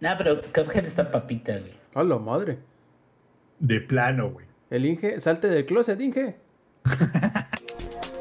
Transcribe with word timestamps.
Nah, 0.00 0.16
pero 0.18 0.40
Cuphead 0.52 0.86
está 0.86 1.10
papita, 1.10 1.58
güey. 1.58 1.72
A 1.94 2.02
la 2.02 2.18
madre. 2.18 2.58
De 3.58 3.80
plano, 3.80 4.30
güey. 4.30 4.46
El 4.70 4.86
Inge, 4.86 5.20
salte 5.20 5.48
del 5.48 5.64
closet, 5.64 6.00
Inge. 6.00 6.36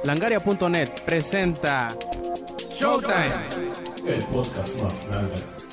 Langaria.net 0.05 0.89
presenta 1.05 1.89
Showtime. 2.69 3.33
El 4.07 4.23
podcast 4.25 4.81
más 4.81 5.07
grande. 5.09 5.63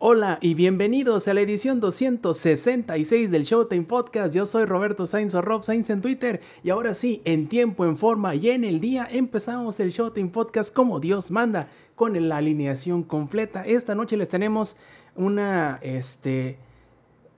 Hola 0.00 0.38
y 0.40 0.54
bienvenidos 0.54 1.26
a 1.26 1.34
la 1.34 1.40
edición 1.40 1.80
266 1.80 3.32
del 3.32 3.42
Showtime 3.42 3.82
Podcast. 3.82 4.32
Yo 4.32 4.46
soy 4.46 4.64
Roberto 4.64 5.08
Sainz 5.08 5.34
o 5.34 5.42
Rob 5.42 5.64
Sainz 5.64 5.90
en 5.90 6.00
Twitter. 6.00 6.40
Y 6.62 6.70
ahora 6.70 6.94
sí, 6.94 7.20
en 7.24 7.48
tiempo, 7.48 7.84
en 7.84 7.98
forma 7.98 8.36
y 8.36 8.50
en 8.50 8.62
el 8.62 8.78
día, 8.80 9.08
empezamos 9.10 9.80
el 9.80 9.90
Showtime 9.90 10.28
Podcast 10.28 10.72
como 10.72 11.00
Dios 11.00 11.32
manda, 11.32 11.68
con 11.98 12.28
la 12.28 12.36
alineación 12.38 13.02
completa. 13.02 13.66
Esta 13.66 13.94
noche 13.94 14.16
les 14.16 14.30
tenemos 14.30 14.78
una, 15.16 15.80
este, 15.82 16.56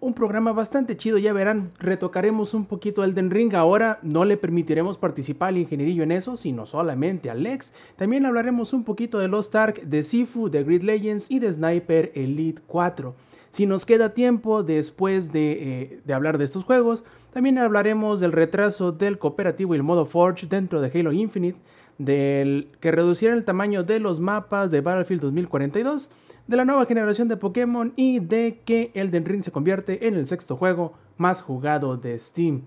un 0.01 0.13
programa 0.13 0.53
bastante 0.53 0.99
chido, 0.99 1.17
ya 1.17 1.33
verán, 1.33 1.73
retocaremos 1.79 2.53
un 2.53 2.67
poquito 2.67 3.03
Elden 3.03 3.31
Ring, 3.31 3.55
ahora 3.55 3.99
no 4.03 4.25
le 4.25 4.37
permitiremos 4.37 4.99
participar 4.99 5.49
al 5.49 5.59
ingenierillo 5.59 6.03
en 6.03 6.13
eso, 6.13 6.37
sino 6.37 6.67
solamente 6.67 7.31
al 7.31 7.43
Lex. 7.43 7.73
También 7.97 8.27
hablaremos 8.27 8.75
un 8.75 8.85
poquito 8.85 9.19
de 9.19 9.29
Lost 9.29 9.57
Ark, 9.57 9.83
de 9.83 10.03
Sifu, 10.05 10.51
de 10.51 10.63
Grid 10.63 10.83
Legends 10.83 11.31
y 11.31 11.39
de 11.39 11.53
Sniper 11.53 12.13
Elite 12.15 12.63
4. 12.67 13.15
Si 13.49 13.67
nos 13.67 13.87
queda 13.87 14.15
tiempo 14.15 14.63
después 14.63 15.33
de, 15.33 15.53
eh, 15.53 16.01
de 16.05 16.15
hablar 16.15 16.37
de 16.37 16.45
estos 16.45 16.65
juegos, 16.65 17.03
también 17.33 17.57
hablaremos 17.59 18.21
del 18.21 18.33
retraso 18.33 18.93
del 18.93 19.19
cooperativo 19.19 19.75
y 19.75 19.79
el 19.79 19.83
modo 19.83 20.05
Forge 20.05 20.47
dentro 20.47 20.83
de 20.83 20.91
Halo 20.99 21.13
Infinite, 21.13 21.59
del 21.99 22.71
que 22.81 22.91
reducirá 22.91 23.35
el 23.35 23.45
tamaño 23.45 23.83
de 23.83 24.01
los 24.01 24.21
mapas 24.21 24.71
de 24.71 24.81
Battlefield 24.81 25.23
2042 25.23 26.11
de 26.47 26.57
la 26.57 26.65
nueva 26.65 26.85
generación 26.87 27.29
de 27.29 27.37
Pokémon 27.37 27.93
y 27.95 28.19
de 28.19 28.63
que 28.65 28.91
Elden 28.95 29.25
Ring 29.25 29.43
se 29.43 29.53
convierte 29.53 30.09
en 30.09 30.15
el 30.15 30.27
sexto 30.27 30.57
juego 30.57 30.95
más 31.17 31.43
jugado 31.43 31.97
de 31.97 32.19
Steam. 32.19 32.63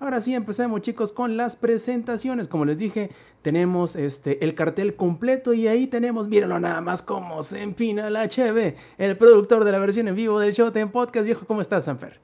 Ahora 0.00 0.20
sí, 0.20 0.34
empecemos 0.34 0.80
chicos 0.82 1.12
con 1.12 1.36
las 1.36 1.56
presentaciones. 1.56 2.46
Como 2.46 2.64
les 2.64 2.78
dije, 2.78 3.10
tenemos 3.42 3.96
este, 3.96 4.44
el 4.44 4.54
cartel 4.54 4.94
completo 4.94 5.54
y 5.54 5.66
ahí 5.66 5.88
tenemos, 5.88 6.28
mírenlo 6.28 6.60
nada 6.60 6.80
más 6.80 7.02
como 7.02 7.42
se 7.42 7.62
empina 7.62 8.08
la 8.08 8.24
HB, 8.24 8.74
el 8.98 9.16
productor 9.16 9.64
de 9.64 9.72
la 9.72 9.78
versión 9.78 10.08
en 10.08 10.14
vivo 10.14 10.38
del 10.38 10.52
Showtime 10.52 10.88
Podcast. 10.88 11.24
Viejo, 11.24 11.46
¿cómo 11.46 11.60
estás, 11.60 11.84
Sanfer? 11.84 12.20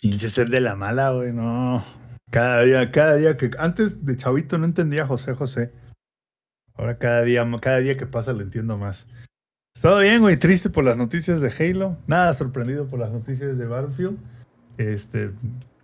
Pinche 0.00 0.30
ser 0.30 0.48
de 0.48 0.60
la 0.60 0.74
mala, 0.74 1.12
güey, 1.12 1.32
no. 1.32 1.84
Cada 2.30 2.62
día, 2.62 2.90
cada 2.90 3.16
día 3.16 3.36
que. 3.36 3.50
Antes 3.58 4.04
de 4.04 4.16
chavito 4.16 4.58
no 4.58 4.64
entendía 4.64 5.06
José 5.06 5.34
José. 5.34 5.72
Ahora 6.74 6.98
cada 6.98 7.22
día, 7.22 7.48
cada 7.60 7.78
día 7.78 7.96
que 7.96 8.06
pasa 8.06 8.32
lo 8.32 8.42
entiendo 8.42 8.78
más. 8.78 9.06
Todo 9.80 10.00
bien, 10.00 10.20
güey. 10.20 10.36
Triste 10.36 10.70
por 10.70 10.84
las 10.84 10.96
noticias 10.96 11.40
de 11.40 11.50
Halo. 11.50 11.96
Nada 12.06 12.34
sorprendido 12.34 12.86
por 12.86 13.00
las 13.00 13.10
noticias 13.10 13.56
de 13.58 13.66
Battlefield. 13.66 14.18
Este. 14.78 15.30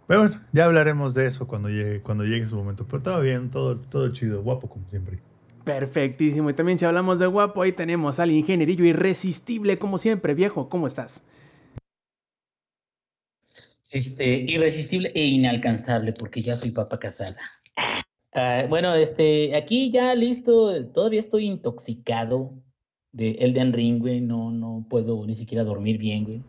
Pero 0.07 0.21
bueno, 0.21 0.41
ya 0.53 0.65
hablaremos 0.65 1.15
de 1.15 1.27
eso 1.27 1.47
cuando 1.47 1.69
llegue, 1.69 2.01
cuando 2.01 2.25
llegue 2.25 2.49
su 2.49 2.57
momento. 2.57 2.87
Pero 2.87 3.03
todo 3.03 3.21
bien, 3.21 3.51
todo, 3.51 3.77
todo 3.77 4.13
chido, 4.13 4.43
guapo 4.43 4.69
como 4.69 4.89
siempre. 4.89 5.19
Perfectísimo. 5.65 6.49
Y 6.49 6.55
también 6.55 6.79
si 6.79 6.85
hablamos 6.85 7.19
de 7.19 7.27
guapo, 7.27 7.63
ahí 7.63 7.73
tenemos 7.73 8.21
al 8.21 8.31
ingenierillo 8.31 8.85
irresistible 8.85 9.79
como 9.79 9.99
siempre. 9.99 10.35
Viejo, 10.35 10.69
¿cómo 10.69 10.87
estás? 10.87 11.27
Este, 13.91 14.27
irresistible 14.27 15.13
e 15.15 15.25
inalcanzable, 15.27 16.13
porque 16.13 16.43
ya 16.43 16.57
soy 16.57 16.71
papa 16.71 16.99
casada. 16.99 17.37
Ah, 18.39 18.67
bueno, 18.69 18.95
este, 18.95 19.57
aquí 19.57 19.91
ya 19.91 20.15
listo, 20.15 20.85
todavía 20.93 21.19
estoy 21.19 21.47
intoxicado 21.47 22.53
de 23.11 23.33
Elden 23.41 23.73
Ring, 23.73 23.99
güey, 24.01 24.21
no, 24.21 24.53
no 24.53 24.85
puedo 24.89 25.27
ni 25.27 25.35
siquiera 25.35 25.65
dormir 25.65 25.99
bien, 25.99 26.25
güey. 26.25 26.43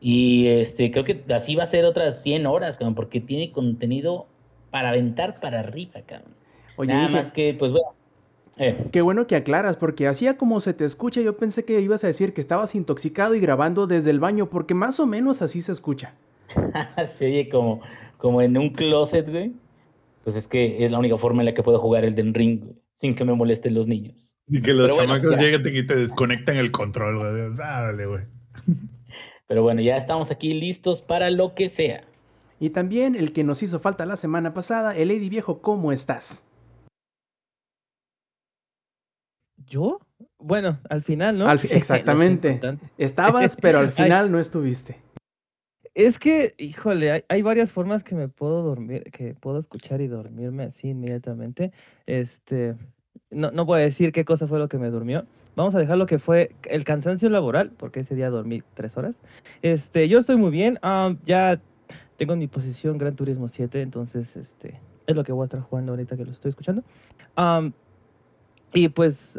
Y 0.00 0.46
este, 0.46 0.92
creo 0.92 1.04
que 1.04 1.24
así 1.34 1.56
va 1.56 1.64
a 1.64 1.66
ser 1.66 1.86
otras 1.86 2.22
100 2.22 2.46
horas, 2.46 2.78
cabrón, 2.78 2.94
porque 2.94 3.20
tiene 3.20 3.50
contenido 3.50 4.26
para 4.70 4.90
aventar 4.90 5.40
para 5.40 5.60
arriba, 5.60 6.02
cabrón. 6.06 6.34
Oye, 6.76 6.92
Nada 6.92 7.08
dije, 7.08 7.18
más 7.18 7.32
que, 7.32 7.54
pues 7.58 7.72
bueno. 7.72 7.88
eh, 8.58 8.86
Qué 8.92 9.02
bueno 9.02 9.26
que 9.26 9.34
aclaras, 9.34 9.76
porque 9.76 10.06
hacía 10.06 10.36
como 10.36 10.60
se 10.60 10.72
te 10.72 10.84
escucha, 10.84 11.20
yo 11.20 11.36
pensé 11.36 11.64
que 11.64 11.80
ibas 11.80 12.04
a 12.04 12.06
decir 12.06 12.32
que 12.32 12.40
estabas 12.40 12.76
intoxicado 12.76 13.34
y 13.34 13.40
grabando 13.40 13.88
desde 13.88 14.10
el 14.10 14.20
baño, 14.20 14.50
porque 14.50 14.74
más 14.74 15.00
o 15.00 15.06
menos 15.06 15.42
así 15.42 15.62
se 15.62 15.72
escucha. 15.72 16.14
se 17.08 17.26
oye 17.26 17.48
como, 17.48 17.80
como 18.18 18.40
en 18.40 18.56
un 18.56 18.70
closet, 18.70 19.28
güey. 19.28 19.52
Pues 20.24 20.36
es 20.36 20.48
que 20.48 20.84
es 20.84 20.90
la 20.90 20.98
única 20.98 21.18
forma 21.18 21.42
en 21.42 21.46
la 21.46 21.54
que 21.54 21.62
puedo 21.62 21.78
jugar 21.78 22.04
Elden 22.04 22.32
Ring, 22.34 22.60
güey, 22.64 22.76
sin 22.94 23.14
que 23.14 23.24
me 23.24 23.34
molesten 23.34 23.74
los 23.74 23.86
niños. 23.86 24.36
Y 24.48 24.60
que 24.60 24.72
los 24.72 24.90
Pero 24.90 24.96
bueno, 24.96 25.14
chamacos 25.16 25.36
ya. 25.36 25.42
lleguen 25.42 25.76
y 25.76 25.86
te 25.86 25.94
desconectan 25.96 26.56
el 26.56 26.70
control, 26.70 27.18
güey. 27.18 27.54
Dale, 27.56 28.06
güey. 28.06 28.24
Pero 29.46 29.62
bueno, 29.62 29.82
ya 29.82 29.96
estamos 29.96 30.30
aquí 30.30 30.54
listos 30.54 31.02
para 31.02 31.30
lo 31.30 31.54
que 31.54 31.68
sea. 31.68 32.04
Y 32.60 32.70
también 32.70 33.14
el 33.16 33.32
que 33.32 33.44
nos 33.44 33.62
hizo 33.62 33.78
falta 33.80 34.06
la 34.06 34.16
semana 34.16 34.54
pasada, 34.54 34.96
el 34.96 35.08
Lady 35.08 35.28
Viejo, 35.28 35.60
¿cómo 35.60 35.92
estás? 35.92 36.46
¿Yo? 39.66 40.00
Bueno, 40.38 40.78
al 40.88 41.02
final, 41.02 41.38
¿no? 41.38 41.48
Al 41.48 41.58
fi- 41.58 41.68
Lo 41.70 41.74
exactamente. 41.74 42.60
Estabas, 42.98 43.56
pero 43.60 43.78
al 43.78 43.86
Ay. 43.96 44.04
final 44.04 44.30
no 44.32 44.38
estuviste. 44.38 44.96
Es 45.94 46.18
que, 46.18 46.54
híjole, 46.58 47.12
hay, 47.12 47.24
hay 47.28 47.42
varias 47.42 47.70
formas 47.70 48.02
que 48.02 48.14
me 48.14 48.28
puedo 48.28 48.62
dormir, 48.62 49.04
que 49.12 49.34
puedo 49.34 49.58
escuchar 49.58 50.00
y 50.00 50.08
dormirme 50.08 50.64
así 50.64 50.88
inmediatamente. 50.88 51.72
Este, 52.06 52.74
no, 53.30 53.50
no 53.52 53.64
voy 53.64 53.80
a 53.80 53.84
decir 53.84 54.12
qué 54.12 54.24
cosa 54.24 54.48
fue 54.48 54.58
lo 54.58 54.68
que 54.68 54.78
me 54.78 54.90
durmió. 54.90 55.24
Vamos 55.56 55.74
a 55.76 55.78
dejar 55.78 55.98
lo 55.98 56.06
que 56.06 56.18
fue 56.18 56.50
el 56.64 56.82
cansancio 56.82 57.28
laboral, 57.28 57.70
porque 57.76 58.00
ese 58.00 58.16
día 58.16 58.28
dormí 58.28 58.62
tres 58.74 58.96
horas. 58.96 59.14
Este, 59.62 60.08
yo 60.08 60.18
estoy 60.18 60.36
muy 60.36 60.50
bien. 60.50 60.80
ah, 60.82 61.14
ya 61.24 61.60
tengo 62.16 62.32
en 62.32 62.40
mi 62.40 62.48
posición 62.48 62.98
Gran 62.98 63.14
Turismo 63.14 63.46
7, 63.46 63.80
entonces, 63.80 64.36
este, 64.36 64.80
es 65.06 65.14
lo 65.14 65.22
que 65.22 65.32
voy 65.32 65.44
a 65.44 65.46
estar 65.46 65.60
jugando 65.60 65.92
ahorita 65.92 66.16
que 66.16 66.24
lo 66.24 66.32
estoy 66.32 66.48
escuchando. 66.48 66.82
Y 68.72 68.88
pues, 68.88 69.38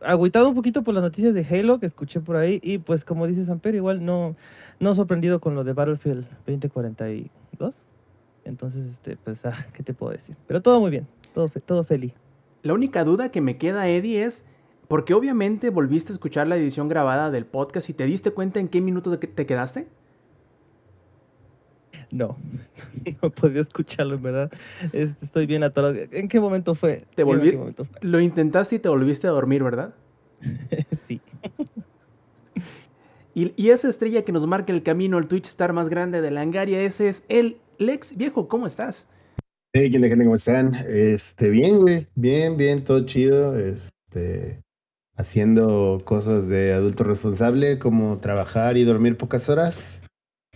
agüitado 0.00 0.48
un 0.48 0.54
poquito 0.54 0.82
por 0.82 0.94
las 0.94 1.02
noticias 1.02 1.34
de 1.34 1.44
Halo 1.44 1.80
que 1.80 1.86
escuché 1.86 2.20
por 2.20 2.36
ahí 2.36 2.60
y 2.62 2.78
pues 2.78 3.04
como 3.04 3.26
dice 3.26 3.44
Samper, 3.44 3.74
igual 3.74 4.04
no, 4.04 4.36
no 4.80 4.94
sorprendido 4.94 5.40
con 5.40 5.54
lo 5.54 5.64
de 5.64 5.72
Battlefield 5.72 6.26
2042. 6.46 7.30
Entonces, 8.44 8.90
este, 8.90 9.16
pues, 9.16 9.44
ah, 9.44 9.66
¿qué 9.72 9.82
te 9.82 9.92
puedo 9.92 10.12
decir? 10.12 10.36
Pero 10.46 10.62
todo 10.62 10.80
muy 10.80 10.90
bien, 10.90 11.06
todo, 11.34 11.48
todo 11.64 11.84
feliz. 11.84 12.12
La 12.62 12.74
única 12.74 13.04
duda 13.04 13.30
que 13.30 13.40
me 13.40 13.58
queda, 13.58 13.88
Eddie, 13.88 14.24
es 14.24 14.46
porque 14.88 15.14
obviamente 15.14 15.70
volviste 15.70 16.12
a 16.12 16.14
escuchar 16.14 16.46
la 16.46 16.56
edición 16.56 16.88
grabada 16.88 17.30
del 17.30 17.44
podcast 17.44 17.90
y 17.90 17.92
te 17.92 18.04
diste 18.04 18.30
cuenta 18.30 18.60
en 18.60 18.68
qué 18.68 18.80
minuto 18.80 19.18
te 19.18 19.46
quedaste. 19.46 19.88
No, 22.10 22.36
no 23.22 23.28
he 23.28 23.30
podido 23.30 23.60
escucharlo, 23.60 24.14
en 24.16 24.22
verdad. 24.22 24.52
Este, 24.92 25.24
estoy 25.24 25.46
bien 25.46 25.62
atorado. 25.64 25.94
¿En 26.12 26.28
qué 26.28 26.40
momento 26.40 26.74
fue? 26.74 27.04
Te 27.14 27.24
volví- 27.24 27.50
qué 27.50 27.56
momento 27.56 27.84
fue. 27.84 27.98
Lo 28.02 28.20
intentaste 28.20 28.76
y 28.76 28.78
te 28.78 28.88
volviste 28.88 29.26
a 29.26 29.30
dormir, 29.30 29.62
¿verdad? 29.62 29.94
sí. 31.08 31.20
Y, 33.34 33.52
y 33.56 33.70
esa 33.70 33.88
estrella 33.88 34.22
que 34.24 34.32
nos 34.32 34.46
marca 34.46 34.72
el 34.72 34.82
camino 34.82 35.18
al 35.18 35.28
Twitch 35.28 35.48
Star 35.48 35.72
más 35.72 35.88
grande 35.90 36.22
de 36.22 36.30
Langaria, 36.30 36.80
ese 36.80 37.08
es 37.08 37.24
el 37.28 37.58
Lex. 37.78 38.16
Viejo, 38.16 38.48
¿cómo 38.48 38.66
estás? 38.66 39.10
Hey, 39.74 39.90
¿qué 39.90 39.98
gente? 39.98 40.24
¿Cómo 40.24 40.36
están? 40.36 40.74
Este, 40.88 41.50
bien, 41.50 41.80
güey. 41.80 42.06
Bien, 42.14 42.56
bien, 42.56 42.82
todo 42.82 43.04
chido. 43.04 43.58
Este, 43.58 44.62
haciendo 45.16 45.98
cosas 46.04 46.48
de 46.48 46.72
adulto 46.72 47.04
responsable, 47.04 47.78
como 47.78 48.18
trabajar 48.18 48.78
y 48.78 48.84
dormir 48.84 49.18
pocas 49.18 49.50
horas. 49.50 50.02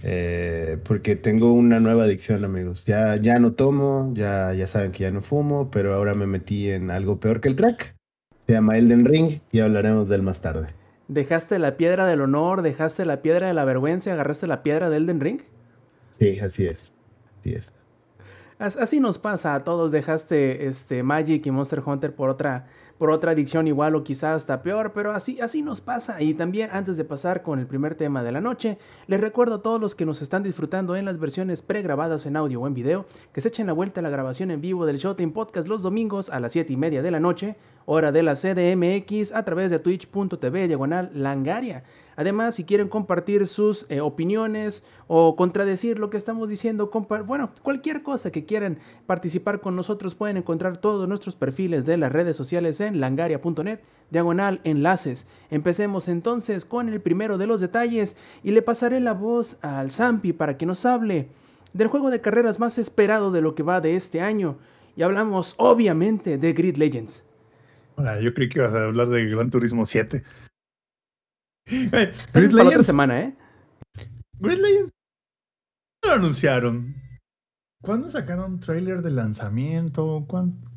Eh, 0.03 0.60
porque 0.79 1.17
tengo 1.17 1.53
una 1.53 1.81
nueva 1.81 2.05
adicción, 2.05 2.45
amigos. 2.45 2.85
Ya, 2.85 3.17
ya 3.17 3.39
no 3.39 3.53
tomo, 3.53 4.13
ya, 4.15 4.53
ya 4.55 4.67
saben 4.67 4.93
que 4.93 5.05
ya 5.05 5.11
no 5.11 5.23
fumo, 5.23 5.71
pero 5.71 5.95
ahora 5.95 6.15
me 6.15 6.27
metí 6.27 6.71
en 6.71 6.91
algo 6.91 7.19
peor 7.21 7.41
que 7.41 7.49
el 7.49 7.57
crack. 7.57 7.95
Se 8.47 8.53
llama 8.53 8.77
Elden 8.79 9.05
Ring 9.05 9.41
y 9.53 9.61
hablaremos 9.61 10.09
de 10.09 10.17
él 10.17 10.23
más 10.23 10.41
tarde. 10.41 10.67
¿Dejaste 11.09 11.59
la 11.59 11.77
piedra 11.77 12.07
del 12.07 12.21
honor? 12.21 12.63
¿Dejaste 12.63 13.05
la 13.05 13.23
piedra 13.23 13.49
de 13.49 13.55
la 13.55 13.65
vergüenza? 13.65 14.13
¿Agarraste 14.13 14.47
la 14.47 14.63
piedra 14.63 14.91
del 14.91 15.05
Elden 15.05 15.21
Ring? 15.21 15.41
Sí, 16.11 16.39
así 16.41 16.67
es. 16.67 16.93
Así 17.41 17.55
es. 17.55 17.73
As- 18.59 18.77
Así 18.77 19.01
nos 19.01 19.19
pasa 19.19 19.55
a 19.55 19.65
todos. 19.65 19.91
Dejaste 19.93 20.67
este 20.67 21.03
Magic 21.03 21.47
y 21.47 21.51
Monster 21.51 21.83
Hunter 21.85 22.15
por 22.15 22.29
otra, 22.31 22.67
por 23.01 23.11
otra 23.11 23.31
adicción 23.31 23.67
igual 23.67 23.95
o 23.95 24.05
quizás 24.05 24.37
hasta 24.37 24.63
peor, 24.63 24.93
pero 24.93 25.13
así, 25.13 25.41
así 25.41 25.63
nos 25.63 25.81
pasa. 25.81 26.21
Y 26.21 26.35
también 26.35 26.69
antes 26.71 26.99
de 26.99 27.05
pasar 27.07 27.43
con 27.43 27.59
el 27.59 27.67
primer 27.67 27.95
tema 27.95 28.23
de 28.23 28.31
la 28.31 28.43
noche, 28.43 28.77
les 29.07 29.23
recuerdo 29.23 29.55
a 29.55 29.63
todos 29.63 29.81
los 29.81 29.95
que 29.95 30.05
nos 30.05 30.21
están 30.21 30.43
disfrutando 30.43 30.95
en 30.97 31.07
las 31.07 31.19
versiones 31.19 31.63
pregrabadas 31.63 32.27
en 32.27 32.37
audio 32.37 32.61
o 32.61 32.67
en 32.67 32.75
video, 32.75 33.07
que 33.33 33.41
se 33.41 33.49
echen 33.49 33.69
la 33.69 33.73
vuelta 33.73 34.01
a 34.01 34.03
la 34.03 34.11
grabación 34.11 34.51
en 34.51 34.61
vivo 34.61 34.85
del 34.85 34.99
Showtime 34.99 35.33
Podcast 35.33 35.67
los 35.67 35.81
domingos 35.81 36.29
a 36.29 36.41
las 36.41 36.53
7 36.53 36.75
y 36.75 36.77
media 36.77 37.01
de 37.01 37.11
la 37.11 37.21
noche, 37.21 37.57
hora 37.87 38.13
de 38.13 38.23
la 38.23 38.35
CDMX, 38.35 39.33
a 39.33 39.47
través 39.47 39.71
de 39.71 39.79
twitch.tv 39.79 40.69
diagonal 40.69 41.11
langaria. 41.15 41.85
Además, 42.21 42.55
si 42.55 42.65
quieren 42.65 42.89
compartir 42.89 43.49
sus 43.49 43.87
eh, 43.89 44.03
opiniones 44.03 44.85
o 45.07 45.37
contradecir 45.37 45.99
lo 45.99 46.11
que 46.11 46.19
estamos 46.19 46.51
diciendo, 46.51 46.91
bueno, 47.27 47.51
cualquier 47.63 48.03
cosa 48.03 48.31
que 48.31 48.45
quieran 48.45 48.79
participar 49.07 49.61
con 49.61 49.75
nosotros, 49.75 50.15
pueden 50.15 50.37
encontrar 50.37 50.77
todos 50.77 51.09
nuestros 51.09 51.35
perfiles 51.35 51.87
de 51.87 51.97
las 51.97 52.13
redes 52.13 52.37
sociales 52.37 52.79
en 52.83 52.90
en 52.91 53.01
langaria.net 53.01 53.81
diagonal 54.11 54.61
enlaces. 54.65 55.27
Empecemos 55.51 56.09
entonces 56.09 56.65
con 56.65 56.89
el 56.89 57.01
primero 57.01 57.39
de 57.39 57.47
los 57.47 57.61
detalles 57.61 58.17
y 58.43 58.51
le 58.51 58.63
pasaré 58.63 59.01
la 59.01 59.15
voz 59.15 59.59
al 59.63 59.91
Zampi 59.91 60.33
para 60.33 60.57
que 60.57 60.67
nos 60.67 60.85
hable 60.85 61.29
del 61.73 61.89
juego 61.89 62.11
de 62.11 62.21
carreras 62.21 62.59
más 62.59 62.79
esperado 62.79 63.31
de 63.31 63.41
lo 63.41 63.55
que 63.55 63.63
va 63.63 63.81
de 63.81 63.97
este 63.97 64.21
año. 64.21 64.59
Y 64.97 65.03
hablamos 65.03 65.55
obviamente 65.57 66.37
de 66.39 66.53
Grid 66.53 66.77
Legends. 66.77 67.25
yo 68.21 68.35
creí 68.35 68.49
que 68.49 68.59
ibas 68.59 68.75
a 68.75 68.85
hablar 68.85 69.09
de 69.09 69.27
Gran 69.27 69.51
Turismo 69.51 69.87
7. 69.87 70.23
es 72.35 72.53
para 72.53 72.69
otra 72.69 72.83
semana, 72.83 73.21
¿eh? 73.21 73.35
Grid 74.39 74.59
Legends 74.59 74.93
lo 76.03 76.13
anunciaron. 76.13 76.95
¿Cuándo 77.83 78.11
sacaron 78.11 78.61
trailer 78.61 79.03
de 79.03 79.11
lanzamiento? 79.11 80.25
¿Cuándo? 80.27 80.70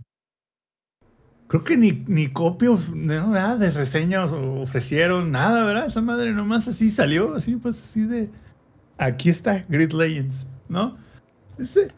Creo 1.54 1.64
que 1.64 1.78
ni, 1.78 1.92
ni 2.08 2.30
copios, 2.30 2.90
nada 2.96 3.58
de 3.58 3.70
reseñas 3.70 4.32
ofrecieron, 4.32 5.30
nada, 5.30 5.64
¿verdad? 5.64 5.86
Esa 5.86 6.02
madre 6.02 6.34
nomás 6.34 6.68
así 6.68 6.90
salió, 6.90 7.36
así 7.36 7.58
pues 7.58 7.80
así 7.80 8.08
de... 8.08 8.32
Aquí 8.98 9.30
está 9.30 9.64
Grid 9.70 9.92
Legends, 9.92 10.48
¿no? 10.68 10.98
Ese, 11.60 11.90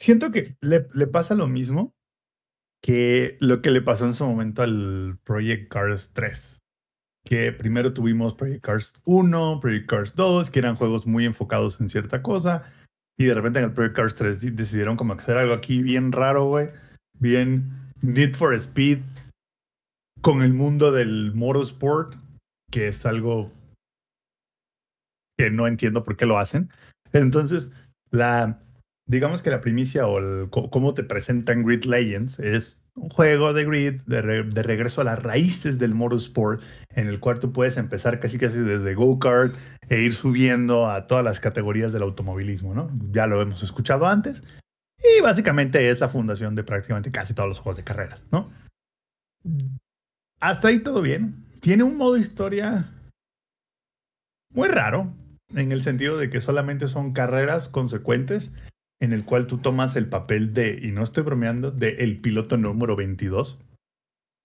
siento 0.00 0.30
que 0.30 0.56
le, 0.62 0.86
le 0.94 1.06
pasa 1.06 1.34
lo 1.34 1.46
mismo 1.46 1.92
que 2.82 3.36
lo 3.40 3.60
que 3.60 3.70
le 3.70 3.82
pasó 3.82 4.06
en 4.06 4.14
su 4.14 4.24
momento 4.24 4.62
al 4.62 5.18
Project 5.22 5.70
Cars 5.70 6.12
3 6.14 6.58
que 7.22 7.52
primero 7.52 7.92
tuvimos 7.92 8.32
Project 8.32 8.64
Cars 8.64 8.94
1, 9.04 9.60
Project 9.60 9.90
Cars 9.90 10.14
2, 10.14 10.48
que 10.48 10.60
eran 10.60 10.76
juegos 10.76 11.06
muy 11.06 11.26
enfocados 11.26 11.78
en 11.82 11.90
cierta 11.90 12.22
cosa, 12.22 12.72
y 13.18 13.26
de 13.26 13.34
repente 13.34 13.58
en 13.58 13.66
el 13.66 13.72
Project 13.74 13.96
Cars 13.96 14.14
3 14.14 14.56
decidieron 14.56 14.96
como 14.96 15.12
hacer 15.12 15.36
algo 15.36 15.52
aquí 15.52 15.82
bien 15.82 16.12
raro, 16.12 16.46
güey, 16.46 16.70
bien 17.18 17.85
Need 18.02 18.34
for 18.34 18.54
Speed 18.54 18.98
con 20.20 20.42
el 20.42 20.52
mundo 20.52 20.92
del 20.92 21.32
motorsport, 21.34 22.14
que 22.70 22.88
es 22.88 23.06
algo 23.06 23.52
que 25.38 25.50
no 25.50 25.66
entiendo 25.66 26.04
por 26.04 26.16
qué 26.16 26.26
lo 26.26 26.38
hacen. 26.38 26.70
Entonces, 27.12 27.68
la, 28.10 28.60
digamos 29.06 29.42
que 29.42 29.50
la 29.50 29.60
primicia 29.60 30.06
o 30.06 30.50
cómo 30.50 30.94
te 30.94 31.04
presentan 31.04 31.64
Grid 31.64 31.84
Legends 31.84 32.38
es 32.38 32.82
un 32.94 33.10
juego 33.10 33.52
de 33.52 33.64
grid 33.64 34.00
de, 34.06 34.44
de, 34.44 34.62
regreso 34.62 35.02
a 35.02 35.04
las 35.04 35.22
raíces 35.22 35.78
del 35.78 35.94
motorsport, 35.94 36.62
en 36.94 37.08
el 37.08 37.20
cual 37.20 37.38
tú 37.38 37.52
puedes 37.52 37.76
empezar 37.76 38.20
casi 38.20 38.38
casi 38.38 38.58
desde 38.58 38.94
go-kart 38.94 39.54
e 39.88 40.00
ir 40.00 40.14
subiendo 40.14 40.88
a 40.88 41.06
todas 41.06 41.22
las 41.22 41.38
categorías 41.38 41.92
del 41.92 42.02
automovilismo, 42.02 42.74
¿no? 42.74 42.90
Ya 43.12 43.26
lo 43.26 43.40
hemos 43.42 43.62
escuchado 43.62 44.06
antes. 44.06 44.42
Y 45.18 45.20
básicamente 45.20 45.90
es 45.90 46.00
la 46.00 46.08
fundación 46.08 46.54
de 46.54 46.64
prácticamente 46.64 47.10
casi 47.10 47.34
todos 47.34 47.48
los 47.48 47.58
juegos 47.58 47.76
de 47.76 47.84
carreras, 47.84 48.24
¿no? 48.32 48.50
Hasta 50.40 50.68
ahí 50.68 50.80
todo 50.80 51.02
bien. 51.02 51.44
Tiene 51.60 51.82
un 51.82 51.96
modo 51.96 52.16
historia 52.16 52.92
muy 54.52 54.68
raro, 54.68 55.12
en 55.54 55.72
el 55.72 55.82
sentido 55.82 56.16
de 56.16 56.30
que 56.30 56.40
solamente 56.40 56.88
son 56.88 57.12
carreras 57.12 57.68
consecuentes 57.68 58.52
en 59.00 59.12
el 59.12 59.24
cual 59.24 59.46
tú 59.46 59.58
tomas 59.58 59.96
el 59.96 60.08
papel 60.08 60.54
de, 60.54 60.78
y 60.82 60.92
no 60.92 61.02
estoy 61.02 61.22
bromeando, 61.22 61.70
de 61.70 61.96
el 61.96 62.18
piloto 62.20 62.56
número 62.56 62.96
22. 62.96 63.58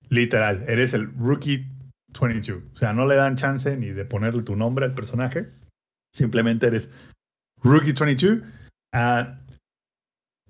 Literal, 0.10 0.66
eres 0.68 0.94
el 0.94 1.12
rookie 1.14 1.68
22. 2.20 2.64
O 2.74 2.76
sea, 2.76 2.92
no 2.94 3.08
le 3.08 3.16
dan 3.16 3.38
chance 3.38 3.78
ni 3.78 3.90
de 3.90 4.06
ponerle 4.06 4.44
tu 4.44 4.56
nombre 4.56 4.86
al 4.86 4.94
personaje. 4.94 5.48
Simplemente 6.14 6.68
eres 6.68 6.92
rookie 7.64 7.94
22. 7.94 8.40
Uh, 8.94 9.41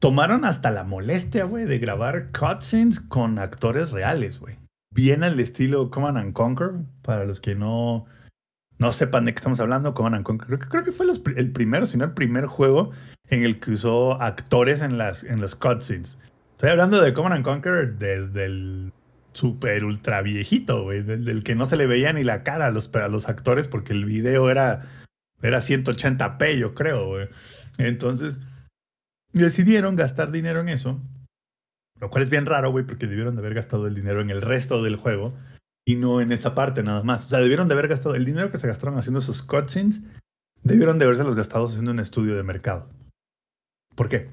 tomaron 0.02 0.46
hasta 0.46 0.72
la 0.72 0.84
molestia, 0.84 1.46
güey, 1.46 1.66
de 1.66 1.78
grabar 1.78 2.32
cutscenes 2.32 3.00
con 3.00 3.38
actores 3.38 3.92
reales, 3.92 4.40
güey. 4.40 4.58
Bien 4.94 5.24
al 5.24 5.40
estilo 5.40 5.92
Command 5.92 6.18
and 6.18 6.34
Conquer, 6.34 6.72
para 7.04 7.24
los 7.24 7.40
que 7.40 7.54
no, 7.54 8.08
no 8.80 8.94
sepan 8.94 9.26
de 9.26 9.34
qué 9.34 9.38
estamos 9.38 9.60
hablando, 9.60 9.94
Command 9.94 10.16
and 10.16 10.26
Conquer. 10.26 10.48
Creo 10.48 10.60
que, 10.60 10.68
creo 10.68 10.84
que 10.84 10.92
fue 10.92 11.06
el 11.38 11.52
primero, 11.52 11.86
si 11.86 11.98
no 11.98 12.06
el 12.06 12.14
primer 12.14 12.48
juego 12.48 12.92
en 13.30 13.44
el 13.44 13.60
que 13.60 13.72
usó 13.72 14.20
actores 14.20 14.82
en, 14.82 14.98
las, 14.98 15.24
en 15.24 15.40
los 15.40 15.56
cutscenes. 15.56 16.18
Estoy 16.54 16.72
hablando 16.72 17.00
de 17.00 17.14
Command 17.14 17.36
and 17.36 17.46
Conquer 17.46 17.94
desde 18.00 18.46
el 18.46 18.94
super 19.34 19.86
ultra 19.86 20.24
viejito, 20.24 20.82
güey, 20.82 21.04
del, 21.04 21.44
que 21.44 21.54
no 21.54 21.68
se 21.68 21.78
le 21.78 21.86
veía 21.86 22.12
ni 22.12 22.24
la 22.24 22.42
cara 22.42 22.66
a 22.66 22.72
los, 22.72 22.94
a 22.96 23.08
los 23.08 23.30
actores 23.30 23.68
porque 23.68 23.94
el 23.94 24.06
video 24.06 24.50
era, 24.50 24.90
era 25.44 25.60
180p, 25.60 26.58
yo 26.58 26.74
creo, 26.74 27.06
güey. 27.06 27.30
Entonces, 27.78 28.40
decidieron 29.40 29.96
gastar 29.96 30.32
dinero 30.32 30.62
en 30.62 30.70
eso, 30.70 31.00
lo 32.00 32.10
cual 32.10 32.24
es 32.24 32.30
bien 32.30 32.46
raro, 32.46 32.72
güey, 32.72 32.86
porque 32.86 33.08
debieron 33.08 33.36
de 33.36 33.42
haber 33.42 33.54
gastado 33.54 33.88
el 33.88 33.96
dinero 33.96 34.22
en 34.22 34.30
el 34.30 34.42
resto 34.42 34.82
del 34.84 34.96
juego 34.96 35.34
y 35.86 35.96
no 35.96 36.22
en 36.22 36.32
esa 36.32 36.56
parte 36.56 36.84
nada 36.84 37.04
más. 37.04 37.26
O 37.26 37.30
sea, 37.30 37.40
debieron 37.40 37.68
de 37.68 37.74
haber 37.74 37.88
gastado 37.88 38.16
el 38.16 38.26
dinero 38.26 38.52
que 38.52 38.58
se 38.58 38.68
gastaron 38.68 38.98
haciendo 38.98 39.20
esos 39.20 39.44
cutscenes, 39.44 40.02
debieron 40.64 41.00
de 41.00 41.06
haberse 41.06 41.24
los 41.24 41.36
gastado 41.36 41.68
haciendo 41.68 41.92
un 41.92 42.00
estudio 42.00 42.36
de 42.36 42.44
mercado. 42.44 42.90
¿Por 43.96 44.10
qué? 44.10 44.30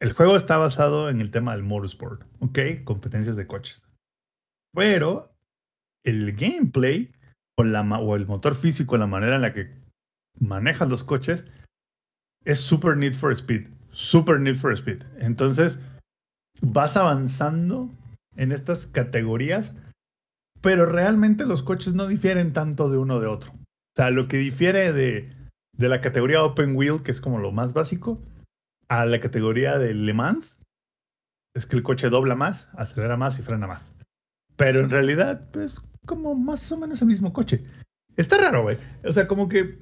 El 0.00 0.12
juego 0.12 0.36
está 0.36 0.58
basado 0.58 1.08
en 1.08 1.20
el 1.20 1.30
tema 1.30 1.52
del 1.52 1.62
motorsport, 1.62 2.22
¿ok? 2.40 2.58
Competencias 2.84 3.36
de 3.36 3.46
coches. 3.46 3.86
Pero 4.74 5.32
el 6.04 6.34
gameplay 6.34 7.12
o, 7.56 7.64
la, 7.64 7.82
o 7.98 8.16
el 8.16 8.26
motor 8.26 8.54
físico, 8.54 8.98
la 8.98 9.06
manera 9.06 9.36
en 9.36 9.42
la 9.42 9.52
que 9.52 9.70
manejan 10.40 10.88
los 10.88 11.04
coches, 11.04 11.44
es 12.44 12.58
super 12.60 12.96
Need 12.96 13.14
for 13.14 13.32
Speed. 13.32 13.68
Super 13.94 14.40
Need 14.40 14.56
for 14.56 14.72
Speed. 14.72 15.04
Entonces, 15.18 15.80
vas 16.60 16.96
avanzando 16.96 17.90
en 18.36 18.52
estas 18.52 18.86
categorías, 18.86 19.74
pero 20.60 20.86
realmente 20.86 21.46
los 21.46 21.62
coches 21.62 21.94
no 21.94 22.06
difieren 22.06 22.52
tanto 22.52 22.90
de 22.90 22.98
uno 22.98 23.20
de 23.20 23.28
otro. 23.28 23.52
O 23.52 23.96
sea, 23.96 24.10
lo 24.10 24.26
que 24.26 24.36
difiere 24.36 24.92
de, 24.92 25.32
de 25.76 25.88
la 25.88 26.00
categoría 26.00 26.42
Open 26.42 26.76
Wheel, 26.76 27.02
que 27.02 27.12
es 27.12 27.20
como 27.20 27.38
lo 27.38 27.52
más 27.52 27.72
básico, 27.72 28.20
a 28.88 29.06
la 29.06 29.20
categoría 29.20 29.78
de 29.78 29.94
Le 29.94 30.12
Mans, 30.12 30.60
es 31.54 31.66
que 31.66 31.76
el 31.76 31.84
coche 31.84 32.10
dobla 32.10 32.34
más, 32.34 32.68
acelera 32.74 33.16
más 33.16 33.38
y 33.38 33.42
frena 33.42 33.68
más. 33.68 33.92
Pero 34.56 34.80
en 34.80 34.90
realidad, 34.90 35.48
pues, 35.52 35.80
como 36.04 36.34
más 36.34 36.70
o 36.72 36.76
menos 36.76 37.00
el 37.00 37.08
mismo 37.08 37.32
coche. 37.32 37.64
Está 38.16 38.38
raro, 38.38 38.62
güey. 38.62 38.78
O 39.04 39.12
sea, 39.12 39.28
como 39.28 39.48
que 39.48 39.78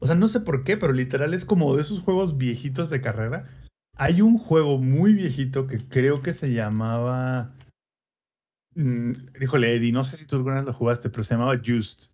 o 0.00 0.06
sea, 0.06 0.14
no 0.14 0.28
sé 0.28 0.40
por 0.40 0.64
qué, 0.64 0.76
pero 0.76 0.92
literal 0.92 1.34
es 1.34 1.44
como 1.44 1.74
de 1.74 1.82
esos 1.82 2.00
juegos 2.00 2.38
viejitos 2.38 2.90
de 2.90 3.00
carrera. 3.00 3.48
Hay 3.96 4.22
un 4.22 4.38
juego 4.38 4.78
muy 4.78 5.12
viejito 5.12 5.66
que 5.66 5.86
creo 5.88 6.22
que 6.22 6.32
se 6.32 6.52
llamaba. 6.52 7.52
Mm, 8.74 9.12
híjole, 9.40 9.74
Eddie, 9.74 9.92
no 9.92 10.04
sé 10.04 10.16
si 10.16 10.26
tú 10.26 10.36
alguna 10.36 10.56
vez 10.56 10.64
lo 10.64 10.72
jugaste, 10.72 11.10
pero 11.10 11.24
se 11.24 11.34
llamaba 11.34 11.60
Just. 11.64 12.12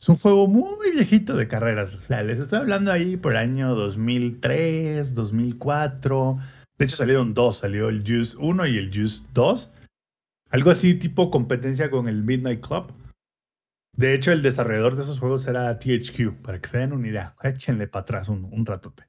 Es 0.00 0.08
un 0.08 0.16
juego 0.16 0.46
muy 0.48 0.90
viejito 0.92 1.36
de 1.36 1.46
carreras. 1.46 1.94
O 1.94 2.00
sea, 2.00 2.22
les 2.22 2.40
estoy 2.40 2.58
hablando 2.58 2.90
ahí 2.90 3.16
por 3.16 3.32
el 3.32 3.38
año 3.38 3.74
2003, 3.74 5.14
2004. 5.14 6.38
De 6.78 6.84
hecho, 6.86 6.96
salieron 6.96 7.34
dos. 7.34 7.58
Salió 7.58 7.90
el 7.90 8.02
Just 8.06 8.36
1 8.40 8.66
y 8.66 8.78
el 8.78 8.90
Just 8.98 9.26
2. 9.34 9.72
Algo 10.50 10.70
así 10.70 10.94
tipo 10.94 11.30
competencia 11.30 11.90
con 11.90 12.08
el 12.08 12.24
Midnight 12.24 12.66
Club. 12.66 12.92
De 13.96 14.14
hecho, 14.14 14.32
el 14.32 14.42
desarrollador 14.42 14.96
de 14.96 15.02
esos 15.02 15.18
juegos 15.18 15.46
era 15.46 15.78
THQ, 15.78 16.42
para 16.42 16.58
que 16.58 16.68
se 16.68 16.78
den 16.78 16.92
una 16.92 17.08
idea. 17.08 17.34
Échenle 17.42 17.86
para 17.86 18.02
atrás 18.02 18.28
un, 18.28 18.64
ratote. 18.64 19.04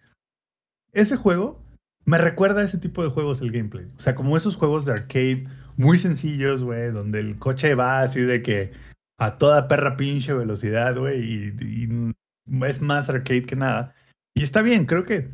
Ese 0.91 1.15
juego 1.15 1.63
me 2.03 2.17
recuerda 2.17 2.61
a 2.61 2.65
ese 2.65 2.77
tipo 2.77 3.03
de 3.03 3.09
juegos 3.09 3.41
el 3.41 3.51
gameplay. 3.51 3.85
O 3.95 3.99
sea, 3.99 4.15
como 4.15 4.35
esos 4.35 4.55
juegos 4.55 4.85
de 4.85 4.93
arcade 4.93 5.47
muy 5.77 5.97
sencillos, 5.97 6.63
güey, 6.63 6.91
donde 6.91 7.19
el 7.19 7.37
coche 7.37 7.75
va 7.75 8.01
así 8.01 8.21
de 8.21 8.41
que 8.41 8.71
a 9.17 9.37
toda 9.37 9.67
perra 9.67 9.97
pinche 9.97 10.33
velocidad, 10.33 10.97
güey, 10.97 11.53
y, 11.55 12.13
es 12.65 12.81
más 12.81 13.07
arcade 13.09 13.43
que 13.43 13.55
nada. 13.55 13.95
Y 14.35 14.43
está 14.43 14.61
bien, 14.61 14.85
creo 14.85 15.05
que 15.05 15.29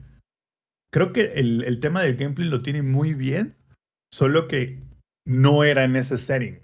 creo 0.92 1.14
que 1.14 1.34
el, 1.36 1.64
el, 1.64 1.80
tema 1.80 2.02
del 2.02 2.16
gameplay 2.16 2.48
lo 2.48 2.62
tiene 2.62 2.82
muy 2.82 3.14
bien, 3.14 3.56
solo 4.12 4.48
que 4.48 4.80
no 5.26 5.64
era 5.64 5.84
en 5.84 5.96
ese 5.96 6.18
setting. 6.18 6.60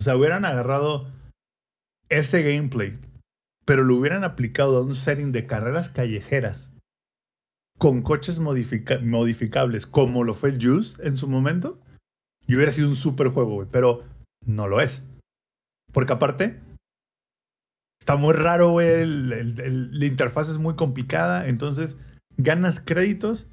O 0.00 0.04
sea, 0.04 0.16
hubieran 0.16 0.44
agarrado 0.44 1.10
ese 2.08 2.42
gameplay, 2.42 2.98
pero 3.64 3.84
lo 3.84 3.96
hubieran 3.96 4.24
aplicado 4.24 4.76
a 4.76 4.82
un 4.82 4.94
setting 4.94 5.32
de 5.32 5.46
carreras 5.46 5.90
callejeras 5.90 6.70
con 7.78 8.02
coches 8.02 8.38
modificables, 8.38 9.86
como 9.86 10.24
lo 10.24 10.34
fue 10.34 10.50
el 10.50 10.64
Juice 10.64 10.96
en 11.06 11.18
su 11.18 11.28
momento, 11.28 11.78
y 12.46 12.54
hubiera 12.54 12.72
sido 12.72 12.88
un 12.88 12.96
super 12.96 13.28
juego, 13.28 13.66
Pero 13.70 14.04
no 14.44 14.68
lo 14.68 14.80
es. 14.80 15.04
Porque 15.92 16.12
aparte, 16.12 16.60
está 18.00 18.16
muy 18.16 18.34
raro, 18.34 18.70
güey. 18.70 19.04
la 19.04 20.06
interfaz 20.06 20.48
es 20.48 20.58
muy 20.58 20.74
complicada. 20.74 21.48
Entonces, 21.48 21.96
ganas 22.36 22.80
créditos 22.80 23.46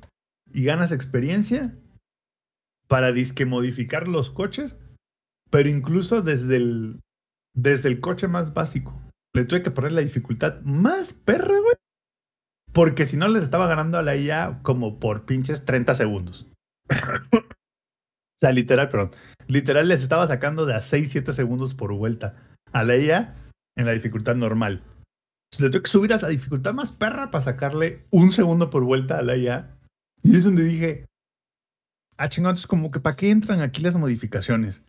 y 0.54 0.64
ganas 0.64 0.92
experiencia 0.92 1.76
para 2.88 3.12
disque 3.12 3.46
modificar 3.46 4.08
los 4.08 4.30
coches, 4.30 4.76
pero 5.50 5.70
incluso 5.70 6.22
desde 6.22 6.58
el, 6.58 7.00
desde 7.54 7.90
el 7.90 8.00
coche 8.00 8.28
más 8.28 8.54
básico. 8.54 9.00
Le 9.34 9.46
tuve 9.46 9.64
que 9.64 9.72
poner 9.72 9.92
la 9.92 10.02
dificultad 10.02 10.62
más 10.62 11.14
perra, 11.14 11.60
güey. 11.60 11.76
Porque 12.72 13.06
si 13.06 13.18
no 13.18 13.28
les 13.28 13.44
estaba 13.44 13.68
ganando 13.68 13.98
a 13.98 14.02
la 14.02 14.16
IA 14.16 14.60
como 14.64 15.00
por 15.00 15.26
pinches 15.26 15.66
30 15.66 15.94
segundos. 15.96 16.48
o 16.90 17.40
sea, 18.40 18.52
literal, 18.52 18.90
perdón. 18.90 19.12
Literal 19.48 19.88
les 19.88 20.02
estaba 20.02 20.26
sacando 20.28 20.66
de 20.66 20.76
a 20.76 20.82
6, 20.82 21.12
7 21.12 21.34
segundos 21.34 21.76
por 21.76 21.94
vuelta 21.94 22.36
a 22.72 22.84
la 22.84 22.98
IA 22.98 23.36
en 23.76 23.86
la 23.86 23.92
dificultad 23.92 24.36
normal. 24.36 24.84
Le 25.60 25.70
tuve 25.70 25.84
que 25.84 25.90
subir 25.90 26.14
a 26.14 26.20
la 26.20 26.30
dificultad 26.30 26.74
más 26.74 26.92
perra 26.92 27.30
para 27.30 27.44
sacarle 27.44 28.06
un 28.10 28.32
segundo 28.32 28.70
por 28.70 28.84
vuelta 28.84 29.20
a 29.20 29.22
la 29.22 29.38
IA. 29.38 29.78
Y 30.24 30.38
es 30.38 30.46
donde 30.46 30.64
dije, 30.64 31.06
ah, 32.18 32.30
entonces 32.36 32.66
como 32.66 32.90
que 32.90 33.00
para 33.00 33.16
qué 33.16 33.30
entran 33.30 33.62
aquí 33.62 33.82
las 33.82 33.96
modificaciones. 33.96 34.82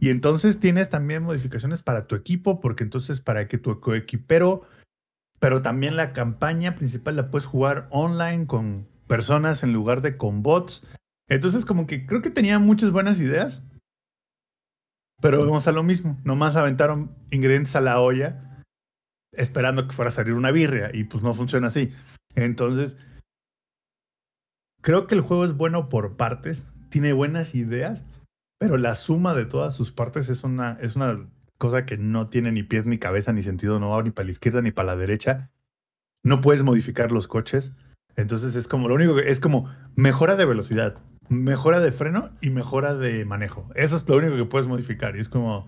Y 0.00 0.08
entonces 0.08 0.58
tienes 0.58 0.88
también 0.88 1.22
modificaciones 1.22 1.82
para 1.82 2.06
tu 2.06 2.16
equipo, 2.16 2.60
porque 2.60 2.82
entonces 2.82 3.20
para 3.20 3.46
que 3.46 3.58
tu 3.58 3.78
coequipero, 3.80 4.62
pero 5.38 5.60
también 5.60 5.94
la 5.94 6.14
campaña 6.14 6.74
principal 6.74 7.16
la 7.16 7.30
puedes 7.30 7.46
jugar 7.46 7.86
online 7.90 8.46
con 8.46 8.88
personas 9.06 9.62
en 9.62 9.74
lugar 9.74 10.00
de 10.00 10.16
con 10.16 10.42
bots. 10.42 10.86
Entonces 11.28 11.66
como 11.66 11.86
que 11.86 12.06
creo 12.06 12.22
que 12.22 12.30
tenía 12.30 12.58
muchas 12.58 12.90
buenas 12.90 13.20
ideas, 13.20 13.62
pero 15.20 15.44
vamos 15.44 15.66
a 15.66 15.72
lo 15.72 15.82
mismo, 15.82 16.18
nomás 16.24 16.56
aventaron 16.56 17.14
ingredientes 17.30 17.76
a 17.76 17.82
la 17.82 18.00
olla 18.00 18.64
esperando 19.32 19.86
que 19.86 19.94
fuera 19.94 20.08
a 20.08 20.12
salir 20.12 20.32
una 20.32 20.50
birria 20.50 20.90
y 20.94 21.04
pues 21.04 21.22
no 21.22 21.32
funciona 21.34 21.68
así. 21.68 21.92
Entonces, 22.34 22.96
creo 24.80 25.06
que 25.06 25.14
el 25.14 25.20
juego 25.20 25.44
es 25.44 25.52
bueno 25.52 25.88
por 25.88 26.16
partes, 26.16 26.66
tiene 26.88 27.12
buenas 27.12 27.54
ideas, 27.54 28.04
pero 28.60 28.76
la 28.76 28.94
suma 28.94 29.32
de 29.32 29.46
todas 29.46 29.74
sus 29.74 29.90
partes 29.90 30.28
es 30.28 30.44
una, 30.44 30.76
es 30.82 30.94
una 30.94 31.26
cosa 31.56 31.86
que 31.86 31.96
no 31.96 32.28
tiene 32.28 32.52
ni 32.52 32.62
pies 32.62 32.84
ni 32.84 32.98
cabeza 32.98 33.32
ni 33.32 33.42
sentido, 33.42 33.80
no 33.80 33.88
va 33.88 34.02
ni 34.02 34.10
para 34.10 34.26
la 34.26 34.32
izquierda 34.32 34.60
ni 34.60 34.70
para 34.70 34.88
la 34.88 34.96
derecha. 34.96 35.50
No 36.22 36.42
puedes 36.42 36.62
modificar 36.62 37.10
los 37.10 37.26
coches. 37.26 37.72
Entonces 38.16 38.54
es 38.56 38.68
como 38.68 38.86
lo 38.86 38.96
único 38.96 39.16
que 39.16 39.30
es 39.30 39.40
como 39.40 39.74
mejora 39.96 40.36
de 40.36 40.44
velocidad, 40.44 40.98
mejora 41.30 41.80
de 41.80 41.90
freno 41.90 42.32
y 42.42 42.50
mejora 42.50 42.94
de 42.94 43.24
manejo. 43.24 43.66
Eso 43.76 43.96
es 43.96 44.06
lo 44.06 44.18
único 44.18 44.36
que 44.36 44.44
puedes 44.44 44.68
modificar. 44.68 45.16
Y 45.16 45.20
es 45.20 45.30
como, 45.30 45.66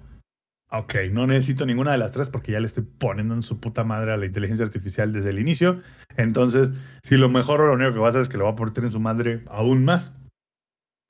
ok, 0.70 0.94
no 1.12 1.26
necesito 1.26 1.64
ninguna 1.64 1.92
de 1.92 1.98
las 1.98 2.12
tres 2.12 2.28
porque 2.28 2.52
ya 2.52 2.60
le 2.60 2.66
estoy 2.66 2.84
poniendo 2.84 3.32
en 3.32 3.42
su 3.42 3.58
puta 3.58 3.84
madre 3.84 4.12
a 4.12 4.18
la 4.18 4.26
inteligencia 4.26 4.66
artificial 4.66 5.14
desde 5.14 5.30
el 5.30 5.38
inicio. 5.38 5.80
Entonces, 6.18 6.68
si 7.04 7.16
lo 7.16 7.30
mejor 7.30 7.60
lo 7.60 7.72
único 7.72 7.94
que 7.94 8.00
va 8.00 8.08
a 8.08 8.10
hacer 8.10 8.20
es 8.20 8.28
que 8.28 8.36
lo 8.36 8.44
va 8.44 8.50
a 8.50 8.56
poner 8.56 8.84
en 8.84 8.92
su 8.92 9.00
madre 9.00 9.44
aún 9.48 9.82
más. 9.82 10.12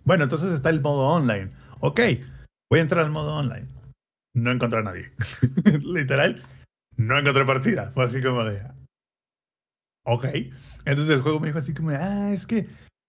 Bueno, 0.04 0.22
entonces 0.22 0.52
está 0.54 0.70
el 0.70 0.80
modo 0.80 1.06
online. 1.06 1.50
Ok, 1.84 2.00
voy 2.70 2.78
a 2.78 2.82
entrar 2.82 3.04
al 3.04 3.10
modo 3.10 3.34
online. 3.34 3.66
No 4.34 4.52
encontré 4.52 4.78
a 4.78 4.82
nadie. 4.82 5.10
Literal, 5.82 6.40
no 6.96 7.18
encontré 7.18 7.44
partida. 7.44 7.90
Fue 7.90 8.04
así 8.04 8.22
como 8.22 8.44
de, 8.44 8.62
ok. 10.04 10.26
Entonces 10.84 11.12
el 11.12 11.22
juego 11.22 11.40
me 11.40 11.48
dijo 11.48 11.58
así 11.58 11.74
como, 11.74 11.90
ah, 11.90 12.30
es 12.32 12.46
que 12.46 12.68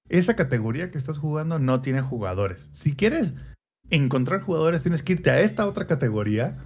esa 0.10 0.36
categoría 0.36 0.90
que 0.90 0.98
estás 0.98 1.20
jugando 1.20 1.60
no 1.60 1.82
tiene 1.82 2.02
jugadores. 2.02 2.70
Si 2.74 2.96
quieres 2.96 3.34
encontrar 3.92 4.42
jugadores, 4.42 4.82
tienes 4.82 5.04
que 5.04 5.14
irte 5.14 5.30
a 5.30 5.40
esta 5.42 5.68
otra 5.68 5.86
categoría. 5.86 6.58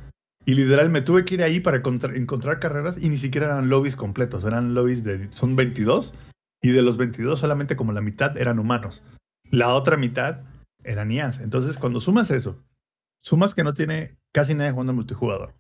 Y 0.46 0.54
literal 0.54 0.90
me 0.90 1.02
tuve 1.02 1.26
que 1.26 1.36
ir 1.36 1.44
ahí 1.44 1.60
para 1.60 1.78
encontrar, 1.78 2.60
carreras 2.60 2.98
y 2.98 3.10
ni 3.10 3.18
siquiera 3.18 3.48
eran 3.48 3.68
lobbies 3.68 3.98
completos, 3.98 4.46
eran 4.46 4.74
lobbies 4.74 5.04
de... 5.04 5.30
Son 5.34 5.58
22 5.58 6.16
y 6.62 6.72
de 6.72 6.82
los 6.84 6.96
22 6.96 7.38
solamente 7.38 7.76
como 7.76 7.92
la 7.92 8.00
mitad 8.00 8.38
eran 8.38 8.60
humanos. 8.60 9.04
La 9.52 9.74
otra 9.74 9.98
mitad 9.98 10.44
eran 10.88 11.12
IAs. 11.12 11.40
Entonces 11.40 11.78
cuando 11.78 12.00
sumas 12.00 12.32
eso, 12.32 12.64
sumas 13.24 13.54
que 13.54 13.64
no 13.64 13.74
tiene 13.74 14.18
casi 14.34 14.56
nadie 14.56 14.72
jugando 14.72 14.94
multijugador, 14.94 15.54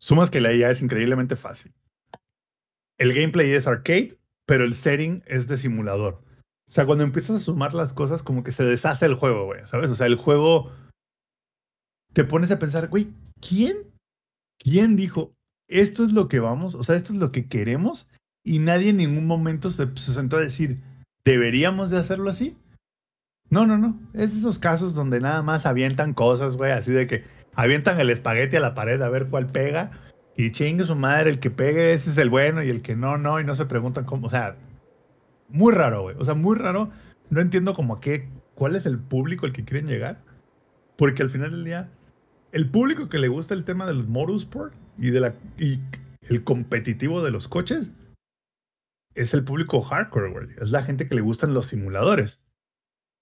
sumas 0.00 0.30
que 0.30 0.40
la 0.40 0.52
IA 0.52 0.70
es 0.70 0.82
increíblemente 0.82 1.36
fácil. 1.36 1.72
El 2.98 3.14
gameplay 3.14 3.52
es 3.52 3.66
arcade, 3.66 4.18
pero 4.46 4.64
el 4.64 4.74
setting 4.74 5.22
es 5.26 5.48
de 5.48 5.56
simulador. 5.56 6.22
O 6.68 6.72
sea, 6.72 6.86
cuando 6.86 7.04
empiezas 7.04 7.36
a 7.36 7.44
sumar 7.44 7.74
las 7.74 7.92
cosas, 7.92 8.22
como 8.22 8.42
que 8.42 8.52
se 8.52 8.64
deshace 8.64 9.06
el 9.06 9.14
juego, 9.14 9.44
güey, 9.44 9.66
¿sabes? 9.66 9.90
O 9.90 9.94
sea, 9.94 10.06
el 10.06 10.16
juego 10.16 10.72
te 12.12 12.24
pones 12.24 12.50
a 12.50 12.58
pensar, 12.58 12.88
güey, 12.88 13.12
¿quién? 13.40 13.92
¿Quién 14.58 14.96
dijo, 14.96 15.34
esto 15.68 16.04
es 16.04 16.12
lo 16.12 16.28
que 16.28 16.40
vamos, 16.40 16.74
o 16.74 16.82
sea, 16.82 16.96
esto 16.96 17.12
es 17.12 17.18
lo 17.18 17.32
que 17.32 17.48
queremos? 17.48 18.08
Y 18.44 18.58
nadie 18.58 18.90
en 18.90 18.98
ningún 18.98 19.26
momento 19.26 19.70
se, 19.70 19.88
sentó 19.96 20.36
a 20.36 20.40
decir, 20.40 20.80
¿deberíamos 21.24 21.90
de 21.90 21.98
hacerlo 21.98 22.30
así? 22.30 22.56
No, 23.52 23.66
no, 23.66 23.76
no. 23.76 24.00
Es 24.14 24.32
de 24.32 24.38
esos 24.38 24.58
casos 24.58 24.94
donde 24.94 25.20
nada 25.20 25.42
más 25.42 25.66
avientan 25.66 26.14
cosas, 26.14 26.56
güey, 26.56 26.72
así 26.72 26.90
de 26.90 27.06
que 27.06 27.24
avientan 27.54 28.00
el 28.00 28.08
espagueti 28.08 28.56
a 28.56 28.60
la 28.60 28.72
pared 28.72 28.98
a 29.02 29.10
ver 29.10 29.26
cuál 29.26 29.48
pega. 29.48 29.90
Y 30.38 30.52
chingue 30.52 30.84
su 30.84 30.96
madre, 30.96 31.28
el 31.28 31.38
que 31.38 31.50
pegue 31.50 31.92
ese 31.92 32.08
es 32.08 32.16
el 32.16 32.30
bueno 32.30 32.62
y 32.62 32.70
el 32.70 32.80
que 32.80 32.96
no, 32.96 33.18
no, 33.18 33.40
y 33.40 33.44
no 33.44 33.54
se 33.54 33.66
preguntan 33.66 34.06
cómo. 34.06 34.26
O 34.26 34.30
sea, 34.30 34.56
muy 35.50 35.74
raro, 35.74 36.00
güey. 36.00 36.16
O 36.18 36.24
sea, 36.24 36.32
muy 36.32 36.56
raro. 36.56 36.92
No 37.28 37.42
entiendo 37.42 37.74
como 37.74 38.00
qué, 38.00 38.26
cuál 38.54 38.74
es 38.74 38.86
el 38.86 38.98
público 38.98 39.44
al 39.44 39.52
que 39.52 39.66
quieren 39.66 39.86
llegar. 39.86 40.22
Porque 40.96 41.22
al 41.22 41.28
final 41.28 41.50
del 41.50 41.64
día, 41.66 41.90
el 42.52 42.70
público 42.70 43.10
que 43.10 43.18
le 43.18 43.28
gusta 43.28 43.52
el 43.52 43.64
tema 43.64 43.84
del 43.84 44.08
motorsport 44.08 44.72
y, 44.96 45.10
de 45.10 45.20
la, 45.20 45.34
y 45.58 45.78
el 46.22 46.42
competitivo 46.42 47.22
de 47.22 47.30
los 47.30 47.48
coches 47.48 47.92
es 49.14 49.34
el 49.34 49.44
público 49.44 49.82
hardcore, 49.82 50.30
güey. 50.30 50.48
Es 50.58 50.70
la 50.70 50.84
gente 50.84 51.06
que 51.06 51.16
le 51.16 51.20
gustan 51.20 51.52
los 51.52 51.66
simuladores. 51.66 52.41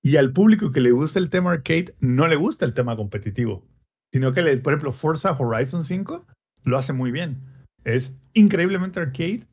Y 0.03 0.17
al 0.17 0.33
público 0.33 0.73
que 0.73 0.81
le 0.81 0.93
gusta 0.93 1.19
el 1.19 1.31
tema 1.31 1.53
arcade, 1.53 1.95
no 2.01 2.27
le 2.27 2.37
gusta 2.37 2.65
el 2.65 2.75
tema 2.75 2.97
competitivo. 2.97 3.67
Sino 4.13 4.33
que, 4.33 4.43
le, 4.43 4.57
por 4.59 4.73
ejemplo, 4.73 4.93
Forza 4.93 5.33
Horizon 5.33 5.85
5 5.85 6.27
lo 6.65 6.79
hace 6.79 6.93
muy 6.93 7.11
bien. 7.11 7.43
Es 7.85 8.15
increíblemente 8.35 9.01
arcade 9.01 9.47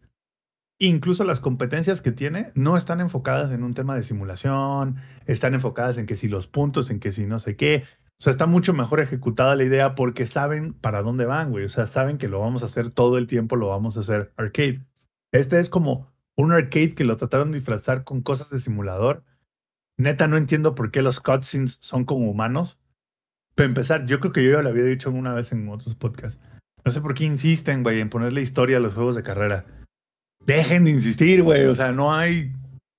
incluso 0.80 1.24
las 1.24 1.40
competencias 1.40 2.02
que 2.02 2.12
tiene 2.12 2.52
no 2.56 2.78
están 2.78 3.00
enfocadas 3.00 3.52
en 3.52 3.64
un 3.64 3.74
tema 3.74 3.96
de 3.96 4.04
simulación, 4.04 4.98
están 5.26 5.54
enfocadas 5.54 5.98
en 5.98 6.06
que 6.06 6.16
si 6.16 6.28
los 6.28 6.48
puntos, 6.48 6.90
en 6.90 7.00
que 7.00 7.12
si 7.12 7.26
no 7.26 7.40
sé 7.40 7.56
qué. 7.56 7.84
O 8.20 8.24
sea, 8.24 8.32
está 8.32 8.48
mucho 8.48 8.74
mejor 8.74 9.00
ejecutada 9.00 9.56
la 9.56 9.64
idea 9.64 9.96
porque 9.96 10.26
saben 10.28 10.74
para 10.74 11.02
dónde 11.02 11.26
van, 11.26 11.52
güey. 11.52 11.66
O 11.66 11.70
sea, 11.70 11.88
saben 11.88 12.18
que 12.18 12.28
lo 12.28 12.40
vamos 12.40 12.64
a 12.64 12.68
hacer 12.68 12.90
todo 12.90 13.18
el 13.18 13.28
tiempo, 13.28 13.56
lo 13.56 13.68
vamos 13.68 13.98
a 13.98 14.02
hacer 14.02 14.34
arcade. 14.38 14.82
Este 15.32 15.60
es 15.60 15.70
como 15.70 16.12
un 16.36 16.52
arcade 16.52 16.96
que 16.96 17.04
lo 17.04 17.18
trataron 17.18 17.52
de 17.52 17.60
disfrazar 17.60 18.04
con 18.04 18.22
cosas 18.22 18.50
de 18.50 18.60
simulador. 18.60 19.24
Neta, 19.98 20.28
no 20.28 20.38
entiendo 20.38 20.76
por 20.76 20.92
qué 20.92 21.02
los 21.02 21.20
cutscenes 21.20 21.78
son 21.82 22.06
como 22.06 22.30
humanos. 22.30 22.80
Para 23.56 23.68
empezar, 23.68 24.06
yo 24.06 24.20
creo 24.20 24.32
que 24.32 24.44
yo 24.44 24.52
ya 24.52 24.62
lo 24.62 24.70
había 24.70 24.84
dicho 24.84 25.10
una 25.10 25.34
vez 25.34 25.52
en 25.52 25.68
otros 25.70 25.96
podcasts. 25.96 26.40
No 26.86 26.92
sé 26.92 27.02
por 27.02 27.16
qué 27.16 27.26
insisten, 27.26 27.84
güey, 27.84 28.00
en 28.00 28.10
ponerle 28.10 28.42
historia 28.42 28.78
a 28.78 28.80
los 28.80 28.94
juegos 28.94 29.16
de 29.16 29.24
carrera 29.24 29.66
dejen 30.48 30.86
de 30.86 30.92
insistir, 30.92 31.44
güey. 31.44 31.66
O 31.66 31.76
sea, 31.76 31.92
no 31.92 32.12
hay 32.12 32.54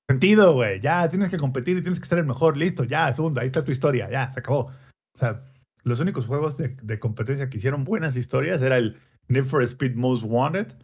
sentido, 0.09 0.53
güey. 0.53 0.79
Ya 0.81 1.09
tienes 1.09 1.31
que 1.31 1.39
competir 1.39 1.77
y 1.77 1.83
tienes 1.83 1.99
que 1.99 2.07
ser 2.07 2.19
el 2.19 2.27
mejor. 2.27 2.57
Listo, 2.57 2.85
ya, 2.85 3.13
segundo, 3.13 3.41
ahí 3.41 3.49
está 3.49 3.65
tu 3.65 3.73
historia, 3.73 4.09
ya, 4.09 4.31
se 4.31 4.39
acabó. 4.39 4.71
O 5.15 5.19
sea, 5.19 5.43
los 5.83 5.99
únicos 5.99 6.27
juegos 6.27 6.57
de, 6.57 6.99
competencia 7.01 7.49
que 7.49 7.57
hicieron 7.57 7.83
buenas 7.83 8.15
historias 8.15 8.63
era 8.63 8.77
el 8.77 8.99
Need 9.27 9.47
for 9.47 9.63
Speed 9.63 9.97
Most 9.97 10.23
Wanted 10.25 10.75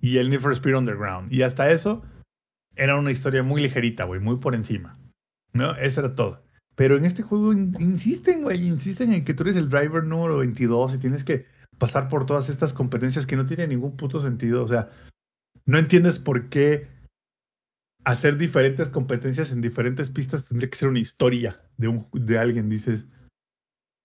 y 0.00 0.18
el 0.18 0.30
Need 0.30 0.40
for 0.40 0.52
Speed 0.52 0.76
Underground. 0.76 1.32
Y 1.32 1.42
hasta 1.42 1.70
eso 1.70 2.02
era 2.76 2.96
una 2.96 3.10
historia 3.10 3.42
muy 3.42 3.60
ligerita, 3.60 4.04
güey, 4.04 4.20
muy 4.20 4.36
por 4.36 4.54
encima. 4.54 4.98
¿No? 5.52 5.74
Eso 5.76 6.00
era 6.00 6.14
todo. 6.14 6.42
Pero 6.74 6.96
en 6.96 7.04
este 7.04 7.22
juego 7.22 7.52
insisten, 7.52 8.42
güey, 8.42 8.66
insisten 8.66 9.12
en 9.12 9.24
que 9.24 9.34
tú 9.34 9.42
eres 9.42 9.56
el 9.56 9.68
driver 9.68 10.04
número 10.04 10.38
22 10.38 10.94
y 10.94 10.98
tienes 10.98 11.24
que 11.24 11.46
pasar 11.78 12.08
por 12.08 12.26
todas 12.26 12.48
estas 12.48 12.72
competencias 12.72 13.26
que 13.26 13.36
no 13.36 13.46
tienen 13.46 13.70
ningún 13.70 13.96
puto 13.96 14.20
sentido. 14.20 14.64
O 14.64 14.68
sea, 14.68 14.90
no 15.66 15.78
entiendes 15.78 16.18
por 16.18 16.48
qué 16.48 16.88
hacer 18.04 18.36
diferentes 18.36 18.88
competencias 18.88 19.52
en 19.52 19.60
diferentes 19.60 20.10
pistas 20.10 20.44
tendría 20.44 20.70
que 20.70 20.76
ser 20.76 20.88
una 20.88 20.98
historia 20.98 21.56
de, 21.76 21.88
un, 21.88 22.08
de 22.12 22.38
alguien. 22.38 22.70
Dices, 22.70 23.06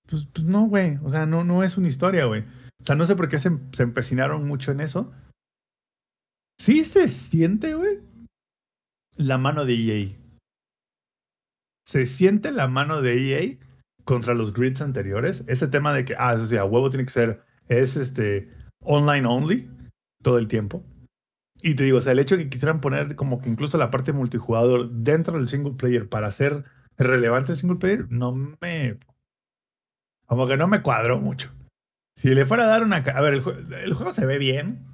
pues, 0.09 0.25
pues 0.25 0.47
no, 0.47 0.67
güey. 0.67 0.97
O 1.03 1.09
sea, 1.09 1.25
no, 1.25 1.43
no 1.43 1.63
es 1.63 1.77
una 1.77 1.87
historia, 1.87 2.25
güey. 2.25 2.41
O 2.81 2.83
sea, 2.83 2.95
no 2.95 3.05
sé 3.05 3.15
por 3.15 3.29
qué 3.29 3.39
se, 3.39 3.49
se 3.71 3.83
empecinaron 3.83 4.45
mucho 4.45 4.71
en 4.71 4.81
eso. 4.81 5.11
Sí 6.59 6.83
se 6.83 7.07
siente, 7.07 7.75
güey, 7.75 7.99
la 9.15 9.37
mano 9.37 9.65
de 9.65 9.73
EA. 9.73 10.16
Se 11.87 12.05
siente 12.05 12.51
la 12.51 12.67
mano 12.67 13.01
de 13.01 13.31
EA 13.31 13.57
contra 14.03 14.33
los 14.33 14.51
grids 14.51 14.81
anteriores. 14.81 15.45
Ese 15.47 15.69
tema 15.69 15.93
de 15.93 16.03
que, 16.03 16.15
ah, 16.19 16.33
eso 16.33 16.45
sí, 16.45 16.57
a 16.57 16.65
huevo 16.65 16.89
tiene 16.89 17.05
que 17.05 17.11
ser, 17.11 17.43
es 17.69 17.95
este, 17.95 18.51
online 18.81 19.25
only 19.25 19.69
todo 20.21 20.37
el 20.37 20.49
tiempo. 20.49 20.83
Y 21.61 21.75
te 21.75 21.85
digo, 21.85 21.99
o 21.99 22.01
sea, 22.01 22.11
el 22.11 22.19
hecho 22.19 22.35
de 22.35 22.43
que 22.43 22.49
quisieran 22.49 22.81
poner 22.81 23.15
como 23.15 23.39
que 23.39 23.47
incluso 23.47 23.77
la 23.77 23.89
parte 23.89 24.11
multijugador 24.11 24.89
dentro 24.91 25.37
del 25.37 25.47
single 25.47 25.75
player 25.75 26.09
para 26.09 26.27
hacer 26.27 26.65
relevante 26.97 27.53
el 27.53 27.57
single 27.57 27.77
player, 27.77 28.11
no 28.11 28.33
me. 28.33 28.99
Como 30.25 30.45
que 30.45 30.57
no 30.57 30.67
me 30.67 30.81
cuadró 30.81 31.21
mucho. 31.21 31.53
Si 32.17 32.35
le 32.35 32.45
fuera 32.45 32.65
a 32.65 32.67
dar 32.67 32.83
una. 32.83 32.97
A 32.97 33.21
ver, 33.21 33.35
el, 33.35 33.93
juego 33.93 34.13
se 34.13 34.25
ve 34.25 34.39
bien. 34.39 34.85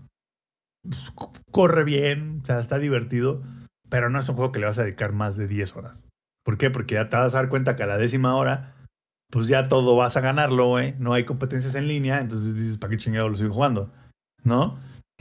Pues, 0.84 1.12
corre 1.50 1.86
bien. 1.86 2.42
O 2.44 2.46
sea, 2.46 2.60
está 2.60 2.78
divertido. 2.78 3.42
Pero 3.90 4.12
no 4.12 4.20
es 4.20 4.30
un 4.30 4.36
juego 4.36 4.52
que 4.52 4.60
le 4.60 4.68
vas 4.68 4.78
a 4.78 4.84
dedicar 4.84 5.12
más 5.12 5.38
de 5.38 5.48
10 5.48 5.76
horas. 5.76 6.06
¿Por 6.44 6.58
qué? 6.58 6.70
Porque 6.70 6.96
ya 6.96 7.10
te 7.10 7.16
vas 7.18 7.34
a 7.34 7.38
dar 7.38 7.50
cuenta 7.50 7.76
que 7.76 7.84
a 7.84 7.88
la 7.88 7.98
décima 7.98 8.36
hora, 8.36 8.76
pues 9.32 9.48
ya 9.48 9.68
todo 9.68 9.96
vas 9.96 10.18
a 10.18 10.22
ganarlo, 10.22 10.68
güey. 10.68 10.96
No 11.00 11.14
hay 11.14 11.26
competencias 11.26 11.76
en 11.76 11.88
línea. 11.88 12.20
Entonces 12.20 12.54
dices, 12.56 12.78
¿para 12.78 12.92
qué 12.92 12.98
chingado 12.98 13.30
lo 13.30 13.36
sigo 13.36 13.54
jugando? 13.54 13.92
¿No? 14.44 14.78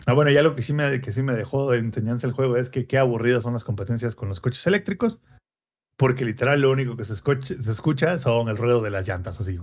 Ah, 0.07 0.14
bueno, 0.14 0.31
ya 0.31 0.43
lo 0.43 0.57
que 0.57 0.62
sí 0.62 0.73
me, 0.73 1.00
que 1.00 1.12
sí 1.12 1.23
me 1.23 1.35
dejó 1.35 1.71
de 1.71 1.79
enseñanza 1.79 2.26
el 2.26 2.33
juego 2.33 2.57
es 2.57 2.71
que 2.71 2.87
qué 2.87 2.99
aburridas 2.99 3.45
son 3.45 3.52
las 3.52 3.64
competencias 3.64 4.17
con 4.17 4.29
los 4.29 4.41
coches 4.41 4.67
eléctricos. 4.67 5.21
porque 5.97 6.25
literal 6.25 6.61
lo 6.61 6.73
único 6.73 6.97
que 6.97 7.05
se 7.05 7.12
escucha, 7.12 8.19
se 8.19 8.19
son 8.19 8.49
el 8.49 8.57
ruido 8.57 8.83
de 8.83 8.91
las 8.91 9.07
llantas, 9.07 9.41
así. 9.41 9.61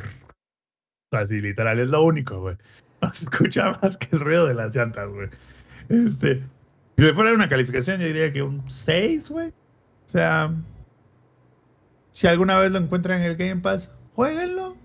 Así, 1.11 1.41
literal, 1.41 1.79
es 1.79 1.89
lo 1.89 2.03
único, 2.03 2.39
güey. 2.39 2.55
No 3.01 3.13
se 3.13 3.25
escucha 3.25 3.79
más 3.81 3.97
que 3.97 4.15
el 4.15 4.21
ruido 4.21 4.47
de 4.47 4.53
las 4.53 4.75
llantas, 4.75 5.09
güey. 5.09 5.29
Este, 5.89 6.43
si 6.97 7.03
le 7.03 7.13
fuera 7.13 7.33
una 7.33 7.49
calificación, 7.49 7.99
yo 7.99 8.07
diría 8.07 8.31
que 8.31 8.43
un 8.43 8.69
6, 8.69 9.29
güey. 9.29 9.49
O 9.49 10.09
sea, 10.09 10.53
si 12.11 12.27
alguna 12.27 12.57
vez 12.59 12.71
lo 12.71 12.79
encuentran 12.79 13.21
en 13.21 13.27
el 13.27 13.35
Game 13.37 13.61
Pass, 13.61 13.91
jueguenlo. 14.15 14.75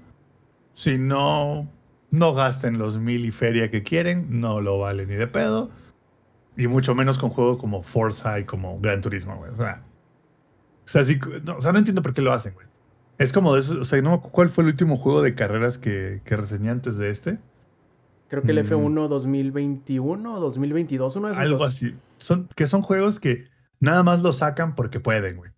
Si 0.75 0.99
no, 0.99 1.69
no 2.11 2.35
gasten 2.35 2.78
los 2.78 2.99
mil 2.99 3.25
y 3.26 3.31
feria 3.31 3.71
que 3.71 3.83
quieren, 3.83 4.40
no 4.40 4.61
lo 4.61 4.78
vale 4.78 5.07
ni 5.07 5.14
de 5.14 5.26
pedo. 5.26 5.71
Y 6.57 6.69
mucho 6.69 6.95
menos 6.95 7.19
con 7.19 7.31
juegos 7.31 7.59
como 7.59 7.83
Forza 7.83 8.38
y 8.38 8.45
como 8.45 8.78
Gran 8.81 9.00
Turismo, 9.00 9.37
güey. 9.37 9.50
O 9.50 9.57
sea, 9.57 9.83
o 10.85 10.88
sea, 10.88 11.04
sí, 11.04 11.19
no, 11.45 11.57
o 11.57 11.62
sea, 11.62 11.73
no 11.73 11.78
entiendo 11.78 12.02
por 12.02 12.14
qué 12.14 12.23
lo 12.23 12.33
hacen, 12.33 12.54
güey. 12.54 12.66
Es 13.19 13.33
como 13.33 13.54
de 13.54 13.61
eso, 13.61 13.81
o 13.81 13.85
sea, 13.85 14.00
no, 14.02 14.21
¿cuál 14.21 14.49
fue 14.50 14.62
el 14.64 14.69
último 14.71 14.97
juego 14.97 15.23
de 15.23 15.35
carreras 15.35 15.78
que, 15.78 16.21
que 16.25 16.37
reseñé 16.37 16.71
antes 16.71 16.97
de 16.97 17.11
este? 17.11 17.38
Creo 18.28 18.43
que 18.43 18.52
el 18.52 18.62
Mm. 18.62 18.66
F1 18.66 19.09
2021 19.09 20.35
o 20.35 20.40
2022, 20.40 21.16
uno 21.16 21.28
de 21.28 21.33
esos 21.35 21.43
Algo 21.45 21.59
dos. 21.59 21.69
así. 21.69 21.95
Son, 22.19 22.49
que 22.57 22.66
son 22.66 22.83
juegos 22.83 23.21
que 23.21 23.47
nada 23.81 24.02
más 24.02 24.23
lo 24.23 24.33
sacan 24.33 24.75
porque 24.75 24.99
pueden, 25.00 25.37
güey. 25.37 25.52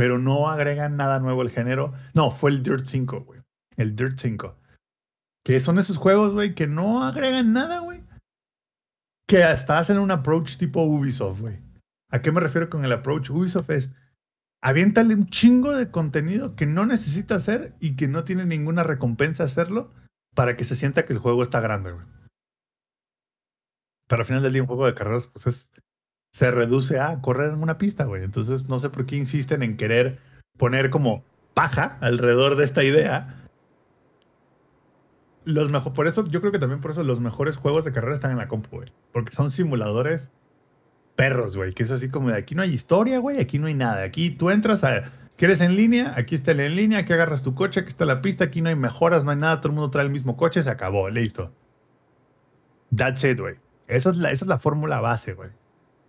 Pero 0.00 0.18
no 0.18 0.48
agregan 0.48 0.96
nada 0.96 1.20
nuevo 1.20 1.42
al 1.42 1.50
género. 1.50 1.92
No, 2.14 2.30
fue 2.30 2.52
el 2.52 2.62
Dirt 2.62 2.86
5, 2.86 3.20
güey. 3.20 3.42
El 3.76 3.94
Dirt 3.94 4.18
5. 4.18 4.56
Que 5.44 5.60
son 5.60 5.78
esos 5.78 5.98
juegos, 5.98 6.32
güey, 6.32 6.54
que 6.54 6.66
no 6.66 7.04
agregan 7.04 7.52
nada, 7.52 7.80
güey. 7.80 8.02
Que 9.28 9.44
hasta 9.44 9.78
hacen 9.78 9.98
un 9.98 10.10
approach 10.10 10.56
tipo 10.56 10.82
Ubisoft, 10.82 11.40
güey. 11.40 11.58
¿A 12.10 12.22
qué 12.22 12.32
me 12.32 12.40
refiero 12.40 12.70
con 12.70 12.82
el 12.86 12.92
approach? 12.92 13.28
Ubisoft 13.28 13.68
es, 13.68 13.90
aviéntale 14.62 15.14
un 15.14 15.26
chingo 15.26 15.72
de 15.72 15.90
contenido 15.90 16.56
que 16.56 16.64
no 16.64 16.86
necesita 16.86 17.34
hacer 17.34 17.76
y 17.78 17.94
que 17.94 18.08
no 18.08 18.24
tiene 18.24 18.46
ninguna 18.46 18.82
recompensa 18.82 19.44
hacerlo 19.44 19.92
para 20.34 20.56
que 20.56 20.64
se 20.64 20.76
sienta 20.76 21.04
que 21.04 21.12
el 21.12 21.18
juego 21.18 21.42
está 21.42 21.60
grande, 21.60 21.92
güey. 21.92 22.06
Pero 24.08 24.22
al 24.22 24.26
final 24.26 24.42
del 24.42 24.54
día 24.54 24.62
un 24.62 24.68
juego 24.68 24.86
de 24.86 24.94
carreras, 24.94 25.26
pues 25.26 25.46
es, 25.46 25.70
se 26.32 26.50
reduce 26.50 27.00
a 27.00 27.20
correr 27.20 27.52
en 27.52 27.62
una 27.62 27.78
pista, 27.78 28.04
güey. 28.04 28.24
Entonces 28.24 28.68
no 28.68 28.78
sé 28.78 28.90
por 28.90 29.06
qué 29.06 29.16
insisten 29.16 29.62
en 29.62 29.76
querer 29.76 30.18
poner 30.56 30.90
como 30.90 31.24
paja 31.54 31.98
alrededor 32.00 32.56
de 32.56 32.64
esta 32.64 32.84
idea. 32.84 33.36
Los 35.44 35.70
por 35.90 36.06
eso, 36.06 36.26
yo 36.28 36.40
creo 36.40 36.52
que 36.52 36.58
también 36.58 36.80
por 36.80 36.92
eso 36.92 37.02
los 37.02 37.20
mejores 37.20 37.56
juegos 37.56 37.84
de 37.84 37.92
carrera 37.92 38.14
están 38.14 38.30
en 38.30 38.38
la 38.38 38.48
compu, 38.48 38.76
güey. 38.76 38.88
Porque 39.12 39.32
son 39.32 39.50
simuladores 39.50 40.30
perros, 41.16 41.56
güey. 41.56 41.72
Que 41.72 41.82
es 41.82 41.90
así 41.90 42.08
como 42.08 42.30
de 42.30 42.38
aquí 42.38 42.54
no 42.54 42.62
hay 42.62 42.72
historia, 42.72 43.18
güey, 43.18 43.40
aquí 43.40 43.58
no 43.58 43.66
hay 43.66 43.74
nada. 43.74 44.02
Aquí 44.02 44.30
tú 44.30 44.50
entras 44.50 44.84
a. 44.84 45.12
¿Quieres 45.36 45.62
en 45.62 45.74
línea? 45.74 46.14
Aquí 46.18 46.34
está 46.34 46.52
el 46.52 46.60
en 46.60 46.76
línea, 46.76 46.98
aquí 46.98 47.14
agarras 47.14 47.42
tu 47.42 47.54
coche, 47.54 47.80
aquí 47.80 47.88
está 47.88 48.04
la 48.04 48.20
pista, 48.20 48.44
aquí 48.44 48.60
no 48.60 48.68
hay 48.68 48.76
mejoras, 48.76 49.24
no 49.24 49.30
hay 49.30 49.38
nada, 49.38 49.60
todo 49.60 49.68
el 49.68 49.74
mundo 49.74 49.90
trae 49.90 50.04
el 50.04 50.12
mismo 50.12 50.36
coche, 50.36 50.62
se 50.62 50.68
acabó, 50.68 51.08
listo. 51.08 51.50
That's 52.94 53.24
it, 53.24 53.40
güey. 53.40 53.56
Es 53.88 54.04
la, 54.04 54.30
esa 54.30 54.44
es 54.44 54.48
la 54.48 54.58
fórmula 54.58 55.00
base, 55.00 55.32
güey. 55.32 55.50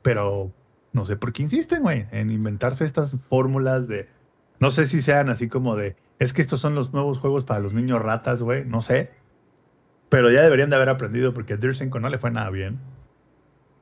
Pero 0.02 0.52
no 0.94 1.06
sé 1.06 1.16
por 1.16 1.34
qué 1.34 1.44
insisten, 1.44 1.84
güey, 1.84 2.08
en 2.12 2.32
inventarse 2.32 2.86
estas 2.86 3.14
fórmulas 3.30 3.88
de. 3.88 4.10
No 4.60 4.72
sé 4.72 4.88
si 4.88 5.02
sean 5.02 5.30
así 5.30 5.48
como 5.48 5.76
de. 5.76 5.96
Es 6.20 6.34
que 6.34 6.42
estos 6.42 6.60
son 6.60 6.76
los 6.76 6.94
nuevos 6.94 7.18
juegos 7.18 7.46
para 7.46 7.60
los 7.60 7.74
niños 7.74 8.02
ratas, 8.02 8.42
güey. 8.42 8.66
No 8.66 8.82
sé. 8.82 9.12
Pero 10.10 10.30
ya 10.30 10.42
deberían 10.42 10.70
de 10.70 10.76
haber 10.76 10.90
aprendido 10.90 11.34
porque 11.34 11.54
a 11.54 11.58
Dirt 11.58 11.76
5 11.76 12.00
no 12.00 12.10
le 12.10 12.18
fue 12.18 12.32
nada 12.32 12.50
bien. 12.50 12.80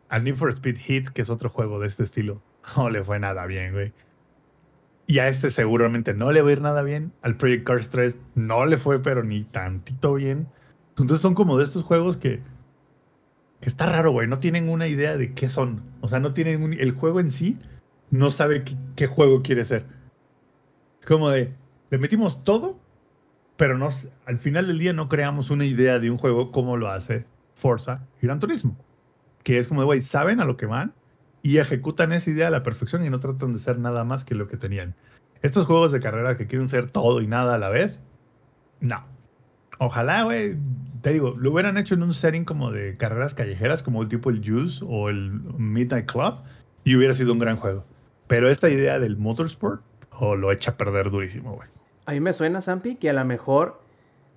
Al 0.10 0.24
Need 0.24 0.36
for 0.36 0.50
Speed 0.52 0.78
Hit, 0.78 1.10
que 1.10 1.22
es 1.22 1.30
otro 1.30 1.50
juego 1.50 1.80
de 1.80 1.88
este 1.88 2.04
estilo, 2.04 2.42
no 2.78 2.90
le 2.90 3.04
fue 3.04 3.20
nada 3.20 3.46
bien, 3.46 3.74
güey. 3.74 3.94
Y 5.08 5.18
a 5.18 5.28
este 5.28 5.50
seguramente 5.50 6.14
no 6.14 6.32
le 6.32 6.44
va 6.44 6.50
a 6.50 6.52
ir 6.52 6.62
nada 6.62 6.84
bien. 6.84 7.14
Al 7.24 7.36
Project 7.36 7.66
Cars 7.66 7.90
3 7.90 8.16
no 8.36 8.66
le 8.68 8.78
fue, 8.78 9.02
pero 9.02 9.24
ni 9.24 9.44
tantito 9.44 10.14
bien. 10.14 10.48
Entonces 10.92 11.20
son 11.20 11.34
como 11.34 11.58
de 11.58 11.64
estos 11.64 11.84
juegos 11.84 12.18
que. 12.18 12.42
Que 13.62 13.68
está 13.70 13.86
raro, 13.88 14.12
güey. 14.12 14.28
No 14.28 14.40
tienen 14.40 14.70
una 14.70 14.88
idea 14.88 15.18
de 15.18 15.34
qué 15.34 15.50
son. 15.50 15.82
O 16.02 16.08
sea, 16.08 16.20
no 16.20 16.34
tienen 16.34 16.64
un- 16.64 16.74
El 16.74 16.92
juego 16.94 17.20
en 17.20 17.30
sí 17.32 17.58
no 18.12 18.32
sabe 18.32 18.64
qué, 18.64 18.76
qué 18.96 19.08
juego 19.08 19.42
quiere 19.42 19.66
ser. 19.66 19.86
Es 21.00 21.06
como 21.06 21.30
de. 21.30 21.54
Le 21.90 21.98
metimos 21.98 22.44
todo, 22.44 22.80
pero 23.58 23.78
no, 23.78 23.88
s- 23.90 24.10
al 24.26 24.38
final 24.38 24.68
del 24.68 24.80
día 24.80 24.94
no 24.94 25.10
creamos 25.10 25.50
una 25.50 25.66
idea 25.66 26.00
de 26.00 26.10
un 26.12 26.18
juego 26.18 26.52
como 26.52 26.78
lo 26.78 26.90
hace 26.90 27.26
Forza 27.56 28.06
Gran 28.22 28.40
Turismo. 28.40 28.78
Que 29.44 29.58
es 29.60 29.68
como 29.68 29.82
de, 29.82 29.86
güey, 29.86 30.02
saben 30.02 30.40
a 30.40 30.46
lo 30.46 30.56
que 30.56 30.66
van 30.66 30.94
y 31.42 31.58
ejecutan 31.58 32.12
esa 32.14 32.30
idea 32.30 32.48
a 32.48 32.52
la 32.52 32.64
perfección 32.64 33.04
y 33.06 33.10
no 33.10 33.20
tratan 33.20 33.54
de 33.54 33.60
ser 33.60 33.80
nada 33.80 34.04
más 34.04 34.24
que 34.26 34.36
lo 34.36 34.48
que 34.48 34.58
tenían. 34.58 34.96
Estos 35.42 35.66
juegos 35.66 35.92
de 35.92 36.00
carrera 36.00 36.38
que 36.38 36.48
quieren 36.48 36.70
ser 36.70 36.90
todo 36.92 37.22
y 37.22 37.28
nada 37.28 37.56
a 37.56 37.58
la 37.58 37.70
vez, 37.70 38.00
no. 38.82 39.04
Ojalá, 39.80 40.24
güey, 40.24 40.56
te 41.02 41.12
digo, 41.12 41.36
lo 41.38 41.52
hubieran 41.52 41.78
hecho 41.78 41.96
en 41.96 42.04
un 42.04 42.14
setting 42.14 42.46
como 42.46 42.72
de 42.72 42.98
carreras 42.98 43.34
callejeras, 43.34 43.82
como 43.82 44.02
el 44.02 44.10
tipo 44.10 44.30
el 44.30 44.48
Juice 44.48 44.84
o 44.88 45.10
el 45.10 45.32
Midnight 45.58 46.06
Club, 46.06 46.36
y 46.84 46.96
hubiera 46.96 47.14
sido 47.14 47.34
un 47.34 47.40
gran 47.40 47.58
juego. 47.58 47.86
Pero 48.28 48.50
esta 48.50 48.70
idea 48.70 49.00
del 49.00 49.18
motorsport, 49.18 49.82
o 50.12 50.36
lo 50.36 50.52
echa 50.52 50.72
a 50.72 50.78
perder 50.78 51.10
durísimo, 51.10 51.56
güey. 51.56 51.70
A 52.06 52.12
mí 52.12 52.20
me 52.20 52.34
suena, 52.34 52.62
Zampi, 52.62 52.96
que 52.96 53.10
a 53.10 53.14
lo 53.14 53.24
mejor 53.24 53.80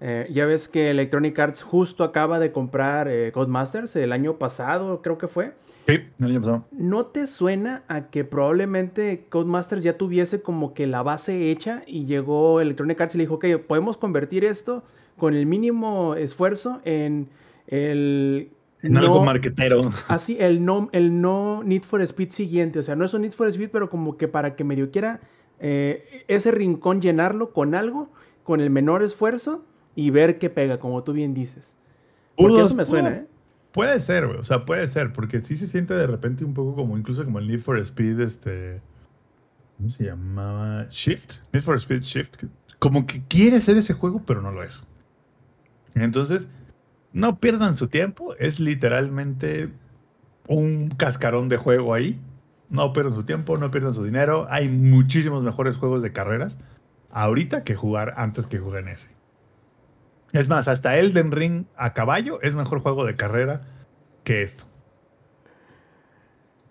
eh, 0.01 0.29
ya 0.33 0.47
ves 0.47 0.69
que 0.69 0.91
Electronic 0.91 1.39
Arts 1.39 1.63
justo 1.63 2.03
acaba 2.03 2.39
de 2.39 2.51
comprar 2.51 3.09
eh, 3.09 3.31
Codemasters 3.33 3.95
el 3.97 4.13
año 4.13 4.37
pasado, 4.37 5.01
creo 5.01 5.17
que 5.17 5.29
fue. 5.29 5.53
Sí, 5.87 6.01
el 6.19 6.27
año 6.27 6.41
pasado. 6.41 6.65
¿No 6.73 7.07
te 7.07 7.27
suena 7.27 7.85
a 7.89 8.09
que 8.11 8.25
probablemente 8.25 9.27
Codemasters 9.29 9.85
ya 9.85 9.97
tuviese 9.97 10.43
como 10.43 10.75
que 10.75 10.87
la 10.87 11.03
base 11.03 11.51
hecha 11.51 11.83
y 11.87 12.07
llegó 12.07 12.61
Electronic 12.61 13.01
Arts 13.01 13.15
y 13.15 13.19
le 13.19 13.25
dijo, 13.25 13.35
ok, 13.35 13.47
podemos 13.67 13.97
convertir 13.97 14.45
esto 14.45 14.83
con 15.23 15.37
el 15.37 15.47
mínimo 15.47 16.17
esfuerzo 16.17 16.81
en 16.85 17.29
el... 17.69 18.51
En 18.83 18.97
algo 18.97 19.25
marquetero. 19.25 19.93
Así, 20.09 20.37
el 20.41 20.65
no, 20.65 20.89
el 20.91 21.21
no 21.21 21.63
Need 21.63 21.85
for 21.85 22.03
Speed 22.03 22.31
siguiente. 22.31 22.81
O 22.81 22.83
sea, 22.83 22.97
no 22.97 23.05
es 23.05 23.15
un 23.15 23.23
Need 23.23 23.31
for 23.31 23.47
Speed, 23.47 23.71
pero 23.71 23.89
como 23.89 24.17
que 24.17 24.27
para 24.27 24.57
que 24.57 24.65
medio 24.65 24.91
quiera 24.91 25.21
eh, 25.61 26.25
ese 26.27 26.51
rincón 26.51 27.01
llenarlo 27.01 27.53
con 27.53 27.77
algo, 27.77 28.11
con 28.43 28.61
el 28.61 28.71
menor 28.71 29.05
esfuerzo 29.05 29.65
y 29.95 30.11
ver 30.11 30.41
qué 30.41 30.51
pega, 30.51 30.81
como 30.81 31.05
tú 31.05 31.13
bien 31.13 31.35
dices. 31.35 31.77
Porque 32.37 32.61
eso 32.61 32.75
me 32.75 32.85
suena, 32.85 33.11
¿eh? 33.11 33.27
Puede 33.71 34.01
ser, 34.01 34.27
güey. 34.27 34.41
O 34.41 34.45
sea, 34.45 34.65
puede 34.65 34.89
ser, 34.89 35.13
porque 35.13 35.39
sí 35.39 35.55
se 35.55 35.69
siente 35.69 35.95
de 35.95 36.09
repente 36.09 36.45
un 36.45 36.53
poco 36.53 36.75
como, 36.75 36.99
incluso 36.99 37.25
como 37.25 37.39
el 37.39 37.47
Need 37.47 37.61
for 37.61 37.79
Speed, 37.79 38.19
este. 38.19 38.83
¿Cómo 39.77 39.89
se 39.89 40.03
llamaba? 40.03 40.89
Shift. 40.91 41.35
Need 41.53 41.63
for 41.63 41.77
Speed 41.77 42.01
Shift. 42.01 42.43
Como 42.81 43.07
que 43.07 43.23
quiere 43.29 43.61
ser 43.61 43.77
ese 43.77 43.95
juego, 43.95 44.21
pero 44.27 44.43
no 44.43 44.51
lo 44.51 44.65
es. 44.65 44.85
Entonces, 45.95 46.47
no 47.13 47.39
pierdan 47.39 47.77
su 47.77 47.89
tiempo. 47.89 48.35
Es 48.37 48.61
literalmente 48.61 49.71
un 50.49 50.91
cascarón 50.91 51.49
de 51.49 51.57
juego 51.57 51.95
ahí. 51.95 52.21
No 52.69 52.93
pierdan 52.93 53.15
su 53.15 53.25
tiempo, 53.25 53.59
no 53.59 53.71
pierdan 53.71 53.95
su 53.95 54.05
dinero. 54.05 54.47
Hay 54.51 54.69
muchísimos 54.69 55.43
mejores 55.43 55.77
juegos 55.77 56.03
de 56.03 56.13
carreras 56.13 56.57
ahorita 57.11 57.65
que 57.65 57.77
jugar 57.77 58.15
antes 58.17 58.47
que 58.47 58.59
jugar 58.59 58.83
en 58.83 58.89
ese. 58.89 59.09
Es 60.33 60.49
más, 60.49 60.67
hasta 60.67 60.97
Elden 60.97 61.31
Ring 61.31 61.67
a 61.77 61.93
caballo 61.93 62.41
es 62.41 62.55
mejor 62.55 62.81
juego 62.81 63.05
de 63.05 63.17
carrera 63.17 63.63
que 64.25 64.43
esto. 64.43 64.65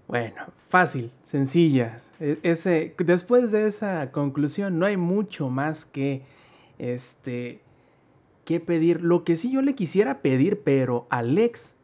Bueno, 0.07 0.47
fácil, 0.67 1.11
sencillas. 1.23 2.11
E- 2.19 2.39
después 2.97 3.51
de 3.51 3.67
esa 3.67 4.11
conclusión 4.11 4.79
no 4.79 4.87
hay 4.87 4.97
mucho 4.97 5.49
más 5.49 5.85
que 5.85 6.23
este 6.79 7.61
pedir. 8.59 9.01
Lo 9.01 9.23
que 9.23 9.35
sí 9.37 9.51
yo 9.51 9.61
le 9.61 9.75
quisiera 9.75 10.21
pedir, 10.21 10.61
pero 10.63 11.07
a 11.09 11.21
Lex, 11.21 11.75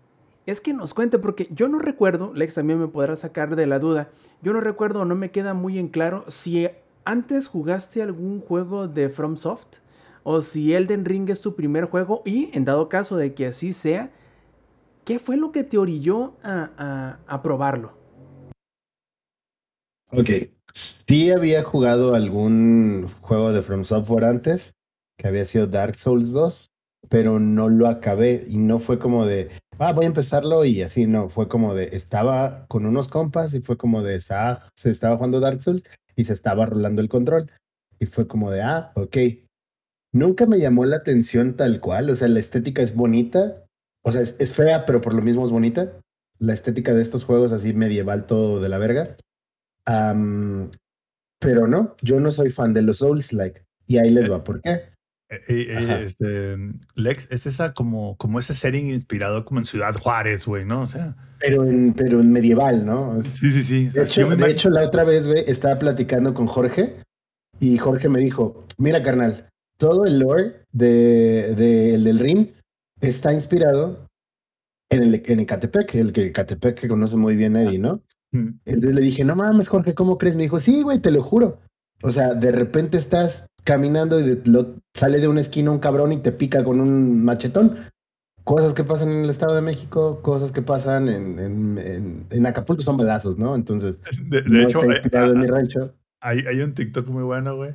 es 0.46 0.62
que 0.62 0.74
nos 0.74 0.94
cuente, 0.94 1.20
porque 1.20 1.48
yo 1.52 1.68
no 1.68 1.80
recuerdo, 1.80 2.34
Lex 2.34 2.54
también 2.56 2.80
me 2.80 2.88
podrá 2.88 3.16
sacar 3.16 3.56
de 3.56 3.68
la 3.68 3.80
duda, 3.80 4.10
yo 4.42 4.54
no 4.54 4.62
recuerdo, 4.62 5.06
no 5.06 5.16
me 5.16 5.32
queda 5.32 5.54
muy 5.54 5.78
en 5.78 5.88
claro 5.90 6.24
si 6.28 6.70
antes 7.06 7.48
jugaste 7.48 8.02
algún 8.02 8.42
juego 8.42 8.88
de 8.88 9.10
FromSoft 9.10 9.78
o 10.24 10.42
si 10.42 10.74
Elden 10.74 11.06
Ring 11.06 11.30
es 11.30 11.42
tu 11.42 11.56
primer 11.56 11.86
juego 11.86 12.22
y 12.26 12.50
en 12.54 12.66
dado 12.66 12.90
caso 12.90 13.16
de 13.18 13.34
que 13.34 13.48
así 13.48 13.72
sea, 13.74 14.12
¿qué 15.06 15.20
fue 15.20 15.38
lo 15.38 15.52
que 15.52 15.64
te 15.64 15.78
orilló 15.78 16.34
a, 16.44 16.70
a- 16.78 17.20
a 17.28 17.42
probarlo? 17.42 17.94
Ok. 20.12 20.30
Sí 20.74 21.32
había 21.32 21.64
jugado 21.64 22.14
algún 22.16 23.08
juego 23.22 23.52
de 23.52 23.62
From 23.62 23.84
Software 23.84 24.26
antes, 24.26 24.74
que 25.18 25.28
había 25.28 25.46
sido 25.46 25.68
Dark 25.68 25.96
Souls 25.96 26.32
2, 26.32 26.68
pero 27.10 27.40
no 27.40 27.70
lo 27.70 27.88
acabé 27.88 28.46
y 28.48 28.58
no 28.58 28.80
fue 28.80 29.00
como 29.00 29.26
de, 29.26 29.50
ah, 29.80 29.94
voy 29.94 30.06
a 30.06 30.08
empezarlo 30.08 30.66
y 30.66 30.82
así, 30.82 31.08
no, 31.08 31.30
fue 31.30 31.48
como 31.48 31.74
de, 31.74 31.90
estaba 31.94 32.66
con 32.68 32.86
unos 32.86 33.08
compas 33.08 33.54
y 33.54 33.62
fue 33.62 33.78
como 33.78 34.04
de, 34.04 34.16
estaba- 34.16 34.70
se 34.76 34.90
estaba 34.92 35.16
jugando 35.18 35.40
Dark 35.40 35.62
Souls 35.62 35.84
y 36.16 36.26
se 36.26 36.34
estaba 36.34 36.66
rolando 36.66 37.02
el 37.02 37.10
control. 37.10 37.52
Y 38.00 38.06
fue 38.06 38.28
como 38.28 38.52
de, 38.52 38.62
ah, 38.62 38.92
ok. 38.96 39.18
Nunca 40.14 40.46
me 40.48 40.60
llamó 40.60 40.86
la 40.86 40.98
atención 40.98 41.56
tal 41.56 41.80
cual, 41.80 42.10
o 42.10 42.16
sea, 42.16 42.28
la 42.28 42.40
estética 42.40 42.82
es 42.82 42.96
bonita, 42.96 43.66
o 44.04 44.12
sea, 44.12 44.22
es, 44.22 44.36
es 44.40 44.54
fea, 44.54 44.86
pero 44.86 45.02
por 45.02 45.14
lo 45.14 45.22
mismo 45.22 45.46
es 45.46 45.52
bonita. 45.52 45.94
La 46.40 46.54
estética 46.54 46.94
de 46.94 47.02
estos 47.02 47.24
juegos 47.26 47.52
así 47.52 47.74
medieval 47.74 48.26
todo 48.26 48.60
de 48.62 48.70
la 48.70 48.78
verga. 48.78 49.18
Am, 49.86 50.72
Pero 51.40 51.68
no, 51.68 51.96
yo 52.02 52.20
no 52.20 52.32
soy 52.32 52.50
fan 52.52 52.74
de 52.74 52.82
los 52.82 53.00
Souls-like. 53.00 53.64
Y 53.88 53.98
ahí 53.98 54.10
les 54.10 54.32
va, 54.32 54.44
¿por 54.44 54.62
qué? 54.62 54.90
Eh, 55.30 56.04
este, 56.06 56.56
Lex, 56.96 57.28
es 57.32 57.46
esa 57.48 57.74
como, 57.74 58.16
como 58.18 58.40
ese 58.40 58.54
setting 58.54 58.88
inspirado 58.90 59.44
como 59.44 59.60
en 59.60 59.66
Ciudad 59.66 59.94
Juárez, 59.96 60.46
güey, 60.46 60.64
¿no? 60.64 60.82
O 60.82 60.88
sea, 60.88 61.16
Pero 61.40 61.66
en, 61.66 61.94
pero 61.94 62.20
en 62.22 62.32
medieval, 62.32 62.86
¿no? 62.86 63.22
sí, 63.22 63.50
sí, 63.50 63.64
sí. 63.64 63.88
o 63.90 63.92
De 63.92 64.04
hecho, 64.04 64.22
yo 64.22 64.28
me 64.30 64.36
de 64.38 64.44
imag- 64.44 64.50
hecho, 64.52 64.70
la 64.70 64.84
otra 64.84 65.04
vez, 65.04 65.28
güey, 65.28 65.44
estaba 65.48 65.78
platicando 65.80 66.34
con 66.34 66.48
Jorge 66.48 66.96
y 67.60 67.78
Jorge 67.78 68.08
me 68.08 68.20
dijo, 68.20 68.66
mira, 68.78 69.04
carnal, 69.04 69.50
todo 69.78 70.06
el 70.06 70.20
lore 70.20 70.62
de, 70.72 71.54
de 71.56 71.96
el 71.96 72.04
del 72.06 72.20
Ring 72.20 72.48
está 73.02 73.34
inspirado 73.34 74.06
en 74.90 75.04
el 75.04 75.24
en 75.26 75.40
Ecatepec, 75.42 75.94
el 75.96 76.14
que 76.14 76.28
Ecatepec 76.28 76.80
que 76.80 76.88
conoce 76.88 77.18
muy 77.18 77.36
bien 77.36 77.58
Eddie, 77.58 77.80
¿no? 77.80 78.02
Mm, 78.32 78.60
Entonces 78.66 78.96
le 78.96 79.02
dije, 79.02 79.26
no 79.26 79.36
mames, 79.36 79.68
Jorge, 79.68 79.94
¿cómo 79.94 80.18
crees? 80.18 80.36
Me 80.38 80.44
dijo, 80.44 80.60
sí, 80.60 80.82
güey, 80.84 81.00
te 81.00 81.12
lo 81.12 81.22
juro. 81.22 81.60
O 82.02 82.12
sea, 82.12 82.34
de 82.34 82.52
repente 82.52 82.98
estás 82.98 83.48
caminando 83.68 84.18
y 84.20 84.24
de- 84.24 84.42
lo- 84.46 84.76
sale 84.96 85.20
de 85.20 85.28
una 85.28 85.42
esquina 85.42 85.72
un 85.72 85.80
cabrón 85.80 86.14
y 86.14 86.18
te 86.22 86.32
pica 86.32 86.64
con 86.64 86.80
un 86.80 87.24
machetón. 87.24 87.78
Cosas 88.46 88.74
que 88.74 88.86
pasan 88.86 89.10
en 89.10 89.26
el 89.26 89.30
Estado 89.30 89.54
de 89.56 89.62
México, 89.62 90.22
cosas 90.22 90.54
que 90.54 90.62
pasan 90.62 91.10
en, 91.10 91.38
en, 91.38 91.78
en- 91.78 92.26
en 92.30 92.46
Acapulco 92.46 92.82
son 92.82 92.96
balazos, 92.96 93.38
¿no? 93.38 93.56
Entonces, 93.56 94.02
De, 94.30 94.42
de 94.42 94.50
no 94.50 94.60
hecho, 94.62 94.80
está 94.80 94.94
eh, 94.94 94.96
inspirado 94.96 95.32
en 95.34 95.38
ah, 95.38 95.42
mi 95.42 95.48
rancho. 95.48 95.94
hay, 96.22 96.40
hay 96.48 96.62
un 96.62 96.74
TikTok 96.74 97.10
muy 97.10 97.24
bueno, 97.24 97.58
güey, 97.58 97.72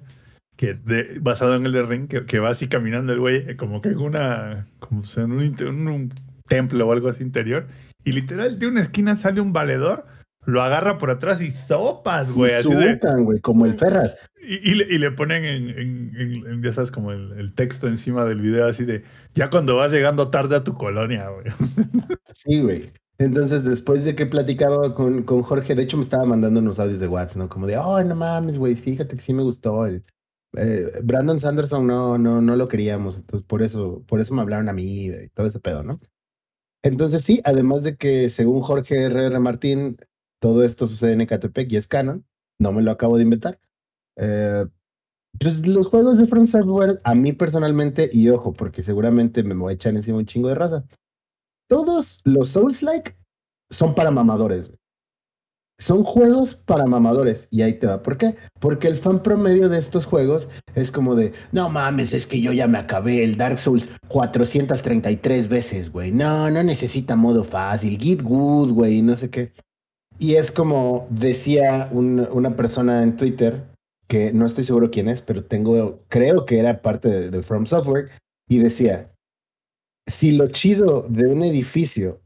que 0.57 0.72
de- 0.72 1.18
basado 1.20 1.57
en 1.57 1.66
el 1.66 1.72
de 1.72 1.83
Ring, 1.83 2.09
que, 2.09 2.24
que 2.24 2.38
va 2.38 2.48
así 2.48 2.68
caminando 2.68 3.12
el 3.12 3.20
güey, 3.20 3.55
como 3.59 3.83
que 3.83 3.90
en 3.90 3.98
una, 3.98 4.66
como 4.78 5.02
en 5.14 5.33
un, 5.33 5.40
inte- 5.42 5.68
un- 5.68 5.88
un 5.88 6.11
templo 6.48 6.88
o 6.88 6.92
algo 6.92 7.11
así 7.11 7.22
interior, 7.22 7.66
y 8.02 8.12
literal 8.12 8.59
de 8.59 8.66
una 8.66 8.81
esquina 8.81 9.14
sale 9.14 9.42
un 9.42 9.52
valedor, 9.52 10.07
lo 10.46 10.62
agarra 10.62 10.96
por 10.96 11.11
atrás 11.11 11.40
y 11.42 11.50
sopas, 11.50 12.33
güey, 12.33 12.50
y 12.50 12.55
así 12.55 12.74
de, 12.74 12.98
güey, 13.20 13.40
como 13.40 13.66
el 13.66 13.74
Ferras. 13.74 14.16
Y, 14.42 14.70
y 14.72 14.74
le, 14.74 14.94
y 14.94 14.98
le 14.98 15.11
ponen 15.12 15.44
en, 15.44 15.70
en- 15.70 16.46
en- 16.46 16.62
ya 16.62 16.72
sabes, 16.72 16.90
como 16.92 17.12
el, 17.12 17.33
el 17.38 17.55
texto 17.55 17.87
encima 17.88 18.24
del 18.24 18.40
video 18.40 18.66
así 18.66 18.85
de, 18.85 19.05
ya 19.35 19.50
cuando 19.50 19.76
vas 19.76 19.92
llegando 19.92 20.31
tarde 20.31 20.57
a 20.57 20.64
tu 20.64 20.74
colonia, 20.74 21.28
güey. 21.31 21.46
Sí, 22.35 22.61
güey. 22.62 22.81
Entonces, 23.18 23.62
después 23.64 24.05
de 24.05 24.16
que 24.16 24.26
platicaba 24.26 24.94
con, 24.94 25.22
con 25.24 25.42
Jorge, 25.42 25.74
de 25.74 25.83
hecho 25.83 25.96
me 25.98 26.02
estaba 26.02 26.24
mandando 26.24 26.61
unos 26.61 26.78
audios 26.78 26.98
de 27.00 27.07
WhatsApp, 27.09 27.37
¿no? 27.38 27.48
Como 27.48 27.66
de, 27.66 27.76
oh, 27.78 28.02
no 28.02 28.16
mames, 28.16 28.59
güey, 28.59 28.74
fíjate 28.74 29.16
que 29.16 29.22
sí 29.22 29.33
me 29.35 29.42
gustó. 29.42 29.87
el- 29.87 30.05
eh, 30.57 31.00
Brandon 31.02 31.40
Sanderson 31.40 31.87
no, 31.87 32.18
no, 32.18 32.40
no 32.42 32.57
lo 32.57 32.68
queríamos, 32.68 33.16
entonces 33.16 33.46
por 33.46 33.62
eso, 33.62 34.05
por 34.09 34.20
eso 34.20 34.35
me 34.35 34.42
hablaron 34.42 34.68
a 34.68 34.72
mí 34.74 35.07
y 35.09 35.28
todo 35.31 35.46
ese 35.46 35.61
pedo, 35.61 35.83
¿no? 35.83 35.98
Entonces 36.83 37.24
sí, 37.24 37.40
además 37.44 37.83
de 37.85 37.96
que 37.96 38.31
según 38.31 38.62
Jorge 38.62 39.05
R.R. 39.07 39.38
Martín, 39.38 39.96
todo 40.40 40.64
esto 40.64 40.88
sucede 40.88 41.12
en 41.12 41.20
Ecatepec 41.22 41.70
y 41.72 41.76
es 41.76 41.87
canon, 41.88 42.26
no 42.59 42.72
me 42.72 42.83
lo 42.83 42.90
acabo 42.90 43.16
de 43.16 43.24
inventar. 43.24 43.61
Eh, 44.18 44.66
pues 45.38 45.66
los 45.66 45.87
juegos 45.87 46.18
de 46.18 46.27
From 46.27 46.46
Software, 46.46 47.01
a 47.05 47.14
mí 47.14 47.33
personalmente, 47.33 48.11
y 48.12 48.29
ojo, 48.29 48.53
porque 48.53 48.83
seguramente 48.83 49.42
me 49.42 49.55
voy 49.55 49.72
a 49.72 49.75
echar 49.75 49.94
encima 49.94 50.18
un 50.18 50.27
chingo 50.27 50.48
de 50.48 50.55
raza, 50.55 50.85
todos 51.68 52.20
los 52.25 52.48
Souls-like 52.48 53.16
son 53.70 53.94
para 53.94 54.11
mamadores. 54.11 54.70
Son 55.81 56.05
juegos 56.05 56.55
para 56.55 56.87
mamadores. 56.87 57.48
Y 57.51 57.62
ahí 57.62 57.72
te 57.79 57.87
va. 57.88 58.03
¿Por 58.03 58.16
qué? 58.18 58.37
Porque 58.61 58.87
el 58.87 58.98
fan 58.98 59.22
promedio 59.22 59.68
de 59.68 59.79
estos 59.79 60.05
juegos 60.05 60.48
es 60.75 60.92
como 60.92 61.16
de, 61.16 61.33
no 61.51 61.70
mames, 61.70 62.12
es 62.12 62.27
que 62.27 62.40
yo 62.40 62.53
ya 62.53 62.68
me 62.68 62.79
acabé 62.79 63.25
el 63.25 63.37
Dark 63.37 63.59
Souls 63.59 63.88
433 64.09 65.48
veces, 65.48 65.90
güey. 65.90 66.12
No, 66.12 66.51
no 66.51 66.62
necesita 66.62 67.16
modo 67.16 67.42
fácil. 67.42 67.98
Git 67.98 68.22
good, 68.22 68.72
güey, 68.72 69.03
no 69.03 69.16
sé 69.16 69.31
qué. 69.31 69.53
Y 70.18 70.35
es 70.35 70.53
como 70.53 71.07
decía 71.11 71.88
un- 71.90 72.29
una 72.31 72.55
persona 72.55 73.03
en 73.03 73.16
Twitter, 73.16 73.64
que 74.12 74.31
no 74.31 74.44
estoy 74.44 74.62
seguro 74.62 74.90
quién 74.90 75.09
es, 75.09 75.22
pero 75.22 75.42
tengo, 75.42 76.01
creo 76.11 76.44
que 76.44 76.59
era 76.59 76.83
parte 76.83 77.31
de, 77.31 77.42
From 77.42 77.64
Software, 77.64 78.11
y 78.46 78.59
decía, 78.59 79.11
si 80.07 80.33
lo 80.33 80.48
chido 80.48 81.07
de 81.09 81.29
un 81.29 81.42
edificio 81.42 82.20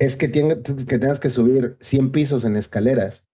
es 0.00 0.16
que, 0.16 0.26
tenga- 0.26 0.62
que 0.62 0.98
tengas 0.98 1.20
que 1.20 1.28
subir 1.28 1.76
100 1.82 2.12
pisos 2.12 2.46
en 2.46 2.56
escaleras 2.56 3.28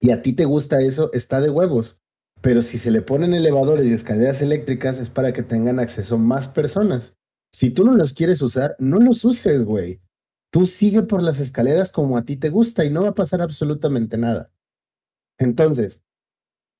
y 0.00 0.12
a 0.12 0.22
ti 0.22 0.32
te 0.32 0.46
gusta 0.46 0.80
eso, 0.80 1.12
está 1.12 1.42
de 1.42 1.50
huevos. 1.50 2.00
Pero 2.40 2.62
si 2.62 2.78
se 2.78 2.90
le 2.90 3.02
ponen 3.02 3.34
elevadores 3.34 3.86
y 3.86 3.92
escaleras 3.92 4.40
eléctricas 4.40 4.98
es 4.98 5.10
para 5.10 5.34
que 5.34 5.42
tengan 5.42 5.78
acceso 5.78 6.16
más 6.16 6.48
personas. 6.48 7.18
Si 7.54 7.68
tú 7.68 7.84
no 7.84 7.94
los 7.94 8.14
quieres 8.14 8.40
usar, 8.40 8.76
no 8.78 8.98
los 8.98 9.26
uses, 9.26 9.66
güey. 9.66 10.00
Tú 10.50 10.66
sigue 10.66 11.02
por 11.02 11.22
las 11.22 11.38
escaleras 11.38 11.92
como 11.92 12.16
a 12.16 12.24
ti 12.24 12.38
te 12.38 12.48
gusta 12.48 12.82
y 12.86 12.90
no 12.90 13.02
va 13.02 13.10
a 13.10 13.14
pasar 13.14 13.42
absolutamente 13.42 14.16
nada. 14.16 14.50
Entonces, 15.38 16.02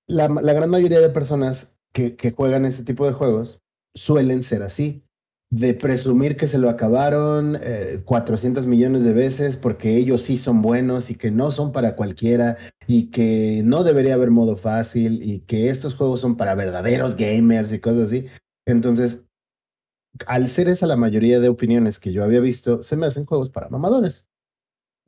la, 0.06 0.28
gran 0.28 0.70
mayoría 0.70 1.00
de 1.00 1.10
personas 1.10 1.78
que, 1.92 2.16
que 2.16 2.32
juegan 2.32 2.64
este 2.64 2.84
tipo 2.84 3.06
de 3.06 3.12
juegos 3.12 3.62
suelen 3.94 4.42
ser 4.42 4.62
así 4.62 5.04
de 5.52 5.74
presumir 5.74 6.34
que 6.36 6.46
se 6.46 6.56
lo 6.56 6.70
acabaron 6.70 7.58
eh, 7.60 8.00
400 8.06 8.64
millones 8.64 9.04
de 9.04 9.12
veces 9.12 9.58
porque 9.58 9.96
ellos 9.98 10.22
sí 10.22 10.38
son 10.38 10.62
buenos 10.62 11.10
y 11.10 11.14
que 11.14 11.30
no 11.30 11.50
son 11.50 11.72
para 11.72 11.94
cualquiera 11.94 12.56
y 12.86 13.10
que 13.10 13.60
no 13.62 13.84
debería 13.84 14.14
haber 14.14 14.30
modo 14.30 14.56
fácil 14.56 15.22
y 15.22 15.40
que 15.40 15.68
estos 15.68 15.94
juegos 15.94 16.20
son 16.20 16.38
para 16.38 16.54
verdaderos 16.54 17.16
gamers 17.16 17.70
y 17.70 17.80
cosas 17.80 18.06
así. 18.08 18.28
Entonces, 18.66 19.24
al 20.26 20.48
ser 20.48 20.68
esa 20.68 20.86
la 20.86 20.96
mayoría 20.96 21.38
de 21.38 21.50
opiniones 21.50 22.00
que 22.00 22.14
yo 22.14 22.24
había 22.24 22.40
visto, 22.40 22.82
se 22.82 22.96
me 22.96 23.04
hacen 23.04 23.26
juegos 23.26 23.50
para 23.50 23.68
mamadores. 23.68 24.26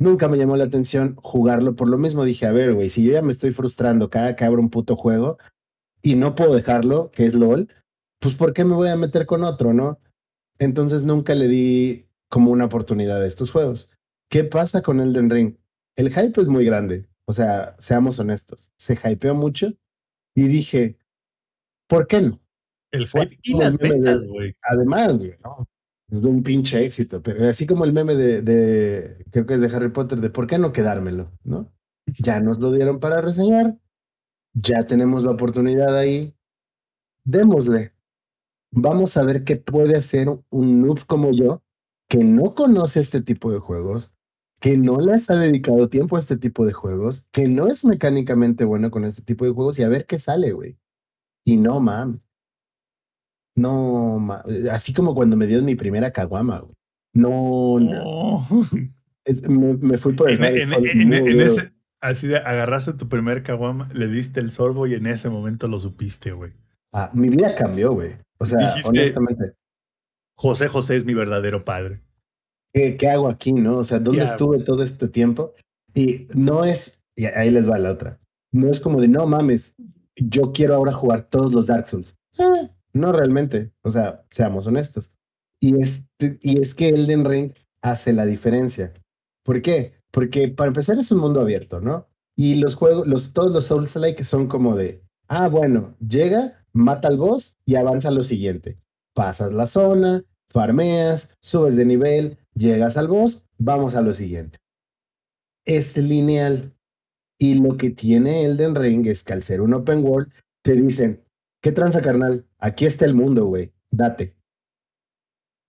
Nunca 0.04 0.28
me 0.28 0.36
llamó 0.36 0.54
la 0.58 0.64
atención 0.64 1.16
jugarlo 1.16 1.76
por 1.76 1.88
lo 1.88 1.96
mismo. 1.96 2.26
Dije, 2.26 2.44
a 2.44 2.52
ver, 2.52 2.74
güey, 2.74 2.90
si 2.90 3.02
yo 3.02 3.12
ya 3.12 3.22
me 3.22 3.32
estoy 3.32 3.52
frustrando 3.52 4.10
cada 4.10 4.36
que 4.36 4.44
abro 4.44 4.60
un 4.60 4.68
puto 4.68 4.96
juego 4.96 5.38
y 6.02 6.14
no 6.14 6.34
puedo 6.34 6.54
dejarlo, 6.54 7.10
que 7.10 7.24
es 7.24 7.32
LOL, 7.32 7.72
pues 8.18 8.34
¿por 8.34 8.52
qué 8.52 8.64
me 8.64 8.74
voy 8.74 8.88
a 8.88 8.96
meter 8.96 9.24
con 9.24 9.44
otro, 9.44 9.72
no? 9.72 9.98
Entonces 10.58 11.04
nunca 11.04 11.34
le 11.34 11.48
di 11.48 12.06
como 12.28 12.50
una 12.50 12.66
oportunidad 12.66 13.22
a 13.22 13.26
estos 13.26 13.50
juegos. 13.50 13.92
¿Qué 14.28 14.44
pasa 14.44 14.82
con 14.82 15.00
Elden 15.00 15.30
Ring? 15.30 15.56
El 15.96 16.10
hype 16.10 16.38
es 16.38 16.48
muy 16.48 16.66
grande. 16.66 17.08
O 17.24 17.32
sea, 17.32 17.74
seamos 17.78 18.18
honestos. 18.18 18.74
Se 18.76 18.98
hypeó 19.02 19.34
mucho 19.34 19.72
y 20.34 20.48
dije, 20.48 20.98
¿por 21.88 22.06
qué 22.06 22.20
no? 22.20 22.42
El 22.90 23.08
hype 23.08 23.38
y 23.42 23.54
las 23.56 23.78
ventas, 23.78 24.22
güey. 24.26 24.54
Además, 24.60 25.16
güey, 25.16 25.32
¿no? 25.42 25.66
Es 26.10 26.22
un 26.22 26.42
pinche 26.42 26.84
éxito. 26.84 27.22
Pero 27.22 27.48
así 27.48 27.66
como 27.66 27.84
el 27.84 27.92
meme 27.92 28.14
de, 28.14 28.42
de, 28.42 29.24
creo 29.30 29.46
que 29.46 29.54
es 29.54 29.60
de 29.60 29.68
Harry 29.68 29.90
Potter, 29.90 30.20
de 30.20 30.30
¿por 30.30 30.46
qué 30.46 30.58
no 30.58 30.72
quedármelo? 30.72 31.32
¿No? 31.44 31.72
Ya 32.06 32.40
nos 32.40 32.58
lo 32.58 32.72
dieron 32.72 33.00
para 33.00 33.20
reseñar. 33.20 33.76
Ya 34.54 34.86
tenemos 34.86 35.24
la 35.24 35.32
oportunidad 35.32 35.96
ahí. 35.96 36.34
Démosle. 37.24 37.92
Vamos 38.70 39.16
a 39.16 39.22
ver 39.22 39.44
qué 39.44 39.56
puede 39.56 39.96
hacer 39.96 40.28
un 40.50 40.82
noob 40.82 41.06
como 41.06 41.30
yo, 41.32 41.62
que 42.08 42.18
no 42.18 42.54
conoce 42.54 43.00
este 43.00 43.22
tipo 43.22 43.52
de 43.52 43.58
juegos, 43.58 44.12
que 44.60 44.76
no 44.76 44.98
les 44.98 45.30
ha 45.30 45.36
dedicado 45.36 45.88
tiempo 45.88 46.16
a 46.16 46.20
este 46.20 46.36
tipo 46.36 46.66
de 46.66 46.72
juegos, 46.72 47.26
que 47.30 47.46
no 47.48 47.68
es 47.68 47.84
mecánicamente 47.84 48.64
bueno 48.64 48.90
con 48.90 49.04
este 49.04 49.22
tipo 49.22 49.44
de 49.44 49.52
juegos 49.52 49.78
y 49.78 49.84
a 49.84 49.88
ver 49.88 50.06
qué 50.06 50.18
sale, 50.18 50.52
güey. 50.52 50.76
Y 51.44 51.56
no, 51.56 51.80
mam. 51.80 52.20
No, 53.56 54.18
ma- 54.18 54.42
así 54.72 54.92
como 54.92 55.14
cuando 55.14 55.36
me 55.36 55.46
dio 55.46 55.62
mi 55.62 55.74
primera 55.76 56.10
caguama, 56.12 56.60
güey. 56.60 56.74
No, 57.14 57.78
no. 57.78 58.46
Es- 59.26 59.40
me, 59.48 59.74
me 59.78 59.96
fui 59.96 60.12
por 60.12 60.28
el 60.30 60.42
En, 60.44 60.72
hole 60.74 60.92
en- 60.92 61.12
en 61.14 61.24
duro. 61.24 61.40
ese, 61.46 61.72
así 62.02 62.26
de 62.26 62.36
agarraste 62.36 62.92
tu 62.92 63.08
primer 63.08 63.42
caguama, 63.42 63.88
le 63.94 64.06
diste 64.08 64.40
el 64.40 64.50
sorbo 64.50 64.86
y 64.86 64.92
en 64.94 65.06
ese 65.06 65.30
momento 65.30 65.66
lo 65.66 65.80
supiste, 65.80 66.32
güey. 66.32 66.52
Ah, 66.92 67.10
mi 67.14 67.30
vida 67.30 67.54
cambió, 67.56 67.92
güey. 67.94 68.16
O 68.38 68.44
sea, 68.46 68.58
Dijiste- 68.74 68.88
honestamente, 68.90 69.54
José 70.36 70.68
José 70.68 70.96
es 70.96 71.04
mi 71.06 71.14
verdadero 71.14 71.64
padre. 71.64 72.00
¿qué, 72.74 72.96
qué 72.96 73.08
hago 73.08 73.28
aquí, 73.28 73.52
no? 73.52 73.78
O 73.78 73.84
sea, 73.84 73.98
¿dónde 74.00 74.24
estuve 74.24 74.58
todo 74.58 74.82
este 74.82 75.08
tiempo? 75.08 75.54
Y 75.94 76.26
no 76.34 76.64
es, 76.64 77.04
y 77.16 77.24
ahí 77.26 77.50
les 77.50 77.70
va 77.70 77.78
la 77.78 77.92
otra. 77.92 78.18
No 78.52 78.68
es 78.68 78.80
como 78.80 79.00
de, 79.00 79.06
no 79.08 79.24
mames, 79.26 79.76
yo 80.16 80.52
quiero 80.52 80.74
ahora 80.74 80.92
jugar 80.92 81.22
todos 81.30 81.52
los 81.54 81.66
Dark 81.68 81.86
Souls. 81.88 82.16
Eh, 82.38 82.68
no 82.94 83.12
realmente. 83.12 83.72
O 83.82 83.90
sea, 83.90 84.24
seamos 84.30 84.66
honestos. 84.66 85.12
Y, 85.60 85.80
este, 85.80 86.38
y 86.40 86.60
es 86.60 86.74
que 86.74 86.88
Elden 86.88 87.24
Ring 87.24 87.52
hace 87.82 88.12
la 88.12 88.24
diferencia. 88.24 88.92
¿Por 89.44 89.60
qué? 89.60 89.94
Porque 90.10 90.48
para 90.48 90.68
empezar 90.68 90.98
es 90.98 91.12
un 91.12 91.18
mundo 91.18 91.40
abierto, 91.40 91.80
¿no? 91.80 92.08
Y 92.36 92.56
los 92.56 92.74
juegos, 92.74 93.06
los, 93.06 93.32
todos 93.32 93.52
los 93.52 93.66
Souls-like 93.66 94.24
son 94.24 94.48
como 94.48 94.76
de, 94.76 95.02
ah, 95.28 95.48
bueno, 95.48 95.96
llega, 96.00 96.64
mata 96.72 97.08
al 97.08 97.18
boss 97.18 97.58
y 97.64 97.76
avanza 97.76 98.08
a 98.08 98.12
lo 98.12 98.22
siguiente. 98.22 98.78
Pasas 99.14 99.52
la 99.52 99.66
zona, 99.66 100.24
farmeas, 100.48 101.36
subes 101.40 101.76
de 101.76 101.84
nivel, 101.84 102.38
llegas 102.54 102.96
al 102.96 103.08
boss, 103.08 103.44
vamos 103.58 103.94
a 103.94 104.02
lo 104.02 104.14
siguiente. 104.14 104.58
Es 105.64 105.96
lineal. 105.96 106.72
Y 107.38 107.54
lo 107.54 107.76
que 107.76 107.90
tiene 107.90 108.44
Elden 108.44 108.74
Ring 108.74 109.06
es 109.06 109.24
que 109.24 109.32
al 109.32 109.42
ser 109.42 109.60
un 109.60 109.74
open 109.74 110.04
world, 110.04 110.30
te 110.62 110.72
dicen, 110.72 111.23
¿qué 111.64 111.72
tranza 111.72 112.02
carnal? 112.02 112.46
Aquí 112.58 112.84
está 112.84 113.06
el 113.06 113.14
mundo, 113.14 113.46
güey, 113.46 113.72
date. 113.90 114.36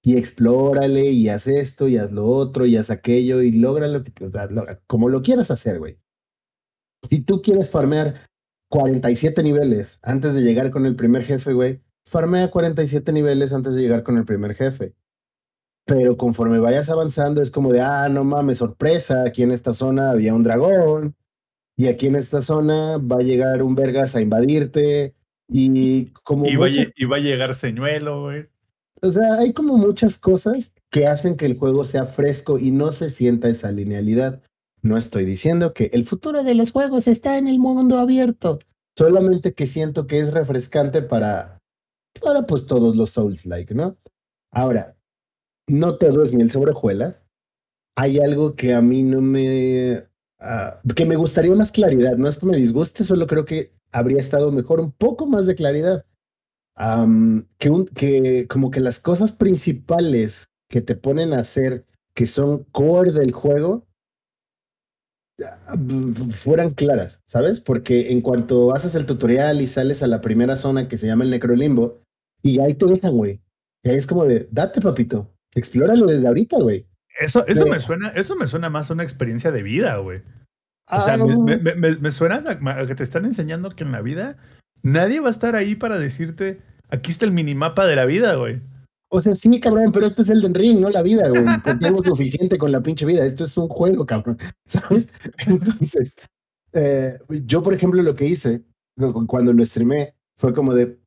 Y 0.03 0.17
explórale 0.17 1.05
y 1.05 1.29
haz 1.29 1.47
esto 1.47 1.87
y 1.87 1.97
haz 1.97 2.11
lo 2.11 2.25
otro 2.25 2.65
y 2.65 2.75
haz 2.75 2.91
aquello 2.91 3.41
y 3.41 3.53
logra 3.53 3.87
lo 3.87 4.03
que, 4.03 4.11
como 4.87 5.07
lo 5.07 5.21
quieras 5.21 5.51
hacer, 5.51 5.79
güey. 5.79 5.97
Si 7.09 7.21
tú 7.21 7.41
quieres 7.41 7.71
farmear 7.71 8.29
47 8.69 9.41
niveles 9.41 9.99
antes 10.03 10.35
de 10.35 10.41
llegar 10.41 10.69
con 10.69 10.85
el 10.85 10.97
primer 10.97 11.23
jefe, 11.23 11.53
güey. 11.53 11.81
Farmea 12.05 12.51
47 12.51 13.13
niveles 13.13 13.53
antes 13.53 13.73
de 13.73 13.81
llegar 13.81 14.03
con 14.03 14.17
el 14.17 14.25
primer 14.25 14.53
jefe. 14.53 14.93
Pero 15.85 16.17
conforme 16.17 16.59
vayas 16.59 16.89
avanzando 16.89 17.41
es 17.41 17.51
como 17.51 17.71
de, 17.71 17.79
ah, 17.79 18.09
no 18.09 18.25
mames, 18.25 18.57
sorpresa, 18.57 19.23
aquí 19.23 19.43
en 19.43 19.51
esta 19.51 19.71
zona 19.71 20.11
había 20.11 20.35
un 20.35 20.43
dragón, 20.43 21.15
y 21.77 21.87
aquí 21.87 22.07
en 22.07 22.17
esta 22.17 22.41
zona 22.41 22.97
va 22.97 23.17
a 23.17 23.23
llegar 23.23 23.63
un 23.63 23.75
vergas 23.75 24.15
a 24.15 24.21
invadirte, 24.21 25.14
y 25.47 26.05
como... 26.23 26.45
Y 26.47 26.55
va, 26.55 26.65
a 26.65 26.69
mucha- 26.69 26.81
lle- 26.83 26.93
y 26.95 27.05
va 27.05 27.17
a 27.17 27.19
llegar 27.19 27.55
señuelo, 27.55 28.23
güey. 28.23 28.45
o 29.01 29.11
sea, 29.11 29.35
hay 29.39 29.53
como 29.53 29.77
muchas 29.77 30.17
cosas 30.17 30.73
que 30.89 31.07
hacen 31.07 31.35
que 31.37 31.45
el 31.45 31.57
juego 31.57 31.83
sea 31.85 32.05
fresco 32.05 32.57
y 32.57 32.71
no 32.71 32.91
se 32.91 33.09
sienta 33.09 33.49
esa 33.49 33.71
linealidad. 33.71 34.41
No 34.81 34.97
estoy 34.97 35.25
diciendo 35.25 35.73
que 35.73 35.89
el 35.93 36.05
futuro 36.05 36.43
de 36.43 36.55
los 36.55 36.71
juegos 36.71 37.07
está 37.07 37.37
en 37.37 37.47
el 37.47 37.59
mundo 37.59 37.99
abierto, 37.99 38.59
solamente 38.97 39.53
que 39.53 39.67
siento 39.67 40.07
que 40.07 40.19
es 40.19 40.31
refrescante 40.33 41.01
para, 41.01 41.59
para 42.21 42.45
pues 42.45 42.65
todos 42.65 42.95
los 42.95 43.09
Souls-like, 43.09 43.73
¿no? 43.73 43.97
Ahora, 44.51 44.95
no 45.67 45.97
todo 45.97 46.21
es 46.23 46.33
miel 46.33 46.51
sobre 46.51 46.71
hojuelas. 46.71 47.25
Hay 47.97 48.19
algo 48.19 48.55
que 48.55 48.73
a 48.73 48.81
mí 48.81 49.03
no 49.03 49.21
me... 49.21 50.03
ah, 50.39 50.79
que 50.95 51.05
me 51.05 51.15
gustaría 51.15 51.55
más 51.55 51.71
claridad, 51.71 52.17
no 52.17 52.27
es 52.27 52.37
que 52.37 52.45
me 52.45 52.57
disguste, 52.57 53.03
solo 53.03 53.25
creo 53.25 53.45
que 53.45 53.73
habría 53.95 54.19
estado 54.19 54.51
mejor 54.51 54.81
un 54.81 54.91
poco 54.91 55.25
más 55.25 55.47
de 55.47 55.55
claridad 55.55 56.05
am, 56.75 57.47
que, 57.57 57.69
un, 57.69 57.85
que 57.87 58.45
como 58.47 58.69
que 58.69 58.81
las 58.81 58.99
cosas 58.99 59.31
principales 59.31 60.49
que 60.69 60.81
te 60.81 60.95
ponen 60.95 61.33
a 61.33 61.37
hacer, 61.37 61.85
que 62.13 62.25
son 62.25 62.65
core 62.71 63.13
del 63.13 63.31
juego, 63.31 63.87
ah, 65.41 65.77
fueran 66.31 66.71
claras, 66.71 67.21
¿sabes? 67.25 67.61
Porque 67.61 68.11
en 68.11 68.19
cuanto 68.19 68.75
haces 68.75 68.95
el 68.95 69.05
tutorial 69.05 69.61
y 69.61 69.67
sales 69.67 70.03
a 70.03 70.07
la 70.07 70.19
primera 70.19 70.57
zona 70.57 70.89
que 70.89 70.97
se 70.97 71.07
llama 71.07 71.23
el 71.23 71.29
Necrolimbo, 71.29 72.01
y 72.43 72.59
ahí 72.59 72.73
te 72.73 72.85
dejan, 72.87 73.15
güey. 73.15 73.41
Y 73.81 73.89
ahí 73.89 73.95
es 73.95 74.07
como 74.07 74.25
de, 74.25 74.49
date, 74.51 74.81
papito, 74.81 75.31
explóralo 75.55 76.05
desde 76.05 76.27
ahorita, 76.27 76.57
güey. 76.57 76.85
Eso, 77.17 77.47
eso, 77.47 77.65
me 77.65 77.79
suena, 77.79 78.09
eso 78.09 78.35
me 78.35 78.45
suena 78.45 78.69
más 78.69 78.89
a 78.89 78.93
una 78.93 79.03
experiencia 79.03 79.51
de 79.51 79.63
vida, 79.63 79.97
güey. 79.97 80.21
O 80.87 80.95
Ah, 80.95 81.01
sea, 81.01 81.17
me, 81.17 81.25
no. 81.33 81.39
me- 81.41 81.57
me- 81.57 81.75
me- 81.75 81.95
me 81.97 82.11
suena 82.11 82.43
a, 82.45 82.85
que 82.85 82.95
te 82.95 83.03
están 83.03 83.25
enseñando 83.25 83.71
que 83.71 83.83
en 83.83 83.91
la 83.91 84.01
vida 84.01 84.37
nadie 84.83 85.19
va 85.19 85.27
a 85.29 85.31
estar 85.31 85.55
ahí 85.55 85.75
para 85.75 85.97
decirte, 85.97 86.61
aquí 86.89 87.11
está 87.11 87.25
el 87.25 87.31
minimapa 87.31 87.87
de 87.87 87.95
la 87.95 88.05
vida, 88.05 88.35
güey. 88.35 88.61
O 89.11 89.21
sea, 89.21 89.33
sí, 89.35 89.59
cabrón, 89.59 89.91
pero 89.91 90.05
este 90.05 90.21
es 90.23 90.29
el 90.29 90.43
Ring, 90.53 90.79
no 90.81 90.89
la 90.89 91.01
vida, 91.01 91.27
güey. 91.29 91.43
Te 91.63 91.75
tengo 91.75 92.03
suficiente 92.03 92.57
con 92.57 92.71
la 92.71 92.81
pinche 92.81 93.05
vida. 93.05 93.25
Esto 93.25 93.45
es 93.45 93.57
un 93.57 93.67
juego, 93.67 94.05
cabrón. 94.05 94.37
¿Sabes? 94.67 95.11
Entonces, 95.47 96.17
eh, 96.73 97.19
yo, 97.45 97.63
por 97.63 97.73
ejemplo, 97.73 98.01
lo 98.01 98.13
que 98.13 98.25
hice 98.25 98.63
cu- 98.97 99.25
cuando 99.27 99.53
lo 99.53 99.63
streamé 99.65 100.13
fue 100.37 100.53
como 100.53 100.73
de, 100.73 100.99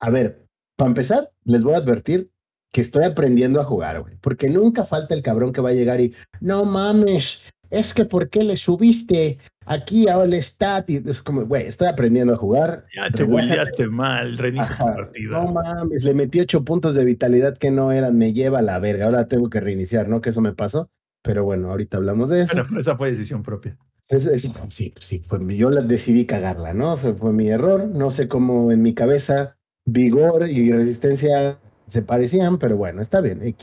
a 0.00 0.10
ver, 0.10 0.44
para 0.76 0.88
empezar, 0.88 1.30
les 1.44 1.62
voy 1.62 1.74
a 1.74 1.78
advertir 1.78 2.30
que 2.72 2.80
estoy 2.80 3.04
aprendiendo 3.04 3.60
a 3.60 3.64
jugar, 3.64 4.00
güey. 4.00 4.16
Porque 4.20 4.48
nunca 4.48 4.84
falta 4.84 5.14
el 5.14 5.22
cabrón 5.22 5.52
que 5.52 5.60
va 5.60 5.70
a 5.70 5.74
llegar 5.74 6.00
y, 6.00 6.14
no 6.40 6.64
mames, 6.64 7.42
es 7.70 7.94
que 7.94 8.04
¿por 8.04 8.28
qué 8.28 8.42
le 8.42 8.56
subiste 8.56 9.38
aquí 9.66 10.08
a 10.08 10.18
All 10.18 10.34
Stat? 10.34 10.90
Y 10.90 11.02
es 11.08 11.22
como, 11.22 11.44
güey, 11.44 11.66
estoy 11.66 11.88
aprendiendo 11.88 12.34
a 12.34 12.36
jugar. 12.36 12.86
Ya 12.96 13.10
te 13.10 13.22
bulleaste 13.24 13.86
mal, 13.86 14.36
reinicia 14.38 14.76
tu 14.76 14.84
partida. 14.84 15.30
No 15.44 15.52
mames, 15.52 16.04
le 16.04 16.14
metí 16.14 16.40
ocho 16.40 16.64
puntos 16.64 16.94
de 16.94 17.04
vitalidad 17.04 17.56
que 17.56 17.70
no 17.70 17.92
eran, 17.92 18.18
me 18.18 18.32
lleva 18.32 18.58
a 18.58 18.62
la 18.62 18.78
verga. 18.78 19.06
Ahora 19.06 19.28
tengo 19.28 19.48
que 19.50 19.60
reiniciar, 19.60 20.08
¿no? 20.08 20.20
Que 20.20 20.30
eso 20.30 20.40
me 20.40 20.52
pasó. 20.52 20.90
Pero 21.22 21.44
bueno, 21.44 21.70
ahorita 21.70 21.98
hablamos 21.98 22.28
de 22.30 22.42
eso. 22.42 22.56
Bueno, 22.56 22.80
esa 22.80 22.96
fue 22.96 23.10
decisión 23.10 23.42
propia. 23.42 23.76
Es- 24.08 24.26
es- 24.26 24.50
sí, 24.68 24.92
sí, 24.98 25.20
fue, 25.24 25.38
yo 25.56 25.70
la 25.70 25.82
decidí 25.82 26.24
cagarla, 26.26 26.74
¿no? 26.74 26.96
Fue, 26.96 27.14
fue 27.14 27.32
mi 27.32 27.48
error. 27.48 27.86
No 27.86 28.10
sé 28.10 28.26
cómo 28.26 28.72
en 28.72 28.82
mi 28.82 28.94
cabeza 28.94 29.56
vigor 29.84 30.48
y 30.48 30.72
resistencia 30.72 31.58
se 31.86 32.02
parecían, 32.02 32.58
pero 32.58 32.76
bueno, 32.76 33.02
está 33.02 33.20
bien. 33.20 33.54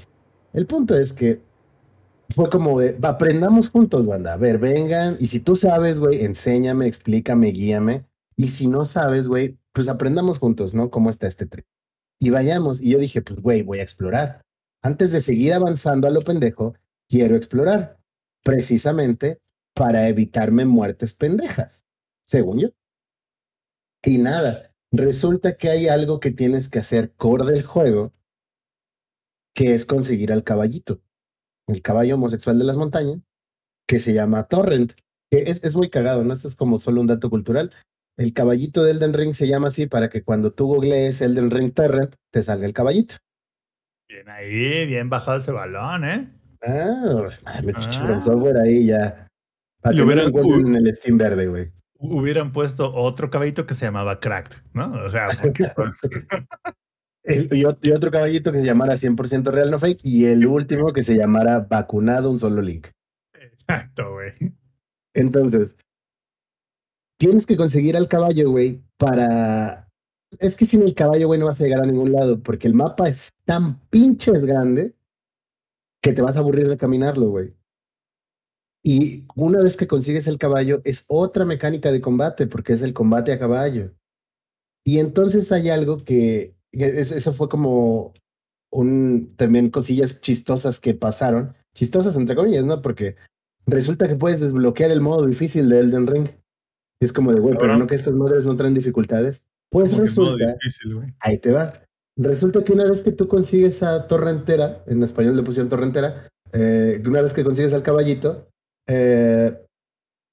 El 0.53 0.65
punto 0.65 0.97
es 0.97 1.13
que 1.13 1.39
fue 2.29 2.49
como 2.49 2.79
de, 2.79 2.93
"Va, 2.93 3.09
aprendamos 3.09 3.69
juntos, 3.69 4.05
banda. 4.05 4.33
A 4.33 4.37
ver, 4.37 4.57
vengan. 4.57 5.17
Y 5.19 5.27
si 5.27 5.39
tú 5.39 5.55
sabes, 5.55 5.99
güey, 5.99 6.23
enséñame, 6.23 6.87
explícame, 6.87 7.51
guíame. 7.51 8.05
Y 8.35 8.49
si 8.49 8.67
no 8.67 8.85
sabes, 8.85 9.27
güey, 9.27 9.57
pues 9.73 9.87
aprendamos 9.87 10.39
juntos, 10.39 10.73
¿no? 10.73 10.89
¿Cómo 10.89 11.09
está 11.09 11.27
este 11.27 11.45
trip? 11.45 11.65
Y 12.19 12.29
vayamos. 12.29 12.81
Y 12.81 12.91
yo 12.91 12.99
dije, 12.99 13.21
pues, 13.21 13.39
güey, 13.41 13.61
voy 13.63 13.79
a 13.79 13.83
explorar. 13.83 14.41
Antes 14.83 15.11
de 15.11 15.21
seguir 15.21 15.53
avanzando 15.53 16.07
a 16.07 16.11
lo 16.11 16.21
pendejo, 16.21 16.75
quiero 17.09 17.35
explorar. 17.35 17.99
Precisamente 18.43 19.39
para 19.73 20.07
evitarme 20.09 20.65
muertes 20.65 21.13
pendejas, 21.13 21.85
según 22.25 22.59
yo. 22.59 22.69
Y 24.03 24.17
nada, 24.17 24.73
resulta 24.91 25.57
que 25.57 25.69
hay 25.69 25.87
algo 25.87 26.19
que 26.19 26.31
tienes 26.31 26.69
que 26.69 26.79
hacer 26.79 27.13
core 27.15 27.45
del 27.45 27.63
juego, 27.63 28.11
que 29.53 29.73
es 29.73 29.85
conseguir 29.85 30.31
al 30.31 30.43
caballito, 30.43 31.01
el 31.67 31.81
caballo 31.81 32.15
homosexual 32.15 32.57
de 32.57 32.65
las 32.65 32.75
montañas, 32.77 33.19
que 33.87 33.99
se 33.99 34.13
llama 34.13 34.43
Torrent, 34.47 34.93
que 35.31 35.43
es, 35.51 35.63
es 35.63 35.75
muy 35.75 35.89
cagado, 35.89 36.23
¿no? 36.23 36.33
Esto 36.33 36.47
es 36.47 36.55
como 36.55 36.77
solo 36.77 37.01
un 37.01 37.07
dato 37.07 37.29
cultural. 37.29 37.71
El 38.17 38.33
caballito 38.33 38.83
de 38.83 38.91
Elden 38.91 39.13
Ring 39.13 39.33
se 39.35 39.47
llama 39.47 39.67
así 39.67 39.85
para 39.85 40.09
que 40.09 40.23
cuando 40.23 40.51
tú 40.51 40.65
googlees 40.67 41.21
Elden 41.21 41.51
Ring 41.51 41.71
Torrent, 41.73 42.15
te 42.33 42.41
salga 42.41 42.65
el 42.65 42.73
caballito. 42.73 43.15
Bien 44.09 44.27
ahí, 44.29 44.85
bien 44.85 45.09
bajado 45.09 45.37
ese 45.37 45.51
balón, 45.51 46.05
¿eh? 46.05 46.33
Ah, 46.65 47.29
mames, 47.43 47.75
pinche 47.75 47.99
Ah. 48.01 48.21
software 48.21 48.57
ahí 48.57 48.87
ya. 48.87 49.27
Para 49.81 49.93
que 49.93 49.99
no 49.99 50.05
hubieran- 50.05 50.27
encuentren 50.29 50.75
en 50.75 50.87
el 50.87 50.95
Steam 50.95 51.17
verde, 51.17 51.47
güey. 51.47 51.71
Hubieran 51.99 52.51
puesto 52.51 52.93
otro 52.93 53.29
caballito 53.29 53.65
que 53.67 53.73
se 53.73 53.85
llamaba 53.85 54.19
Cracked, 54.19 54.57
¿no? 54.73 54.93
O 55.05 55.09
sea, 55.09 55.29
porque 55.41 55.63
El- 57.27 57.45
y, 57.51 57.63
ot- 57.63 57.79
y 57.81 57.91
otro 57.91 58.09
caballito 58.09 58.51
que 58.51 58.59
se 58.59 58.65
llamara 58.65 58.95
100% 58.97 59.51
real 59.51 59.69
no 59.69 59.79
fake 59.79 59.99
y 60.03 60.25
el 60.25 60.45
último 60.45 60.93
que 60.93 61.03
se 61.03 61.15
llamara 61.15 61.59
vacunado 61.59 62.31
un 62.31 62.39
solo 62.39 62.61
link. 62.61 62.87
Exacto, 63.33 64.13
güey. 64.13 64.31
Entonces, 65.13 65.75
tienes 67.19 67.45
que 67.45 67.57
conseguir 67.57 67.97
al 67.97 68.07
caballo, 68.07 68.51
güey, 68.51 68.81
para... 68.97 69.89
Es 70.39 70.55
que 70.55 70.65
sin 70.65 70.83
el 70.83 70.93
caballo, 70.93 71.27
güey, 71.27 71.39
no 71.39 71.45
vas 71.47 71.59
a 71.59 71.63
llegar 71.63 71.81
a 71.81 71.85
ningún 71.85 72.11
lado 72.11 72.41
porque 72.41 72.67
el 72.67 72.73
mapa 72.73 73.07
es 73.09 73.33
tan 73.45 73.79
pinches 73.89 74.45
grande 74.45 74.95
que 76.01 76.13
te 76.13 76.21
vas 76.21 76.35
a 76.35 76.39
aburrir 76.39 76.69
de 76.69 76.77
caminarlo, 76.77 77.29
güey. 77.29 77.53
Y 78.83 79.25
una 79.35 79.61
vez 79.61 79.75
que 79.75 79.87
consigues 79.87 80.27
el 80.27 80.37
caballo, 80.37 80.81
es 80.85 81.05
otra 81.07 81.43
mecánica 81.43 81.91
de 81.91 82.01
combate 82.01 82.47
porque 82.47 82.73
es 82.73 82.81
el 82.81 82.93
combate 82.93 83.33
a 83.33 83.39
caballo. 83.39 83.93
Y 84.85 84.99
entonces 84.99 85.51
hay 85.51 85.69
algo 85.69 86.03
que 86.05 86.56
es- 86.85 87.11
eso 87.11 87.33
fue 87.33 87.49
como 87.49 88.13
un, 88.71 89.33
también 89.37 89.69
cosillas 89.69 90.21
chistosas 90.21 90.79
que 90.79 90.93
pasaron, 90.93 91.53
chistosas 91.75 92.15
entre 92.15 92.35
comillas, 92.35 92.65
¿no? 92.65 92.81
Porque 92.81 93.15
resulta 93.65 94.07
que 94.07 94.15
puedes 94.17 94.39
desbloquear 94.39 94.91
el 94.91 95.01
modo 95.01 95.25
difícil 95.25 95.69
de 95.69 95.79
Elden 95.79 96.07
Ring. 96.07 96.27
Y 96.99 97.05
es 97.05 97.13
como 97.13 97.31
de, 97.31 97.39
güey, 97.39 97.55
pero 97.57 97.77
no 97.77 97.87
que 97.87 97.95
estas 97.95 98.13
madres 98.13 98.43
no 98.45 98.55
traen 98.57 98.73
dificultades. 98.73 99.45
Pues 99.71 99.91
Como 99.91 100.01
resulta, 100.03 100.53
difícil, 100.53 101.13
ahí 101.19 101.37
te 101.37 101.51
va. 101.51 101.71
Resulta 102.17 102.63
que 102.63 102.73
una 102.73 102.85
vez 102.85 103.03
que 103.03 103.11
tú 103.11 103.27
consigues 103.27 103.83
a 103.83 104.07
Torrentera, 104.07 104.83
en 104.87 105.03
español 105.03 105.35
le 105.37 105.43
pusieron 105.43 105.69
Torrentera, 105.69 106.27
eh, 106.53 107.01
una 107.05 107.21
vez 107.21 107.33
que 107.33 107.43
consigues 107.43 107.73
al 107.73 107.83
caballito, 107.83 108.47
eh, 108.87 109.55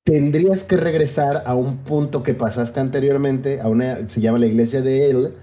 tendrías 0.07 0.65
que 0.65 0.77
regresar 0.77 1.43
a 1.47 1.55
un 1.55 1.79
punto 1.79 2.23
que 2.23 2.35
pasaste 2.35 2.81
anteriormente, 2.81 3.61
a 3.61 3.69
una, 3.69 4.09
se 4.09 4.21
llama 4.21 4.39
la 4.39 4.47
iglesia 4.47 4.81
de 4.81 5.11
él, 5.11 5.35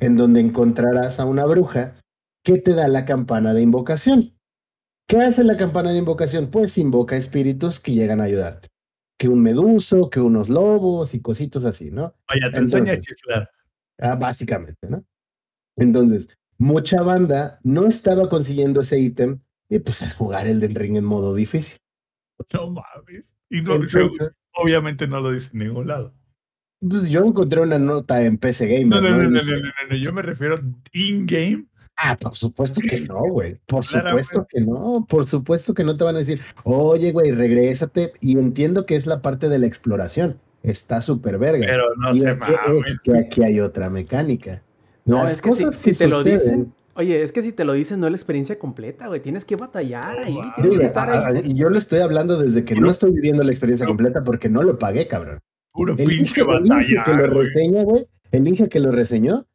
en 0.00 0.16
donde 0.16 0.40
encontrarás 0.40 1.20
a 1.20 1.24
una 1.24 1.44
bruja 1.44 1.96
que 2.44 2.58
te 2.58 2.74
da 2.74 2.88
la 2.88 3.04
campana 3.04 3.54
de 3.54 3.62
invocación. 3.62 4.34
¿Qué 5.08 5.18
hace 5.18 5.42
la 5.44 5.56
campana 5.56 5.92
de 5.92 5.98
invocación? 5.98 6.50
Pues 6.50 6.76
invoca 6.78 7.16
espíritus 7.16 7.80
que 7.80 7.92
llegan 7.92 8.20
a 8.20 8.24
ayudarte. 8.24 8.68
Que 9.18 9.28
un 9.28 9.42
meduso, 9.42 10.10
que 10.10 10.20
unos 10.20 10.48
lobos 10.48 11.14
y 11.14 11.22
cositos 11.22 11.64
así, 11.64 11.90
¿no? 11.90 12.14
Vaya, 12.28 12.52
te 12.52 12.58
enseña 12.58 12.92
a 12.92 13.00
chiflar. 13.00 13.50
Ah, 13.98 14.14
básicamente, 14.14 14.88
¿no? 14.88 15.04
Entonces, 15.76 16.28
mucha 16.58 17.02
banda 17.02 17.58
no 17.62 17.86
estaba 17.86 18.28
consiguiendo 18.28 18.82
ese 18.82 18.98
ítem 18.98 19.40
y 19.68 19.78
pues 19.78 20.02
es 20.02 20.14
jugar 20.14 20.46
el 20.46 20.60
del 20.60 20.74
ring 20.74 20.96
en 20.96 21.04
modo 21.04 21.34
difícil. 21.34 21.78
No 22.52 22.70
mames. 22.70 23.34
Y 23.50 23.62
no, 23.62 23.74
Entonces, 23.74 24.30
obviamente 24.52 25.08
no 25.08 25.20
lo 25.20 25.32
dice 25.32 25.50
en 25.52 25.58
ningún 25.58 25.88
lado. 25.88 26.14
Pues 26.80 27.08
yo 27.08 27.24
encontré 27.24 27.60
una 27.60 27.78
nota 27.78 28.22
en 28.22 28.38
PC 28.38 28.66
Gamer. 28.66 28.86
No, 28.86 29.00
no, 29.00 29.10
no, 29.10 29.16
no, 29.16 29.30
no, 29.30 29.42
no, 29.42 29.56
no, 29.56 29.70
no, 29.90 29.96
Yo 29.96 30.12
me 30.12 30.22
refiero 30.22 30.60
in-game. 30.92 31.66
Ah, 32.00 32.16
por 32.16 32.36
supuesto 32.36 32.80
que 32.80 33.00
no, 33.00 33.20
güey. 33.22 33.56
Por 33.66 33.84
Claramente. 33.84 34.22
supuesto 34.22 34.46
que 34.48 34.60
no. 34.60 35.06
Por 35.08 35.26
supuesto 35.26 35.74
que 35.74 35.82
no 35.82 35.96
te 35.96 36.04
van 36.04 36.14
a 36.14 36.20
decir, 36.20 36.40
oye, 36.62 37.10
güey, 37.10 37.32
regrésate. 37.32 38.12
Y 38.20 38.38
entiendo 38.38 38.86
que 38.86 38.94
es 38.94 39.06
la 39.06 39.20
parte 39.20 39.48
de 39.48 39.58
la 39.58 39.66
exploración. 39.66 40.38
Está 40.62 41.00
súper 41.00 41.38
verga. 41.38 41.66
Pero 41.68 41.84
no 41.96 42.12
y 42.12 42.20
se 42.20 42.28
aquí 42.28 42.52
es 42.86 43.00
que 43.00 43.18
aquí 43.18 43.42
hay 43.42 43.60
otra 43.60 43.90
mecánica. 43.90 44.62
No, 45.04 45.22
Las 45.24 45.32
es 45.32 45.42
que 45.42 45.50
si, 45.50 45.64
cosas 45.64 45.80
si 45.80 45.90
que 45.92 45.96
te 45.98 46.08
lo 46.08 46.22
dicen, 46.22 46.72
oye, 46.94 47.22
es 47.22 47.32
que 47.32 47.42
si 47.42 47.52
te 47.52 47.64
lo 47.64 47.72
dicen 47.72 47.98
no 47.98 48.06
es 48.06 48.12
la 48.12 48.16
experiencia 48.16 48.58
completa, 48.60 49.08
güey. 49.08 49.20
Tienes 49.20 49.44
que 49.44 49.56
batallar 49.56 50.18
ahí, 50.18 50.38
tienes 50.56 50.78
que 50.78 50.86
estar 50.86 51.10
ahí. 51.10 51.42
y 51.44 51.54
yo 51.54 51.68
lo 51.68 51.78
estoy 51.78 52.00
hablando 52.00 52.38
desde 52.38 52.64
que 52.64 52.76
no 52.76 52.90
estoy 52.90 53.10
viviendo 53.10 53.42
la 53.42 53.50
experiencia 53.50 53.86
completa 53.86 54.22
porque 54.22 54.48
no 54.48 54.62
lo 54.62 54.78
pagué, 54.78 55.08
cabrón. 55.08 55.40
Puro 55.78 55.94
El 55.96 56.04
pinche 56.08 56.14
el 56.16 56.18
ninja 56.18 56.34
que 56.34 56.40
lo 56.42 56.46
batalla, 56.48 57.04
güey. 57.32 57.44
reseña, 57.44 57.82
güey, 57.84 58.06
el 58.32 58.42
ninja 58.44 58.68
que 58.68 58.80
lo 58.80 58.90
reseñó, 58.90 59.46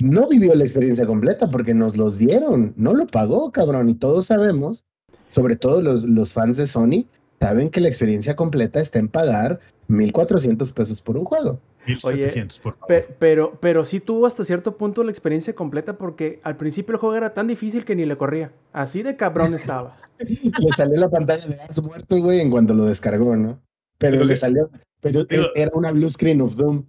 no 0.00 0.28
vivió 0.28 0.54
la 0.54 0.64
experiencia 0.64 1.06
completa 1.06 1.48
porque 1.48 1.74
nos 1.74 1.96
los 1.96 2.18
dieron, 2.18 2.74
no 2.76 2.92
lo 2.94 3.06
pagó, 3.06 3.52
cabrón, 3.52 3.88
y 3.88 3.94
todos 3.94 4.26
sabemos, 4.26 4.84
sobre 5.28 5.54
todo 5.56 5.80
los, 5.80 6.02
los 6.02 6.32
fans 6.32 6.56
de 6.56 6.66
Sony, 6.66 7.04
saben 7.38 7.70
que 7.70 7.80
la 7.80 7.88
experiencia 7.88 8.34
completa 8.34 8.80
está 8.80 8.98
en 8.98 9.08
pagar 9.08 9.60
1.400 9.88 10.72
pesos 10.72 11.00
por 11.00 11.16
un 11.16 11.24
juego. 11.24 11.60
1700, 11.86 12.58
por 12.58 12.74
favor. 12.74 12.88
Pe- 12.88 13.08
pero, 13.18 13.56
pero 13.60 13.84
sí 13.84 14.00
tuvo 14.00 14.26
hasta 14.26 14.44
cierto 14.44 14.76
punto 14.76 15.02
la 15.04 15.10
experiencia 15.10 15.54
completa 15.54 15.94
porque 15.98 16.40
al 16.42 16.56
principio 16.56 16.92
el 16.94 16.98
juego 16.98 17.14
era 17.16 17.32
tan 17.32 17.46
difícil 17.46 17.84
que 17.84 17.94
ni 17.96 18.04
le 18.06 18.16
corría. 18.16 18.52
Así 18.72 19.02
de 19.02 19.16
cabrón 19.16 19.54
estaba. 19.54 19.96
Le 20.18 20.72
salió 20.76 20.96
la 21.00 21.08
pantalla 21.08 21.46
de 21.46 21.60
As 21.62 21.80
muerto, 21.82 22.18
güey, 22.18 22.40
en 22.40 22.50
cuanto 22.50 22.74
lo 22.74 22.84
descargó, 22.84 23.36
¿no? 23.36 23.58
Pero 23.96 24.22
le 24.24 24.36
salió, 24.36 24.68
pero 25.00 25.24
digo- 25.24 25.48
era 25.54 25.70
una 25.74 25.90
blue 25.92 26.08
screen 26.10 26.40
of 26.40 26.56
Doom. 26.56 26.86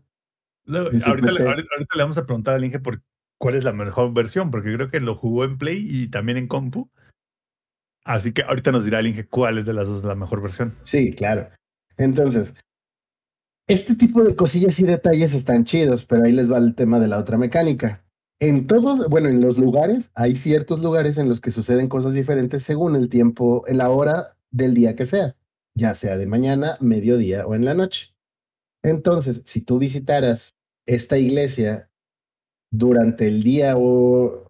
Luego, 0.65 0.87
ahorita, 0.87 1.13
le, 1.15 1.21
PC. 1.21 1.47
ahorita- 1.47 1.69
ahorita 1.73 1.95
le 1.95 2.03
vamos 2.03 2.17
a 2.17 2.25
preguntar 2.25 2.55
al 2.55 2.63
Inge 2.65 2.79
por 2.79 3.01
cuál 3.39 3.55
es 3.55 3.63
la 3.63 3.73
mejor 3.73 4.13
versión, 4.13 4.51
porque 4.51 4.73
creo 4.73 4.89
que 4.89 4.99
lo 4.99 5.15
jugó 5.15 5.43
en 5.45 5.57
Play 5.57 5.85
y 5.89 6.07
también 6.09 6.37
en 6.37 6.47
Compu. 6.47 6.89
Así 8.03 8.33
que 8.33 8.43
ahorita 8.43 8.71
nos 8.71 8.85
dirá 8.85 8.99
el 8.99 9.07
Inge 9.07 9.27
cuál 9.27 9.57
es 9.57 9.65
de 9.65 9.73
las 9.73 9.87
dos 9.87 10.03
la 10.03 10.15
mejor 10.15 10.41
versión. 10.41 10.73
Sí, 10.83 11.11
claro. 11.11 11.49
Entonces, 11.97 12.55
este 13.67 13.95
tipo 13.95 14.23
de 14.23 14.35
cosillas 14.35 14.79
y 14.79 14.83
detalles 14.83 15.33
están 15.33 15.65
chidos, 15.65 16.05
pero 16.05 16.23
ahí 16.23 16.31
les 16.31 16.51
va 16.51 16.57
el 16.57 16.75
tema 16.75 16.99
de 16.99 17.07
la 17.07 17.17
otra 17.19 17.37
mecánica. 17.37 18.03
En 18.39 18.65
todos, 18.65 19.07
bueno, 19.07 19.29
en 19.29 19.39
los 19.39 19.59
lugares, 19.59 20.11
hay 20.15 20.35
ciertos 20.35 20.79
lugares 20.79 21.19
en 21.19 21.29
los 21.29 21.41
que 21.41 21.51
suceden 21.51 21.87
cosas 21.87 22.13
diferentes 22.13 22.63
según 22.63 22.95
el 22.95 23.07
tiempo, 23.07 23.63
en 23.67 23.77
la 23.77 23.91
hora 23.91 24.35
del 24.49 24.73
día 24.73 24.95
que 24.95 25.05
sea, 25.05 25.35
ya 25.75 25.95
sea 25.95 26.17
de 26.17 26.25
mañana, 26.25 26.75
mediodía 26.79 27.45
o 27.45 27.55
en 27.55 27.65
la 27.65 27.73
noche. 27.73 28.13
Entonces, 28.83 29.43
si 29.45 29.61
tú 29.61 29.79
visitaras 29.79 30.55
esta 30.87 31.17
iglesia 31.17 31.89
durante 32.71 33.27
el 33.27 33.43
día 33.43 33.75
o, 33.77 34.47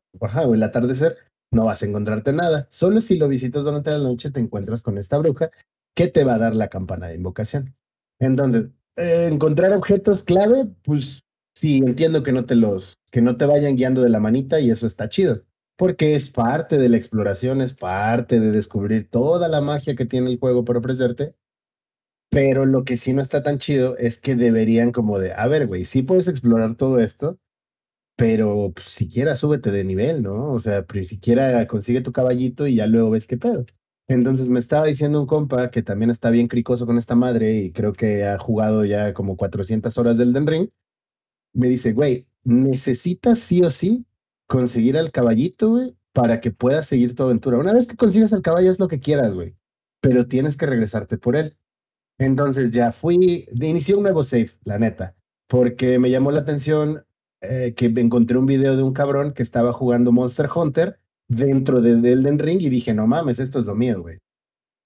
el 0.53 0.63
atardecer, 0.63 1.17
no 1.51 1.65
vas 1.65 1.83
a 1.83 1.85
encontrarte 1.85 2.33
nada. 2.33 2.67
Solo 2.69 3.01
si 3.01 3.17
lo 3.17 3.27
visitas 3.27 3.63
durante 3.63 3.91
la 3.91 3.97
noche 3.97 4.31
te 4.31 4.39
encuentras 4.39 4.83
con 4.83 4.97
esta 4.97 5.17
bruja 5.17 5.51
que 5.95 6.07
te 6.07 6.23
va 6.23 6.35
a 6.35 6.39
dar 6.39 6.55
la 6.55 6.69
campana 6.69 7.07
de 7.07 7.15
invocación. 7.15 7.75
Entonces, 8.19 8.69
encontrar 8.95 9.73
objetos 9.73 10.23
clave, 10.23 10.67
pues 10.83 11.21
sí, 11.57 11.77
entiendo 11.77 12.23
que 12.23 12.31
no 12.31 12.45
te 12.45 12.55
los, 12.55 12.95
que 13.11 13.21
no 13.21 13.37
te 13.37 13.45
vayan 13.45 13.75
guiando 13.75 14.01
de 14.01 14.09
la 14.09 14.19
manita 14.19 14.59
y 14.59 14.71
eso 14.71 14.85
está 14.85 15.09
chido, 15.09 15.43
porque 15.81 16.13
es 16.13 16.29
parte 16.29 16.77
de 16.77 16.89
la 16.89 16.97
exploración, 16.97 17.59
es 17.59 17.73
parte 17.73 18.39
de 18.39 18.51
descubrir 18.51 19.09
toda 19.09 19.47
la 19.47 19.61
magia 19.61 19.95
que 19.95 20.05
tiene 20.05 20.29
el 20.29 20.37
juego 20.37 20.63
para 20.63 20.77
ofrecerte. 20.77 21.33
Pero 22.29 22.67
lo 22.67 22.83
que 22.83 22.97
sí 22.97 23.13
no 23.13 23.21
está 23.23 23.41
tan 23.41 23.57
chido 23.57 23.97
es 23.97 24.19
que 24.19 24.35
deberían 24.35 24.91
como 24.91 25.17
de, 25.17 25.33
a 25.33 25.47
ver, 25.47 25.65
güey, 25.65 25.85
sí 25.85 26.03
puedes 26.03 26.27
explorar 26.27 26.75
todo 26.75 26.99
esto, 26.99 27.39
pero 28.15 28.73
pues, 28.75 28.89
siquiera 28.89 29.35
súbete 29.35 29.71
de 29.71 29.83
nivel, 29.83 30.21
¿no? 30.21 30.51
O 30.51 30.59
sea, 30.59 30.85
siquiera 31.03 31.65
consigue 31.65 32.01
tu 32.01 32.11
caballito 32.11 32.67
y 32.67 32.75
ya 32.75 32.85
luego 32.85 33.09
ves 33.09 33.25
qué 33.25 33.37
pedo. 33.37 33.65
Entonces 34.07 34.49
me 34.49 34.59
estaba 34.59 34.85
diciendo 34.85 35.19
un 35.19 35.25
compa 35.25 35.71
que 35.71 35.81
también 35.81 36.11
está 36.11 36.29
bien 36.29 36.47
cricoso 36.47 36.85
con 36.85 36.99
esta 36.99 37.15
madre 37.15 37.55
y 37.55 37.71
creo 37.71 37.93
que 37.93 38.23
ha 38.27 38.37
jugado 38.37 38.85
ya 38.85 39.15
como 39.15 39.35
400 39.35 39.97
horas 39.97 40.19
del 40.19 40.31
Den 40.31 40.45
Ring. 40.45 40.69
Me 41.53 41.69
dice, 41.69 41.91
güey, 41.93 42.27
necesitas 42.43 43.39
sí 43.39 43.63
o 43.63 43.71
sí 43.71 44.05
conseguir 44.51 44.97
al 44.97 45.11
caballito, 45.11 45.69
güey, 45.69 45.95
para 46.11 46.41
que 46.41 46.51
puedas 46.51 46.85
seguir 46.85 47.15
tu 47.15 47.23
aventura. 47.23 47.57
Una 47.57 47.71
vez 47.71 47.87
que 47.87 47.95
consigas 47.95 48.33
al 48.33 48.41
caballo 48.41 48.69
es 48.69 48.79
lo 48.79 48.89
que 48.89 48.99
quieras, 48.99 49.33
güey, 49.33 49.55
pero 50.01 50.27
tienes 50.27 50.57
que 50.57 50.65
regresarte 50.65 51.17
por 51.17 51.37
él. 51.37 51.55
Entonces 52.19 52.71
ya 52.71 52.91
fui, 52.91 53.47
inicié 53.53 53.95
un 53.95 54.03
nuevo 54.03 54.25
save, 54.25 54.51
la 54.65 54.77
neta, 54.77 55.15
porque 55.47 55.99
me 55.99 56.11
llamó 56.11 56.31
la 56.31 56.41
atención 56.41 57.05
eh, 57.39 57.73
que 57.77 57.85
encontré 57.85 58.37
un 58.37 58.45
video 58.45 58.75
de 58.75 58.83
un 58.83 58.91
cabrón 58.91 59.33
que 59.33 59.41
estaba 59.41 59.71
jugando 59.71 60.11
Monster 60.11 60.49
Hunter 60.53 60.99
dentro 61.29 61.81
de, 61.81 61.95
de 61.95 62.11
Elden 62.11 62.37
Ring 62.37 62.59
y 62.59 62.69
dije, 62.69 62.93
no 62.93 63.07
mames, 63.07 63.39
esto 63.39 63.57
es 63.57 63.65
lo 63.65 63.73
mío, 63.73 64.01
güey. 64.01 64.19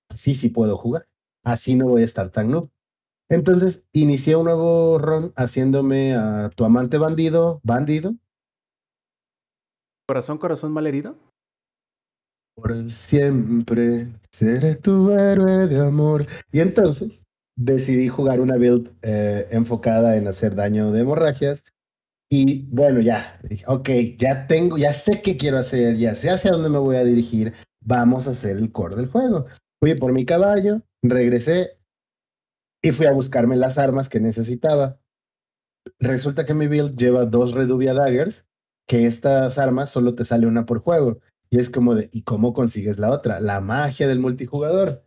Así 0.09 0.35
sí 0.35 0.49
puedo 0.49 0.77
jugar. 0.77 1.07
Así 1.43 1.73
no 1.73 1.87
voy 1.87 2.03
a 2.03 2.05
estar 2.05 2.29
tan 2.29 2.51
noob. 2.51 2.69
Entonces 3.29 3.83
inicié 3.93 4.35
un 4.35 4.45
nuevo 4.45 4.99
run 4.99 5.33
haciéndome 5.35 6.13
a 6.13 6.51
tu 6.55 6.65
amante 6.65 6.99
bandido, 6.99 7.61
bandido, 7.63 8.15
Corazón, 10.07 10.37
corazón 10.37 10.71
malherido. 10.71 11.17
por 12.55 12.91
siempre 12.91 14.07
seré 14.31 14.75
tu 14.75 15.11
héroe 15.11 15.67
de 15.67 15.85
amor. 15.85 16.25
Y 16.51 16.59
entonces 16.59 17.23
decidí 17.57 18.07
jugar 18.07 18.39
una 18.39 18.57
build 18.57 18.91
eh, 19.01 19.47
enfocada 19.51 20.15
en 20.17 20.27
hacer 20.27 20.55
daño 20.55 20.91
de 20.91 21.01
hemorragias. 21.01 21.63
Y 22.29 22.63
bueno, 22.69 23.01
ya, 23.01 23.39
dije, 23.43 23.65
ok, 23.67 23.89
ya 24.17 24.45
tengo, 24.47 24.77
ya 24.77 24.93
sé 24.93 25.21
qué 25.21 25.37
quiero 25.37 25.57
hacer, 25.57 25.97
ya 25.97 26.15
sé 26.15 26.29
hacia 26.29 26.51
dónde 26.51 26.69
me 26.69 26.79
voy 26.79 26.97
a 26.97 27.03
dirigir, 27.03 27.53
vamos 27.81 28.27
a 28.27 28.31
hacer 28.31 28.57
el 28.57 28.71
core 28.71 28.95
del 28.95 29.09
juego. 29.09 29.45
Fui 29.79 29.95
por 29.95 30.11
mi 30.11 30.25
caballo, 30.25 30.81
regresé 31.03 31.77
y 32.83 32.91
fui 32.91 33.05
a 33.05 33.11
buscarme 33.11 33.55
las 33.55 33.77
armas 33.77 34.09
que 34.09 34.19
necesitaba. 34.19 34.99
Resulta 35.99 36.45
que 36.45 36.53
mi 36.53 36.67
build 36.67 36.97
lleva 36.97 37.25
dos 37.25 37.53
Reduvia 37.53 37.93
Daggers, 37.93 38.47
que 38.87 39.05
estas 39.05 39.57
armas 39.57 39.89
solo 39.89 40.15
te 40.15 40.25
sale 40.25 40.47
una 40.47 40.65
por 40.65 40.79
juego. 40.79 41.19
Y 41.49 41.59
es 41.59 41.69
como 41.69 41.95
de, 41.95 42.09
¿y 42.11 42.23
cómo 42.23 42.53
consigues 42.53 42.97
la 42.99 43.11
otra? 43.11 43.39
La 43.39 43.61
magia 43.61 44.07
del 44.07 44.19
multijugador. 44.19 45.03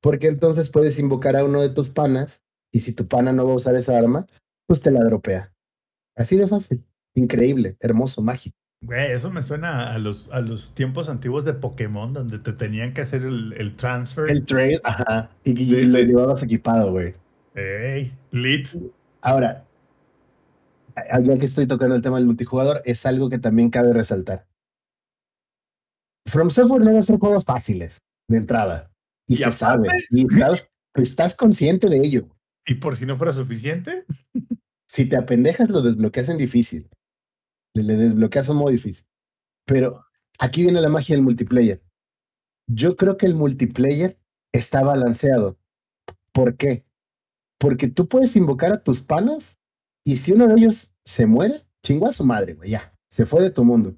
Porque 0.00 0.28
entonces 0.28 0.68
puedes 0.68 0.98
invocar 0.98 1.36
a 1.36 1.44
uno 1.44 1.60
de 1.60 1.70
tus 1.70 1.90
panas 1.90 2.44
y 2.72 2.80
si 2.80 2.92
tu 2.92 3.06
pana 3.06 3.32
no 3.32 3.46
va 3.46 3.52
a 3.52 3.56
usar 3.56 3.74
esa 3.74 3.96
arma, 3.96 4.26
pues 4.66 4.80
te 4.80 4.90
la 4.90 5.02
dropea. 5.04 5.52
Así 6.14 6.36
de 6.36 6.46
fácil. 6.46 6.84
Increíble, 7.14 7.76
hermoso, 7.80 8.22
mágico. 8.22 8.56
Güey, 8.80 9.10
eso 9.10 9.30
me 9.32 9.42
suena 9.42 9.92
a 9.92 9.98
los, 9.98 10.28
a 10.30 10.40
los 10.40 10.72
tiempos 10.72 11.08
antiguos 11.08 11.44
de 11.44 11.52
Pokémon, 11.52 12.12
donde 12.12 12.38
te 12.38 12.52
tenían 12.52 12.94
que 12.94 13.00
hacer 13.00 13.22
el, 13.22 13.52
el 13.54 13.74
transfer. 13.74 14.30
El 14.30 14.44
trail, 14.44 14.80
ajá. 14.84 15.30
Y, 15.42 15.60
y 15.60 15.74
Sí, 15.74 15.86
lo 15.86 15.98
llevabas 15.98 16.44
equipado, 16.44 16.92
güey. 16.92 17.14
Ey, 17.56 18.12
lit. 18.30 18.68
Ahora, 19.20 19.64
ya 21.22 21.38
que 21.38 21.44
estoy 21.44 21.66
tocando 21.66 21.94
el 21.94 22.02
tema 22.02 22.16
del 22.16 22.26
multijugador, 22.26 22.82
es 22.84 23.04
algo 23.06 23.28
que 23.28 23.38
también 23.38 23.70
cabe 23.70 23.92
resaltar. 23.92 24.46
From 26.26 26.50
Software 26.50 26.82
no 26.82 26.92
va 26.92 26.98
a 26.98 27.02
ser 27.02 27.18
juegos 27.18 27.44
fáciles 27.44 28.02
de 28.28 28.38
entrada. 28.38 28.92
Y, 29.26 29.34
Y 29.34 29.36
se 29.38 29.52
sabe. 29.52 29.88
Y 30.10 30.26
estás, 30.32 30.68
estás 30.94 31.34
consciente 31.34 31.88
de 31.88 31.98
ello. 31.98 32.28
Y 32.66 32.74
por 32.74 32.96
si 32.96 33.06
no 33.06 33.16
fuera 33.16 33.32
suficiente, 33.32 34.04
Si 34.88 35.04
te 35.04 35.16
apendejas, 35.16 35.68
lo 35.68 35.82
desbloqueas 35.82 36.28
en 36.28 36.38
difícil. 36.38 36.88
Le, 37.74 37.82
le 37.82 37.96
desbloqueas 37.96 38.48
un 38.48 38.56
modo 38.56 38.70
difícil. 38.70 39.06
Pero 39.66 40.04
aquí 40.38 40.62
viene 40.62 40.80
la 40.80 40.88
magia 40.88 41.14
del 41.14 41.24
multiplayer. 41.24 41.82
Yo 42.66 42.96
creo 42.96 43.16
que 43.16 43.26
el 43.26 43.34
multiplayer 43.34 44.18
está 44.52 44.82
balanceado. 44.82 45.58
¿Por 46.32 46.56
qué? 46.56 46.84
Porque 47.58 47.88
tú 47.88 48.08
puedes 48.08 48.34
invocar 48.36 48.72
a 48.72 48.82
tus 48.82 49.02
panas 49.02 49.60
y 50.08 50.16
si 50.16 50.32
uno 50.32 50.46
de 50.46 50.54
ellos 50.54 50.94
se 51.04 51.26
muere, 51.26 51.66
chingo 51.84 52.06
a 52.06 52.14
su 52.14 52.24
madre, 52.24 52.54
güey, 52.54 52.70
ya, 52.70 52.94
se 53.10 53.26
fue 53.26 53.42
de 53.42 53.50
tu 53.50 53.62
mundo. 53.62 53.94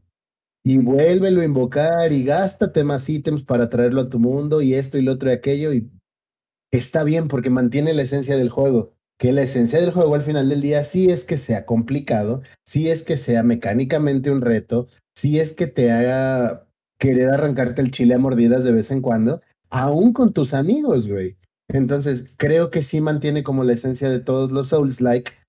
Y 0.64 0.78
vuélvelo 0.78 1.40
a 1.40 1.44
invocar 1.44 2.12
y 2.12 2.24
gástate 2.24 2.82
más 2.82 3.08
ítems 3.08 3.44
para 3.44 3.70
traerlo 3.70 4.00
a 4.00 4.10
tu 4.10 4.18
mundo 4.18 4.60
y 4.60 4.74
esto 4.74 4.98
y 4.98 5.02
lo 5.02 5.12
otro 5.12 5.30
y 5.30 5.34
aquello 5.34 5.72
y 5.72 5.88
está 6.72 7.04
bien 7.04 7.28
porque 7.28 7.48
mantiene 7.48 7.94
la 7.94 8.02
esencia 8.02 8.36
del 8.36 8.48
juego. 8.48 8.92
Que 9.20 9.30
la 9.30 9.42
esencia 9.42 9.80
del 9.80 9.92
juego 9.92 10.16
al 10.16 10.22
final 10.22 10.48
del 10.48 10.62
día 10.62 10.82
sí 10.82 11.06
es 11.12 11.24
que 11.24 11.36
sea 11.36 11.64
complicado, 11.64 12.42
sí 12.66 12.90
es 12.90 13.04
que 13.04 13.16
sea 13.16 13.44
mecánicamente 13.44 14.32
un 14.32 14.40
reto, 14.40 14.88
sí 15.14 15.38
es 15.38 15.52
que 15.52 15.68
te 15.68 15.92
haga 15.92 16.66
querer 16.98 17.30
arrancarte 17.30 17.82
el 17.82 17.92
chile 17.92 18.14
a 18.14 18.18
mordidas 18.18 18.64
de 18.64 18.72
vez 18.72 18.90
en 18.90 19.00
cuando, 19.00 19.42
aún 19.68 20.12
con 20.12 20.32
tus 20.32 20.54
amigos, 20.54 21.06
güey. 21.06 21.36
Entonces, 21.68 22.34
creo 22.36 22.72
que 22.72 22.82
sí 22.82 23.00
mantiene 23.00 23.44
como 23.44 23.62
la 23.62 23.74
esencia 23.74 24.10
de 24.10 24.18
todos 24.18 24.50
los 24.50 24.70
Souls-like, 24.70 25.39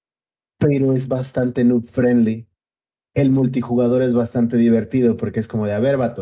pero 0.62 0.94
es 0.94 1.08
bastante 1.08 1.64
noob 1.64 1.88
friendly. 1.88 2.48
El 3.16 3.32
multijugador 3.32 4.04
es 4.04 4.14
bastante 4.14 4.58
divertido 4.58 5.18
porque 5.18 5.40
es 5.40 5.48
como 5.48 5.66
de, 5.66 5.74
a 5.74 6.16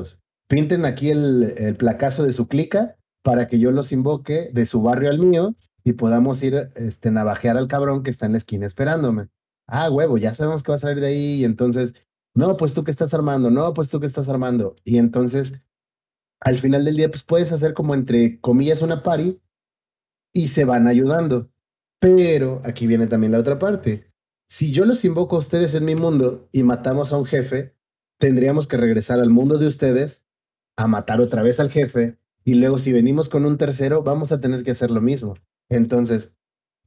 pinten 0.48 0.86
aquí 0.86 1.10
el, 1.10 1.54
el 1.58 1.76
placazo 1.76 2.24
de 2.24 2.32
su 2.32 2.48
clica 2.48 2.96
para 3.22 3.48
que 3.50 3.60
yo 3.60 3.72
los 3.72 3.92
invoque 3.92 4.50
de 4.54 4.66
su 4.66 4.82
barrio 4.82 5.10
al 5.10 5.20
mío 5.20 5.56
y 5.84 5.94
podamos 5.94 6.42
ir 6.42 6.72
este, 6.76 7.12
navajear 7.12 7.58
al 7.58 7.68
cabrón 7.68 8.02
que 8.02 8.10
está 8.10 8.26
en 8.28 8.32
la 8.32 8.38
esquina 8.38 8.66
esperándome. 8.66 9.28
Ah, 9.68 9.92
huevo, 9.92 10.18
ya 10.18 10.34
sabemos 10.34 10.64
que 10.64 10.72
va 10.72 10.78
a 10.78 10.80
salir 10.80 11.02
de 11.02 11.08
ahí 11.08 11.42
y 11.42 11.46
entonces, 11.46 11.94
no, 12.34 12.56
pues 12.56 12.74
tú 12.74 12.84
que 12.86 12.92
estás 12.92 13.14
armando, 13.14 13.52
no, 13.52 13.74
pues 13.74 13.90
tú 13.90 14.00
que 14.00 14.08
estás 14.08 14.30
armando. 14.30 14.74
Y 14.86 14.98
entonces, 14.98 15.54
al 16.40 16.58
final 16.60 16.86
del 16.86 16.96
día, 16.96 17.10
pues 17.10 17.24
puedes 17.24 17.52
hacer 17.52 17.74
como 17.74 17.94
entre 17.94 18.40
comillas 18.40 18.82
una 18.82 19.04
party 19.04 19.38
y 20.34 20.48
se 20.48 20.64
van 20.64 20.88
ayudando. 20.88 21.52
Pero 22.00 22.62
aquí 22.64 22.88
viene 22.88 23.08
también 23.08 23.34
la 23.34 23.40
otra 23.40 23.60
parte. 23.60 24.09
Si 24.50 24.72
yo 24.72 24.86
los 24.86 25.06
invoco 25.06 25.36
a 25.36 25.40
ustedes 25.40 25.76
en 25.76 25.86
mi 25.86 25.96
mundo 25.96 26.50
y 26.52 26.64
matamos 26.64 27.14
a 27.14 27.18
un 27.18 27.26
jefe, 27.26 27.76
tendríamos 28.18 28.68
que 28.68 28.78
regresar 28.78 29.20
al 29.20 29.30
mundo 29.30 29.60
de 29.60 29.68
ustedes 29.68 30.26
a 30.76 30.88
matar 30.88 31.22
otra 31.22 31.44
vez 31.44 31.60
al 31.60 31.70
jefe 31.70 32.18
y 32.44 32.56
luego 32.56 32.80
si 32.80 32.92
venimos 32.92 33.30
con 33.30 33.46
un 33.46 33.58
tercero, 33.58 34.02
vamos 34.02 34.32
a 34.32 34.42
tener 34.42 34.64
que 34.64 34.72
hacer 34.72 34.90
lo 34.90 35.02
mismo. 35.02 35.36
Entonces, 35.70 36.36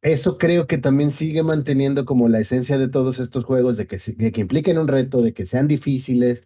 eso 0.03 0.39
creo 0.39 0.67
que 0.67 0.79
también 0.79 1.13
sigue 1.13 1.45
manteniendo 1.45 2.05
como 2.05 2.29
la 2.29 2.41
esencia 2.41 2.79
de 2.79 2.89
todos 2.89 3.21
estos 3.21 3.45
juegos, 3.45 3.77
de 3.77 3.87
que, 3.87 3.99
de 4.17 4.33
que 4.33 4.41
impliquen 4.41 4.79
un 4.79 4.89
reto, 4.89 5.23
de 5.23 5.33
que 5.33 5.47
sean 5.47 5.69
difíciles 5.69 6.45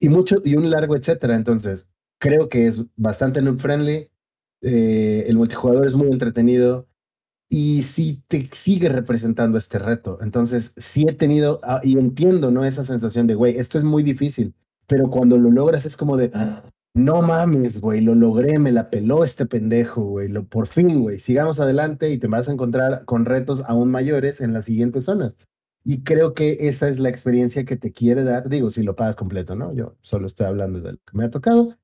y 0.00 0.08
mucho 0.08 0.36
y 0.42 0.56
un 0.56 0.70
largo 0.70 0.96
etcétera. 0.96 1.36
Entonces, 1.36 1.90
creo 2.18 2.48
que 2.48 2.66
es 2.66 2.82
bastante 2.96 3.42
noob 3.42 3.60
friendly. 3.60 4.10
Eh, 4.62 5.26
el 5.28 5.36
multijugador 5.36 5.86
es 5.86 5.94
muy 5.94 6.08
entretenido 6.10 6.88
y 7.56 7.84
sí 7.84 8.24
te 8.26 8.48
sigue 8.50 8.88
representando 8.88 9.56
este 9.58 9.78
reto. 9.78 10.18
Entonces, 10.20 10.74
sí 10.76 11.06
he 11.08 11.12
tenido 11.12 11.60
ah, 11.62 11.80
y 11.84 11.96
entiendo, 11.96 12.50
¿no? 12.50 12.64
Esa 12.64 12.82
sensación 12.82 13.28
de, 13.28 13.36
güey, 13.36 13.58
esto 13.58 13.78
es 13.78 13.84
muy 13.84 14.02
difícil, 14.02 14.56
pero 14.88 15.08
cuando 15.08 15.38
lo 15.38 15.52
logras 15.52 15.86
es 15.86 15.96
como 15.96 16.16
de, 16.16 16.32
no 16.94 17.22
mames, 17.22 17.80
güey, 17.80 18.00
lo 18.00 18.16
logré, 18.16 18.58
me 18.58 18.72
la 18.72 18.90
peló 18.90 19.22
este 19.22 19.46
pendejo, 19.46 20.02
güey, 20.02 20.26
lo, 20.26 20.44
por 20.48 20.66
fin, 20.66 21.00
güey, 21.00 21.20
sigamos 21.20 21.60
adelante 21.60 22.10
y 22.10 22.18
te 22.18 22.26
vas 22.26 22.48
a 22.48 22.52
encontrar 22.52 23.04
con 23.04 23.24
retos 23.24 23.62
aún 23.68 23.88
mayores 23.88 24.40
en 24.40 24.52
las 24.52 24.64
siguientes 24.64 25.04
zonas. 25.04 25.36
Y 25.84 26.02
creo 26.02 26.34
que 26.34 26.56
esa 26.68 26.88
es 26.88 26.98
la 26.98 27.08
experiencia 27.08 27.64
que 27.64 27.76
te 27.76 27.92
quiere 27.92 28.24
dar, 28.24 28.48
digo, 28.48 28.72
si 28.72 28.82
lo 28.82 28.96
pagas 28.96 29.14
completo, 29.14 29.54
¿no? 29.54 29.72
Yo 29.72 29.94
solo 30.00 30.26
estoy 30.26 30.46
hablando 30.46 30.80
de 30.80 30.92
lo 30.94 30.98
que 30.98 31.16
me 31.16 31.26
ha 31.26 31.30
tocado, 31.30 31.76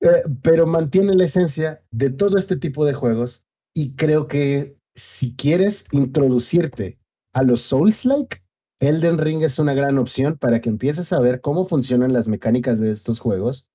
eh, 0.00 0.22
pero 0.42 0.66
mantiene 0.66 1.14
la 1.14 1.24
esencia 1.24 1.82
de 1.90 2.10
todo 2.10 2.36
este 2.36 2.58
tipo 2.58 2.84
de 2.84 2.92
juegos 2.92 3.45
y 3.76 3.94
creo 3.94 4.26
que 4.26 4.78
si 4.94 5.36
quieres 5.36 5.84
introducirte 5.92 6.98
a 7.34 7.42
los 7.42 7.60
Souls-like, 7.60 8.42
Elden 8.80 9.18
Ring 9.18 9.42
es 9.42 9.58
una 9.58 9.74
gran 9.74 9.98
opción 9.98 10.38
para 10.38 10.62
que 10.62 10.70
empieces 10.70 11.12
a 11.12 11.20
ver 11.20 11.42
cómo 11.42 11.66
funcionan 11.66 12.14
las 12.14 12.26
mecánicas 12.26 12.80
de 12.80 12.90
estos 12.90 13.20
juegos 13.20 13.68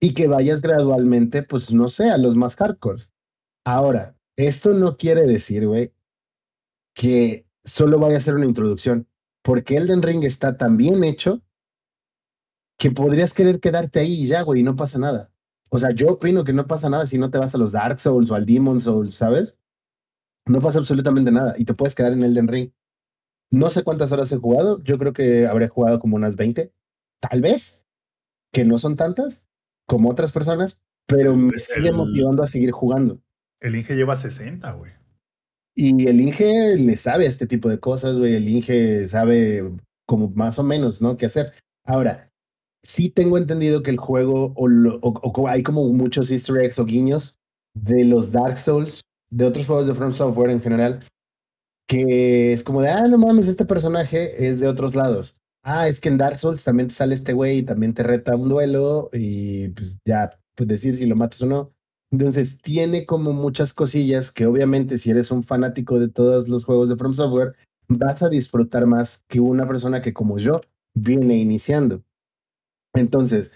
y 0.00 0.12
que 0.12 0.26
vayas 0.26 0.60
gradualmente, 0.60 1.44
pues 1.44 1.72
no 1.72 1.86
sé, 1.86 2.10
a 2.10 2.18
los 2.18 2.34
más 2.34 2.56
hardcore. 2.56 3.04
Ahora, 3.64 4.16
esto 4.36 4.72
no 4.72 4.96
quiere 4.96 5.22
decir, 5.22 5.68
güey, 5.68 5.94
que 6.92 7.46
solo 7.64 8.00
vaya 8.00 8.16
a 8.16 8.20
ser 8.20 8.34
una 8.34 8.46
introducción, 8.46 9.06
porque 9.42 9.76
Elden 9.76 10.02
Ring 10.02 10.24
está 10.24 10.56
tan 10.56 10.76
bien 10.76 11.04
hecho 11.04 11.42
que 12.76 12.90
podrías 12.90 13.32
querer 13.32 13.60
quedarte 13.60 14.00
ahí 14.00 14.24
y 14.24 14.26
ya, 14.26 14.42
güey, 14.42 14.62
y 14.62 14.64
no 14.64 14.74
pasa 14.74 14.98
nada. 14.98 15.30
O 15.70 15.78
sea, 15.78 15.90
yo 15.90 16.08
opino 16.08 16.44
que 16.44 16.52
no 16.52 16.66
pasa 16.66 16.88
nada 16.88 17.06
si 17.06 17.18
no 17.18 17.30
te 17.30 17.38
vas 17.38 17.54
a 17.54 17.58
los 17.58 17.72
Dark 17.72 18.00
Souls 18.00 18.30
o 18.30 18.34
al 18.34 18.46
Demon 18.46 18.80
Souls, 18.80 19.14
¿sabes? 19.14 19.58
No 20.46 20.60
pasa 20.60 20.78
absolutamente 20.78 21.32
nada 21.32 21.54
y 21.58 21.64
te 21.64 21.74
puedes 21.74 21.94
quedar 21.94 22.12
en 22.12 22.22
Elden 22.22 22.48
Ring. 22.48 22.70
No 23.50 23.70
sé 23.70 23.82
cuántas 23.82 24.12
horas 24.12 24.30
he 24.32 24.36
jugado, 24.36 24.82
yo 24.82 24.98
creo 24.98 25.12
que 25.12 25.46
habré 25.46 25.68
jugado 25.68 25.98
como 25.98 26.16
unas 26.16 26.36
20, 26.36 26.72
tal 27.20 27.40
vez, 27.40 27.86
que 28.52 28.64
no 28.64 28.78
son 28.78 28.96
tantas 28.96 29.48
como 29.86 30.10
otras 30.10 30.32
personas, 30.32 30.82
pero 31.06 31.36
me 31.36 31.58
sigue 31.58 31.92
motivando 31.92 32.42
a 32.42 32.46
seguir 32.46 32.72
jugando. 32.72 33.20
El 33.60 33.76
Inge 33.76 33.94
lleva 33.94 34.16
60, 34.16 34.70
güey. 34.72 34.92
Y 35.74 36.08
el 36.08 36.20
Inge 36.20 36.76
le 36.76 36.96
sabe 36.96 37.26
a 37.26 37.28
este 37.28 37.46
tipo 37.46 37.68
de 37.68 37.78
cosas, 37.78 38.16
güey. 38.18 38.34
El 38.34 38.48
Inge 38.48 39.06
sabe 39.06 39.70
como 40.06 40.30
más 40.30 40.58
o 40.58 40.62
menos, 40.62 41.02
¿no? 41.02 41.16
Qué 41.16 41.26
hacer. 41.26 41.52
Ahora, 41.84 42.32
sí 42.82 43.10
tengo 43.10 43.38
entendido 43.38 43.82
que 43.82 43.90
el 43.90 43.98
juego, 43.98 44.52
o, 44.56 45.48
hay 45.48 45.62
como 45.62 45.88
muchos 45.88 46.30
easter 46.30 46.56
eggs 46.58 46.78
o 46.78 46.84
guiños 46.84 47.38
de 47.74 48.04
los 48.04 48.32
Dark 48.32 48.58
Souls, 48.58 49.02
de 49.30 49.44
otros 49.44 49.66
juegos 49.66 49.86
de 49.86 49.94
From 49.94 50.12
Software 50.12 50.50
en 50.50 50.60
general, 50.60 51.04
que 51.88 52.52
es 52.52 52.62
como 52.62 52.82
de, 52.82 52.90
ah, 52.90 53.06
no 53.06 53.18
mames, 53.18 53.48
este 53.48 53.64
personaje 53.64 54.46
es 54.48 54.60
de 54.60 54.68
otros 54.68 54.94
lados. 54.94 55.36
Ah, 55.62 55.88
es 55.88 56.00
que 56.00 56.08
en 56.08 56.18
Dark 56.18 56.38
Souls 56.38 56.62
también 56.62 56.88
te 56.88 56.94
sale 56.94 57.14
este 57.14 57.32
güey 57.32 57.58
y 57.58 57.62
también 57.64 57.92
te 57.92 58.02
reta 58.02 58.36
un 58.36 58.48
duelo 58.48 59.10
y 59.12 59.68
pues 59.70 59.98
ya, 60.04 60.30
pues 60.54 60.68
decir 60.68 60.96
si 60.96 61.06
lo 61.06 61.16
matas 61.16 61.42
o 61.42 61.46
no. 61.46 61.72
Entonces 62.12 62.60
tiene 62.62 63.04
como 63.04 63.32
muchas 63.32 63.74
cosillas 63.74 64.30
que 64.30 64.46
obviamente 64.46 64.96
si 64.96 65.10
eres 65.10 65.30
un 65.32 65.42
fanático 65.42 65.98
de 65.98 66.08
todos 66.08 66.48
los 66.48 66.64
juegos 66.64 66.88
de 66.88 66.96
From 66.96 67.14
Software, 67.14 67.56
vas 67.88 68.22
a 68.22 68.28
disfrutar 68.28 68.86
más 68.86 69.24
que 69.28 69.40
una 69.40 69.66
persona 69.66 70.02
que 70.02 70.12
como 70.12 70.38
yo 70.38 70.56
viene 70.94 71.36
iniciando. 71.36 72.02
Entonces, 72.96 73.52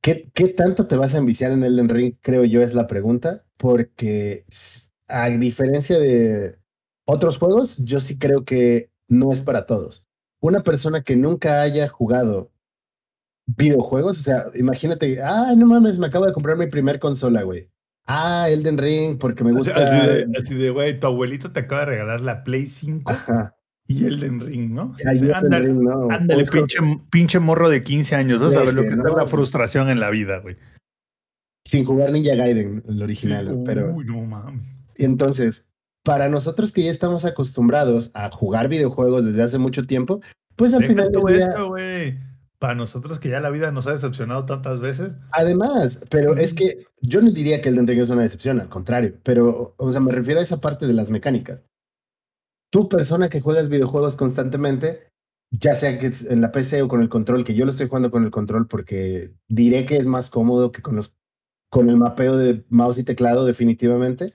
¿qué, 0.00 0.30
qué 0.34 0.48
tanto 0.48 0.86
te 0.86 0.96
vas 0.96 1.14
a 1.14 1.18
enviciar 1.18 1.52
en 1.52 1.64
Elden 1.64 1.88
Ring? 1.88 2.14
Creo 2.20 2.44
yo 2.44 2.62
es 2.62 2.74
la 2.74 2.86
pregunta, 2.86 3.44
porque 3.56 4.44
a 5.08 5.28
diferencia 5.28 5.98
de 5.98 6.58
otros 7.06 7.38
juegos, 7.38 7.78
yo 7.78 8.00
sí 8.00 8.18
creo 8.18 8.44
que 8.44 8.90
no 9.08 9.32
es 9.32 9.42
para 9.42 9.66
todos. 9.66 10.08
Una 10.40 10.62
persona 10.62 11.02
que 11.02 11.16
nunca 11.16 11.62
haya 11.62 11.88
jugado 11.88 12.50
videojuegos, 13.46 14.18
o 14.18 14.22
sea, 14.22 14.46
imagínate, 14.54 15.22
ah, 15.22 15.54
no 15.56 15.66
mames, 15.66 15.98
me 15.98 16.08
acabo 16.08 16.26
de 16.26 16.32
comprar 16.32 16.56
mi 16.56 16.66
primer 16.66 16.98
consola, 16.98 17.42
güey. 17.42 17.70
Ah, 18.06 18.48
Elden 18.50 18.78
Ring, 18.78 19.18
porque 19.18 19.44
me 19.44 19.52
gusta. 19.58 19.74
así 19.76 20.54
de, 20.54 20.70
güey, 20.70 20.98
tu 20.98 21.06
abuelito 21.06 21.52
te 21.52 21.60
acaba 21.60 21.80
de 21.82 21.86
regalar 21.86 22.20
la 22.20 22.44
Play 22.44 22.66
5 22.66 23.10
Ajá. 23.10 23.55
Y 23.88 24.04
Elden 24.04 24.40
Ring, 24.40 24.74
¿no? 24.74 24.94
Ándale, 25.34 25.66
Ring, 25.66 25.82
¿no? 25.82 26.10
ándale, 26.10 26.44
pinche, 26.44 26.78
pinche 27.10 27.38
morro 27.38 27.68
de 27.68 27.82
15 27.82 28.16
años. 28.16 28.40
Vas 28.40 28.54
a 28.54 28.62
ver 28.62 28.74
lo 28.74 28.82
que 28.82 28.96
¿no? 28.96 29.08
es 29.08 29.14
la 29.14 29.26
frustración 29.26 29.88
en 29.88 30.00
la 30.00 30.10
vida, 30.10 30.38
güey. 30.38 30.56
Sin 31.64 31.84
jugar 31.84 32.12
Ninja 32.12 32.34
Gaiden, 32.34 32.82
el 32.86 32.96
Sí, 32.96 33.02
original, 33.02 33.62
pero. 33.64 33.92
Uy, 33.92 34.04
no 34.04 34.20
mames. 34.22 34.62
Entonces, 34.96 35.68
para 36.02 36.28
nosotros 36.28 36.72
que 36.72 36.84
ya 36.84 36.90
estamos 36.90 37.24
acostumbrados 37.24 38.10
a 38.14 38.30
jugar 38.30 38.68
videojuegos 38.68 39.24
desde 39.24 39.42
hace 39.42 39.58
mucho 39.58 39.82
tiempo, 39.82 40.20
pues 40.56 40.72
al 40.72 40.80
Deja 40.80 40.92
final 40.92 41.12
tú 41.12 41.26
día, 41.26 41.38
eso, 41.38 41.68
güey. 41.68 42.18
Para 42.58 42.74
nosotros 42.74 43.18
que 43.18 43.28
ya 43.28 43.40
la 43.40 43.50
vida 43.50 43.70
nos 43.70 43.86
ha 43.86 43.92
decepcionado 43.92 44.46
tantas 44.46 44.80
veces, 44.80 45.14
además, 45.30 46.00
pero 46.10 46.36
es 46.36 46.54
que 46.54 46.86
yo 47.02 47.20
no 47.20 47.30
diría 47.30 47.60
que 47.60 47.68
Elden 47.68 47.86
Ring 47.86 48.00
es 48.00 48.10
una 48.10 48.22
decepción, 48.22 48.60
al 48.60 48.68
contrario, 48.68 49.16
pero, 49.22 49.74
o 49.76 49.92
sea, 49.92 50.00
me 50.00 50.10
refiero 50.10 50.40
a 50.40 50.42
esa 50.42 50.60
parte 50.60 50.86
de 50.86 50.94
las 50.94 51.10
mecánicas. 51.10 51.62
Tú, 52.70 52.88
persona 52.88 53.28
que 53.28 53.40
juegas 53.40 53.68
videojuegos 53.68 54.16
constantemente, 54.16 55.08
ya 55.50 55.74
sea 55.74 55.98
que 55.98 56.12
en 56.28 56.40
la 56.40 56.52
PC 56.52 56.82
o 56.82 56.88
con 56.88 57.00
el 57.00 57.08
control, 57.08 57.44
que 57.44 57.54
yo 57.54 57.64
lo 57.64 57.70
estoy 57.70 57.88
jugando 57.88 58.10
con 58.10 58.24
el 58.24 58.30
control 58.30 58.66
porque 58.66 59.32
diré 59.48 59.86
que 59.86 59.96
es 59.96 60.06
más 60.06 60.30
cómodo 60.30 60.72
que 60.72 60.82
con 60.82 60.96
los 60.96 61.14
con 61.70 61.90
el 61.90 61.96
mapeo 61.96 62.36
de 62.36 62.64
mouse 62.68 62.98
y 62.98 63.04
teclado, 63.04 63.44
definitivamente. 63.44 64.34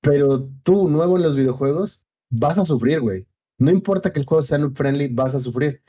Pero 0.00 0.48
tú, 0.62 0.88
nuevo 0.88 1.16
en 1.16 1.22
los 1.22 1.36
videojuegos, 1.36 2.06
vas 2.30 2.58
a 2.58 2.64
sufrir, 2.64 3.00
güey. 3.00 3.26
No 3.58 3.70
importa 3.70 4.12
que 4.12 4.20
el 4.20 4.26
juego 4.26 4.42
sea 4.42 4.58
friendly, 4.74 5.08
vas 5.08 5.34
a 5.34 5.40
sufrir. 5.40 5.82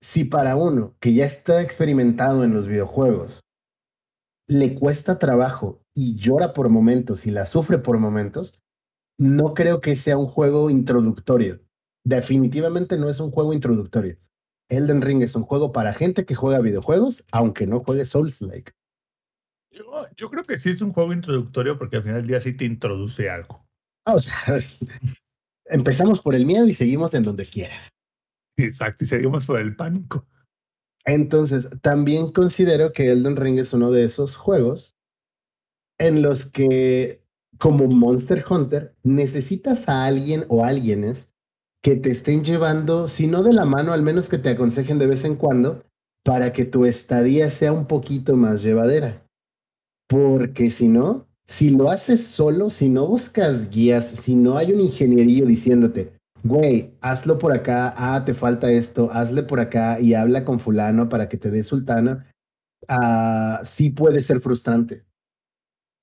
Si 0.00 0.24
para 0.24 0.56
uno 0.56 0.94
que 1.00 1.14
ya 1.14 1.24
está 1.24 1.62
experimentado 1.62 2.44
en 2.44 2.54
los 2.54 2.68
videojuegos 2.68 3.40
le 4.46 4.74
cuesta 4.74 5.18
trabajo 5.18 5.80
y 5.94 6.16
llora 6.16 6.52
por 6.52 6.68
momentos 6.68 7.26
y 7.26 7.30
la 7.30 7.46
sufre 7.46 7.78
por 7.78 7.98
momentos, 7.98 8.60
no 9.18 9.54
creo 9.54 9.80
que 9.80 9.96
sea 9.96 10.18
un 10.18 10.26
juego 10.26 10.70
introductorio. 10.70 11.60
Definitivamente 12.04 12.98
no 12.98 13.08
es 13.08 13.20
un 13.20 13.30
juego 13.30 13.52
introductorio. 13.52 14.18
Elden 14.68 15.02
Ring 15.02 15.22
es 15.22 15.34
un 15.36 15.42
juego 15.42 15.72
para 15.72 15.94
gente 15.94 16.24
que 16.24 16.34
juega 16.34 16.60
videojuegos, 16.60 17.24
aunque 17.32 17.66
no 17.66 17.80
juegue 17.80 18.04
Souls-like. 18.04 18.72
yo, 19.70 19.84
yo 20.16 20.30
creo 20.30 20.44
que 20.44 20.56
sí 20.56 20.70
es 20.70 20.82
un 20.82 20.92
juego 20.92 21.12
introductorio 21.12 21.78
porque 21.78 21.96
al 21.96 22.02
final 22.02 22.20
del 22.22 22.28
día 22.28 22.40
sí 22.40 22.54
te 22.54 22.64
introduce 22.64 23.28
algo. 23.28 23.66
Ah, 24.06 24.14
o 24.14 24.18
sea, 24.18 24.34
empezamos 25.66 26.20
por 26.20 26.34
el 26.34 26.46
miedo 26.46 26.66
y 26.66 26.74
seguimos 26.74 27.14
en 27.14 27.22
donde 27.22 27.46
quieras. 27.46 27.88
Exacto, 28.56 29.04
y 29.04 29.06
seguimos 29.06 29.46
por 29.46 29.60
el 29.60 29.74
pánico. 29.74 30.26
Entonces, 31.04 31.68
también 31.82 32.32
considero 32.32 32.92
que 32.92 33.10
Elden 33.10 33.36
Ring 33.36 33.58
es 33.58 33.72
uno 33.72 33.90
de 33.90 34.04
esos 34.04 34.36
juegos 34.36 34.96
en 35.98 36.22
los 36.22 36.46
que, 36.46 37.23
como 37.64 37.86
Monster 37.86 38.44
Hunter, 38.46 38.94
necesitas 39.02 39.88
a 39.88 40.04
alguien 40.04 40.44
o 40.48 40.66
alguienes 40.66 41.32
que 41.82 41.96
te 41.96 42.10
estén 42.10 42.44
llevando, 42.44 43.08
si 43.08 43.26
no 43.26 43.42
de 43.42 43.54
la 43.54 43.64
mano, 43.64 43.94
al 43.94 44.02
menos 44.02 44.28
que 44.28 44.36
te 44.36 44.50
aconsejen 44.50 44.98
de 44.98 45.06
vez 45.06 45.24
en 45.24 45.36
cuando, 45.36 45.82
para 46.22 46.52
que 46.52 46.66
tu 46.66 46.84
estadía 46.84 47.50
sea 47.50 47.72
un 47.72 47.86
poquito 47.86 48.36
más 48.36 48.62
llevadera. 48.62 49.26
Porque 50.06 50.70
si 50.70 50.88
no, 50.88 51.26
si 51.46 51.70
lo 51.70 51.90
haces 51.90 52.26
solo, 52.26 52.68
si 52.68 52.90
no 52.90 53.06
buscas 53.06 53.70
guías, 53.70 54.08
si 54.08 54.36
no 54.36 54.58
hay 54.58 54.70
un 54.70 54.80
ingenierillo 54.80 55.46
diciéndote, 55.46 56.12
güey, 56.42 56.92
hazlo 57.00 57.38
por 57.38 57.52
acá, 57.52 57.94
ah, 57.96 58.26
te 58.26 58.34
falta 58.34 58.70
esto, 58.70 59.10
hazle 59.10 59.42
por 59.42 59.60
acá 59.60 59.98
y 60.00 60.12
habla 60.12 60.44
con 60.44 60.60
fulano 60.60 61.08
para 61.08 61.30
que 61.30 61.38
te 61.38 61.50
dé 61.50 61.64
sultano, 61.64 62.22
ah, 62.88 63.62
sí 63.64 63.88
puede 63.88 64.20
ser 64.20 64.40
frustrante. 64.40 65.02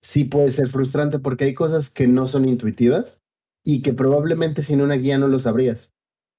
Sí 0.01 0.25
puede 0.25 0.51
ser 0.51 0.67
frustrante 0.67 1.19
porque 1.19 1.45
hay 1.45 1.53
cosas 1.53 1.89
que 1.89 2.07
no 2.07 2.25
son 2.27 2.47
intuitivas 2.47 3.23
y 3.63 3.81
que 3.81 3.93
probablemente 3.93 4.63
sin 4.63 4.81
una 4.81 4.95
guía 4.95 5.17
no 5.17 5.27
lo 5.27 5.39
sabrías. 5.39 5.93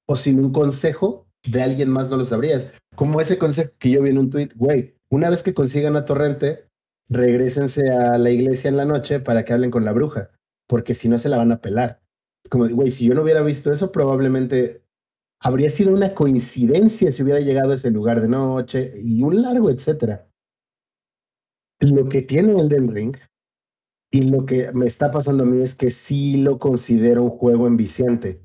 O 0.07 0.17
sin 0.17 0.41
un 0.41 0.53
consejo 0.53 1.29
de 1.45 1.63
alguien 1.63 1.91
más 1.91 2.09
no 2.09 2.17
lo 2.17 2.25
sabrías. 2.25 2.73
Como 2.97 3.21
ese 3.21 3.39
consejo 3.39 3.73
que 3.79 3.91
yo 3.91 4.03
vi 4.03 4.11
en 4.11 4.19
un 4.19 4.31
tweet, 4.31 4.51
güey, 4.55 4.97
una 5.11 5.31
vez 5.31 5.43
que 5.43 5.55
consigan 5.55 5.97
a 5.97 6.05
Torrente, 6.05 6.69
regrésense 7.09 7.91
a 7.91 8.19
la 8.19 8.31
iglesia 8.31 8.69
en 8.69 8.77
la 8.77 8.85
noche 8.85 9.21
para 9.21 9.45
que 9.45 9.53
hablen 9.53 9.71
con 9.71 9.85
la 9.85 9.93
bruja, 9.93 10.31
porque 10.69 10.95
si 10.95 11.09
no 11.09 11.19
se 11.19 11.29
la 11.29 11.37
van 11.37 11.53
a 11.53 11.61
pelar. 11.61 12.01
Como, 12.51 12.69
güey, 12.69 12.91
si 12.91 13.07
yo 13.07 13.15
no 13.15 13.23
hubiera 13.23 13.43
visto 13.43 13.73
eso, 13.73 13.93
probablemente 13.93 14.83
habría 15.41 15.69
sido 15.71 15.93
una 15.93 16.15
coincidencia 16.15 17.13
si 17.13 17.23
hubiera 17.23 17.41
llegado 17.41 17.73
a 17.73 17.75
ese 17.75 17.91
lugar 17.91 18.21
de 18.21 18.29
noche 18.29 18.95
y 18.97 19.23
un 19.23 19.43
largo 19.43 19.71
etcétera. 19.71 20.29
Lo 21.81 22.09
que 22.09 22.23
tiene 22.23 22.61
Elden 22.61 22.95
Ring 22.95 23.17
Y 24.15 24.25
lo 24.25 24.45
que 24.45 24.71
me 24.73 24.87
está 24.87 25.11
pasando 25.11 25.43
a 25.43 25.47
mí 25.47 25.63
es 25.63 25.75
que 25.75 25.91
sí 25.91 26.37
lo 26.37 26.59
considero 26.59 27.23
un 27.25 27.31
juego 27.31 27.67
enviciante, 27.67 28.43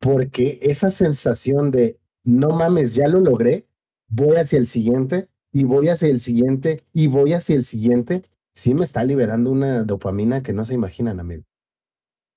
porque 0.00 0.58
esa 0.62 0.88
sensación 0.88 1.70
de, 1.70 2.00
no 2.24 2.48
mames, 2.48 2.94
ya 2.94 3.06
lo 3.08 3.20
logré, 3.20 3.66
voy 4.08 4.36
hacia 4.36 4.58
el 4.58 4.66
siguiente 4.66 5.28
y 5.52 5.64
voy 5.64 5.88
hacia 5.88 6.08
el 6.08 6.18
siguiente 6.18 6.78
y 6.94 7.08
voy 7.08 7.34
hacia 7.34 7.54
el 7.54 7.64
siguiente, 7.64 8.24
sí 8.54 8.72
me 8.72 8.84
está 8.84 9.04
liberando 9.04 9.50
una 9.50 9.84
dopamina 9.84 10.42
que 10.42 10.54
no 10.54 10.64
se 10.64 10.72
imaginan, 10.72 11.20
amigo. 11.20 11.44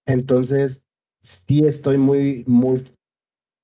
Entonces, 0.05 0.85
sí 1.21 1.65
estoy 1.65 1.97
muy, 1.97 2.43
muy 2.45 2.83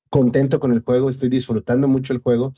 contento 0.10 0.62
con 0.62 0.72
el 0.72 0.82
juego, 0.82 1.10
estoy 1.10 1.28
disfrutando 1.28 1.90
mucho 1.90 2.14
el 2.14 2.20
juego 2.20 2.54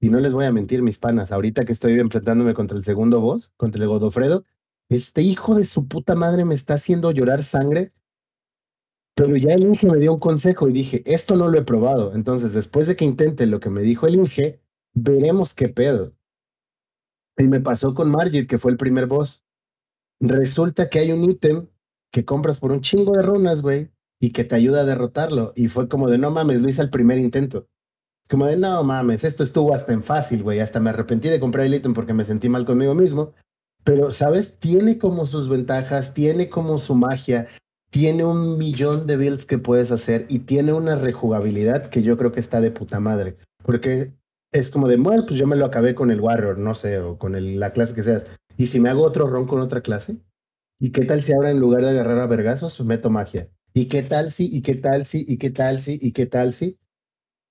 y 0.00 0.10
no 0.10 0.20
les 0.20 0.34
voy 0.34 0.44
a 0.44 0.52
mentir, 0.52 0.82
mis 0.82 0.98
panas, 0.98 1.32
ahorita 1.32 1.64
que 1.64 1.72
estoy 1.72 1.98
enfrentándome 1.98 2.52
contra 2.52 2.76
el 2.76 2.84
segundo 2.84 3.20
boss, 3.22 3.52
contra 3.56 3.82
el 3.82 3.88
Godofredo, 3.88 4.44
este 4.88 5.22
hijo 5.22 5.54
de 5.54 5.64
su 5.64 5.88
puta 5.88 6.14
madre 6.14 6.44
me 6.44 6.54
está 6.54 6.74
haciendo 6.74 7.10
llorar 7.10 7.42
sangre, 7.42 7.92
pero 9.14 9.36
ya 9.36 9.54
el 9.54 9.62
Inge 9.62 9.86
me 9.86 9.98
dio 9.98 10.12
un 10.12 10.18
consejo 10.18 10.68
y 10.68 10.72
dije, 10.72 11.02
esto 11.06 11.36
no 11.36 11.48
lo 11.48 11.58
he 11.58 11.64
probado, 11.64 12.14
entonces 12.14 12.52
después 12.52 12.88
de 12.88 12.96
que 12.96 13.04
intente 13.04 13.46
lo 13.46 13.60
que 13.60 13.70
me 13.70 13.82
dijo 13.82 14.06
el 14.06 14.16
Inge, 14.16 14.60
veremos 14.92 15.54
qué 15.54 15.68
pedo. 15.68 16.12
Y 17.36 17.44
me 17.44 17.60
pasó 17.60 17.94
con 17.94 18.10
Margit, 18.10 18.48
que 18.48 18.58
fue 18.58 18.70
el 18.70 18.76
primer 18.76 19.06
boss. 19.06 19.44
Resulta 20.20 20.88
que 20.88 21.00
hay 21.00 21.12
un 21.12 21.24
ítem 21.24 21.66
que 22.12 22.24
compras 22.24 22.58
por 22.58 22.70
un 22.70 22.80
chingo 22.80 23.12
de 23.12 23.22
runas, 23.22 23.60
güey, 23.60 23.90
y 24.20 24.30
que 24.30 24.44
te 24.44 24.54
ayuda 24.54 24.82
a 24.82 24.84
derrotarlo. 24.84 25.52
Y 25.56 25.68
fue 25.68 25.88
como 25.88 26.08
de, 26.08 26.18
no 26.18 26.30
mames, 26.30 26.62
lo 26.62 26.68
hice 26.68 26.80
al 26.80 26.90
primer 26.90 27.18
intento. 27.18 27.68
Como 28.30 28.46
de, 28.46 28.56
no 28.56 28.82
mames, 28.84 29.24
esto 29.24 29.42
estuvo 29.42 29.74
hasta 29.74 29.92
en 29.92 30.02
fácil, 30.02 30.42
güey. 30.42 30.60
Hasta 30.60 30.80
me 30.80 30.90
arrepentí 30.90 31.28
de 31.28 31.40
comprar 31.40 31.66
el 31.66 31.74
ítem 31.74 31.92
porque 31.92 32.14
me 32.14 32.24
sentí 32.24 32.48
mal 32.48 32.64
conmigo 32.64 32.94
mismo. 32.94 33.34
Pero, 33.84 34.10
¿sabes? 34.12 34.58
Tiene 34.58 34.98
como 34.98 35.26
sus 35.26 35.48
ventajas, 35.48 36.14
tiene 36.14 36.48
como 36.48 36.78
su 36.78 36.94
magia, 36.94 37.46
tiene 37.90 38.24
un 38.24 38.58
millón 38.58 39.06
de 39.06 39.16
builds 39.16 39.44
que 39.44 39.58
puedes 39.58 39.92
hacer 39.92 40.26
y 40.28 40.40
tiene 40.40 40.72
una 40.72 40.96
rejugabilidad 40.96 41.90
que 41.90 42.02
yo 42.02 42.16
creo 42.16 42.32
que 42.32 42.40
está 42.40 42.60
de 42.60 42.70
puta 42.70 42.98
madre. 42.98 43.36
Porque 43.62 44.12
es 44.52 44.70
como 44.70 44.88
de, 44.88 44.96
bueno, 44.96 45.24
pues 45.26 45.38
yo 45.38 45.46
me 45.46 45.56
lo 45.56 45.66
acabé 45.66 45.94
con 45.94 46.10
el 46.10 46.20
Warrior, 46.20 46.58
no 46.58 46.74
sé, 46.74 46.98
o 46.98 47.18
con 47.18 47.34
el, 47.34 47.60
la 47.60 47.72
clase 47.72 47.94
que 47.94 48.02
seas. 48.02 48.26
Y 48.56 48.66
si 48.66 48.80
me 48.80 48.88
hago 48.88 49.04
otro 49.04 49.26
ron 49.26 49.46
con 49.46 49.60
otra 49.60 49.82
clase, 49.82 50.16
¿y 50.80 50.90
qué 50.90 51.04
tal 51.04 51.22
si 51.22 51.32
ahora 51.32 51.50
en 51.50 51.60
lugar 51.60 51.82
de 51.82 51.90
agarrar 51.90 52.20
a 52.20 52.26
vergazos, 52.26 52.80
meto 52.80 53.10
magia? 53.10 53.48
¿Y 53.74 53.86
qué 53.86 54.02
tal 54.02 54.30
si? 54.32 54.46
¿Y 54.46 54.62
qué 54.62 54.76
tal 54.76 55.04
si? 55.04 55.24
¿Y 55.28 55.36
qué 55.38 55.50
tal 55.50 55.80
si? 55.80 55.98
¿Y 56.00 56.12
qué 56.12 56.26
tal 56.26 56.52
si? 56.52 56.78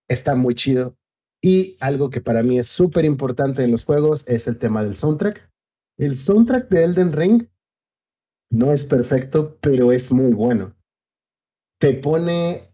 Está 0.08 0.36
muy 0.36 0.56
chido. 0.56 0.98
Y 1.42 1.76
algo 1.82 2.10
que 2.10 2.22
para 2.22 2.42
mí 2.42 2.58
es 2.58 2.68
súper 2.68 3.04
importante 3.04 3.64
en 3.64 3.72
los 3.72 3.84
juegos 3.84 4.26
es 4.28 4.48
el 4.48 4.58
tema 4.58 4.84
del 4.84 4.96
soundtrack. 4.96 5.53
El 5.98 6.18
soundtrack 6.18 6.70
de 6.70 6.84
Elden 6.84 7.14
Ring 7.14 7.48
no 8.52 8.72
es 8.72 8.86
perfecto, 8.86 9.58
pero 9.62 9.92
es 9.92 10.12
muy 10.12 10.34
bueno. 10.34 10.76
Te 11.80 11.94
pone 11.94 12.74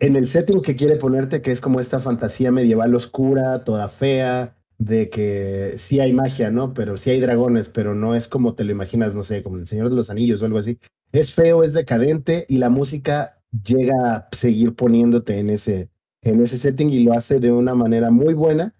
en 0.00 0.16
el 0.16 0.28
setting 0.28 0.62
que 0.62 0.76
quiere 0.76 0.96
ponerte, 0.96 1.42
que 1.42 1.52
es 1.52 1.60
como 1.60 1.80
esta 1.80 2.00
fantasía 2.00 2.50
medieval 2.50 2.94
oscura, 2.94 3.64
toda 3.64 3.88
fea, 3.88 4.56
de 4.78 5.10
que 5.10 5.74
sí 5.76 6.00
hay 6.00 6.12
magia, 6.12 6.50
¿no? 6.50 6.74
Pero 6.74 6.96
sí 6.96 7.10
hay 7.10 7.20
dragones, 7.20 7.68
pero 7.68 7.94
no 7.94 8.14
es 8.14 8.26
como 8.26 8.54
te 8.54 8.64
lo 8.64 8.72
imaginas, 8.72 9.14
no 9.14 9.22
sé, 9.22 9.42
como 9.42 9.58
el 9.58 9.66
Señor 9.66 9.90
de 9.90 9.96
los 9.96 10.10
Anillos 10.10 10.42
o 10.42 10.46
algo 10.46 10.58
así. 10.58 10.78
Es 11.12 11.32
feo, 11.32 11.62
es 11.62 11.72
decadente 11.72 12.46
y 12.48 12.58
la 12.58 12.68
música 12.68 13.40
llega 13.64 14.16
a 14.16 14.28
seguir 14.32 14.74
poniéndote 14.74 15.38
en 15.38 15.50
ese, 15.50 15.90
en 16.20 16.42
ese 16.42 16.58
setting 16.58 16.90
y 16.90 17.04
lo 17.04 17.12
hace 17.12 17.38
de 17.38 17.52
una 17.52 17.74
manera 17.74 18.10
muy 18.10 18.34
buena. 18.34 18.74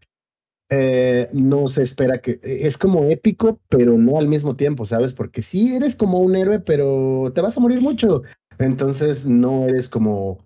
Eh, 0.74 1.28
no 1.34 1.68
se 1.68 1.82
espera 1.82 2.22
que 2.22 2.40
es 2.42 2.78
como 2.78 3.04
épico, 3.04 3.60
pero 3.68 3.98
no 3.98 4.16
al 4.16 4.26
mismo 4.26 4.56
tiempo, 4.56 4.86
¿sabes? 4.86 5.12
Porque 5.12 5.42
sí 5.42 5.76
eres 5.76 5.96
como 5.96 6.18
un 6.18 6.34
héroe, 6.34 6.60
pero 6.60 7.30
te 7.34 7.42
vas 7.42 7.58
a 7.58 7.60
morir 7.60 7.82
mucho. 7.82 8.22
Entonces 8.58 9.26
no 9.26 9.68
eres 9.68 9.90
como 9.90 10.38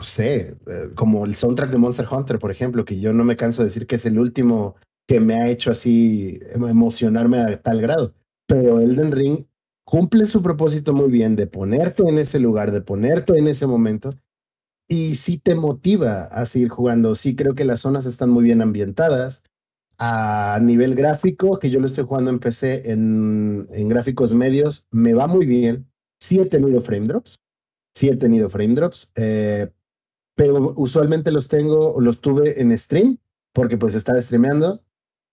no 0.00 0.04
sé, 0.04 0.56
eh, 0.66 0.90
como 0.94 1.26
el 1.26 1.34
soundtrack 1.34 1.70
de 1.70 1.78
Monster 1.78 2.06
Hunter, 2.10 2.38
por 2.38 2.50
ejemplo, 2.50 2.84
que 2.86 2.98
yo 2.98 3.12
no 3.12 3.22
me 3.22 3.36
canso 3.36 3.62
de 3.62 3.68
decir 3.68 3.86
que 3.86 3.96
es 3.96 4.06
el 4.06 4.18
último 4.18 4.76
que 5.06 5.20
me 5.20 5.34
ha 5.34 5.48
hecho 5.48 5.70
así 5.70 6.40
emocionarme 6.54 7.38
a 7.38 7.60
tal 7.60 7.80
grado. 7.80 8.14
Pero 8.46 8.80
Elden 8.80 9.12
Ring 9.12 9.44
cumple 9.84 10.26
su 10.26 10.42
propósito 10.42 10.94
muy 10.94 11.10
bien 11.10 11.36
de 11.36 11.46
ponerte 11.46 12.02
en 12.08 12.18
ese 12.18 12.40
lugar, 12.40 12.72
de 12.72 12.80
ponerte 12.80 13.36
en 13.36 13.46
ese 13.46 13.66
momento 13.66 14.14
y 14.88 15.14
sí 15.14 15.38
te 15.38 15.54
motiva 15.54 16.24
a 16.24 16.46
seguir 16.46 16.70
jugando. 16.70 17.14
Sí 17.14 17.36
creo 17.36 17.54
que 17.54 17.64
las 17.64 17.80
zonas 17.80 18.06
están 18.06 18.30
muy 18.30 18.42
bien 18.42 18.62
ambientadas. 18.62 19.44
A 20.02 20.58
nivel 20.62 20.94
gráfico, 20.94 21.58
que 21.58 21.68
yo 21.68 21.78
lo 21.78 21.86
estoy 21.86 22.04
jugando 22.04 22.30
en 22.30 22.38
PC 22.38 22.90
en, 22.90 23.68
en 23.70 23.88
gráficos 23.88 24.32
medios, 24.32 24.86
me 24.90 25.12
va 25.12 25.26
muy 25.26 25.44
bien. 25.44 25.90
Sí 26.20 26.40
he 26.40 26.46
tenido 26.46 26.80
frame 26.80 27.06
drops. 27.06 27.36
Sí 27.94 28.08
he 28.08 28.16
tenido 28.16 28.48
frame 28.48 28.74
drops. 28.74 29.12
Eh, 29.14 29.70
pero 30.34 30.72
usualmente 30.76 31.30
los 31.30 31.48
tengo, 31.48 32.00
los 32.00 32.22
tuve 32.22 32.62
en 32.62 32.76
stream, 32.78 33.18
porque 33.52 33.76
pues 33.76 33.94
estaba 33.94 34.22
streameando, 34.22 34.82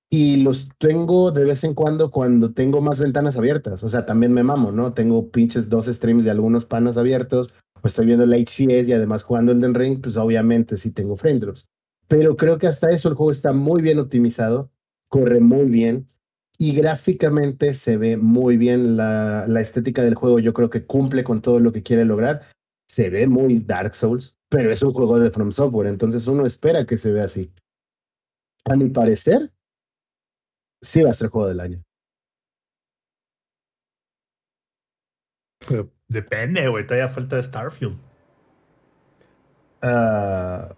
y 0.09 0.38
los 0.38 0.70
tengo 0.78 1.32
de 1.32 1.43
vez 1.43 1.63
en 1.63 1.74
cuando 1.74 2.11
cuando 2.11 2.53
tengo 2.53 2.82
más 2.82 2.99
ventanas 2.99 3.38
abiertas, 3.38 3.84
o 3.84 3.89
sea, 3.89 4.05
también 4.05 4.34
me 4.34 4.43
mamo, 4.43 4.72
¿no? 4.72 4.93
Tengo 4.93 5.30
pinches 5.32 5.70
dos 5.70 5.86
streams 5.88 6.24
de 6.24 6.32
algunos 6.32 6.65
panas 6.65 6.97
abiertos, 6.97 7.53
pues 7.82 7.91
estoy 7.91 8.05
viendo 8.07 8.26
la 8.26 8.38
HCS 8.38 8.88
y 8.88 8.93
además 8.93 9.24
jugando 9.24 9.51
el 9.51 9.59
Den 9.61 9.76
Ring, 9.76 10.01
pues 10.01 10.18
obviamente 10.18 10.78
sí 10.78 10.91
tengo 10.91 11.18
frame 11.18 11.39
drops. 11.39 11.70
Pero 12.08 12.38
creo 12.38 12.58
que 12.58 12.68
hasta 12.68 12.89
eso 12.89 13.10
el 13.10 13.16
juego 13.16 13.32
está 13.32 13.53
muy 13.53 13.82
bien 13.82 13.99
optimizado, 13.99 14.72
corre 15.10 15.39
muy 15.39 15.66
bien 15.66 16.08
y 16.58 16.74
gráficamente 16.74 17.74
se 17.74 17.97
ve 17.97 18.18
muy 18.18 18.58
bien 18.58 18.97
la, 18.97 19.45
la 19.47 19.62
estética 19.62 20.01
del 20.01 20.16
juego. 20.16 20.39
Yo 20.39 20.53
creo 20.53 20.70
que 20.70 20.86
cumple 20.86 21.24
con 21.24 21.41
todo 21.41 21.60
lo 21.60 21.72
que 21.72 21.84
quiere 21.84 22.05
lograr. 22.05 22.43
Se 22.88 23.10
ve 23.10 23.28
muy 23.28 23.60
Dark 23.60 23.95
Souls, 23.95 24.39
pero 24.49 24.72
es 24.72 24.82
un 24.82 24.93
juego 24.93 25.20
de 25.20 25.32
From 25.32 25.51
Software, 25.51 25.88
entonces 25.88 26.26
uno 26.28 26.45
espera 26.45 26.86
que 26.86 26.97
se 26.97 27.12
vea 27.12 27.26
así. 27.26 27.51
A 28.66 28.76
mi 28.76 28.89
parecer, 28.89 29.51
sí 30.82 31.03
va 31.03 31.10
a 31.10 31.14
ser 31.14 31.30
juego 31.30 31.47
del 31.47 31.60
año. 31.60 31.84
Pero 35.68 35.91
depende, 36.08 36.68
güey, 36.70 36.86
todavía 36.86 37.10
falta 37.10 37.41
Starfield. 37.41 37.97
Uh, 39.84 40.74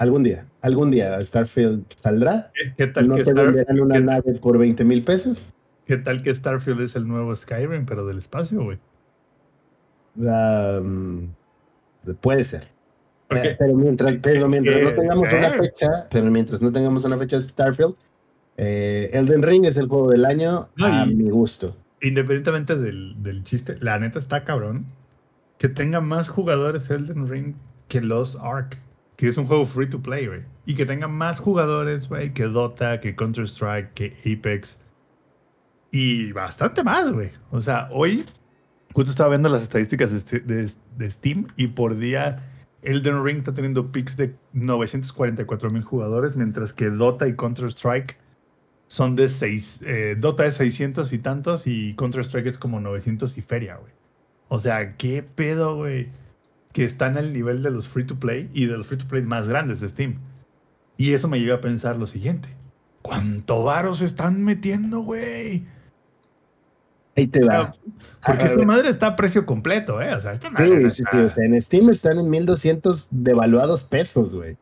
algún 0.00 0.22
día, 0.22 0.46
algún 0.62 0.90
día 0.90 1.24
Starfield 1.24 1.84
saldrá. 2.02 2.50
¿Qué, 2.54 2.74
qué 2.76 2.86
tal 2.88 3.06
¿No 3.08 3.16
que 3.16 3.24
te 3.24 3.30
Star- 3.30 3.46
venderán 3.46 3.80
una 3.80 3.94
qué- 3.96 4.00
nave 4.00 4.34
por 4.40 4.58
20 4.58 4.84
mil 4.84 5.02
pesos? 5.04 5.46
¿Qué 5.86 5.96
tal 5.96 6.22
que 6.22 6.34
Starfield 6.34 6.80
es 6.82 6.96
el 6.96 7.06
nuevo 7.06 7.34
Skyrim, 7.36 7.84
pero 7.86 8.06
del 8.06 8.18
espacio, 8.18 8.62
güey? 8.62 8.78
Um, 10.16 11.28
puede 12.20 12.44
ser. 12.44 12.68
Eh, 13.30 13.54
pero 13.58 13.74
mientras, 13.74 14.16
pero 14.18 14.48
mientras 14.48 14.82
no 14.82 14.88
eh, 14.88 14.92
tengamos 14.92 15.32
una 15.32 15.50
fecha, 15.50 16.08
pero 16.10 16.30
mientras 16.30 16.60
no 16.60 16.72
tengamos 16.72 17.04
una 17.04 17.16
fecha 17.16 17.36
de 17.36 17.42
Starfield, 17.42 17.94
eh, 18.56 19.10
Elden 19.12 19.42
Ring 19.42 19.64
es 19.66 19.76
el 19.76 19.86
juego 19.86 20.10
del 20.10 20.24
año 20.24 20.68
No, 20.76 20.86
a 20.86 21.06
y- 21.06 21.14
mi 21.14 21.30
gusto. 21.30 21.76
Independientemente 22.02 22.76
del, 22.76 23.22
del 23.22 23.44
chiste, 23.44 23.76
la 23.80 23.98
neta 23.98 24.18
está 24.18 24.42
cabrón 24.44 24.86
que 25.58 25.68
tenga 25.68 26.00
más 26.00 26.28
jugadores 26.28 26.90
Elden 26.90 27.28
Ring 27.28 27.54
que 27.88 28.00
Lost 28.00 28.36
Ark, 28.40 28.78
que 29.20 29.28
es 29.28 29.36
un 29.36 29.46
juego 29.46 29.66
free 29.66 29.88
to 29.88 30.00
play, 30.00 30.26
güey. 30.26 30.42
Y 30.66 30.74
que 30.74 30.86
tenga 30.86 31.06
más 31.08 31.38
jugadores, 31.40 32.08
güey, 32.08 32.32
que 32.32 32.44
Dota, 32.44 33.00
que 33.00 33.14
Counter-Strike, 33.14 33.92
que 33.92 34.16
Apex. 34.24 34.78
Y 35.90 36.32
bastante 36.32 36.82
más, 36.84 37.10
güey. 37.12 37.30
O 37.50 37.60
sea, 37.60 37.88
hoy, 37.90 38.24
justo 38.92 39.10
estaba 39.10 39.30
viendo 39.30 39.48
las 39.48 39.62
estadísticas 39.62 40.12
de, 40.12 40.18
Ste- 40.18 40.44
de- 40.44 40.72
de 40.96 41.10
Steam 41.10 41.48
y 41.56 41.68
por 41.68 41.96
día 41.98 42.46
Elden 42.82 43.22
Ring 43.24 43.38
está 43.38 43.52
teniendo 43.52 43.92
picks 43.92 44.16
de 44.16 44.34
944 44.54 45.70
mil 45.70 45.82
jugadores, 45.82 46.36
mientras 46.36 46.72
que 46.72 46.90
Dota 46.90 47.28
y 47.28 47.34
Counter-Strike 47.36 48.16
son 48.86 49.16
de 49.16 49.28
6. 49.28 49.80
Dota 50.18 50.46
es 50.46 50.54
600 50.54 51.12
y 51.12 51.18
tantos 51.18 51.66
y 51.66 51.94
Counter-Strike 51.94 52.46
es 52.46 52.58
como 52.58 52.80
900 52.80 53.36
y 53.36 53.42
feria, 53.42 53.76
güey. 53.76 53.92
O 54.48 54.58
sea, 54.58 54.96
qué 54.96 55.22
pedo, 55.22 55.76
güey. 55.76 56.08
Que 56.72 56.84
están 56.84 57.16
al 57.18 57.32
nivel 57.32 57.62
de 57.62 57.70
los 57.70 57.88
free 57.88 58.04
to 58.04 58.16
play 58.20 58.48
y 58.52 58.66
de 58.66 58.76
los 58.78 58.86
free 58.86 58.98
to 58.98 59.06
play 59.08 59.22
más 59.22 59.48
grandes 59.48 59.80
de 59.80 59.88
Steam. 59.88 60.18
Y 60.96 61.12
eso 61.14 61.28
me 61.28 61.40
lleva 61.40 61.56
a 61.56 61.60
pensar 61.60 61.96
lo 61.96 62.06
siguiente: 62.06 62.48
¿cuánto 63.02 63.64
varos 63.64 63.98
se 63.98 64.04
están 64.04 64.42
metiendo, 64.44 65.00
güey? 65.00 65.64
Ahí 67.16 67.26
te 67.26 67.42
O 67.42 67.46
va. 67.48 67.52
sea, 67.52 67.74
porque 68.24 68.44
A 68.44 68.46
esta 68.46 68.62
madre 68.64 68.88
está 68.88 69.06
a 69.08 69.16
precio 69.16 69.44
completo, 69.44 70.00
¿eh? 70.00 70.14
O 70.14 70.20
sea, 70.20 70.32
esta 70.32 70.48
madre 70.48 70.88
Sí, 70.90 70.96
sí, 70.96 71.02
está- 71.02 71.10
sí, 71.18 71.24
o 71.24 71.28
sea, 71.28 71.44
en 71.44 71.60
Steam 71.60 71.90
están 71.90 72.18
en 72.18 72.30
1200 72.30 73.08
devaluados 73.10 73.84
pesos, 73.84 74.34
güey. 74.34 74.56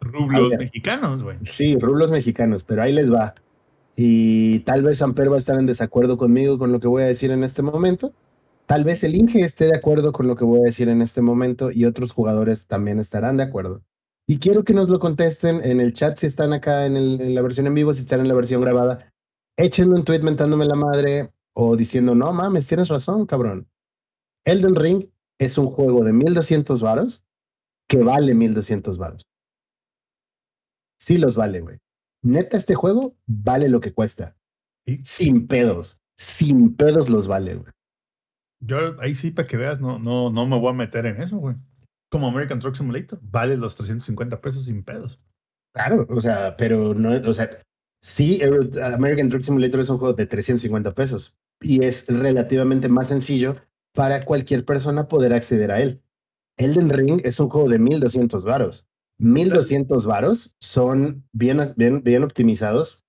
rublos 0.00 0.50
mexicanos, 0.58 1.22
güey. 1.22 1.38
Sí, 1.44 1.78
rublos 1.78 2.10
mexicanos, 2.10 2.62
pero 2.62 2.82
ahí 2.82 2.92
les 2.92 3.10
va. 3.10 3.34
Y 3.96 4.58
tal 4.60 4.82
vez 4.82 5.00
Amper 5.00 5.30
va 5.30 5.36
a 5.36 5.38
estar 5.38 5.58
en 5.58 5.64
desacuerdo 5.66 6.18
conmigo 6.18 6.58
con 6.58 6.72
lo 6.72 6.80
que 6.80 6.88
voy 6.88 7.04
a 7.04 7.06
decir 7.06 7.30
en 7.30 7.42
este 7.42 7.62
momento. 7.62 8.12
Tal 8.66 8.84
vez 8.84 9.04
el 9.04 9.14
Inge 9.14 9.40
esté 9.42 9.66
de 9.66 9.76
acuerdo 9.76 10.12
con 10.12 10.26
lo 10.26 10.36
que 10.36 10.44
voy 10.44 10.60
a 10.60 10.64
decir 10.64 10.88
en 10.88 11.02
este 11.02 11.20
momento 11.20 11.70
y 11.70 11.84
otros 11.84 12.12
jugadores 12.12 12.66
también 12.66 12.98
estarán 12.98 13.36
de 13.36 13.42
acuerdo. 13.42 13.82
Y 14.26 14.38
quiero 14.38 14.64
que 14.64 14.72
nos 14.72 14.88
lo 14.88 14.98
contesten 15.00 15.60
en 15.62 15.80
el 15.80 15.92
chat 15.92 16.16
si 16.16 16.26
están 16.26 16.52
acá 16.54 16.86
en, 16.86 16.96
el- 16.96 17.20
en 17.20 17.34
la 17.34 17.42
versión 17.42 17.66
en 17.66 17.74
vivo, 17.74 17.92
si 17.92 18.00
están 18.00 18.20
en 18.20 18.28
la 18.28 18.34
versión 18.34 18.62
grabada. 18.62 19.12
Échenme 19.58 19.94
un 19.94 20.04
tweet 20.04 20.20
mentándome 20.20 20.64
la 20.64 20.76
madre 20.76 21.30
o 21.54 21.76
diciendo, 21.76 22.14
no 22.14 22.32
mames, 22.32 22.66
tienes 22.66 22.88
razón, 22.88 23.26
cabrón. 23.26 23.68
Elden 24.46 24.74
Ring 24.74 25.06
es 25.38 25.58
un 25.58 25.66
juego 25.66 26.02
de 26.04 26.12
1200 26.12 26.80
varos 26.80 27.22
que 27.88 27.98
vale 27.98 28.34
1200 28.34 28.96
varos. 28.96 29.28
Sí 30.98 31.18
los 31.18 31.36
vale, 31.36 31.60
güey. 31.60 31.78
Neta, 32.22 32.56
este 32.56 32.74
juego 32.74 33.14
vale 33.26 33.68
lo 33.68 33.80
que 33.80 33.92
cuesta. 33.92 34.36
Sí. 34.86 35.00
Sin 35.04 35.46
pedos. 35.46 35.98
Sin 36.16 36.74
pedos 36.76 37.10
los 37.10 37.26
vale, 37.26 37.56
güey. 37.56 37.72
Yo 38.66 39.00
ahí 39.00 39.14
sí, 39.14 39.30
para 39.30 39.46
que 39.46 39.56
veas, 39.56 39.80
no, 39.80 39.98
no, 39.98 40.30
no 40.30 40.46
me 40.46 40.58
voy 40.58 40.70
a 40.70 40.74
meter 40.74 41.06
en 41.06 41.20
eso, 41.20 41.36
güey. 41.38 41.56
Como 42.10 42.28
American 42.28 42.60
Truck 42.60 42.76
Simulator, 42.76 43.18
vale 43.22 43.56
los 43.56 43.74
350 43.76 44.40
pesos 44.40 44.64
sin 44.64 44.82
pedos. 44.82 45.18
Claro, 45.74 46.06
o 46.08 46.20
sea, 46.20 46.56
pero 46.56 46.94
no, 46.94 47.10
o 47.28 47.34
sea, 47.34 47.50
sí, 48.00 48.40
American 48.42 49.28
Truck 49.28 49.42
Simulator 49.42 49.80
es 49.80 49.90
un 49.90 49.98
juego 49.98 50.14
de 50.14 50.26
350 50.26 50.94
pesos 50.94 51.38
y 51.60 51.84
es 51.84 52.06
relativamente 52.06 52.88
más 52.88 53.08
sencillo 53.08 53.56
para 53.92 54.24
cualquier 54.24 54.64
persona 54.64 55.08
poder 55.08 55.34
acceder 55.34 55.70
a 55.70 55.80
él. 55.80 56.02
Elden 56.56 56.90
Ring 56.90 57.20
es 57.24 57.40
un 57.40 57.48
juego 57.48 57.68
de 57.68 57.78
1200 57.78 58.44
varos. 58.44 58.86
1200 59.18 60.06
varos 60.06 60.56
son 60.60 61.24
bien, 61.32 61.74
bien, 61.76 62.02
bien 62.02 62.22
optimizados 62.22 63.04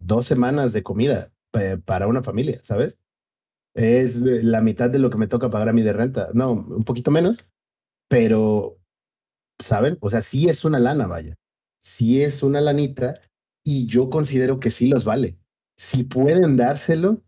dos 0.00 0.26
semanas 0.26 0.72
de 0.72 0.82
comida 0.82 1.32
eh, 1.52 1.78
para 1.84 2.06
una 2.06 2.22
familia, 2.22 2.60
¿sabes? 2.62 3.00
Es 3.74 4.20
la 4.20 4.60
mitad 4.60 4.88
de 4.90 4.98
lo 5.00 5.10
que 5.10 5.18
me 5.18 5.26
toca 5.26 5.50
pagar 5.50 5.68
a 5.68 5.72
mí 5.72 5.82
de 5.82 5.92
renta. 5.92 6.28
No, 6.32 6.52
un 6.52 6.84
poquito 6.84 7.10
menos, 7.10 7.44
pero, 8.08 8.78
¿saben? 9.60 9.98
O 10.00 10.10
sea, 10.10 10.22
sí 10.22 10.48
es 10.48 10.64
una 10.64 10.78
lana, 10.78 11.06
vaya. 11.06 11.34
Sí 11.82 12.22
es 12.22 12.42
una 12.42 12.60
lanita 12.60 13.20
y 13.64 13.86
yo 13.86 14.10
considero 14.10 14.60
que 14.60 14.70
sí 14.70 14.86
los 14.88 15.04
vale. 15.04 15.38
Si 15.76 16.04
pueden 16.04 16.56
dárselo, 16.56 17.22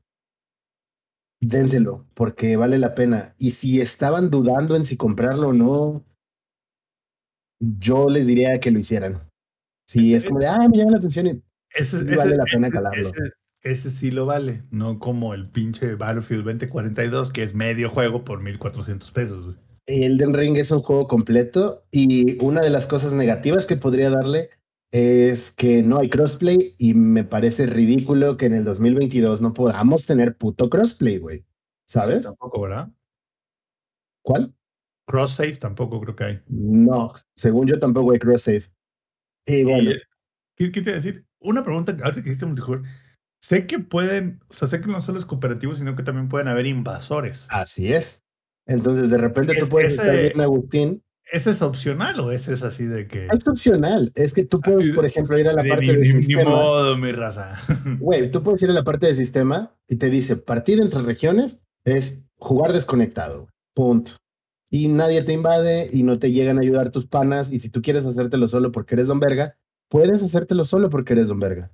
dénselo, 1.40 2.07
porque 2.14 2.57
vale 2.57 2.78
la 2.78 2.94
pena. 2.94 3.34
Y 3.38 3.51
si 3.53 3.80
estaban 3.80 4.30
dudando 4.30 4.76
en 4.76 4.84
si 4.84 4.97
comprarlo 4.97 5.49
o 5.49 5.53
no, 5.53 6.05
yo 7.61 8.09
les 8.09 8.26
diría 8.26 8.59
que 8.61 8.70
lo 8.70 8.78
hicieran. 8.78 9.28
Si 9.88 10.14
es 10.14 10.24
como 10.24 10.40
de, 10.40 10.47
ah, 10.47 10.68
me 10.68 10.76
llama 10.78 10.92
la 10.92 10.99
atención 10.99 11.26
y 11.26 11.30
Ese, 11.70 11.99
Sí 11.99 12.05
ese- 12.05 12.14
vale 12.16 12.36
la 12.36 12.44
pena 12.44 12.70
calarlo. 12.70 13.09
Ese, 13.09 13.32
ese 13.66 13.90
sí 13.90 14.10
lo 14.10 14.26
vale, 14.26 14.62
no 14.70 14.98
como 14.98 15.34
el 15.34 15.50
pinche 15.50 15.94
Battlefield 15.94 16.44
2042, 16.44 17.32
que 17.32 17.42
es 17.42 17.54
medio 17.54 17.90
juego 17.90 18.24
por 18.24 18.42
1400 18.42 19.10
pesos, 19.10 19.44
güey. 19.44 19.56
Elden 19.86 20.34
Ring 20.34 20.56
es 20.56 20.70
un 20.70 20.80
juego 20.80 21.06
completo 21.06 21.84
y 21.90 22.42
una 22.42 22.60
de 22.60 22.70
las 22.70 22.86
cosas 22.86 23.12
negativas 23.12 23.66
que 23.66 23.76
podría 23.76 24.10
darle 24.10 24.50
es 24.90 25.52
que 25.52 25.82
no 25.82 25.98
hay 25.98 26.10
crossplay 26.10 26.74
y 26.78 26.94
me 26.94 27.24
parece 27.24 27.66
ridículo 27.66 28.36
que 28.36 28.46
en 28.46 28.54
el 28.54 28.64
2022 28.64 29.40
no 29.40 29.52
podamos 29.52 30.06
tener 30.06 30.36
puto 30.36 30.70
crossplay, 30.70 31.18
güey. 31.18 31.44
¿Sabes? 31.86 32.24
Tampoco, 32.24 32.62
¿verdad? 32.62 32.88
¿Cuál? 34.22 34.52
Cross 35.06 35.34
save 35.34 35.56
tampoco 35.56 36.00
creo 36.00 36.16
que 36.16 36.24
hay. 36.24 36.40
No, 36.48 37.14
según 37.36 37.68
yo 37.68 37.78
tampoco 37.78 38.12
hay 38.12 38.18
cross 38.18 38.42
save. 38.42 38.64
Y 39.46 39.62
bueno, 39.62 39.92
eh, 39.92 40.02
¿qué, 40.56 40.72
qué 40.72 40.82
te 40.82 40.90
iba 40.90 40.98
a 40.98 41.00
decir? 41.00 41.24
Una 41.38 41.62
pregunta, 41.62 41.92
ahorita 41.92 42.22
que 42.22 42.30
hiciste 42.30 42.46
multijugador. 42.46 42.86
Sé 43.47 43.66
que 43.66 43.78
pueden, 43.78 44.40
o 44.49 44.55
sea, 44.55 44.66
sé 44.66 44.80
que 44.80 44.88
no 44.88 45.01
solo 45.01 45.18
es 45.18 45.24
cooperativo, 45.24 45.74
sino 45.76 45.94
que 45.94 46.03
también 46.03 46.28
pueden 46.28 46.49
haber 46.49 46.66
invasores. 46.66 47.47
así 47.49 47.92
es. 47.92 48.24
Entonces 48.66 49.09
de 49.11 49.18
repente 49.18 49.55
tú 49.55 49.64
Es- 49.66 49.70
puedes 49.70 49.92
ese- 49.92 50.01
estar 50.03 50.20
bien, 50.20 50.40
Agustín. 50.40 51.03
¿Ese 51.32 51.51
es 51.51 51.62
opcional 51.62 52.18
o 52.20 52.32
ese 52.32 52.53
es 52.55 52.62
así 52.62 52.84
de 52.84 53.07
que... 53.07 53.26
Es 53.26 53.47
opcional. 53.47 54.11
Es 54.16 54.32
que 54.34 54.44
tú 54.44 54.61
puedes, 54.61 54.90
por 54.90 55.07
ejemplo, 55.07 55.38
ir 55.38 55.47
a 55.49 55.53
la 55.53 55.62
de 55.62 55.68
parte 55.70 55.86
ni, 55.86 55.92
de 55.92 55.99
ni 55.99 56.07
sistema. 56.22 56.44
modo, 56.51 56.97
mi 56.97 57.12
raza. 57.12 57.61
Güey, 58.01 58.30
tú 58.30 58.42
puedes 58.42 58.62
ir 58.62 58.70
a 58.70 58.72
la 58.72 58.82
parte 58.84 59.07
de 59.07 59.14
sistema 59.14 59.74
y 59.88 59.97
te 59.97 60.11
dice 60.11 60.36
partida 60.36 60.82
entre 60.82 61.03
regiones 61.03 61.61
es 61.84 62.24
jugar 62.38 62.72
desconectado. 62.72 63.49
Punto. 63.74 64.12
Y 64.70 64.88
nadie 64.88 65.22
te 65.22 65.32
invade 65.32 65.88
y 65.92 66.03
no 66.05 66.18
te 66.18 66.32
llegan 66.32 66.59
a 66.59 66.62
ayudar 66.62 66.90
tus 66.90 67.07
panas. 67.07 67.53
Y 67.53 67.59
si 67.61 67.70
tú 67.70 67.80
quieres 67.82 68.07
hacértelo 68.07 68.49
solo 68.49 68.72
porque 68.72 68.94
eres 68.97 69.07
don 69.09 69.20
verga, 69.20 69.57
puedes 69.88 70.22
hacértelo 70.22 70.64
solo 70.64 70.90
porque 70.90 71.12
eres 71.12 71.28
don 71.28 71.38
verga. 71.40 71.70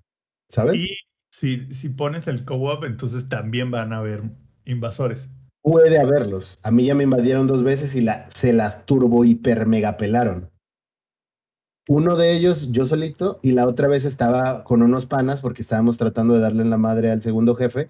¿Sabes? 0.51 0.77
y 0.81 0.97
si, 1.33 1.73
si 1.73 1.89
pones 1.89 2.29
el 2.29 2.45
co-op, 2.45 2.85
entonces 2.85 3.29
también 3.29 3.71
van 3.71 3.93
a 3.93 3.99
haber 3.99 4.23
invasores. 4.67 5.29
Puede 5.63 5.99
haberlos. 5.99 6.59
A 6.63 6.71
mí 6.71 6.85
ya 6.85 6.95
me 6.95 7.05
invadieron 7.05 7.47
dos 7.47 7.65
veces 7.65 7.95
y 7.95 8.03
la, 8.03 8.29
se 8.31 8.53
las 8.53 8.85
turbo 8.85 9.25
hiper 9.25 9.67
mega 9.67 9.97
pelaron. 9.97 10.51
Uno 11.89 12.17
de 12.17 12.37
ellos 12.37 12.71
yo 12.71 12.85
solito 12.85 13.41
y 13.43 13.53
la 13.53 13.67
otra 13.67 13.89
vez 13.89 14.05
estaba 14.05 14.63
con 14.63 14.83
unos 14.83 15.07
panas 15.07 15.41
porque 15.41 15.63
estábamos 15.63 15.97
tratando 15.97 16.35
de 16.35 16.41
darle 16.41 16.63
en 16.63 16.71
la 16.71 16.77
madre 16.77 17.11
al 17.11 17.23
segundo 17.23 17.55
jefe 17.57 17.89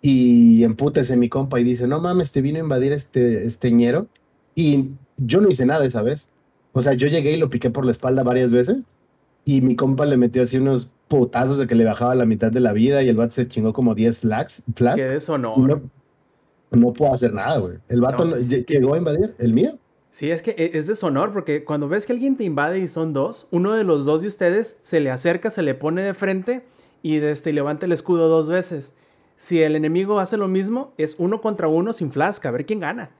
y 0.00 0.64
empútese 0.64 1.16
mi 1.16 1.28
compa 1.28 1.60
y 1.60 1.64
dice, 1.64 1.86
no 1.86 2.00
mames, 2.00 2.32
te 2.32 2.40
vino 2.40 2.58
a 2.58 2.62
invadir 2.62 2.92
este, 2.92 3.46
este 3.46 3.70
ñero 3.70 4.06
y 4.54 4.92
yo 5.16 5.40
no 5.40 5.48
hice 5.48 5.66
nada 5.66 5.84
esa 5.84 6.02
vez. 6.02 6.30
O 6.72 6.80
sea, 6.80 6.94
yo 6.94 7.08
llegué 7.08 7.32
y 7.32 7.38
lo 7.38 7.50
piqué 7.50 7.70
por 7.70 7.84
la 7.84 7.90
espalda 7.90 8.22
varias 8.22 8.50
veces 8.50 8.84
y 9.44 9.60
mi 9.60 9.76
compa 9.76 10.06
le 10.06 10.16
metió 10.16 10.42
así 10.42 10.56
unos 10.56 10.90
putazos 11.08 11.58
de 11.58 11.66
que 11.66 11.74
le 11.74 11.84
bajaba 11.84 12.14
la 12.14 12.26
mitad 12.26 12.52
de 12.52 12.60
la 12.60 12.72
vida 12.72 13.02
y 13.02 13.08
el 13.08 13.16
vato 13.16 13.32
se 13.34 13.48
chingó 13.48 13.72
como 13.72 13.94
10 13.94 14.18
flags, 14.18 14.62
flasks. 14.74 15.02
Qué 15.02 15.08
deshonor. 15.08 15.58
No, 15.58 15.80
no 16.70 16.92
puedo 16.92 17.12
hacer 17.14 17.32
nada, 17.32 17.58
güey. 17.58 17.78
El 17.88 18.00
vato 18.00 18.24
No. 18.24 18.36
llegó 18.36 18.94
a 18.94 18.98
invadir, 18.98 19.34
el 19.38 19.52
mío. 19.52 19.78
Sí, 20.10 20.30
es 20.30 20.42
que 20.42 20.50
e- 20.52 20.70
es 20.76 20.86
deshonor 20.86 21.32
porque 21.32 21.64
cuando 21.64 21.88
ves 21.88 22.06
que 22.06 22.12
alguien 22.12 22.36
te 22.36 22.44
invade 22.44 22.78
y 22.78 22.88
son 22.88 23.12
dos, 23.12 23.46
uno 23.50 23.74
de 23.74 23.84
los 23.84 24.04
dos 24.04 24.22
de 24.22 24.28
ustedes 24.28 24.78
se 24.82 25.00
le 25.00 25.10
acerca, 25.10 25.50
se 25.50 25.62
le 25.62 25.74
pone 25.74 26.02
de 26.02 26.14
frente 26.14 26.64
y 27.02 27.18
de 27.18 27.30
este, 27.30 27.50
y 27.50 27.52
levanta 27.52 27.86
el 27.86 27.92
escudo 27.92 28.28
dos 28.28 28.48
veces. 28.48 28.94
Si 29.36 29.62
el 29.62 29.76
enemigo 29.76 30.18
hace 30.18 30.36
lo 30.36 30.48
mismo, 30.48 30.92
es 30.98 31.14
uno 31.18 31.40
contra 31.40 31.68
uno 31.68 31.92
sin 31.92 32.10
flask, 32.10 32.44
a 32.46 32.50
ver 32.50 32.66
quién 32.66 32.80
gana. 32.80 33.10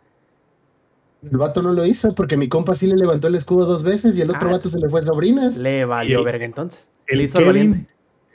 El 1.23 1.37
vato 1.37 1.62
no 1.62 1.73
lo 1.73 1.85
hizo 1.85 2.14
porque 2.14 2.37
mi 2.37 2.49
compa 2.49 2.75
sí 2.75 2.87
le 2.87 2.97
levantó 2.97 3.27
el 3.27 3.35
escudo 3.35 3.66
dos 3.66 3.83
veces 3.83 4.16
y 4.16 4.23
el 4.23 4.31
otro 4.31 4.49
Ah, 4.49 4.53
vato 4.53 4.69
se 4.69 4.79
le 4.79 4.89
fue 4.89 5.03
sobrinas. 5.03 5.57
Le 5.57 5.85
valió 5.85 6.21
el- 6.21 6.25
verga 6.25 6.45
entonces. 6.45 6.91
El 7.09 7.19
le 7.19 7.25
hizo 7.25 7.39
Kevin, 7.39 7.87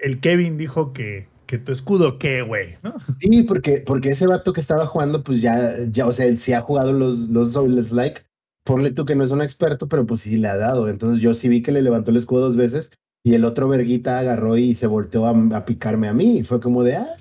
el 0.01 0.19
Kevin 0.19 0.57
dijo 0.57 0.91
que, 0.91 1.27
que 1.45 1.57
tu 1.59 1.71
escudo, 1.71 2.17
¿qué, 2.19 2.41
güey? 2.41 2.75
¿No? 2.83 2.95
Sí, 3.21 3.43
porque, 3.43 3.77
porque 3.85 4.09
ese 4.09 4.27
vato 4.27 4.51
que 4.51 4.59
estaba 4.61 4.85
jugando, 4.85 5.23
pues 5.23 5.41
ya, 5.41 5.75
ya 5.89 6.05
o 6.07 6.11
sea, 6.11 6.25
él 6.25 6.37
sí 6.39 6.51
ha 6.53 6.61
jugado 6.61 6.91
los, 6.91 7.19
los 7.29 7.53
Souls 7.53 7.91
like. 7.93 8.21
Ponle 8.65 8.91
tú 8.91 9.05
que 9.05 9.15
no 9.15 9.23
es 9.23 9.31
un 9.31 9.41
experto, 9.41 9.87
pero 9.87 10.05
pues 10.05 10.21
sí 10.21 10.37
le 10.37 10.47
ha 10.47 10.57
dado. 10.57 10.89
Entonces 10.89 11.21
yo 11.21 11.33
sí 11.33 11.47
vi 11.49 11.61
que 11.61 11.71
le 11.71 11.81
levantó 11.81 12.11
el 12.11 12.17
escudo 12.17 12.41
dos 12.41 12.55
veces 12.57 12.91
y 13.23 13.33
el 13.35 13.45
otro 13.45 13.69
verguita 13.69 14.19
agarró 14.19 14.57
y 14.57 14.75
se 14.75 14.87
volteó 14.87 15.25
a, 15.25 15.29
a 15.55 15.65
picarme 15.65 16.07
a 16.09 16.13
mí. 16.13 16.39
Y 16.39 16.43
fue 16.43 16.59
como 16.59 16.83
de, 16.83 16.95
ah, 16.97 17.15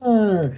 ah, 0.00 0.50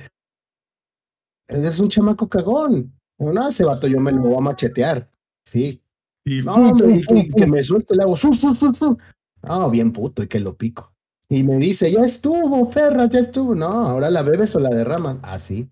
eres 1.49 1.79
un 1.81 1.89
chamaco 1.89 2.29
cagón. 2.29 2.93
No, 3.19 3.49
ese 3.49 3.65
vato 3.65 3.87
yo 3.87 3.99
me 4.01 4.13
lo 4.13 4.23
voy 4.23 4.37
a 4.37 4.41
machetear. 4.41 5.11
Sí. 5.45 5.83
Y 6.25 6.43
No, 6.43 6.55
¡fum, 6.55 6.67
hombre, 6.71 6.91
y, 6.97 7.03
fum, 7.03 7.17
y 7.17 7.31
fum, 7.31 7.41
que 7.41 7.47
me 7.47 7.63
suelte 7.63 7.95
el 7.95 8.01
agua. 8.01 8.17
¡Fu, 8.17 8.31
fu, 8.33 8.55
fu, 8.55 8.73
fu! 8.75 8.99
Ah, 9.43 9.69
bien 9.71 9.93
puto, 9.93 10.23
y 10.23 10.29
que 10.29 10.41
lo 10.41 10.57
pico. 10.57 10.93
Y 11.29 11.43
me 11.43 11.57
dice, 11.57 11.91
ya 11.93 12.03
estuvo, 12.03 12.71
Ferra, 12.71 13.07
ya 13.07 13.21
estuvo. 13.21 13.55
No, 13.55 13.67
ahora 13.67 14.11
la 14.11 14.23
bebes 14.23 14.55
o 14.57 14.61
la 14.61 14.71
derramas. 14.71 15.19
Así. 15.23 15.69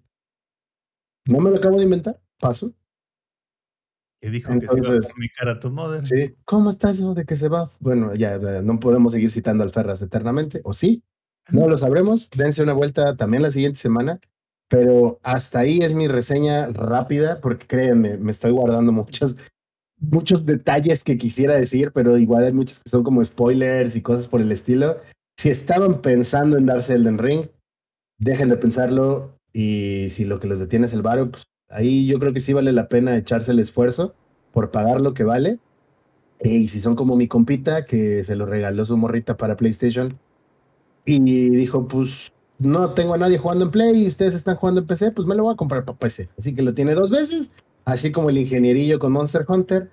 No 1.27 1.41
me 1.41 1.51
lo 1.51 1.57
acabo 1.57 1.77
de 1.79 1.85
inventar. 1.85 2.21
Paso. 2.39 2.73
Y 4.21 4.31
dijo 4.31 4.53
que 4.53 4.61
se 4.61 4.65
iba 4.65 4.73
a 4.73 4.77
Entonces- 4.77 5.13
comunicar 5.13 5.49
a 5.49 5.61
tu 5.61 5.71
mother. 5.71 6.07
Sí. 6.07 6.35
¿Cómo 6.45 6.71
está 6.71 6.91
eso 6.91 7.15
de 7.15 7.25
que 7.25 7.37
se 7.37 7.49
va? 7.49 7.71
Bueno, 7.81 8.15
ya 8.15 8.41
ya, 8.41 8.63
no 8.63 8.79
podemos 8.81 9.13
seguir 9.13 9.31
citando 9.31 9.63
al 9.63 9.73
Ferras 9.73 10.03
eternamente. 10.03 10.61
¿O 10.65 10.73
sí? 10.73 11.03
No 11.51 11.69
lo 11.69 11.79
sabremos. 11.79 12.29
Dense 12.31 12.63
una 12.63 12.73
vuelta 12.73 13.17
también 13.17 13.43
la 13.43 13.51
siguiente 13.51 13.79
semana. 13.79 14.19
Pero 14.69 15.21
hasta 15.23 15.61
ahí 15.61 15.79
es 15.79 15.95
mi 15.95 16.09
reseña 16.09 16.67
rápida, 16.69 17.41
porque 17.41 17.67
créanme, 17.67 18.17
me 18.17 18.33
estoy 18.33 18.51
guardando 18.51 18.91
muchas, 18.93 19.37
muchos 19.99 20.45
detalles 20.45 21.05
que 21.05 21.19
quisiera 21.19 21.55
decir, 21.55 21.93
pero 21.93 22.19
igual 22.19 22.45
hay 22.45 22.53
muchos 22.53 22.81
que 22.81 22.91
son 22.91 23.05
como 23.05 23.25
spoilers 23.25 23.95
y 23.95 24.03
cosas 24.03 24.27
por 24.27 24.41
el 24.41 24.51
estilo. 24.51 24.99
Si 25.37 25.51
estaban 25.51 26.01
pensando 26.01 26.57
en 26.57 26.67
darse 26.67 26.95
Elden 26.95 27.19
Ring, 27.19 27.47
dejen 28.19 28.49
de 28.49 28.57
pensarlo. 28.57 29.37
Y 29.53 30.09
si 30.11 30.25
lo 30.25 30.41
que 30.41 30.49
los 30.49 30.59
detiene 30.59 30.87
es 30.87 30.93
el 30.93 31.03
varo, 31.03 31.31
pues 31.31 31.45
ahí 31.71 32.07
yo 32.07 32.19
creo 32.19 32.33
que 32.33 32.41
sí 32.41 32.53
vale 32.53 32.73
la 32.73 32.89
pena 32.89 33.17
echarse 33.17 33.53
el 33.53 33.59
esfuerzo 33.59 34.15
por 34.53 34.71
pagar 34.71 35.01
lo 35.01 35.15
que 35.15 35.25
vale. 35.25 35.59
Y 36.43 36.69
si 36.69 36.81
son 36.81 36.97
como 36.97 37.17
mi 37.17 37.29
compita, 37.29 37.87
que 37.87 38.25
se 38.25 38.37
lo 38.37 38.45
regaló 38.47 38.85
su 38.85 38.97
morrita 38.97 39.37
para 39.37 39.57
PlayStation, 39.57 40.19
y 41.07 41.21
dijo, 41.51 41.87
pues 41.87 42.33
no 42.59 42.91
tengo 42.91 43.15
a 43.15 43.19
nadie 43.19 43.39
jugando 43.39 43.65
en 43.65 43.71
Play 43.71 44.05
y 44.05 44.09
ustedes 44.09 44.35
están 44.35 44.57
jugando 44.57 44.81
en 44.81 44.87
PC, 44.87 45.11
pues 45.13 45.27
me 45.27 45.35
lo 45.35 45.45
voy 45.45 45.55
a 45.55 45.57
comprar 45.57 45.85
para 45.85 45.99
PC. 45.99 46.29
Así 46.39 46.55
que 46.55 46.63
lo 46.63 46.75
tiene 46.75 46.95
dos 46.95 47.11
veces, 47.11 47.53
así 47.85 48.13
como 48.13 48.31
el 48.31 48.39
ingenierillo 48.39 48.99
con 48.99 49.13
Monster 49.13 49.45
Hunter. 49.47 49.91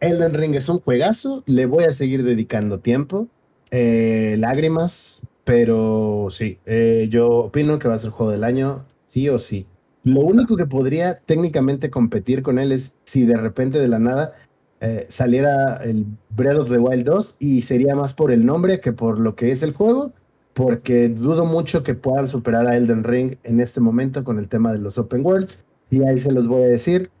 Elden 0.00 0.34
Ring 0.34 0.54
es 0.54 0.68
un 0.68 0.80
juegazo, 0.80 1.42
le 1.46 1.66
voy 1.66 1.84
a 1.84 1.92
seguir 1.92 2.22
dedicando 2.22 2.78
tiempo, 2.78 3.26
eh, 3.70 4.36
lágrimas, 4.38 5.26
pero 5.44 6.28
sí, 6.30 6.58
eh, 6.66 7.08
yo 7.10 7.28
opino 7.30 7.78
que 7.78 7.88
va 7.88 7.94
a 7.94 7.98
ser 7.98 8.10
juego 8.10 8.30
del 8.30 8.44
año, 8.44 8.84
sí 9.06 9.28
o 9.28 9.38
sí. 9.38 9.66
Lo 10.04 10.20
único 10.20 10.56
que 10.56 10.66
podría 10.66 11.18
técnicamente 11.18 11.90
competir 11.90 12.42
con 12.42 12.58
él 12.58 12.70
es 12.70 12.94
si 13.04 13.26
de 13.26 13.36
repente 13.36 13.78
de 13.78 13.88
la 13.88 13.98
nada 13.98 14.34
eh, 14.80 15.06
saliera 15.08 15.78
el 15.82 16.06
Breath 16.30 16.58
of 16.58 16.70
the 16.70 16.78
Wild 16.78 17.04
2 17.04 17.36
y 17.40 17.62
sería 17.62 17.96
más 17.96 18.14
por 18.14 18.30
el 18.30 18.46
nombre 18.46 18.80
que 18.80 18.92
por 18.92 19.18
lo 19.18 19.34
que 19.34 19.50
es 19.50 19.62
el 19.62 19.72
juego, 19.72 20.12
porque 20.58 21.08
dudo 21.08 21.44
mucho 21.44 21.84
que 21.84 21.94
puedan 21.94 22.26
superar 22.26 22.66
a 22.66 22.76
Elden 22.76 23.04
Ring 23.04 23.36
en 23.44 23.60
este 23.60 23.80
momento 23.80 24.24
con 24.24 24.40
el 24.40 24.48
tema 24.48 24.72
de 24.72 24.78
los 24.78 24.98
open 24.98 25.24
worlds. 25.24 25.64
Y 25.88 26.02
ahí 26.02 26.18
se 26.18 26.32
los 26.32 26.48
voy 26.48 26.64
a 26.64 26.66
decir. 26.66 27.12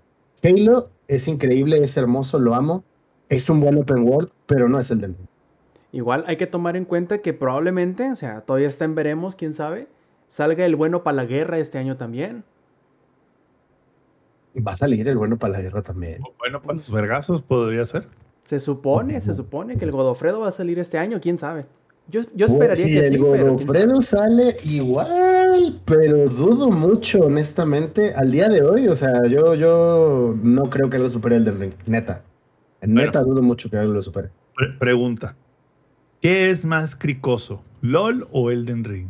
Halo 0.42 0.90
es 1.06 1.28
increíble, 1.28 1.78
es 1.80 1.96
hermoso, 1.96 2.40
lo 2.40 2.56
amo. 2.56 2.82
Es 3.28 3.48
un 3.48 3.60
buen 3.60 3.78
open 3.78 4.02
world, 4.02 4.32
pero 4.46 4.68
no 4.68 4.80
es 4.80 4.90
Elden 4.90 5.14
Ring. 5.16 5.28
Igual 5.92 6.24
hay 6.26 6.36
que 6.36 6.48
tomar 6.48 6.76
en 6.76 6.84
cuenta 6.84 7.18
que 7.18 7.32
probablemente, 7.32 8.10
o 8.10 8.16
sea, 8.16 8.40
todavía 8.40 8.66
está 8.66 8.84
en 8.86 8.96
veremos, 8.96 9.36
quién 9.36 9.52
sabe, 9.52 9.86
salga 10.26 10.66
el 10.66 10.74
bueno 10.74 11.04
para 11.04 11.18
la 11.18 11.24
guerra 11.24 11.58
este 11.58 11.78
año 11.78 11.96
también. 11.96 12.42
Va 14.66 14.72
a 14.72 14.76
salir 14.76 15.06
el 15.06 15.16
bueno 15.16 15.38
para 15.38 15.52
la 15.52 15.60
guerra 15.60 15.82
también. 15.82 16.22
Bueno, 16.40 16.60
para 16.60 16.74
los 16.74 16.92
vergazos 16.92 17.42
podría 17.42 17.86
ser. 17.86 18.08
Se 18.42 18.58
supone, 18.58 19.20
se 19.20 19.32
supone 19.32 19.76
que 19.76 19.84
el 19.84 19.92
Godofredo 19.92 20.40
va 20.40 20.48
a 20.48 20.52
salir 20.52 20.80
este 20.80 20.98
año, 20.98 21.20
quién 21.20 21.38
sabe. 21.38 21.66
Yo, 22.10 22.22
yo 22.34 22.46
esperaría 22.46 22.84
si 22.86 22.90
que 22.90 23.06
el 23.06 23.12
sí. 23.14 23.18
Godofredo 23.18 24.00
sale 24.00 24.56
igual, 24.64 25.80
pero 25.84 26.28
dudo 26.28 26.70
mucho, 26.70 27.26
honestamente, 27.26 28.14
al 28.14 28.30
día 28.32 28.48
de 28.48 28.62
hoy. 28.62 28.88
O 28.88 28.96
sea, 28.96 29.26
yo, 29.26 29.54
yo 29.54 30.34
no 30.42 30.70
creo 30.70 30.88
que 30.88 30.98
lo 30.98 31.10
supere 31.10 31.36
el 31.36 31.44
del 31.44 31.58
ring, 31.58 31.72
neta. 31.86 32.22
Neta, 32.80 33.22
dudo 33.22 33.42
mucho 33.42 33.68
que 33.68 33.76
algo 33.76 33.92
lo 33.92 34.00
supere. 34.02 34.30
Pre- 34.56 34.72
pregunta. 34.78 35.36
¿Qué 36.22 36.50
es 36.50 36.64
más 36.64 36.96
cricoso? 36.96 37.62
¿LOL 37.82 38.26
o 38.32 38.50
Elden 38.50 38.84
Ring? 38.84 39.08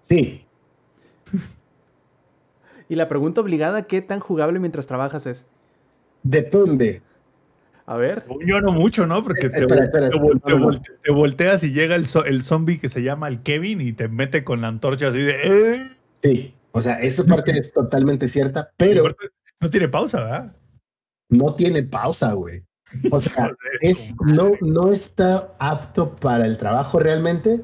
Sí, 0.00 0.44
Y 2.88 2.94
la 2.96 3.08
pregunta 3.08 3.40
obligada, 3.40 3.82
¿qué 3.84 4.02
tan 4.02 4.20
jugable 4.20 4.58
mientras 4.58 4.86
trabajas 4.86 5.26
es? 5.26 5.46
depende. 6.24 7.00
A 7.84 7.96
ver, 7.96 8.24
Yo 8.46 8.60
no 8.60 8.72
mucho, 8.72 9.06
¿no? 9.06 9.22
Porque 9.24 9.48
te, 9.50 9.60
Espera, 9.60 9.82
vol- 9.82 9.84
espera, 9.84 10.10
te 10.10 10.16
vol- 10.16 10.34
no, 10.34 10.40
te 10.40 10.52
no, 10.52 10.58
no. 10.58 10.64
volte- 10.66 10.92
te 11.02 11.10
volteas 11.12 11.64
y 11.64 11.72
llega 11.72 11.96
el, 11.96 12.06
zo- 12.06 12.24
el 12.24 12.42
zombie 12.42 12.78
que 12.78 12.88
se 12.88 13.02
llama 13.02 13.28
el 13.28 13.42
Kevin 13.42 13.80
y 13.80 13.92
te 13.92 14.08
mete 14.08 14.44
con 14.44 14.60
la 14.60 14.68
antorcha 14.68 15.08
así 15.08 15.18
de... 15.18 15.34
"Eh". 15.42 15.90
Sí, 16.22 16.54
o 16.70 16.80
sea, 16.80 17.00
esa 17.00 17.24
parte 17.24 17.50
es 17.58 17.72
totalmente 17.72 18.28
cierta, 18.28 18.70
pero 18.76 19.04
No 19.60 19.68
tiene 19.70 19.88
pausa, 19.88 20.20
¿verdad? 20.20 20.56
no 21.28 21.54
tiene 21.54 21.82
pausa, 21.82 22.32
güey. 22.34 22.62
O 23.10 23.20
sea, 23.20 23.50
es, 23.80 24.14
no, 24.24 24.50
no 24.60 24.92
está 24.92 25.52
apto 25.58 26.14
para 26.14 26.46
el 26.46 26.58
trabajo 26.58 26.98
realmente, 27.00 27.62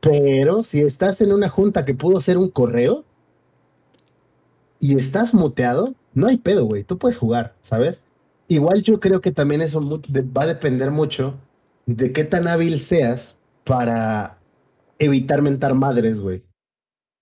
pero 0.00 0.64
si 0.64 0.80
estás 0.80 1.20
en 1.20 1.32
una 1.32 1.48
junta 1.48 1.84
que 1.84 1.94
pudo 1.94 2.20
ser 2.20 2.36
un 2.38 2.48
correo 2.50 3.04
y 4.80 4.96
estás 4.96 5.34
muteado, 5.34 5.94
no 6.14 6.26
hay 6.26 6.36
pedo, 6.38 6.64
güey. 6.64 6.84
Tú 6.84 6.98
puedes 6.98 7.16
jugar, 7.16 7.54
¿sabes? 7.60 8.02
Igual 8.48 8.82
yo 8.82 9.00
creo 9.00 9.20
que 9.20 9.32
también 9.32 9.60
eso 9.60 9.80
va 9.82 10.42
a 10.42 10.46
depender 10.46 10.90
mucho 10.90 11.34
de 11.86 12.12
qué 12.12 12.24
tan 12.24 12.46
hábil 12.48 12.80
seas 12.80 13.36
para 13.64 14.38
evitar 14.98 15.42
mentar 15.42 15.74
madres, 15.74 16.20
güey. 16.20 16.44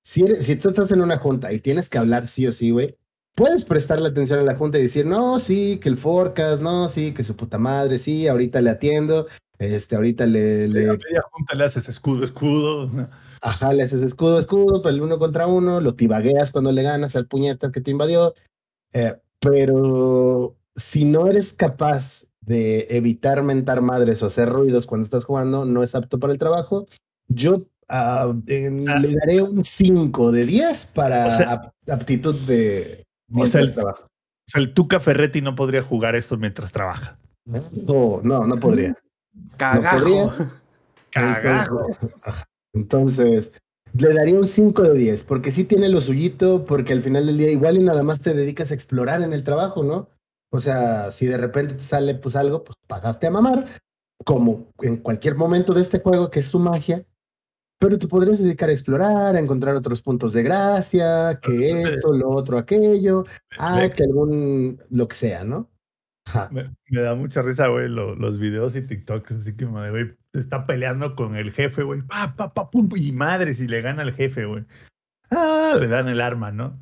Si, 0.04 0.22
eres- 0.22 0.44
si 0.46 0.56
tú 0.56 0.68
estás 0.68 0.90
en 0.92 1.00
una 1.00 1.18
junta 1.18 1.52
y 1.52 1.60
tienes 1.60 1.88
que 1.88 1.98
hablar 1.98 2.28
sí 2.28 2.46
o 2.46 2.52
sí, 2.52 2.70
güey, 2.70 2.94
puedes 3.36 3.64
prestarle 3.64 4.08
atención 4.08 4.38
a 4.38 4.42
la 4.42 4.54
junta 4.54 4.78
y 4.78 4.82
decir, 4.82 5.06
no, 5.06 5.38
sí, 5.38 5.78
que 5.82 5.88
el 5.88 5.96
forecast, 5.96 6.62
no, 6.62 6.88
sí, 6.88 7.14
que 7.14 7.24
su 7.24 7.36
puta 7.36 7.56
madre, 7.58 7.98
sí, 7.98 8.28
ahorita 8.28 8.60
le 8.60 8.70
atiendo, 8.70 9.26
este, 9.58 9.96
ahorita 9.96 10.26
le, 10.26 10.64
A 10.64 10.68
le 10.68 10.86
media 10.88 11.22
junta 11.32 11.54
le 11.54 11.64
haces 11.64 11.88
escudo, 11.88 12.24
escudo. 12.24 12.90
ajá, 13.40 13.72
le 13.72 13.82
haces 13.82 14.02
escudo, 14.02 14.38
escudo, 14.38 14.82
pero 14.82 14.94
el 14.94 15.00
uno 15.02 15.18
contra 15.18 15.46
uno, 15.46 15.80
lo 15.80 15.94
tibagueas 15.94 16.50
cuando 16.52 16.70
le 16.70 16.82
ganas 16.82 17.16
al 17.16 17.26
puñetas 17.26 17.72
que 17.72 17.80
te 17.80 17.90
invadió. 17.90 18.34
eh, 18.92 19.16
pero 19.40 20.54
si 20.76 21.04
no 21.04 21.26
eres 21.28 21.52
capaz 21.52 22.24
de 22.40 22.86
evitar 22.90 23.42
mentar 23.42 23.80
madres 23.80 24.22
o 24.22 24.26
hacer 24.26 24.48
ruidos 24.48 24.86
cuando 24.86 25.04
estás 25.04 25.24
jugando, 25.24 25.64
no 25.64 25.82
es 25.82 25.94
apto 25.94 26.18
para 26.18 26.32
el 26.32 26.38
trabajo. 26.38 26.86
Yo 27.28 27.62
ah, 27.88 28.34
en- 28.46 28.88
Ah. 28.88 28.98
le 28.98 29.14
daré 29.14 29.42
un 29.42 29.62
5 29.64 30.32
de 30.32 30.46
10 30.46 30.86
para 30.86 31.26
O 31.26 31.30
sea- 31.30 31.52
ap- 31.52 31.74
aptitud 31.90 32.38
de 32.46 33.04
O 33.34 33.46
sea, 33.46 33.60
el- 33.60 33.72
trabajo. 33.74 34.04
O 34.04 34.50
sea, 34.50 34.60
el 34.60 34.74
Tuca 34.74 35.00
Ferretti 35.00 35.40
no 35.40 35.54
podría 35.54 35.82
jugar 35.82 36.14
esto 36.16 36.36
mientras 36.36 36.70
trabaja. 36.72 37.18
No, 37.46 38.20
no, 38.22 38.46
no 38.46 38.56
podría. 38.60 38.96
cagajo. 39.56 39.98
podría. 39.98 40.50
Cagajo. 41.10 41.96
Ajá. 42.22 42.46
Entonces, 42.74 43.52
le 43.96 44.12
daría 44.12 44.34
un 44.34 44.44
5 44.46 44.82
de 44.82 44.98
10, 44.98 45.22
porque 45.24 45.52
sí 45.52 45.64
tiene 45.64 45.88
lo 45.88 46.00
suyito, 46.00 46.64
porque 46.64 46.92
al 46.92 47.02
final 47.02 47.26
del 47.26 47.38
día 47.38 47.50
igual 47.50 47.76
y 47.80 47.84
nada 47.84 48.02
más 48.02 48.20
te 48.20 48.34
dedicas 48.34 48.70
a 48.70 48.74
explorar 48.74 49.22
en 49.22 49.32
el 49.32 49.44
trabajo, 49.44 49.82
¿no? 49.84 50.08
O 50.54 50.60
sea, 50.60 51.10
si 51.10 51.26
de 51.26 51.36
repente 51.36 51.74
te 51.74 51.82
sale 51.82 52.14
pues 52.14 52.36
algo, 52.36 52.62
pues 52.62 52.76
pasaste 52.86 53.26
a 53.26 53.30
mamar, 53.32 53.66
como 54.24 54.68
en 54.82 54.98
cualquier 54.98 55.34
momento 55.34 55.74
de 55.74 55.82
este 55.82 55.98
juego, 55.98 56.30
que 56.30 56.38
es 56.40 56.46
su 56.46 56.60
magia, 56.60 57.04
pero 57.80 57.98
te 57.98 58.06
podrías 58.06 58.38
dedicar 58.38 58.68
a 58.68 58.72
explorar, 58.72 59.34
a 59.34 59.40
encontrar 59.40 59.74
otros 59.74 60.00
puntos 60.00 60.32
de 60.32 60.44
gracia, 60.44 61.40
que 61.42 61.82
esto, 61.82 62.12
lo 62.12 62.30
otro, 62.30 62.56
aquello, 62.56 63.24
ah, 63.58 63.88
que 63.92 64.04
algún, 64.04 64.80
lo 64.90 65.08
que 65.08 65.16
sea, 65.16 65.42
¿no? 65.42 65.68
Me, 66.52 66.72
me 66.88 67.00
da 67.02 67.16
mucha 67.16 67.42
risa, 67.42 67.66
güey, 67.66 67.88
lo- 67.88 68.14
los 68.14 68.38
videos 68.38 68.76
y 68.76 68.86
TikToks, 68.86 69.32
así 69.32 69.56
que, 69.56 69.66
madre, 69.66 69.90
güey, 69.90 70.16
está 70.34 70.66
peleando 70.66 71.16
con 71.16 71.34
el 71.34 71.50
jefe, 71.50 71.82
güey, 71.82 72.02
pa, 72.02 72.36
pa, 72.36 72.48
pa, 72.54 72.70
pum, 72.70 72.88
y 72.94 73.10
madre, 73.10 73.54
si 73.54 73.66
le 73.66 73.82
gana 73.82 74.02
al 74.02 74.12
jefe, 74.14 74.44
güey. 74.46 74.64
Ah, 75.32 75.74
le 75.78 75.88
dan 75.88 76.06
el 76.06 76.20
arma, 76.20 76.52
¿no? 76.52 76.80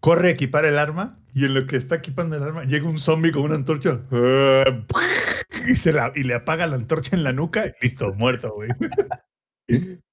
Corre 0.00 0.28
a 0.28 0.32
equipar 0.32 0.64
el 0.64 0.78
arma 0.78 1.18
y 1.34 1.44
en 1.44 1.54
lo 1.54 1.66
que 1.66 1.76
está 1.76 1.96
equipando 1.96 2.36
el 2.36 2.42
arma 2.42 2.64
llega 2.64 2.88
un 2.88 2.98
zombie 2.98 3.30
con 3.32 3.42
una 3.42 3.54
antorcha 3.54 4.00
ah, 4.10 4.64
y, 5.68 5.76
se 5.76 5.92
la- 5.92 6.12
y 6.14 6.22
le 6.22 6.34
apaga 6.34 6.66
la 6.66 6.76
antorcha 6.76 7.14
en 7.14 7.22
la 7.22 7.32
nuca 7.32 7.66
y 7.66 7.72
listo, 7.82 8.12
muerto, 8.14 8.52
güey. 8.54 8.70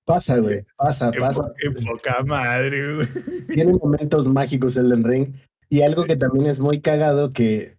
Pasa, 0.05 0.37
güey, 0.39 0.65
pasa, 0.77 1.11
pasa. 1.11 1.41
po- 1.41 1.53
qué 1.57 1.71
poca 1.85 2.23
madre, 2.23 2.95
güey. 2.95 3.07
tiene 3.53 3.73
momentos 3.73 4.27
mágicos 4.27 4.75
Elden 4.77 5.03
Ring. 5.03 5.33
Y 5.69 5.81
algo 5.81 6.05
que 6.05 6.15
también 6.15 6.45
es 6.45 6.59
muy 6.59 6.79
cagado 6.79 7.31
que, 7.31 7.77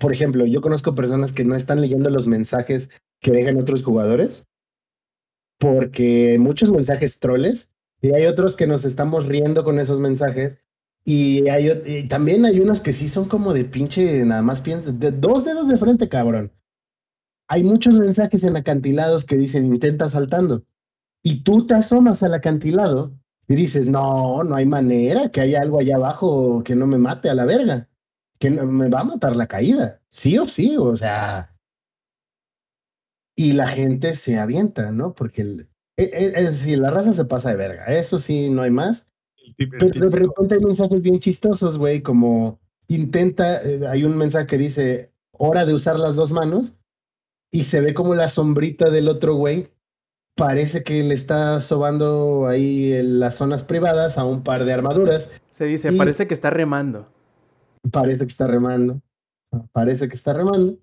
por 0.00 0.12
ejemplo, 0.12 0.46
yo 0.46 0.60
conozco 0.60 0.94
personas 0.94 1.32
que 1.32 1.44
no 1.44 1.54
están 1.54 1.80
leyendo 1.80 2.10
los 2.10 2.26
mensajes 2.26 2.90
que 3.20 3.30
dejan 3.30 3.60
otros 3.60 3.82
jugadores, 3.84 4.46
porque 5.58 6.36
muchos 6.40 6.72
mensajes 6.72 7.20
troles, 7.20 7.70
y 8.02 8.12
hay 8.14 8.26
otros 8.26 8.56
que 8.56 8.66
nos 8.66 8.84
estamos 8.84 9.26
riendo 9.26 9.62
con 9.64 9.78
esos 9.78 10.00
mensajes, 10.00 10.58
y, 11.04 11.48
hay, 11.48 12.08
también 12.08 12.44
hay 12.44 12.60
unos 12.60 12.80
que 12.80 12.92
sí 12.92 13.08
son 13.08 13.28
como 13.28 13.52
de 13.52 13.64
pinche, 13.64 14.24
nada 14.24 14.42
más 14.42 14.60
piensa, 14.60 14.90
de 14.90 15.10
dos 15.12 15.44
dedos 15.44 15.68
de 15.68 15.76
frente, 15.76 16.08
cabrón. 16.08 16.52
Hay 17.48 17.62
muchos 17.64 17.94
mensajes 17.94 18.44
en 18.44 18.56
acantilados 18.56 19.24
que 19.24 19.36
dicen 19.36 19.66
intenta 19.66 20.08
saltando, 20.08 20.64
y 21.22 21.42
tú 21.44 21.66
te 21.66 21.74
asomas 21.74 22.22
al 22.22 22.34
acantilado 22.34 23.12
y 23.48 23.56
dices, 23.56 23.86
no, 23.86 24.44
no 24.44 24.56
hay 24.56 24.66
manera 24.66 25.30
que 25.30 25.40
haya 25.42 25.60
algo 25.62 25.80
allá 25.80 25.96
abajo 25.96 26.62
que 26.64 26.76
no 26.76 26.86
me 26.86 26.98
mate 26.98 27.30
a 27.30 27.34
la 27.34 27.44
verga, 27.46 27.88
que 28.40 28.50
no- 28.50 28.66
me 28.66 28.88
va 28.88 29.00
a 29.00 29.04
matar 29.04 29.36
la 29.36 29.46
caída, 29.48 30.00
sí 30.10 30.38
o 30.38 30.48
sí, 30.48 30.76
o 30.78 30.96
sea. 30.96 31.54
Y 33.36 33.52
la 33.52 33.66
gente 33.66 34.14
se 34.14 34.38
avienta, 34.38 34.90
¿no? 34.92 35.14
Porque 35.14 35.42
el- 35.42 35.68
e- 35.96 36.04
e- 36.04 36.32
es, 36.42 36.52
decir, 36.52 36.78
la 36.78 36.90
raza 36.90 37.14
se 37.14 37.24
pasa 37.24 37.50
de 37.50 37.56
verga, 37.56 37.86
eso 37.86 38.18
sí, 38.18 38.48
no 38.50 38.62
hay 38.62 38.70
más. 38.70 39.08
Pero 39.56 40.10
de 40.10 40.16
repente 40.16 40.54
hay 40.54 40.60
mensajes 40.60 41.02
bien 41.02 41.20
chistosos, 41.20 41.78
güey, 41.78 42.02
como 42.02 42.60
intenta, 42.88 43.62
eh, 43.62 43.86
hay 43.86 44.04
un 44.04 44.16
mensaje 44.16 44.46
que 44.46 44.58
dice, 44.58 45.12
hora 45.32 45.64
de 45.64 45.74
usar 45.74 45.98
las 45.98 46.16
dos 46.16 46.32
manos, 46.32 46.74
y 47.50 47.64
se 47.64 47.80
ve 47.80 47.94
como 47.94 48.14
la 48.14 48.28
sombrita 48.28 48.90
del 48.90 49.08
otro 49.08 49.36
güey 49.36 49.74
parece 50.34 50.82
que 50.82 51.02
le 51.02 51.14
está 51.14 51.60
sobando 51.60 52.46
ahí 52.46 52.92
en 52.92 53.20
las 53.20 53.36
zonas 53.36 53.62
privadas 53.62 54.18
a 54.18 54.24
un 54.24 54.42
par 54.42 54.64
de 54.64 54.72
armaduras. 54.72 55.30
Se 55.50 55.64
dice, 55.66 55.92
parece 55.92 56.26
que 56.26 56.34
está 56.34 56.50
remando. 56.50 57.08
Parece 57.92 58.26
que 58.26 58.32
está 58.32 58.46
remando. 58.46 59.00
Parece 59.72 60.08
que 60.08 60.16
está 60.16 60.32
remando. 60.32 60.78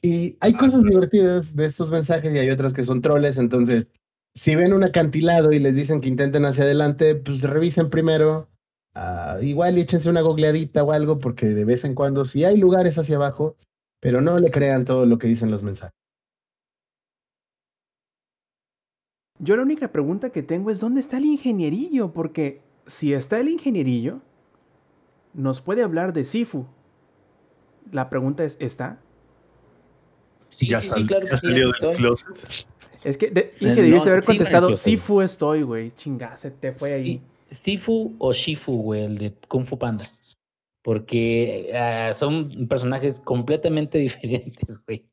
Y 0.00 0.36
hay 0.40 0.54
cosas 0.54 0.82
divertidas 0.82 1.54
de 1.54 1.64
estos 1.64 1.90
mensajes 1.90 2.34
y 2.34 2.38
hay 2.38 2.50
otras 2.50 2.72
que 2.72 2.84
son 2.84 3.02
troles. 3.02 3.38
Entonces, 3.38 3.86
si 4.34 4.54
ven 4.56 4.72
un 4.72 4.84
acantilado 4.84 5.52
y 5.52 5.58
les 5.58 5.76
dicen 5.76 6.00
que 6.00 6.08
intenten 6.08 6.44
hacia 6.44 6.64
adelante, 6.64 7.14
pues 7.16 7.42
revisen 7.42 7.90
primero. 7.90 8.48
ah, 8.94 9.38
igual 9.42 9.78
y 9.78 9.82
échense 9.82 10.08
una 10.10 10.20
googleadita 10.20 10.82
o 10.84 10.92
algo, 10.92 11.18
porque 11.18 11.46
de 11.46 11.64
vez 11.64 11.84
en 11.84 11.94
cuando 11.94 12.24
sí 12.24 12.44
hay 12.44 12.56
lugares 12.56 12.98
hacia 12.98 13.16
abajo, 13.16 13.56
pero 14.00 14.20
no 14.20 14.38
le 14.38 14.50
crean 14.50 14.84
todo 14.84 15.06
lo 15.06 15.18
que 15.18 15.28
dicen 15.28 15.50
los 15.50 15.62
mensajes. 15.62 15.94
Yo 19.38 19.56
la 19.56 19.62
única 19.62 19.90
pregunta 19.92 20.30
que 20.30 20.42
tengo 20.42 20.70
es 20.70 20.78
¿dónde 20.80 21.00
está 21.00 21.16
el 21.18 21.24
ingenierillo? 21.24 22.12
Porque 22.12 22.60
si 22.86 23.12
está 23.12 23.40
el 23.40 23.48
ingenierillo, 23.48 24.20
nos 25.34 25.60
puede 25.60 25.82
hablar 25.82 26.12
de 26.12 26.24
Sifu. 26.24 26.66
La 27.90 28.08
pregunta 28.08 28.44
es, 28.44 28.56
¿está? 28.60 29.00
Sí, 30.50 30.68
ya 30.68 30.80
sí, 30.80 30.88
sal- 30.90 31.00
sí, 31.00 31.06
claro 31.06 31.24
ya 31.24 31.30
que 31.30 31.36
sí, 31.38 31.46
salió 31.46 31.64
del 31.66 31.70
estoy. 31.72 31.96
closet. 31.96 32.66
Es 33.04 33.16
que, 33.18 33.30
de, 33.30 33.52
Inge, 33.60 33.76
no, 33.76 33.82
debiste 33.82 34.08
haber 34.08 34.20
sí, 34.22 34.26
contestado, 34.26 34.76
Sifu 34.76 35.20
estoy, 35.22 35.62
güey. 35.62 35.90
Chinga, 35.90 36.36
se 36.36 36.50
te 36.50 36.72
fue 36.72 36.92
ahí. 36.92 37.20
Sí, 37.50 37.56
Sifu 37.56 38.14
o 38.18 38.32
Shifu, 38.32 38.80
güey, 38.82 39.04
el 39.04 39.18
de 39.18 39.32
Kung 39.48 39.64
Fu 39.66 39.78
Panda. 39.78 40.10
Porque 40.82 41.70
ah, 41.74 42.12
son 42.14 42.66
personajes 42.68 43.20
completamente 43.20 43.98
diferentes, 43.98 44.80
güey. 44.86 45.04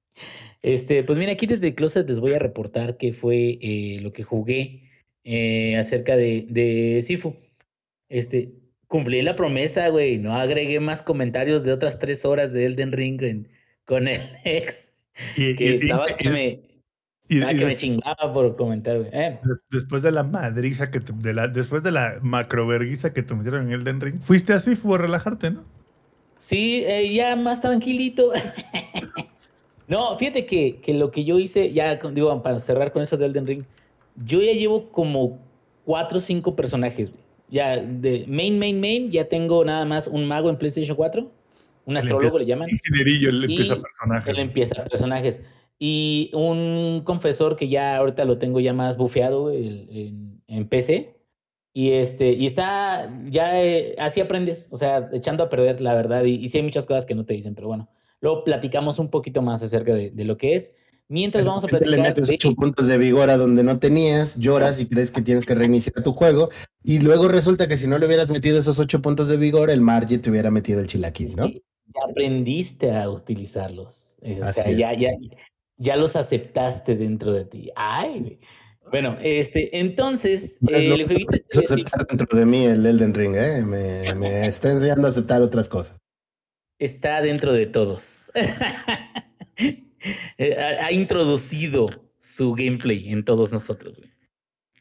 Este, 0.62 1.04
pues 1.04 1.18
mira, 1.18 1.32
aquí 1.32 1.46
desde 1.48 1.68
el 1.68 1.76
closet 1.76 2.08
les 2.10 2.20
voy 2.20 2.34
a 2.34 2.40
reportar 2.40 2.98
qué 2.98 3.14
fue 3.14 3.58
eh, 3.62 4.00
lo 4.02 4.12
que 4.12 4.24
jugué 4.24 4.84
eh, 5.24 5.78
acerca 5.78 6.16
de, 6.18 6.46
de 6.50 7.02
Sifu. 7.06 7.36
Este, 8.10 8.52
cumplí 8.88 9.22
la 9.22 9.36
promesa, 9.36 9.88
güey. 9.90 10.18
No 10.18 10.34
agregué 10.36 10.80
más 10.80 11.02
comentarios 11.02 11.64
de 11.64 11.72
otras 11.72 12.00
tres 12.00 12.26
horas 12.26 12.52
de 12.52 12.66
Elden 12.66 12.92
Ring 12.92 13.22
en- 13.22 13.48
con 13.86 14.08
el 14.08 14.22
ex. 14.44 14.88
Y, 15.38 15.56
Que 15.56 15.66
y- 15.66 15.68
y- 15.68 15.76
estaba 15.78 16.06
y- 16.12 16.16
que 16.16 16.30
me, 16.30 16.60
y- 17.30 17.42
ah, 17.42 17.54
y 17.54 17.60
que 17.60 17.66
me 17.66 17.76
chingaba 17.76 18.34
por 18.34 18.56
comentar, 18.56 18.98
güey. 18.98 19.10
Eh, 19.14 19.40
de- 19.44 19.56
después 19.72 20.02
de 20.04 20.12
la 20.12 20.24
madriza 20.24 20.92
que 20.92 21.00
te- 21.00 21.14
de 21.14 21.34
la, 21.34 21.48
después 21.48 21.84
de 21.84 21.92
la 21.92 22.18
macroverguiza 22.22 23.14
que 23.14 23.24
te 23.24 23.34
metieron 23.36 23.68
en 23.68 23.74
Elden 23.80 24.02
Ring, 24.02 24.20
fuiste 24.22 24.52
así, 24.54 24.76
fue 24.76 24.96
a 24.96 24.98
relajarte, 25.00 25.52
¿no? 25.52 25.64
Sí, 26.38 26.84
eh, 26.86 27.14
ya 27.14 27.36
más 27.36 27.62
tranquilito. 27.62 28.32
no, 29.88 30.18
fíjate 30.18 30.46
que, 30.46 30.80
que 30.82 30.94
lo 30.94 31.12
que 31.12 31.24
yo 31.26 31.40
hice, 31.40 31.72
ya 31.74 31.96
digo, 31.96 32.42
para 32.44 32.60
cerrar 32.60 32.92
con 32.92 33.02
eso 33.04 33.18
de 33.18 33.26
Elden 33.26 33.48
Ring, 33.48 33.64
yo 34.26 34.42
ya 34.42 34.54
llevo 34.54 34.90
como 34.92 35.40
cuatro 35.86 36.18
o 36.18 36.22
cinco 36.22 36.56
personajes. 36.56 37.10
güey. 37.10 37.24
Ya 37.52 37.78
de 37.78 38.26
main, 38.28 38.60
main, 38.60 38.80
main, 38.80 39.12
ya 39.12 39.28
tengo 39.28 39.66
nada 39.66 39.84
más 39.86 40.08
un 40.08 40.28
mago 40.28 40.50
en 40.50 40.58
PlayStation 40.58 40.96
4, 40.96 41.32
un 41.86 41.94
Le 41.96 42.00
astrólogo 42.00 42.38
empieza- 42.38 42.40
le 42.40 42.46
llaman. 42.46 42.70
Ingenierillo 42.70 43.32
le 43.32 43.46
empieza 43.48 43.76
personaje. 43.82 44.30
Él 44.32 44.40
empieza 44.40 44.84
personajes. 44.86 45.42
Y 45.80 46.30
un 46.34 47.02
confesor 47.06 47.56
que 47.56 47.70
ya 47.70 47.96
ahorita 47.98 48.26
lo 48.26 48.38
tengo 48.38 48.60
ya 48.60 48.74
más 48.74 48.98
bufeado 48.98 49.50
el- 49.50 49.88
en, 49.90 50.42
en 50.48 50.68
PC. 50.68 51.16
Y 51.74 51.92
este, 51.92 52.34
y 52.34 52.48
está, 52.48 53.14
ya 53.30 53.64
eh, 53.64 53.96
así 54.00 54.20
aprendes, 54.20 54.68
o 54.72 54.78
sea, 54.78 55.10
echando 55.14 55.44
a 55.44 55.50
perder 55.50 55.80
la 55.82 55.94
verdad. 55.94 56.24
Y, 56.26 56.34
y 56.36 56.50
sí 56.50 56.58
hay 56.58 56.64
muchas 56.64 56.86
cosas 56.86 57.06
que 57.06 57.16
no 57.16 57.26
te 57.26 57.34
dicen, 57.36 57.56
pero 57.56 57.68
bueno, 57.68 57.90
luego 58.22 58.44
platicamos 58.44 59.00
un 59.00 59.10
poquito 59.10 59.42
más 59.42 59.62
acerca 59.64 59.94
de, 59.94 60.10
de 60.12 60.26
lo 60.26 60.36
que 60.38 60.56
es. 60.56 60.74
Mientras 61.08 61.44
vamos 61.46 61.64
a 61.64 61.68
platicar. 61.68 61.92
Le 61.92 62.04
metes 62.04 62.30
8 62.30 62.54
puntos 62.54 62.86
de 62.88 62.98
vigor 62.98 63.30
a 63.32 63.38
donde 63.38 63.64
no 63.64 63.80
tenías, 63.80 64.36
lloras 64.38 64.80
y 64.80 64.86
crees 64.88 65.10
que 65.10 65.22
tienes 65.24 65.44
que 65.46 65.56
reiniciar 65.56 66.04
tu 66.04 66.12
juego. 66.14 66.50
Y 66.84 67.00
luego 67.00 67.28
resulta 67.28 67.68
que 67.68 67.78
si 67.78 67.88
no 67.88 67.98
le 67.98 68.06
hubieras 68.06 68.30
metido 68.30 68.60
esos 68.60 68.78
8 68.78 69.02
puntos 69.02 69.28
de 69.28 69.38
vigor, 69.38 69.72
el 69.72 69.82
Margie 69.82 70.20
te 70.20 70.30
hubiera 70.30 70.52
metido 70.52 70.82
el 70.82 70.88
chilaquil, 70.88 71.36
¿no? 71.36 71.48
Sí, 71.48 71.64
ya 71.88 72.02
aprendiste 72.12 72.92
a 72.92 73.10
utilizarlos. 73.10 74.18
Eh, 74.22 74.40
o 74.44 74.54
sea, 74.54 74.70
ya, 74.70 74.94
ya, 74.94 75.10
ya 75.80 75.96
los 75.96 76.16
aceptaste 76.16 76.96
dentro 76.96 77.34
de 77.34 77.46
ti. 77.46 77.72
Ay, 77.76 78.20
güey. 78.20 78.40
Bueno, 78.92 79.18
este, 79.22 79.78
entonces, 79.78 80.60
es 80.62 80.84
eh, 80.84 80.88
lo 80.88 80.96
el 80.96 81.02
que 81.02 81.06
jueguito 81.06 81.32
a 81.34 81.36
este 81.36 81.60
de 81.60 81.66
aceptar 81.66 82.08
dentro 82.08 82.38
de 82.40 82.46
mí 82.46 82.66
el 82.66 82.86
Elden 82.86 83.14
Ring, 83.14 83.36
¿eh? 83.36 83.62
Me, 83.64 84.14
me 84.16 84.48
está 84.48 84.72
enseñando 84.72 85.08
a 85.08 85.10
aceptar 85.12 85.42
otras 85.42 85.68
cosas. 85.68 85.98
está 86.80 87.22
dentro 87.22 87.54
de 87.54 87.66
todos. 87.66 88.32
Eh, 90.38 90.56
ha, 90.56 90.86
ha 90.86 90.92
introducido 90.94 91.90
su 92.20 92.54
gameplay 92.54 93.12
en 93.12 93.26
todos 93.26 93.52
nosotros, 93.52 93.98
güey. 93.98 94.10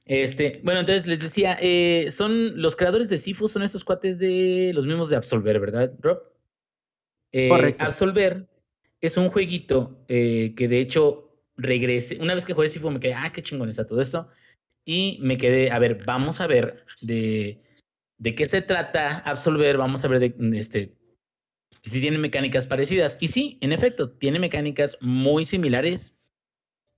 Este, 0.09 0.61
bueno, 0.65 0.81
entonces 0.81 1.07
les 1.07 1.21
decía, 1.21 1.59
eh, 1.61 2.11
son 2.11 2.63
los 2.63 2.77
creadores 2.77 3.11
de 3.11 3.19
Sifu, 3.19 3.47
son 3.47 3.63
estos 3.63 3.85
cuates 3.85 4.19
de 4.19 4.73
los 4.75 4.87
mismos 4.87 5.11
de 5.11 5.17
Absolver, 5.17 5.61
¿verdad, 5.61 5.93
Rob? 6.01 6.23
Eh, 7.31 7.49
Correcto. 7.49 7.85
Absolver 7.85 8.49
es 9.01 9.17
un 9.17 9.31
jueguito 9.31 10.05
eh, 10.09 10.55
que 10.57 10.69
de 10.69 10.81
hecho 10.81 11.31
regresé, 11.57 12.19
una 12.21 12.35
vez 12.35 12.45
que 12.45 12.55
jugué 12.55 12.69
Sifu 12.69 12.91
me 12.91 13.01
quedé, 13.01 13.15
ah, 13.15 13.33
qué 13.33 13.43
chingón 13.43 13.69
está 13.69 13.87
todo 13.87 14.01
esto, 14.01 14.29
y 14.85 15.19
me 15.21 15.37
quedé, 15.37 15.71
a 15.71 15.79
ver, 15.79 16.05
vamos 16.05 16.41
a 16.41 16.47
ver 16.47 16.85
de, 17.03 17.63
de 18.19 18.35
qué 18.35 18.49
se 18.49 18.63
trata 18.63 19.19
Absolver, 19.19 19.77
vamos 19.77 20.05
a 20.05 20.09
ver 20.09 20.21
de, 20.21 20.59
este, 20.59 20.97
si 21.83 22.01
tiene 22.01 22.19
mecánicas 22.19 22.67
parecidas. 22.67 23.17
Y 23.21 23.29
sí, 23.29 23.59
en 23.61 23.73
efecto, 23.73 24.11
tiene 24.11 24.39
mecánicas 24.39 24.97
muy 25.01 25.45
similares. 25.45 26.15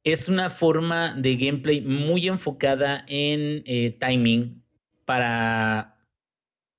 Es 0.04 0.28
una 0.28 0.50
forma 0.50 1.14
de 1.14 1.36
gameplay 1.36 1.80
muy 1.80 2.28
enfocada 2.28 3.04
en 3.08 3.62
eh, 3.66 3.96
timing 4.00 4.62
para 5.04 5.98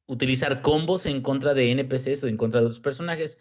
utilizar 0.07 0.61
combos 0.61 1.05
en 1.05 1.21
contra 1.21 1.53
de 1.53 1.71
NPCs 1.71 2.23
o 2.23 2.27
en 2.27 2.37
contra 2.37 2.61
de 2.61 2.67
otros 2.67 2.79
personajes 2.79 3.37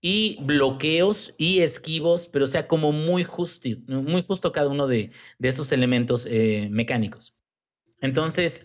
y 0.00 0.38
bloqueos 0.42 1.34
y 1.38 1.60
esquivos, 1.60 2.28
pero 2.28 2.46
sea, 2.46 2.68
como 2.68 2.92
muy 2.92 3.24
justo, 3.24 3.68
muy 3.86 4.22
justo 4.22 4.52
cada 4.52 4.68
uno 4.68 4.86
de, 4.86 5.10
de 5.38 5.48
esos 5.48 5.72
elementos 5.72 6.26
eh, 6.30 6.68
mecánicos. 6.70 7.34
Entonces, 8.00 8.64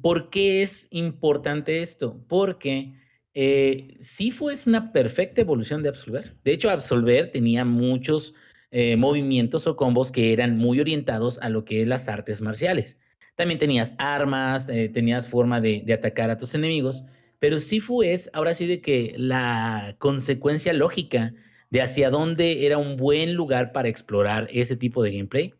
¿por 0.00 0.30
qué 0.30 0.62
es 0.62 0.88
importante 0.90 1.82
esto? 1.82 2.24
Porque 2.26 2.94
eh, 3.34 3.96
Sifu 4.00 4.50
es 4.50 4.66
una 4.66 4.92
perfecta 4.92 5.40
evolución 5.42 5.82
de 5.82 5.90
Absolver. 5.90 6.36
De 6.44 6.52
hecho, 6.52 6.70
Absolver 6.70 7.30
tenía 7.32 7.64
muchos 7.64 8.34
eh, 8.70 8.96
movimientos 8.96 9.66
o 9.66 9.76
combos 9.76 10.10
que 10.10 10.32
eran 10.32 10.56
muy 10.56 10.80
orientados 10.80 11.38
a 11.38 11.50
lo 11.50 11.64
que 11.64 11.82
es 11.82 11.88
las 11.88 12.08
artes 12.08 12.40
marciales. 12.40 12.98
También 13.36 13.58
tenías 13.58 13.92
armas, 13.98 14.68
eh, 14.68 14.88
tenías 14.88 15.28
forma 15.28 15.60
de, 15.60 15.82
de 15.84 15.92
atacar 15.92 16.30
a 16.30 16.38
tus 16.38 16.54
enemigos, 16.54 17.02
pero 17.42 17.58
Sifu 17.58 18.04
es 18.04 18.30
ahora 18.34 18.54
sí 18.54 18.68
de 18.68 18.80
que 18.80 19.16
la 19.18 19.96
consecuencia 19.98 20.72
lógica 20.72 21.34
de 21.70 21.82
hacia 21.82 22.08
dónde 22.08 22.66
era 22.66 22.78
un 22.78 22.96
buen 22.96 23.34
lugar 23.34 23.72
para 23.72 23.88
explorar 23.88 24.46
ese 24.52 24.76
tipo 24.76 25.02
de 25.02 25.10
gameplay. 25.10 25.52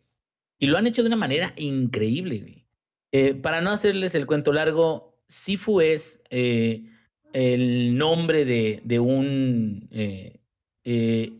Y 0.57 0.67
lo 0.67 0.77
han 0.77 0.87
hecho 0.87 1.01
de 1.01 1.09
una 1.09 1.17
manera 1.17 1.51
increíble. 1.57 2.63
Eh, 3.11 3.33
para 3.33 3.59
no 3.59 3.71
hacerles 3.71 4.15
el 4.15 4.27
cuento 4.27 4.53
largo, 4.53 5.19
Sifu 5.27 5.81
es 5.81 6.23
eh, 6.29 6.85
el 7.33 7.97
nombre 7.97 8.45
de, 8.45 8.99
un 9.01 9.89
eh, 9.91 11.33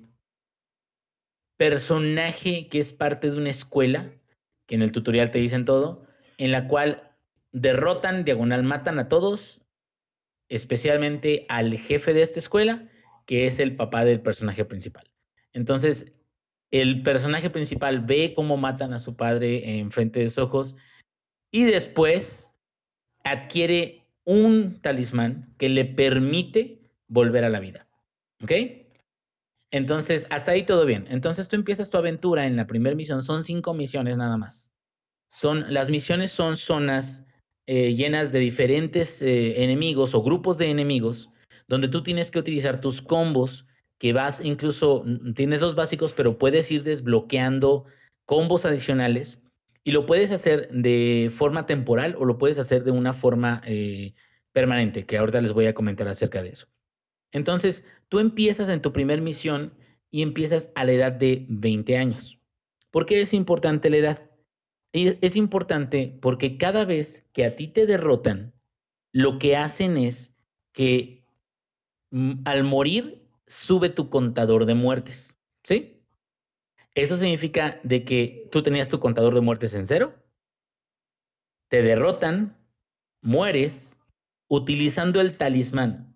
personaje 1.56 2.68
que 2.68 2.80
es 2.80 2.92
parte 2.92 3.32
de 3.32 3.38
una 3.38 3.52
escuela, 3.52 4.12
que 4.66 4.76
en 4.76 4.82
el 4.82 4.92
tutorial 4.92 5.32
te 5.32 5.40
dicen 5.40 5.64
todo, 5.64 6.06
en 6.38 6.52
la 6.52 6.68
cual 6.68 7.12
derrotan, 7.54 8.26
diagonal, 8.26 8.64
matan 8.64 9.00
a 9.00 9.08
todos, 9.08 9.63
especialmente 10.50 11.46
al 11.50 11.78
jefe 11.78 12.14
de 12.14 12.22
esta 12.22 12.40
escuela, 12.40 12.90
que 13.26 13.46
es 13.46 13.60
el 13.60 13.76
papá 13.76 14.06
del 14.06 14.22
personaje 14.22 14.66
principal. 14.66 15.10
Entonces, 15.54 16.12
el 16.72 17.04
personaje 17.04 17.50
principal 17.50 18.02
ve 18.02 18.34
cómo 18.36 18.58
matan 18.58 18.94
a 18.94 19.00
su 19.00 19.16
padre 19.16 19.80
en 19.80 19.92
frente 19.92 20.20
de 20.20 20.30
sus 20.30 20.40
ojos 20.40 20.76
y 21.52 21.66
después 21.66 22.50
adquiere 23.24 24.08
un 24.26 24.82
talismán 24.82 25.54
que 25.58 25.70
le 25.70 25.86
permite 25.86 26.82
volver 27.08 27.44
a 27.44 27.50
la 27.50 27.60
vida. 27.60 27.88
¿Ok? 28.42 28.52
Entonces, 29.72 30.28
hasta 30.30 30.52
ahí 30.52 30.64
todo 30.64 30.86
bien. 30.86 31.08
Entonces 31.10 31.48
tú 31.48 31.56
empiezas 31.56 31.90
tu 31.90 31.98
aventura 31.98 32.46
en 32.46 32.56
la 32.56 32.68
primera 32.68 32.96
misión. 32.96 33.24
Son 33.24 33.44
cinco 33.44 33.74
misiones 33.74 34.18
nada 34.18 34.38
más. 34.38 34.72
Son, 35.30 35.74
las 35.74 35.90
misiones 35.90 36.32
son 36.32 36.58
zonas 36.58 37.26
eh, 37.66 37.96
llenas 37.96 38.32
de 38.32 38.40
diferentes 38.40 39.22
eh, 39.22 39.64
enemigos 39.64 40.14
o 40.14 40.22
grupos 40.22 40.58
de 40.58 40.70
enemigos, 40.70 41.30
donde 41.68 41.88
tú 41.88 42.04
tienes 42.04 42.30
que 42.30 42.40
utilizar 42.40 42.82
tus 42.82 43.02
combos, 43.02 43.66
que 43.98 44.12
vas 44.12 44.44
incluso, 44.44 45.04
mm, 45.06 45.34
tienes 45.34 45.62
los 45.62 45.76
básicos, 45.76 46.14
pero 46.14 46.38
puedes 46.38 46.70
ir 46.72 46.84
desbloqueando 46.84 47.86
combos 48.26 48.66
adicionales 48.66 49.42
y 49.84 49.92
lo 49.92 50.06
puedes 50.06 50.32
hacer 50.32 50.70
de 50.72 51.32
forma 51.36 51.66
temporal 51.66 52.16
o 52.18 52.26
lo 52.26 52.38
puedes 52.38 52.58
hacer 52.58 52.84
de 52.84 52.92
una 52.92 53.14
forma 53.14 53.62
eh, 53.66 54.14
permanente, 54.52 55.06
que 55.06 55.18
ahorita 55.18 55.42
les 55.42 55.54
voy 55.54 55.68
a 55.68 55.74
comentar 55.74 56.08
acerca 56.08 56.42
de 56.42 56.50
eso. 56.50 56.68
Entonces, 57.32 57.86
tú 58.10 58.20
empiezas 58.20 58.70
en 58.70 58.82
tu 58.82 58.94
primer 58.94 59.22
misión 59.22 59.74
y 60.12 60.22
empiezas 60.22 60.72
a 60.76 60.84
la 60.86 60.92
edad 60.92 61.12
de 61.12 61.46
20 61.50 61.98
años. 61.98 62.40
¿Por 62.92 63.06
qué 63.06 63.22
es 63.22 63.34
importante 63.34 63.90
la 63.90 63.98
edad? 63.98 64.33
Es 64.94 65.36
importante 65.36 66.18
porque 66.22 66.58
cada 66.58 66.86
vez 66.86 67.28
que 67.34 67.46
a 67.46 67.56
ti 67.56 67.68
te 67.68 67.88
derrotan, 67.88 68.54
lo 69.12 69.40
que 69.40 69.58
hacen 69.58 69.98
es 69.98 70.36
que 70.72 71.26
mm, 72.12 72.42
al 72.46 72.64
morir 72.64 73.28
sube 73.48 73.90
tu 73.90 74.10
contador 74.10 74.66
de 74.66 74.76
muertes, 74.76 75.38
¿sí? 75.64 76.04
Eso 76.96 77.18
significa 77.18 77.80
de 77.84 78.06
que 78.06 78.48
tú 78.52 78.62
tenías 78.62 78.90
tu 78.90 79.00
contador 79.00 79.34
de 79.34 79.42
muertes 79.42 79.74
en 79.74 79.88
cero, 79.88 80.14
te 81.70 81.82
derrotan, 81.82 82.56
mueres, 83.22 83.98
utilizando 84.48 85.22
el 85.22 85.38
talismán, 85.38 86.16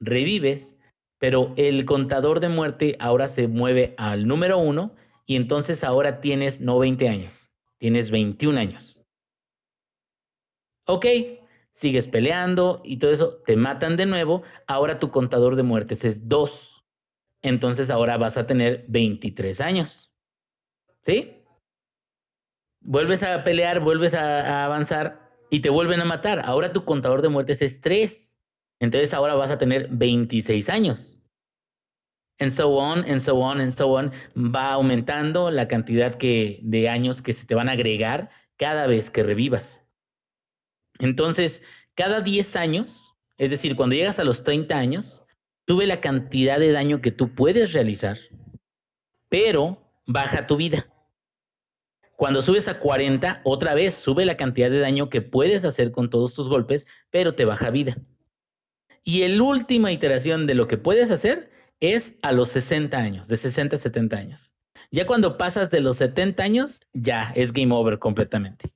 revives, 0.00 0.76
pero 1.18 1.54
el 1.56 1.84
contador 1.84 2.40
de 2.40 2.48
muerte 2.48 2.96
ahora 2.98 3.28
se 3.28 3.46
mueve 3.46 3.94
al 3.98 4.26
número 4.26 4.58
uno 4.58 4.94
y 5.26 5.36
entonces 5.36 5.84
ahora 5.84 6.20
tienes 6.20 6.60
no 6.60 6.78
20 6.78 7.08
años, 7.08 7.45
tienes 7.78 8.10
21 8.10 8.58
años. 8.58 9.00
Ok, 10.86 11.06
sigues 11.72 12.06
peleando 12.06 12.80
y 12.84 12.98
todo 12.98 13.10
eso, 13.10 13.42
te 13.44 13.56
matan 13.56 13.96
de 13.96 14.06
nuevo, 14.06 14.42
ahora 14.66 14.98
tu 14.98 15.10
contador 15.10 15.56
de 15.56 15.62
muertes 15.62 16.04
es 16.04 16.28
2. 16.28 16.84
Entonces 17.42 17.90
ahora 17.90 18.16
vas 18.16 18.36
a 18.36 18.46
tener 18.46 18.84
23 18.88 19.60
años. 19.60 20.12
¿Sí? 21.02 21.42
Vuelves 22.80 23.22
a 23.22 23.44
pelear, 23.44 23.80
vuelves 23.80 24.14
a, 24.14 24.64
avanzar 24.64 25.30
y 25.50 25.60
te 25.60 25.70
vuelven 25.70 26.00
a 26.00 26.04
matar. 26.04 26.40
Ahora 26.44 26.72
tu 26.72 26.84
contador 26.84 27.22
de 27.22 27.28
muertes 27.28 27.62
es 27.62 27.80
3. 27.80 28.38
Entonces 28.80 29.12
ahora 29.12 29.34
vas 29.34 29.50
a 29.50 29.58
tener 29.58 29.88
26 29.90 30.68
años. 30.68 31.15
And 32.38 32.52
so 32.52 32.78
on, 32.78 33.04
and 33.10 33.20
so 33.20 33.40
on, 33.40 33.60
and 33.60 33.72
so 33.72 33.96
on. 33.96 34.12
Va 34.36 34.72
aumentando 34.72 35.50
la 35.50 35.68
cantidad 35.68 36.16
de 36.18 36.88
años 36.88 37.22
que 37.22 37.32
se 37.32 37.46
te 37.46 37.54
van 37.54 37.68
a 37.68 37.72
agregar 37.72 38.30
cada 38.58 38.86
vez 38.86 39.10
que 39.10 39.22
revivas. 39.22 39.82
Entonces, 40.98 41.62
cada 41.94 42.20
10 42.20 42.56
años, 42.56 43.16
es 43.38 43.50
decir, 43.50 43.76
cuando 43.76 43.94
llegas 43.94 44.18
a 44.18 44.24
los 44.24 44.44
30 44.44 44.76
años, 44.76 45.22
sube 45.66 45.86
la 45.86 46.00
cantidad 46.00 46.60
de 46.60 46.72
daño 46.72 47.00
que 47.00 47.10
tú 47.10 47.34
puedes 47.34 47.72
realizar, 47.72 48.18
pero 49.28 49.78
baja 50.06 50.46
tu 50.46 50.56
vida. 50.56 50.86
Cuando 52.16 52.40
subes 52.40 52.66
a 52.68 52.80
40, 52.80 53.42
otra 53.44 53.74
vez 53.74 53.94
sube 53.94 54.24
la 54.24 54.38
cantidad 54.38 54.70
de 54.70 54.78
daño 54.78 55.10
que 55.10 55.20
puedes 55.20 55.64
hacer 55.64 55.92
con 55.92 56.08
todos 56.08 56.34
tus 56.34 56.48
golpes, 56.48 56.86
pero 57.10 57.34
te 57.34 57.44
baja 57.44 57.70
vida. 57.70 57.98
Y 59.04 59.26
la 59.28 59.42
última 59.42 59.92
iteración 59.92 60.46
de 60.46 60.54
lo 60.54 60.66
que 60.66 60.78
puedes 60.78 61.10
hacer 61.10 61.50
es 61.80 62.14
a 62.22 62.32
los 62.32 62.50
60 62.50 62.96
años, 62.96 63.28
de 63.28 63.36
60 63.36 63.76
a 63.76 63.78
70 63.78 64.16
años. 64.16 64.52
Ya 64.90 65.06
cuando 65.06 65.36
pasas 65.36 65.70
de 65.70 65.80
los 65.80 65.98
70 65.98 66.42
años, 66.42 66.80
ya 66.92 67.32
es 67.34 67.52
game 67.52 67.74
over 67.74 67.98
completamente. 67.98 68.72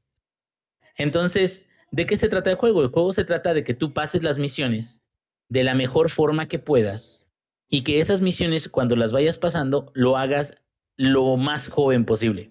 Entonces, 0.97 1.69
¿de 1.91 2.07
qué 2.07 2.17
se 2.17 2.29
trata 2.29 2.51
el 2.51 2.57
juego? 2.57 2.83
El 2.83 2.89
juego 2.89 3.13
se 3.13 3.25
trata 3.25 3.55
de 3.55 3.65
que 3.65 3.75
tú 3.75 3.93
pases 3.93 4.23
las 4.23 4.39
misiones 4.39 5.03
de 5.49 5.65
la 5.65 5.75
mejor 5.75 6.11
forma 6.11 6.49
que 6.49 6.59
puedas 6.59 7.27
y 7.69 7.83
que 7.83 8.01
esas 8.01 8.21
misiones, 8.21 8.69
cuando 8.69 8.97
las 8.97 9.13
vayas 9.13 9.39
pasando, 9.39 9.93
lo 9.95 10.17
hagas 10.17 10.57
lo 10.97 11.37
más 11.37 11.69
joven 11.69 12.05
posible. 12.05 12.51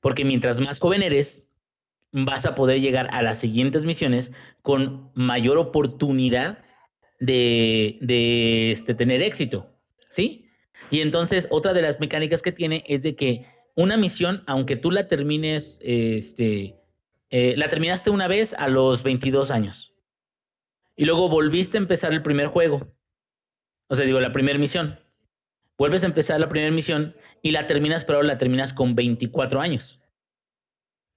Porque 0.00 0.24
mientras 0.24 0.60
más 0.60 0.78
joven 0.78 1.02
eres, 1.02 1.48
vas 2.12 2.46
a 2.46 2.54
poder 2.54 2.80
llegar 2.80 3.08
a 3.10 3.22
las 3.22 3.38
siguientes 3.38 3.84
misiones 3.84 4.30
con 4.62 5.10
mayor 5.14 5.58
oportunidad 5.58 6.64
de, 7.20 8.70
este, 8.70 8.94
tener 8.94 9.22
éxito. 9.22 9.70
¿Sí? 10.10 10.48
Y 10.90 11.00
entonces, 11.00 11.48
otra 11.50 11.72
de 11.72 11.82
las 11.82 12.00
mecánicas 12.00 12.42
que 12.42 12.52
tiene 12.52 12.84
es 12.86 13.02
de 13.02 13.16
que 13.16 13.46
una 13.74 13.96
misión, 13.96 14.44
aunque 14.46 14.76
tú 14.76 14.90
la 14.90 15.08
termines, 15.08 15.80
este, 15.82 16.76
eh, 17.30 17.54
la 17.56 17.68
terminaste 17.68 18.10
una 18.10 18.28
vez 18.28 18.54
a 18.54 18.68
los 18.68 19.02
22 19.02 19.50
años. 19.50 19.92
Y 20.96 21.04
luego 21.04 21.28
volviste 21.28 21.78
a 21.78 21.80
empezar 21.80 22.12
el 22.12 22.22
primer 22.22 22.46
juego. 22.46 22.86
O 23.88 23.96
sea, 23.96 24.04
digo, 24.04 24.20
la 24.20 24.32
primera 24.32 24.58
misión. 24.58 25.00
Vuelves 25.76 26.04
a 26.04 26.06
empezar 26.06 26.38
la 26.38 26.48
primera 26.48 26.70
misión 26.70 27.16
y 27.42 27.50
la 27.50 27.66
terminas, 27.66 28.04
pero 28.04 28.22
la 28.22 28.38
terminas 28.38 28.72
con 28.72 28.94
24 28.94 29.60
años. 29.60 30.00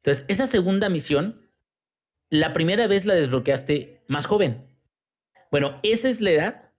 Entonces, 0.04 0.26
esa 0.28 0.48
segunda 0.48 0.90
misión, 0.90 1.48
la 2.30 2.54
primera 2.54 2.88
vez 2.88 3.06
la 3.06 3.14
desbloqueaste 3.14 4.04
más 4.08 4.26
joven. 4.26 4.67
Bueno, 5.52 5.80
esa 5.84 6.10
es 6.10 6.22
la 6.22 6.32
edad 6.32 6.72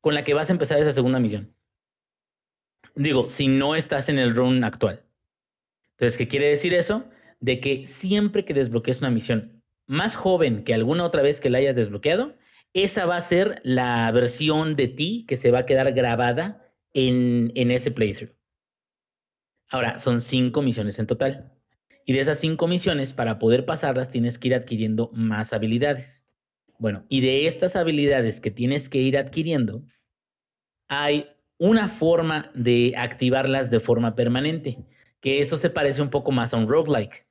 con 0.00 0.14
la 0.14 0.24
que 0.24 0.34
vas 0.34 0.48
a 0.48 0.52
empezar 0.52 0.78
esa 0.78 0.92
segunda 0.92 1.18
misión. 1.18 1.54
Digo, 2.94 3.28
si 3.28 3.48
no 3.48 3.74
estás 3.74 4.08
en 4.08 4.18
el 4.18 4.34
run 4.34 4.64
actual. 4.64 5.04
Entonces, 5.92 6.18
¿qué 6.18 6.28
quiere 6.28 6.48
decir 6.48 6.74
eso? 6.74 7.04
De 7.40 7.60
que 7.60 7.86
siempre 7.86 8.44
que 8.44 8.54
desbloquees 8.54 9.00
una 9.00 9.10
misión 9.10 9.62
más 9.86 10.16
joven 10.16 10.64
que 10.64 10.74
alguna 10.74 11.04
otra 11.04 11.22
vez 11.22 11.40
que 11.40 11.50
la 11.50 11.58
hayas 11.58 11.76
desbloqueado, 11.76 12.36
esa 12.72 13.06
va 13.06 13.16
a 13.16 13.20
ser 13.20 13.60
la 13.64 14.10
versión 14.12 14.76
de 14.76 14.88
ti 14.88 15.24
que 15.26 15.36
se 15.36 15.50
va 15.50 15.60
a 15.60 15.66
quedar 15.66 15.92
grabada 15.92 16.72
en, 16.92 17.52
en 17.54 17.70
ese 17.70 17.90
playthrough. 17.90 18.32
Ahora, 19.68 19.98
son 19.98 20.20
cinco 20.20 20.62
misiones 20.62 20.98
en 20.98 21.06
total. 21.06 21.52
Y 22.04 22.12
de 22.12 22.20
esas 22.20 22.40
cinco 22.40 22.66
misiones, 22.66 23.12
para 23.12 23.38
poder 23.38 23.64
pasarlas, 23.64 24.10
tienes 24.10 24.38
que 24.38 24.48
ir 24.48 24.54
adquiriendo 24.54 25.10
más 25.12 25.52
habilidades. 25.52 26.26
Bueno, 26.80 27.04
y 27.10 27.20
de 27.20 27.46
estas 27.46 27.76
habilidades 27.76 28.40
que 28.40 28.50
tienes 28.50 28.88
que 28.88 28.96
ir 28.96 29.18
adquiriendo, 29.18 29.82
hay 30.88 31.26
una 31.58 31.90
forma 31.90 32.50
de 32.54 32.94
activarlas 32.96 33.70
de 33.70 33.80
forma 33.80 34.14
permanente, 34.14 34.78
que 35.20 35.42
eso 35.42 35.58
se 35.58 35.68
parece 35.68 36.00
un 36.00 36.08
poco 36.08 36.32
más 36.32 36.54
a 36.54 36.56
un 36.56 36.66
roguelike, 36.66 37.26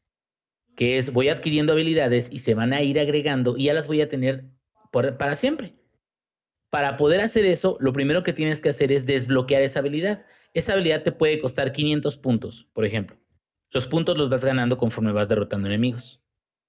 que 0.76 1.00
es 1.00 1.12
voy 1.12 1.30
adquiriendo 1.30 1.74
habilidades 1.74 2.30
y 2.32 2.39
se 2.39 2.54
van 2.54 2.74
a 2.74 2.84
ir 2.84 3.00
agregando 3.00 3.58
y 3.58 3.64
ya 3.64 3.74
las 3.74 3.88
voy 3.88 4.02
a 4.02 4.08
tener 4.08 4.45
para 4.91 5.36
siempre. 5.36 5.74
Para 6.70 6.95
poder 6.95 7.20
hacer 7.22 7.43
eso, 7.45 7.76
lo 7.80 7.91
primero 7.91 8.22
que 8.22 8.34
tienes 8.34 8.62
que 8.62 8.70
hacer 8.70 8.91
es 8.91 9.08
desbloquear 9.08 9.64
esa 9.64 9.80
habilidad. 9.80 10.28
Esa 10.54 10.74
habilidad 10.74 11.02
te 11.02 11.12
puede 11.12 11.39
costar 11.39 11.72
500 11.72 12.18
puntos, 12.18 12.68
por 12.74 12.86
ejemplo. 12.86 13.18
Los 13.72 13.88
puntos 13.88 14.16
los 14.16 14.30
vas 14.30 14.45
ganando 14.45 14.78
conforme 14.78 15.12
vas 15.12 15.28
derrotando 15.28 15.68
enemigos. 15.68 16.22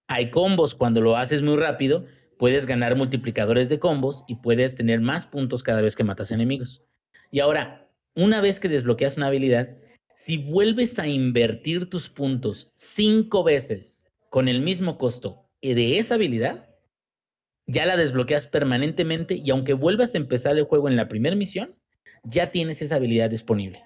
Hay 0.08 0.30
combos 0.30 0.74
cuando 0.74 1.02
lo 1.02 1.18
haces 1.18 1.42
muy 1.42 1.56
rápido, 1.56 2.06
puedes 2.40 2.64
ganar 2.64 2.96
multiplicadores 2.96 3.68
de 3.68 3.78
combos 3.78 4.24
y 4.26 4.36
puedes 4.36 4.74
tener 4.74 5.02
más 5.02 5.26
puntos 5.26 5.62
cada 5.62 5.82
vez 5.82 5.94
que 5.94 6.04
matas 6.04 6.32
enemigos. 6.32 6.82
Y 7.30 7.40
ahora, 7.40 7.86
una 8.16 8.40
vez 8.40 8.58
que 8.58 8.70
desbloqueas 8.70 9.18
una 9.18 9.26
habilidad, 9.26 9.76
si 10.14 10.38
vuelves 10.38 10.98
a 10.98 11.06
invertir 11.06 11.90
tus 11.90 12.08
puntos 12.08 12.72
cinco 12.76 13.44
veces 13.44 14.06
con 14.30 14.48
el 14.48 14.62
mismo 14.62 14.96
costo 14.96 15.50
de 15.60 15.98
esa 15.98 16.14
habilidad, 16.14 16.70
ya 17.66 17.84
la 17.84 17.98
desbloqueas 17.98 18.46
permanentemente 18.46 19.34
y 19.34 19.50
aunque 19.50 19.74
vuelvas 19.74 20.14
a 20.14 20.18
empezar 20.18 20.56
el 20.56 20.64
juego 20.64 20.88
en 20.88 20.96
la 20.96 21.08
primera 21.08 21.36
misión, 21.36 21.76
ya 22.22 22.52
tienes 22.52 22.80
esa 22.80 22.96
habilidad 22.96 23.28
disponible. 23.28 23.84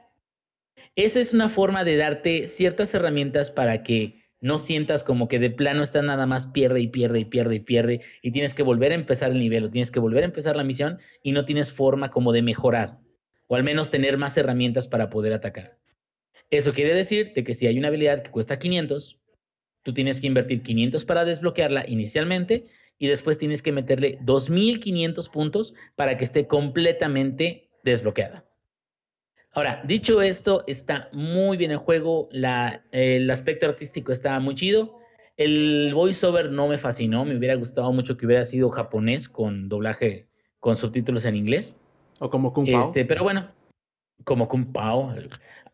Esa 0.95 1.19
es 1.19 1.33
una 1.33 1.49
forma 1.49 1.83
de 1.83 1.97
darte 1.97 2.47
ciertas 2.47 2.95
herramientas 2.95 3.51
para 3.51 3.83
que 3.83 4.24
no 4.45 4.59
sientas 4.59 5.05
como 5.05 5.27
que 5.27 5.39
de 5.39 5.49
plano 5.49 5.83
estás 5.83 6.05
nada 6.05 6.27
más 6.27 6.45
pierde 6.45 6.79
y 6.79 6.89
pierde 6.89 7.21
y 7.21 7.25
pierde 7.25 7.55
y 7.55 7.61
pierde 7.61 8.01
y 8.21 8.31
tienes 8.31 8.53
que 8.53 8.63
volver 8.63 8.93
a 8.93 8.95
empezar 8.95 9.31
el 9.31 9.39
nivel 9.39 9.65
o 9.65 9.71
tienes 9.71 9.91
que 9.91 10.01
volver 10.01 10.23
a 10.23 10.27
empezar 10.27 10.55
la 10.55 10.65
misión 10.65 10.99
y 11.23 11.33
no 11.33 11.47
tienes 11.47 11.73
forma 11.73 12.11
como 12.11 12.31
de 12.31 12.43
mejorar 12.43 12.99
o 13.47 13.57
al 13.57 13.65
menos 13.65 13.89
tener 13.89 14.19
más 14.19 14.37
herramientas 14.37 14.87
para 14.87 15.09
poder 15.09 15.33
atacar. 15.33 15.79
Eso 16.51 16.75
quiere 16.75 16.93
decir 16.93 17.33
de 17.33 17.43
que 17.43 17.55
si 17.55 17.67
hay 17.67 17.79
una 17.79 17.89
habilidad 17.89 18.23
que 18.23 18.31
cuesta 18.31 18.59
500, 18.59 19.19
tú 19.83 19.95
tienes 19.95 20.21
que 20.21 20.27
invertir 20.27 20.63
500 20.63 21.07
para 21.07 21.25
desbloquearla 21.25 21.87
inicialmente 21.89 22.67
y 22.99 23.07
después 23.07 23.39
tienes 23.39 23.63
que 23.63 23.73
meterle 23.73 24.19
2500 24.21 25.27
puntos 25.31 25.73
para 25.97 26.19
que 26.19 26.25
esté 26.25 26.47
completamente 26.47 27.71
desbloqueada. 27.83 28.45
Ahora, 29.55 29.83
dicho 29.85 30.21
esto, 30.21 30.65
está 30.67 31.09
muy 31.13 31.57
bien 31.57 31.71
el 31.71 31.77
juego, 31.77 32.29
el 32.33 33.31
aspecto 33.31 33.67
artístico 33.67 34.11
está 34.11 34.41
muy 34.41 34.57
chido. 34.57 34.99
El 35.37 35.93
voiceover 35.95 36.51
no 36.51 36.67
me 36.67 36.77
fascinó, 36.77 37.25
me 37.25 37.37
hubiera 37.37 37.55
gustado 37.55 37.93
mucho 37.93 38.17
que 38.17 38.27
hubiera 38.27 38.45
sido 38.45 38.71
japonés 38.71 39.29
con 39.29 39.69
doblaje, 39.69 40.27
con 40.59 40.77
subtítulos 40.77 41.25
en 41.25 41.37
inglés. 41.37 41.77
O 42.19 42.31
como 42.31 42.53
Kung 42.53 42.71
Pao. 42.71 42.83
Este, 42.83 43.05
pero 43.05 43.23
bueno, 43.23 43.49
como 44.25 44.49
Kung 44.49 44.73
Pao. 44.73 45.15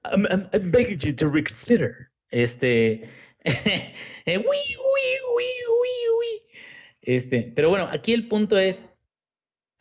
I'm, 0.04 0.26
I'm, 0.30 0.70
begging 0.70 0.98
you 0.98 1.14
to 1.16 1.30
reconsider. 1.30 2.10
Este. 2.30 3.08
eh, 3.44 4.44
este, 7.02 7.52
pero 7.56 7.70
bueno, 7.70 7.88
aquí 7.90 8.12
el 8.12 8.28
punto 8.28 8.58
es, 8.58 8.86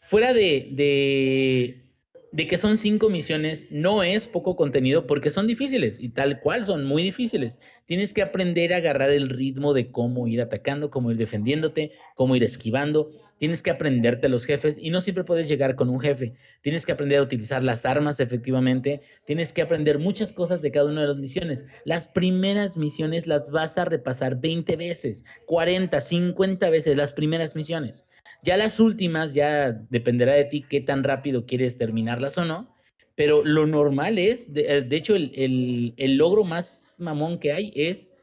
fuera 0.01 0.33
de, 0.33 0.69
de, 0.71 1.88
de 2.31 2.47
que 2.47 2.57
son 2.57 2.77
cinco 2.77 3.09
misiones, 3.09 3.65
no 3.71 4.03
es 4.03 4.27
poco 4.27 4.55
contenido 4.55 5.07
porque 5.07 5.29
son 5.29 5.47
difíciles 5.47 5.99
y 5.99 6.09
tal 6.09 6.39
cual 6.41 6.65
son 6.65 6.85
muy 6.85 7.03
difíciles. 7.03 7.59
Tienes 7.85 8.13
que 8.13 8.21
aprender 8.21 8.73
a 8.73 8.77
agarrar 8.77 9.09
el 9.09 9.29
ritmo 9.29 9.73
de 9.73 9.91
cómo 9.91 10.27
ir 10.27 10.41
atacando, 10.41 10.91
cómo 10.91 11.11
ir 11.11 11.17
defendiéndote, 11.17 11.91
cómo 12.15 12.35
ir 12.35 12.43
esquivando. 12.43 13.11
Tienes 13.39 13.63
que 13.63 13.71
aprenderte 13.71 14.27
a 14.27 14.29
los 14.29 14.45
jefes 14.45 14.77
y 14.77 14.89
no 14.89 15.01
siempre 15.01 15.23
puedes 15.23 15.47
llegar 15.47 15.75
con 15.75 15.89
un 15.89 15.99
jefe. 15.99 16.35
Tienes 16.61 16.85
que 16.85 16.91
aprender 16.91 17.19
a 17.19 17.23
utilizar 17.23 17.63
las 17.63 17.85
armas 17.85 18.19
efectivamente. 18.19 19.01
Tienes 19.25 19.53
que 19.53 19.61
aprender 19.61 19.97
muchas 19.97 20.33
cosas 20.33 20.61
de 20.61 20.71
cada 20.71 20.89
una 20.89 21.01
de 21.01 21.07
las 21.07 21.17
misiones. 21.17 21.65
Las 21.85 22.07
primeras 22.07 22.77
misiones 22.77 23.27
las 23.27 23.49
vas 23.49 23.77
a 23.77 23.85
repasar 23.85 24.39
20 24.39 24.75
veces, 24.75 25.23
40, 25.47 25.99
50 25.99 26.69
veces 26.69 26.97
las 26.97 27.13
primeras 27.13 27.55
misiones. 27.55 28.05
Ya 28.41 28.57
las 28.57 28.79
últimas, 28.79 29.33
ya 29.33 29.71
dependerá 29.71 30.33
de 30.33 30.45
ti 30.45 30.65
qué 30.67 30.81
tan 30.81 31.03
rápido 31.03 31.45
quieres 31.45 31.77
terminarlas 31.77 32.37
o 32.37 32.45
no. 32.45 32.73
Pero 33.15 33.43
lo 33.43 33.67
normal 33.67 34.17
es, 34.17 34.53
de, 34.53 34.61
eh, 34.61 34.87
hecho, 34.91 35.15
el, 35.15 35.93
el 35.97 36.15
logro 36.15 36.45
más 36.45 36.95
mamón 36.97 37.39
que 37.39 37.51
hay 37.51 37.73
es 37.75 38.15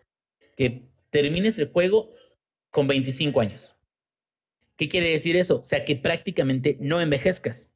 que 0.56 0.88
termines 1.10 1.58
el 1.58 1.68
juego 1.68 2.12
con 2.70 2.88
25 2.88 3.40
años. 3.40 3.74
¿Qué 4.76 4.88
quiere 4.88 5.10
decir 5.10 5.36
eso? 5.36 5.60
O 5.60 5.64
sea, 5.64 5.84
que 5.84 5.96
prácticamente 5.96 6.76
no 6.80 7.00
envejezcas. 7.00 7.70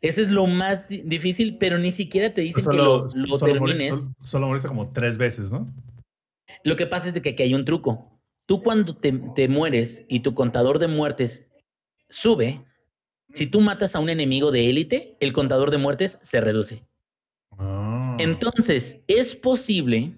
Eso 0.00 0.22
es 0.22 0.28
lo 0.28 0.46
más 0.46 0.88
difícil, 0.88 1.58
pero 1.58 1.78
ni 1.78 1.92
siquiera 1.92 2.32
te 2.32 2.40
dicen 2.40 2.64
que 2.70 2.76
lo, 2.76 3.08
lo 3.14 3.38
solo 3.38 3.52
termines. 3.52 3.90
Solo, 3.90 4.14
solo 4.22 4.46
moriste 4.46 4.68
como 4.68 4.92
tres 4.92 5.16
veces, 5.16 5.52
¿no? 5.52 5.66
Lo 6.64 6.76
que 6.76 6.86
pasa 6.86 7.08
es 7.08 7.14
de 7.14 7.22
que 7.22 7.30
aquí 7.30 7.42
hay 7.42 7.54
un 7.54 7.64
truco. 7.64 8.18
Tú 8.46 8.62
cuando 8.62 8.96
te, 8.96 9.12
te 9.36 9.46
mueres 9.46 10.04
y 10.08 10.20
tu 10.20 10.34
contador 10.34 10.78
de 10.78 10.88
muertes 10.88 11.46
sube, 12.10 12.62
si 13.32 13.46
tú 13.46 13.60
matas 13.60 13.94
a 13.94 14.00
un 14.00 14.10
enemigo 14.10 14.50
de 14.50 14.68
élite, 14.68 15.16
el 15.20 15.32
contador 15.32 15.70
de 15.70 15.78
muertes 15.78 16.18
se 16.20 16.40
reduce. 16.40 16.84
Ah. 17.58 18.16
Entonces, 18.18 19.00
es 19.06 19.34
posible 19.34 20.14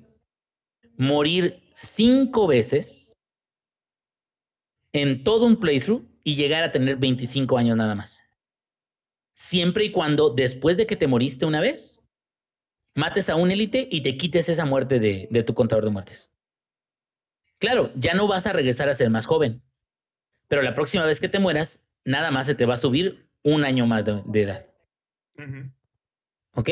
morir 0.96 1.62
cinco 1.74 2.46
veces 2.46 3.16
en 4.92 5.24
todo 5.24 5.46
un 5.46 5.56
playthrough 5.56 6.04
y 6.24 6.36
llegar 6.36 6.62
a 6.62 6.72
tener 6.72 6.96
25 6.96 7.58
años 7.58 7.76
nada 7.76 7.94
más. 7.94 8.20
Siempre 9.34 9.84
y 9.84 9.90
cuando 9.90 10.30
después 10.30 10.76
de 10.76 10.86
que 10.86 10.96
te 10.96 11.06
moriste 11.06 11.46
una 11.46 11.60
vez, 11.60 12.00
mates 12.94 13.28
a 13.28 13.36
un 13.36 13.50
élite 13.50 13.88
y 13.90 14.02
te 14.02 14.16
quites 14.16 14.48
esa 14.48 14.64
muerte 14.64 15.00
de, 15.00 15.28
de, 15.30 15.42
tu 15.42 15.54
contador 15.54 15.84
de 15.84 15.90
muertes. 15.90 16.30
Claro, 17.58 17.90
ya 17.96 18.14
no 18.14 18.26
vas 18.26 18.46
a 18.46 18.52
regresar 18.52 18.88
a 18.88 18.94
ser 18.94 19.10
más 19.10 19.26
joven, 19.26 19.62
pero 20.52 20.60
la 20.60 20.74
próxima 20.74 21.06
vez 21.06 21.18
que 21.18 21.30
te 21.30 21.38
mueras, 21.38 21.80
nada 22.04 22.30
más 22.30 22.46
se 22.46 22.54
te 22.54 22.66
va 22.66 22.74
a 22.74 22.76
subir 22.76 23.24
un 23.42 23.64
año 23.64 23.86
más 23.86 24.04
de, 24.04 24.20
de 24.26 24.42
edad. 24.42 24.66
¿Ok? 26.54 26.68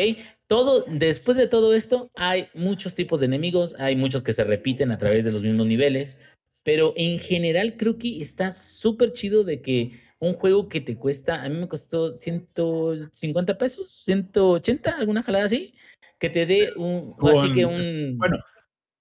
Todo, 0.48 0.84
después 0.86 1.38
de 1.38 1.46
todo 1.46 1.72
esto, 1.72 2.10
hay 2.14 2.48
muchos 2.52 2.94
tipos 2.94 3.20
de 3.20 3.26
enemigos, 3.26 3.74
hay 3.78 3.96
muchos 3.96 4.22
que 4.22 4.34
se 4.34 4.44
repiten 4.44 4.90
a 4.90 4.98
través 4.98 5.24
de 5.24 5.32
los 5.32 5.40
mismos 5.40 5.66
niveles, 5.66 6.18
pero 6.62 6.92
en 6.94 7.20
general 7.20 7.78
creo 7.78 7.96
que 7.96 8.20
está 8.20 8.52
súper 8.52 9.14
chido 9.14 9.44
de 9.44 9.62
que 9.62 9.98
un 10.18 10.34
juego 10.34 10.68
que 10.68 10.82
te 10.82 10.98
cuesta, 10.98 11.42
a 11.42 11.48
mí 11.48 11.56
me 11.56 11.66
costó 11.66 12.12
150 12.12 13.56
pesos, 13.56 14.02
180, 14.04 14.90
alguna 14.90 15.22
jalada 15.22 15.46
así, 15.46 15.72
que 16.18 16.28
te 16.28 16.44
dé 16.44 16.74
un, 16.76 17.14
así 17.18 17.54
que 17.54 17.64
un... 17.64 18.18
Bueno, 18.18 18.36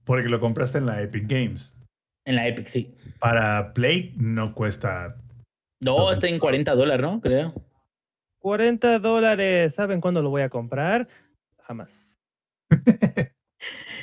porque 0.05 0.29
lo 0.29 0.39
compraste 0.39 0.77
en 0.77 0.85
la 0.85 1.01
Epic 1.01 1.27
Games. 1.27 1.75
En 2.29 2.35
la 2.35 2.47
Epic, 2.47 2.67
sí. 2.67 2.93
Para 3.19 3.73
Play 3.73 4.13
no 4.17 4.53
cuesta... 4.53 5.15
No, 5.81 6.11
está 6.11 6.27
en 6.27 6.37
40 6.37 6.75
dólares, 6.75 7.01
¿no? 7.01 7.19
Creo. 7.21 7.55
40 8.37 8.99
dólares. 8.99 9.73
¿Saben 9.73 9.99
cuándo 9.99 10.21
lo 10.21 10.29
voy 10.29 10.43
a 10.43 10.49
comprar? 10.49 11.07
Jamás. 11.63 11.91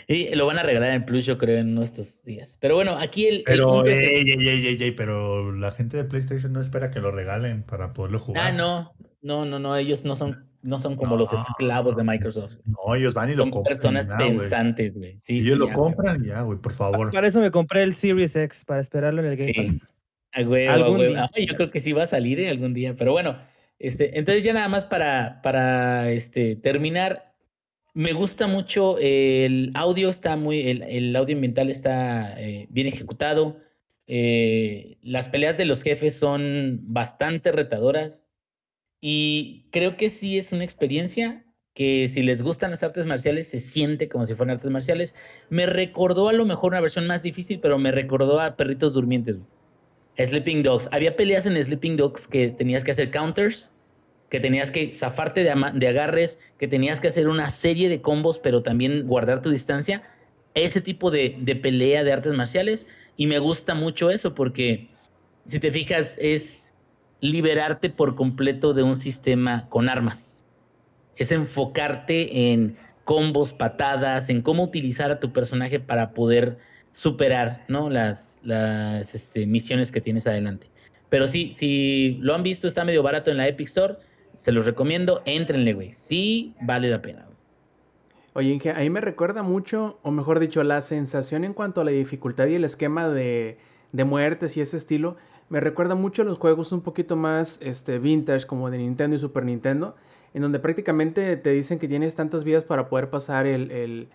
Y 0.09 0.33
lo 0.37 0.47
van 0.47 0.57
a 0.59 0.63
regalar 0.63 0.93
en 0.93 1.05
Plus, 1.05 1.27
yo 1.27 1.37
creo, 1.37 1.59
en 1.59 1.75
nuestros 1.75 2.23
días. 2.23 2.57
Pero 2.61 2.77
bueno, 2.77 2.97
aquí 2.97 3.27
el... 3.27 3.35
el 3.39 3.43
Pero, 3.45 3.67
punto 3.67 3.91
es- 3.91 3.99
ey, 3.99 4.23
ey, 4.39 4.49
ey, 4.49 4.67
ey, 4.69 4.79
ey, 4.81 4.93
pero 4.93 5.51
la 5.53 5.73
gente 5.73 5.97
de 5.97 6.05
PlayStation 6.05 6.53
no 6.53 6.61
espera 6.61 6.93
que 6.93 7.01
lo 7.01 7.11
regalen 7.11 7.65
para 7.65 7.93
poderlo 7.93 8.21
jugar. 8.21 8.47
Ah, 8.47 8.53
no, 8.53 8.95
no, 9.21 9.45
no, 9.45 9.59
no, 9.59 9.77
ellos 9.77 10.05
no 10.05 10.15
son, 10.15 10.49
no 10.67 10.79
son 10.79 10.97
como 10.97 11.17
los 11.17 11.33
No. 11.33 11.39
esclavos 11.41 11.97
de 11.97 12.05
Microsoft. 12.05 12.55
No, 12.65 12.95
ellos 12.95 13.15
van 13.15 13.29
y 13.31 13.33
lo 13.33 13.39
Son 13.39 13.51
compran. 13.51 13.75
personas 13.77 14.07
y 14.07 14.11
ya, 14.11 14.17
güey. 14.17 14.39
pensantes, 14.39 14.99
güey. 14.99 15.19
Sí, 15.19 15.39
ellos 15.39 15.53
sí, 15.55 15.59
lo 15.59 15.73
compran 15.73 16.25
y 16.25 16.29
ya, 16.29 16.43
güey, 16.43 16.59
por 16.59 16.73
favor. 16.73 17.11
Para 17.11 17.29
eso 17.29 17.41
me 17.41 17.51
compré 17.51 17.83
el 17.83 17.95
Series 17.95 18.35
X, 18.37 18.65
para 18.67 18.81
esperarlo 18.81 19.23
en 19.23 19.29
el 19.29 19.37
Game 19.37 19.53
Sí. 19.53 19.63
Pass. 19.79 19.93
A 20.33 20.43
huevo, 20.43 20.71
a 20.71 20.75
Algún 20.75 20.99
día. 20.99 21.25
Ah, 21.25 21.31
yo 21.39 21.55
creo 21.57 21.71
que 21.71 21.81
sí 21.81 21.93
va 21.93 22.03
a 22.03 22.07
salir 22.07 22.39
eh, 22.41 22.51
algún 22.51 22.75
día, 22.75 22.95
pero 22.99 23.13
bueno, 23.13 23.39
este, 23.79 24.19
entonces 24.19 24.45
ya 24.45 24.53
nada 24.53 24.69
más 24.69 24.85
para, 24.85 25.41
para 25.43 26.11
este, 26.11 26.57
terminar, 26.57 27.33
me 27.95 28.13
gusta 28.13 28.47
mucho 28.47 28.99
el 28.99 29.71
audio, 29.75 30.11
está 30.11 30.37
muy, 30.37 30.69
el, 30.69 30.83
el 30.83 31.17
audio 31.17 31.35
ambiental 31.37 31.71
está 31.71 32.39
eh, 32.39 32.67
bien 32.69 32.87
ejecutado, 32.87 33.57
eh, 34.09 34.99
las 35.03 35.29
peleas 35.29 35.57
de 35.57 35.65
los 35.65 35.83
jefes 35.83 36.19
son 36.19 36.81
bastante 36.83 37.51
retadoras 37.53 38.23
y 39.09 39.67
creo 39.71 39.97
que 39.97 40.11
sí 40.11 40.37
es 40.37 40.51
una 40.51 40.65
experiencia 40.65 41.45
que 41.75 42.09
si 42.09 42.23
les 42.23 42.43
gustan 42.43 42.73
las 42.73 42.83
artes 42.83 43.07
marciales 43.07 43.47
se 43.47 43.61
siente 43.61 44.09
como 44.09 44.27
si 44.27 44.35
fueran 44.35 44.57
artes 44.57 44.73
marciales. 44.73 45.15
Me 45.49 45.65
recordó 45.65 46.29
a 46.29 46.33
lo 46.33 46.45
mejor 46.45 46.73
una 46.73 46.81
versión 46.81 47.07
más 47.07 47.23
difícil, 47.23 47.61
pero 47.61 47.79
me 47.79 47.93
recordó 47.93 48.41
a 48.41 48.57
Perritos 48.57 48.95
Durmientes. 48.95 49.39
Sleeping 50.19 50.65
Dogs. 50.65 50.89
Había 50.91 51.15
peleas 51.15 51.47
en 51.47 51.63
Sleeping 51.63 51.97
Dogs 51.97 52.27
que 52.27 52.49
tenías 52.49 52.83
que 52.83 52.91
hacer 52.91 53.13
counters, 53.13 53.71
que 54.29 54.41
tenías 54.41 54.73
que 54.73 54.93
zafarte 54.93 55.45
de, 55.45 55.55
de 55.75 55.87
agarres, 55.87 56.41
que 56.59 56.67
tenías 56.67 57.01
que 57.01 57.07
hacer 57.07 57.29
una 57.29 57.51
serie 57.51 57.89
de 57.89 58.01
combos, 58.01 58.41
pero 58.41 58.65
también 58.65 59.07
guardar 59.07 59.41
tu 59.41 59.51
distancia. 59.51 60.03
Ese 60.55 60.81
tipo 60.81 61.13
de, 61.13 61.37
de 61.39 61.55
pelea 61.55 62.03
de 62.03 62.13
artes 62.13 62.33
marciales. 62.33 62.89
Y 63.17 63.29
me 63.29 63.39
gusta 63.39 63.77
mucho 63.77 64.11
eso 64.11 64.35
porque, 64.35 64.89
si 65.45 65.61
te 65.61 65.71
fijas, 65.71 66.19
es 66.21 66.66
liberarte 67.21 67.91
por 67.91 68.15
completo 68.15 68.75
de 68.75 68.83
un 68.83 68.99
sistema 68.99 69.69
con 69.69 69.89
armas. 69.89 70.43
Es 71.17 71.33
enfocarte 71.33 72.53
en 72.53 72.77
combos, 73.05 73.53
patadas, 73.53 74.29
en 74.29 74.43
cómo 74.43 74.65
utilizar 74.65 75.11
a 75.11 75.21
tu 75.21 75.33
personaje 75.33 75.81
para 75.81 76.13
poder 76.13 76.59
superar 76.93 77.65
¿no? 77.69 77.89
las, 77.89 78.41
las 78.43 79.15
este, 79.15 79.47
misiones 79.47 79.93
que 79.93 80.01
tienes 80.01 80.27
adelante. 80.27 80.69
Pero 81.09 81.27
sí, 81.27 81.53
si 81.53 82.19
lo 82.21 82.35
han 82.35 82.43
visto, 82.43 82.67
está 82.67 82.85
medio 82.85 83.03
barato 83.03 83.31
en 83.31 83.37
la 83.37 83.49
Epic 83.49 83.69
Store. 83.69 83.97
Se 84.35 84.53
los 84.53 84.67
recomiendo, 84.67 85.23
éntrenle, 85.25 85.73
güey. 85.73 85.93
Sí, 85.93 86.55
vale 86.61 86.91
la 86.91 87.01
pena. 87.01 87.27
Oye, 88.35 88.51
Inge, 88.51 88.73
ahí 88.73 88.91
me 88.91 89.01
recuerda 89.01 89.43
mucho, 89.43 89.99
o 90.03 90.11
mejor 90.11 90.41
dicho, 90.41 90.63
la 90.63 90.83
sensación 90.83 91.45
en 91.45 91.55
cuanto 91.55 91.81
a 91.81 91.85
la 91.85 91.91
dificultad 91.91 92.47
y 92.49 92.57
el 92.57 92.65
esquema 92.65 93.09
de, 93.09 93.57
de 93.93 94.05
muertes 94.05 94.59
y 94.59 94.61
ese 94.61 94.77
estilo, 94.77 95.17
me 95.49 95.61
recuerda 95.61 95.95
mucho 95.95 96.23
a 96.23 96.25
los 96.25 96.39
juegos 96.39 96.73
un 96.73 96.81
poquito 96.81 97.17
más 97.17 97.59
este, 97.63 97.99
vintage, 97.99 98.47
como 98.47 98.71
de 98.71 98.79
Nintendo 98.79 99.17
y 99.17 99.19
Super 99.19 99.45
Nintendo, 99.45 99.95
en 100.35 100.43
donde 100.43 100.59
prácticamente 100.59 101.37
te 101.37 101.51
dicen 101.51 101.79
que 101.79 101.89
tienes 101.89 102.15
tantas 102.15 102.45
vidas 102.45 102.65
para 102.65 102.89
poder 102.89 103.11
pasar 103.11 103.47
el, 103.47 103.71
el, 103.71 104.09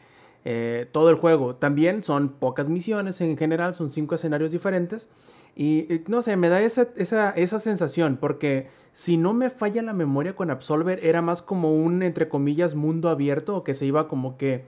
eh, 0.44 0.88
todo 0.92 1.10
el 1.10 1.16
juego. 1.16 1.56
También 1.56 2.04
son 2.04 2.30
pocas 2.30 2.70
misiones 2.70 3.22
en 3.22 3.38
general, 3.38 3.76
son 3.76 3.92
cinco 3.92 4.16
escenarios 4.16 4.52
diferentes. 4.52 5.10
Y 5.56 6.02
no 6.08 6.22
sé, 6.22 6.38
me 6.38 6.50
da 6.50 6.62
esa, 6.62 6.88
esa, 6.96 7.32
esa 7.32 7.60
sensación, 7.60 8.18
porque 8.18 8.68
si 8.94 9.18
no 9.18 9.34
me 9.34 9.50
falla 9.50 9.82
la 9.82 9.94
memoria 9.94 10.36
con 10.36 10.50
Absolver, 10.50 11.04
era 11.04 11.22
más 11.22 11.42
como 11.42 11.76
un, 11.76 12.04
entre 12.04 12.30
comillas, 12.30 12.76
mundo 12.76 13.10
abierto, 13.10 13.64
que 13.64 13.74
se 13.74 13.86
iba 13.86 14.08
como 14.08 14.38
que 14.38 14.64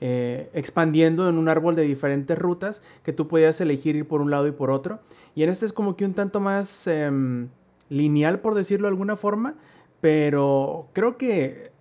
eh, 0.00 0.50
expandiendo 0.52 1.28
en 1.28 1.38
un 1.38 1.48
árbol 1.48 1.74
de 1.74 1.82
diferentes 1.82 2.38
rutas, 2.38 2.82
que 3.02 3.14
tú 3.14 3.28
podías 3.28 3.60
elegir 3.60 3.96
ir 3.96 4.06
por 4.06 4.20
un 4.20 4.30
lado 4.30 4.46
y 4.46 4.52
por 4.52 4.70
otro. 4.70 5.00
Y 5.36 5.42
en 5.42 5.50
este 5.50 5.66
es 5.66 5.72
como 5.74 5.96
que 5.96 6.06
un 6.06 6.14
tanto 6.14 6.40
más 6.40 6.86
em, 6.86 7.50
lineal, 7.90 8.40
por 8.40 8.54
decirlo 8.54 8.86
de 8.88 8.92
alguna 8.92 9.16
forma, 9.16 9.54
pero 10.00 10.88
creo 10.94 11.18
que 11.18 11.72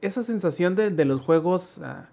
esa 0.00 0.22
sensación 0.22 0.74
de, 0.76 0.90
de 0.90 1.04
los 1.04 1.20
juegos 1.20 1.82
ah, 1.84 2.08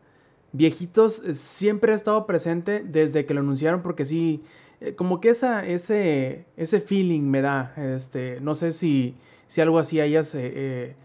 viejitos 0.51 1.23
eh, 1.23 1.35
siempre 1.35 1.93
ha 1.93 1.95
estado 1.95 2.27
presente 2.27 2.83
desde 2.83 3.25
que 3.25 3.33
lo 3.33 3.39
anunciaron, 3.39 3.81
porque 3.81 4.03
sí, 4.03 4.43
eh, 4.81 4.93
como 4.95 5.21
que 5.21 5.29
esa, 5.29 5.65
ese, 5.65 6.45
ese 6.57 6.81
feeling 6.81 7.21
me 7.21 7.41
da. 7.41 7.73
Este, 7.77 8.41
no 8.41 8.53
sé 8.53 8.73
si, 8.73 9.15
si 9.47 9.61
algo 9.61 9.79
así 9.79 10.01
hayas 10.01 10.35
eh, 10.35 10.95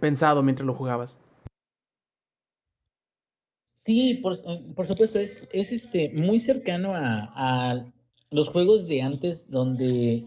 pensado 0.00 0.42
mientras 0.42 0.66
lo 0.66 0.72
jugabas. 0.74 1.18
Sí, 3.74 4.14
por, 4.22 4.38
por 4.74 4.86
supuesto, 4.86 5.18
es, 5.18 5.48
es 5.52 5.70
este, 5.70 6.10
muy 6.14 6.40
cercano 6.40 6.94
a, 6.94 7.30
a 7.34 7.84
los 8.30 8.48
juegos 8.48 8.86
de 8.86 9.02
antes 9.02 9.50
donde... 9.50 10.24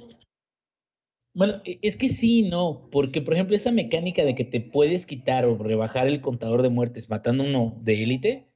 Bueno, 1.33 1.61
e- 1.63 1.79
es 1.81 1.95
que 1.95 2.09
sí, 2.09 2.43
no, 2.43 2.89
porque 2.91 3.21
por 3.21 3.33
ejemplo 3.33 3.55
esa 3.55 3.71
mecánica 3.71 4.25
de 4.25 4.35
que 4.35 4.45
te 4.45 4.59
puedes 4.59 5.05
quitar 5.05 5.45
o 5.45 5.57
rebajar 5.57 6.07
el 6.07 6.21
contador 6.21 6.61
de 6.61 6.69
muertes 6.69 7.09
matando 7.09 7.43
uno 7.43 7.77
de 7.81 8.03
élite, 8.03 8.47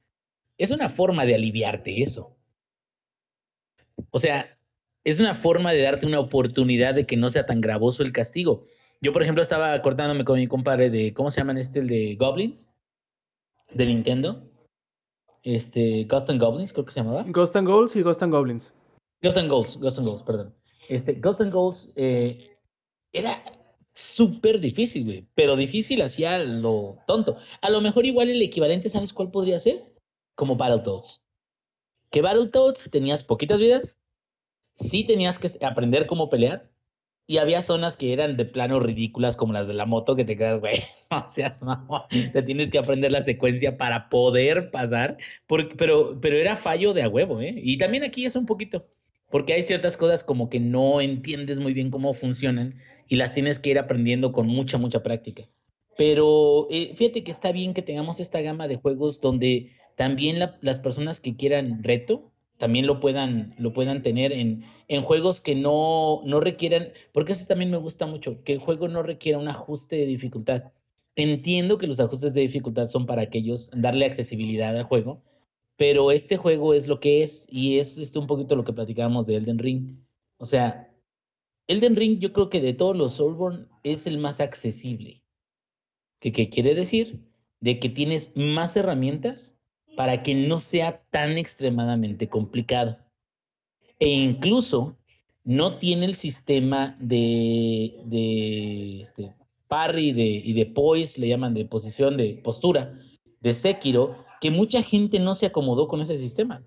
es 0.58 0.70
una 0.70 0.88
forma 0.88 1.24
de 1.24 1.34
aliviarte 1.34 2.02
eso. 2.02 2.36
O 4.10 4.18
sea, 4.18 4.58
es 5.04 5.20
una 5.20 5.34
forma 5.34 5.72
de 5.72 5.82
darte 5.82 6.06
una 6.06 6.20
oportunidad 6.20 6.94
de 6.94 7.06
que 7.06 7.16
no 7.16 7.28
sea 7.28 7.46
tan 7.46 7.60
gravoso 7.60 8.02
el 8.02 8.12
castigo. 8.12 8.66
Yo, 9.00 9.12
por 9.12 9.22
ejemplo, 9.22 9.42
estaba 9.42 9.72
acordándome 9.72 10.24
con 10.24 10.38
mi 10.38 10.46
compadre 10.46 10.90
de, 10.90 11.12
¿cómo 11.12 11.30
se 11.30 11.38
llaman 11.40 11.58
este? 11.58 11.80
El 11.80 11.88
de 11.88 12.16
Goblins, 12.16 12.66
de 13.72 13.86
Nintendo. 13.86 14.42
Este, 15.42 16.04
Ghost 16.04 16.28
and 16.30 16.40
Goblins, 16.40 16.72
creo 16.72 16.84
que 16.84 16.92
se 16.92 17.00
llamaba. 17.00 17.24
Ghost 17.28 17.54
and 17.54 17.68
Goals 17.68 17.94
y 17.94 18.02
Ghost 18.02 18.22
and 18.22 18.32
Goblins. 18.32 18.74
Ghost 19.22 19.38
and 19.38 19.48
Goals, 19.48 19.76
Ghost 19.78 19.98
and 19.98 20.06
Goals, 20.06 20.22
perdón. 20.22 20.54
Este, 20.88 21.14
Ghost 21.14 21.40
and 21.40 21.52
Goals 21.52 21.90
eh, 21.96 22.56
era 23.12 23.42
súper 23.94 24.60
difícil, 24.60 25.04
güey, 25.04 25.26
pero 25.34 25.56
difícil 25.56 26.02
hacía 26.02 26.38
lo 26.38 26.98
tonto. 27.06 27.36
A 27.62 27.70
lo 27.70 27.80
mejor 27.80 28.06
igual 28.06 28.28
el 28.28 28.42
equivalente, 28.42 28.90
¿sabes 28.90 29.12
cuál 29.12 29.30
podría 29.30 29.58
ser? 29.58 29.84
Como 30.34 30.56
Battletoads. 30.56 31.22
Que 32.10 32.20
Battletoads 32.20 32.88
tenías 32.90 33.24
poquitas 33.24 33.58
vidas, 33.58 33.98
sí 34.74 35.04
tenías 35.04 35.38
que 35.38 35.50
aprender 35.64 36.06
cómo 36.06 36.28
pelear, 36.28 36.70
y 37.26 37.38
había 37.38 37.62
zonas 37.62 37.96
que 37.96 38.12
eran 38.12 38.36
de 38.36 38.44
plano 38.44 38.78
ridículas, 38.78 39.36
como 39.36 39.52
las 39.52 39.66
de 39.66 39.74
la 39.74 39.86
moto, 39.86 40.14
que 40.14 40.24
te 40.24 40.36
quedas, 40.36 40.60
güey, 40.60 40.84
no 41.10 41.26
seas 41.26 41.62
mamón, 41.62 42.02
te 42.32 42.42
tienes 42.42 42.70
que 42.70 42.78
aprender 42.78 43.10
la 43.10 43.22
secuencia 43.22 43.76
para 43.76 44.08
poder 44.08 44.70
pasar, 44.70 45.16
porque, 45.46 45.74
pero, 45.74 46.20
pero 46.20 46.36
era 46.36 46.56
fallo 46.56 46.92
de 46.94 47.02
a 47.02 47.08
huevo, 47.08 47.40
¿eh? 47.40 47.54
Y 47.56 47.78
también 47.78 48.04
aquí 48.04 48.26
es 48.26 48.36
un 48.36 48.46
poquito, 48.46 48.86
porque 49.30 49.52
hay 49.54 49.62
ciertas 49.64 49.96
cosas 49.96 50.24
como 50.24 50.48
que 50.48 50.60
no 50.60 51.00
entiendes 51.00 51.58
muy 51.58 51.72
bien 51.74 51.90
cómo 51.90 52.14
funcionan 52.14 52.76
y 53.08 53.16
las 53.16 53.32
tienes 53.32 53.58
que 53.58 53.70
ir 53.70 53.78
aprendiendo 53.78 54.32
con 54.32 54.46
mucha, 54.46 54.78
mucha 54.78 55.02
práctica. 55.02 55.48
Pero 55.96 56.68
eh, 56.70 56.94
fíjate 56.96 57.24
que 57.24 57.30
está 57.30 57.52
bien 57.52 57.72
que 57.74 57.82
tengamos 57.82 58.20
esta 58.20 58.40
gama 58.40 58.68
de 58.68 58.76
juegos 58.76 59.20
donde 59.20 59.72
también 59.96 60.38
la- 60.38 60.58
las 60.60 60.78
personas 60.78 61.20
que 61.20 61.36
quieran 61.36 61.82
reto 61.82 62.32
también 62.58 62.86
lo 62.86 63.00
puedan, 63.00 63.54
lo 63.58 63.72
puedan 63.72 64.02
tener 64.02 64.32
en, 64.32 64.64
en 64.88 65.02
juegos 65.02 65.40
que 65.40 65.54
no, 65.54 66.22
no 66.24 66.40
requieran, 66.40 66.88
porque 67.12 67.32
eso 67.32 67.46
también 67.46 67.70
me 67.70 67.76
gusta 67.78 68.06
mucho, 68.06 68.42
que 68.44 68.54
el 68.54 68.58
juego 68.60 68.88
no 68.88 69.02
requiera 69.02 69.38
un 69.38 69.48
ajuste 69.48 69.96
de 69.96 70.06
dificultad. 70.06 70.72
Entiendo 71.16 71.78
que 71.78 71.86
los 71.86 72.00
ajustes 72.00 72.34
de 72.34 72.42
dificultad 72.42 72.88
son 72.88 73.06
para 73.06 73.22
aquellos, 73.22 73.70
darle 73.74 74.04
accesibilidad 74.06 74.76
al 74.76 74.84
juego, 74.84 75.22
pero 75.76 76.10
este 76.10 76.36
juego 76.36 76.74
es 76.74 76.88
lo 76.88 77.00
que 77.00 77.22
es 77.22 77.46
y 77.50 77.78
es 77.78 77.98
este, 77.98 78.18
un 78.18 78.26
poquito 78.26 78.56
lo 78.56 78.64
que 78.64 78.72
platicábamos 78.72 79.26
de 79.26 79.36
Elden 79.36 79.58
Ring. 79.58 79.98
O 80.38 80.46
sea, 80.46 80.90
Elden 81.66 81.96
Ring 81.96 82.18
yo 82.18 82.32
creo 82.32 82.48
que 82.48 82.60
de 82.60 82.74
todos 82.74 82.96
los 82.96 83.14
Soulborn 83.14 83.68
es 83.82 84.06
el 84.06 84.18
más 84.18 84.40
accesible. 84.40 85.22
¿Qué, 86.20 86.32
qué 86.32 86.48
quiere 86.48 86.74
decir? 86.74 87.20
De 87.60 87.78
que 87.78 87.88
tienes 87.88 88.32
más 88.34 88.76
herramientas 88.76 89.54
para 89.96 90.22
que 90.22 90.34
no 90.34 90.60
sea 90.60 91.02
tan 91.10 91.38
extremadamente 91.38 92.28
complicado. 92.28 92.98
E 93.98 94.08
incluso 94.08 94.96
no 95.44 95.78
tiene 95.78 96.06
el 96.06 96.16
sistema 96.16 96.96
de, 97.00 98.00
de 98.04 99.00
este, 99.00 99.34
parry 99.68 100.12
de, 100.12 100.24
y 100.24 100.52
de 100.52 100.66
poise, 100.66 101.20
le 101.20 101.28
llaman 101.28 101.54
de 101.54 101.64
posición, 101.64 102.16
de 102.16 102.40
postura, 102.42 102.98
de 103.40 103.54
Sekiro, 103.54 104.25
que 104.40 104.50
mucha 104.50 104.82
gente 104.82 105.18
no 105.18 105.34
se 105.34 105.46
acomodó 105.46 105.88
con 105.88 106.00
ese 106.00 106.18
sistema. 106.18 106.64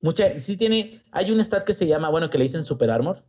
Mucha, 0.00 0.40
sí 0.40 0.56
tiene, 0.56 1.02
hay 1.12 1.30
un 1.30 1.40
stat 1.40 1.64
que 1.64 1.74
se 1.74 1.86
llama, 1.86 2.10
bueno, 2.10 2.28
que 2.28 2.38
le 2.38 2.44
dicen 2.44 2.64
Super 2.64 2.90
Armor, 2.90 3.24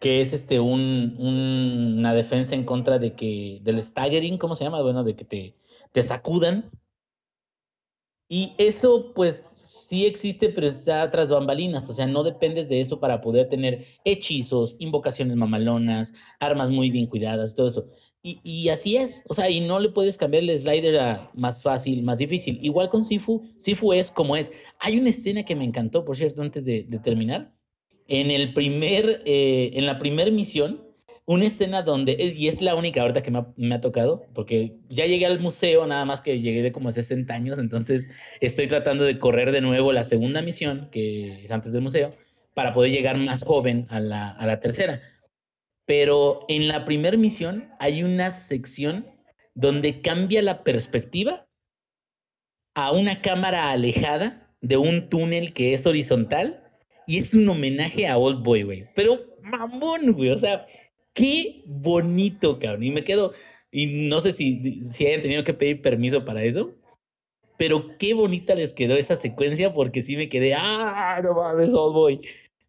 que 0.00 0.20
es 0.20 0.32
este 0.32 0.60
un, 0.60 1.16
una 1.18 2.14
defensa 2.14 2.54
en 2.54 2.64
contra 2.64 2.98
de 2.98 3.14
que, 3.14 3.60
del 3.62 3.82
staggering, 3.82 4.38
¿cómo 4.38 4.54
se 4.54 4.64
llama? 4.64 4.82
Bueno, 4.82 5.02
de 5.04 5.16
que 5.16 5.24
te, 5.24 5.56
te 5.92 6.02
sacudan. 6.02 6.70
Y 8.28 8.54
eso, 8.58 9.12
pues, 9.14 9.60
sí 9.84 10.06
existe, 10.06 10.48
pero 10.48 10.68
está 10.68 11.10
tras 11.10 11.28
bambalinas, 11.28 11.88
o 11.90 11.94
sea, 11.94 12.06
no 12.06 12.22
dependes 12.22 12.68
de 12.68 12.80
eso 12.80 12.98
para 12.98 13.20
poder 13.20 13.48
tener 13.48 13.86
hechizos, 14.04 14.76
invocaciones 14.78 15.36
mamalonas, 15.36 16.14
armas 16.40 16.70
muy 16.70 16.90
bien 16.90 17.06
cuidadas, 17.06 17.54
todo 17.54 17.68
eso. 17.68 17.88
Y, 18.24 18.68
así 18.68 18.96
es, 18.96 19.24
o 19.26 19.34
sea, 19.34 19.50
y 19.50 19.60
no 19.60 19.80
le 19.80 19.88
puedes 19.88 20.16
cambiar 20.16 20.44
el 20.44 20.56
slider 20.56 20.96
a 21.00 21.30
más 21.34 21.60
fácil, 21.60 22.04
más 22.04 22.18
difícil. 22.18 22.60
Igual 22.62 22.88
con 22.88 23.04
Sifu, 23.04 23.42
Sifu 23.58 23.92
es 23.92 24.12
como 24.12 24.36
es. 24.36 24.52
Hay 24.78 24.96
una 24.96 25.10
escena 25.10 25.44
que 25.44 25.56
me 25.56 25.64
encantó, 25.64 26.04
por 26.04 26.16
cierto, 26.16 26.40
antes 26.40 26.64
de, 26.64 26.84
terminar. 27.02 27.52
En 28.06 28.30
el 28.30 28.54
primer, 28.54 29.22
eh, 29.24 29.72
en 29.74 29.86
la 29.86 29.98
primera 29.98 30.30
misión, 30.30 30.84
una 31.26 31.46
escena 31.46 31.82
donde, 31.82 32.16
es, 32.20 32.36
y 32.36 32.46
es 32.46 32.62
la 32.62 32.76
única 32.76 33.02
ahorita 33.02 33.24
que 33.24 33.32
me 33.56 33.74
ha, 33.74 33.80
tocado, 33.80 34.24
porque 34.34 34.76
ya 34.88 35.06
llegué 35.06 35.26
al 35.26 35.40
museo, 35.40 35.84
nada 35.88 36.04
más 36.04 36.20
que 36.20 36.40
llegué 36.40 36.62
de 36.62 36.70
como 36.70 36.92
60 36.92 37.34
años, 37.34 37.58
entonces 37.58 38.08
estoy 38.40 38.68
tratando 38.68 39.02
de 39.02 39.18
correr 39.18 39.50
de 39.50 39.60
nuevo 39.60 39.92
la 39.92 40.04
segunda 40.04 40.42
misión, 40.42 40.88
que 40.92 41.42
es 41.42 41.50
antes 41.50 41.72
del 41.72 41.82
museo, 41.82 42.14
para 42.54 42.72
poder 42.72 42.92
llegar 42.92 43.16
más 43.16 43.42
joven 43.42 43.86
a 43.90 43.98
la 43.98 44.60
tercera. 44.60 45.02
Pero 45.86 46.44
en 46.48 46.68
la 46.68 46.84
primera 46.84 47.16
misión 47.16 47.70
hay 47.78 48.02
una 48.02 48.32
sección 48.32 49.06
donde 49.54 50.00
cambia 50.00 50.42
la 50.42 50.62
perspectiva 50.62 51.46
a 52.74 52.92
una 52.92 53.20
cámara 53.20 53.70
alejada 53.70 54.54
de 54.60 54.76
un 54.76 55.08
túnel 55.08 55.52
que 55.52 55.74
es 55.74 55.86
horizontal 55.86 56.62
y 57.06 57.18
es 57.18 57.34
un 57.34 57.48
homenaje 57.48 58.06
a 58.06 58.16
Old 58.16 58.42
Boy, 58.42 58.62
güey. 58.62 58.88
Pero 58.94 59.20
mamón, 59.42 60.12
güey, 60.12 60.30
o 60.30 60.38
sea, 60.38 60.66
qué 61.14 61.62
bonito, 61.66 62.58
cabrón. 62.58 62.84
Y 62.84 62.90
me 62.90 63.04
quedo, 63.04 63.32
y 63.70 64.08
no 64.08 64.20
sé 64.20 64.32
si, 64.32 64.82
si 64.86 65.06
hayan 65.06 65.22
tenido 65.22 65.44
que 65.44 65.54
pedir 65.54 65.82
permiso 65.82 66.24
para 66.24 66.44
eso, 66.44 66.74
pero 67.58 67.96
qué 67.98 68.14
bonita 68.14 68.54
les 68.54 68.72
quedó 68.72 68.96
esa 68.96 69.16
secuencia 69.16 69.72
porque 69.74 70.02
sí 70.02 70.16
me 70.16 70.28
quedé, 70.28 70.54
ah, 70.54 71.20
no 71.22 71.34
mames, 71.34 71.72
Old 71.74 71.94
Boy. 71.94 72.20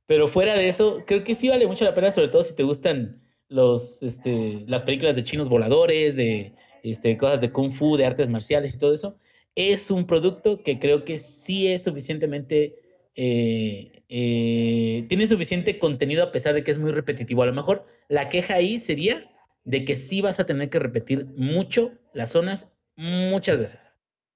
Pero 0.05 0.27
fuera 0.27 0.55
de 0.55 0.67
eso, 0.67 1.03
creo 1.05 1.23
que 1.23 1.35
sí 1.35 1.49
vale 1.49 1.67
mucho 1.67 1.85
la 1.85 1.95
pena, 1.95 2.11
sobre 2.11 2.27
todo 2.27 2.43
si 2.43 2.55
te 2.55 2.63
gustan 2.63 3.21
los, 3.47 4.03
este, 4.03 4.63
las 4.67 4.83
películas 4.83 5.15
de 5.15 5.23
chinos 5.23 5.49
voladores, 5.49 6.15
de 6.15 6.53
este, 6.83 7.17
cosas 7.17 7.41
de 7.41 7.51
kung 7.51 7.71
fu, 7.71 7.97
de 7.97 8.05
artes 8.05 8.29
marciales 8.29 8.75
y 8.75 8.77
todo 8.77 8.93
eso. 8.93 9.17
Es 9.55 9.91
un 9.91 10.05
producto 10.05 10.63
que 10.63 10.79
creo 10.79 11.05
que 11.05 11.19
sí 11.19 11.67
es 11.67 11.83
suficientemente 11.83 12.75
eh, 13.15 14.03
eh, 14.09 15.05
tiene 15.07 15.27
suficiente 15.27 15.77
contenido 15.79 16.23
a 16.23 16.31
pesar 16.31 16.53
de 16.53 16.63
que 16.63 16.71
es 16.71 16.77
muy 16.77 16.91
repetitivo. 16.91 17.43
A 17.43 17.47
lo 17.47 17.53
mejor 17.53 17.85
la 18.09 18.29
queja 18.29 18.55
ahí 18.55 18.79
sería 18.79 19.29
de 19.63 19.85
que 19.85 19.95
sí 19.95 20.21
vas 20.21 20.39
a 20.39 20.45
tener 20.45 20.69
que 20.69 20.79
repetir 20.79 21.25
mucho 21.35 21.91
las 22.13 22.31
zonas 22.31 22.69
muchas 22.95 23.57
veces. 23.57 23.79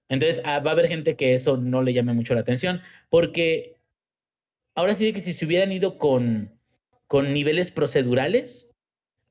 Entonces 0.10 0.41
ah, 0.45 0.60
va 0.60 0.72
a 0.72 0.73
haber 0.73 0.88
gente 0.88 1.15
que 1.15 1.34
eso 1.34 1.57
no 1.57 1.81
le 1.81 1.94
llame 1.94 2.14
mucho 2.14 2.34
la 2.34 2.41
atención, 2.41 2.81
porque 3.10 3.76
ahora 4.77 4.93
sí 4.93 5.11
que 5.11 5.21
si 5.21 5.33
se 5.33 5.45
hubieran 5.45 5.71
ido 5.71 5.97
con, 5.97 6.51
con 7.07 7.33
niveles 7.33 7.71
procedurales, 7.71 8.67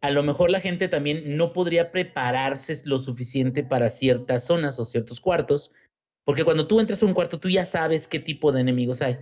a 0.00 0.10
lo 0.10 0.24
mejor 0.24 0.50
la 0.50 0.60
gente 0.60 0.88
también 0.88 1.36
no 1.36 1.52
podría 1.52 1.92
prepararse 1.92 2.82
lo 2.84 2.98
suficiente 2.98 3.62
para 3.62 3.90
ciertas 3.90 4.44
zonas 4.44 4.78
o 4.80 4.84
ciertos 4.84 5.20
cuartos, 5.20 5.70
porque 6.24 6.44
cuando 6.44 6.66
tú 6.66 6.80
entras 6.80 7.00
a 7.00 7.06
un 7.06 7.14
cuarto 7.14 7.38
tú 7.38 7.48
ya 7.48 7.64
sabes 7.64 8.08
qué 8.08 8.18
tipo 8.18 8.50
de 8.50 8.60
enemigos 8.60 9.00
hay 9.02 9.18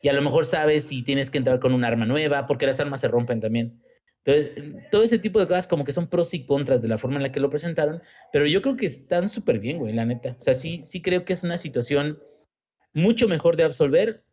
y 0.00 0.08
a 0.08 0.12
lo 0.12 0.20
mejor 0.20 0.46
sabes 0.46 0.88
si 0.88 1.04
tienes 1.04 1.30
que 1.30 1.38
entrar 1.38 1.60
con 1.60 1.72
un 1.72 1.84
arma 1.84 2.06
nueva, 2.06 2.46
porque 2.46 2.66
las 2.66 2.80
armas 2.80 3.00
se 3.00 3.06
rompen 3.06 3.40
también. 3.40 3.80
Entonces, 4.24 4.90
todo 4.90 5.04
ese 5.04 5.20
tipo 5.20 5.38
de 5.38 5.46
cosas 5.46 5.68
como 5.68 5.84
que 5.84 5.92
son 5.92 6.08
pros 6.08 6.34
y 6.34 6.44
contras 6.44 6.82
de 6.82 6.88
la 6.88 6.98
forma 6.98 7.16
en 7.16 7.22
la 7.22 7.30
que 7.30 7.38
lo 7.38 7.50
presentaron, 7.50 8.02
pero 8.32 8.46
yo 8.46 8.62
creo 8.62 8.76
que 8.76 8.86
están 8.86 9.28
súper 9.28 9.60
bien, 9.60 9.78
güey, 9.78 9.92
la 9.92 10.04
neta. 10.04 10.36
O 10.40 10.42
sea, 10.42 10.54
sí, 10.54 10.82
sí 10.82 11.00
creo 11.02 11.24
que 11.24 11.32
es 11.32 11.44
una 11.44 11.56
situación 11.56 12.18
mucho 12.92 13.28
mejor 13.28 13.56
de 13.56 13.62
absolver, 13.62 14.24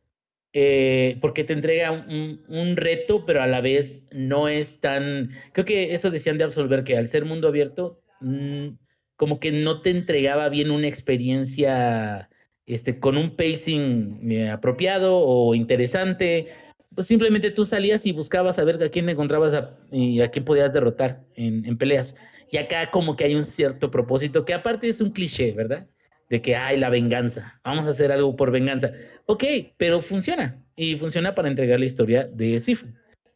eh, 0.53 1.17
porque 1.21 1.43
te 1.43 1.53
entrega 1.53 1.91
un, 1.91 2.41
un, 2.47 2.75
reto, 2.75 3.25
pero 3.25 3.41
a 3.41 3.47
la 3.47 3.61
vez 3.61 4.07
no 4.11 4.47
es 4.47 4.79
tan... 4.79 5.31
Creo 5.53 5.65
que 5.65 5.93
eso 5.93 6.09
decían 6.09 6.37
de 6.37 6.43
absolver, 6.43 6.83
que 6.83 6.97
al 6.97 7.07
ser 7.07 7.25
mundo 7.25 7.47
abierto, 7.47 8.01
mmm, 8.21 8.69
como 9.15 9.39
que 9.39 9.51
no 9.51 9.81
te 9.81 9.89
entregaba 9.89 10.49
bien 10.49 10.71
una 10.71 10.87
experiencia 10.87 12.29
este, 12.65 12.99
con 12.99 13.17
un 13.17 13.35
pacing 13.35 14.31
eh, 14.31 14.49
apropiado 14.49 15.17
o 15.17 15.55
interesante, 15.55 16.49
pues 16.95 17.07
simplemente 17.07 17.51
tú 17.51 17.65
salías 17.65 18.05
y 18.05 18.11
buscabas 18.13 18.59
a 18.59 18.63
ver 18.63 18.81
a 18.81 18.89
quién 18.89 19.09
encontrabas 19.09 19.53
a, 19.53 19.77
y 19.91 20.21
a 20.21 20.29
quién 20.31 20.45
podías 20.45 20.71
derrotar 20.71 21.23
en, 21.35 21.65
en, 21.65 21.77
peleas. 21.77 22.15
Y 22.51 22.57
acá 22.57 22.91
como 22.91 23.15
que 23.15 23.25
hay 23.25 23.35
un 23.35 23.45
cierto 23.45 23.91
propósito, 23.91 24.45
que 24.45 24.53
aparte 24.53 24.87
es 24.87 25.01
un 25.01 25.11
cliché, 25.11 25.51
¿verdad? 25.51 25.87
De 26.29 26.41
que 26.41 26.55
hay 26.55 26.77
la 26.77 26.89
venganza, 26.89 27.59
vamos 27.63 27.87
a 27.87 27.89
hacer 27.89 28.11
algo 28.11 28.35
por 28.35 28.51
venganza. 28.51 28.91
Ok, 29.31 29.43
pero 29.77 30.01
funciona. 30.01 30.59
Y 30.75 30.95
funciona 30.95 31.35
para 31.35 31.49
entregar 31.49 31.79
la 31.79 31.85
historia 31.85 32.25
de 32.25 32.59
Sifu, 32.59 32.87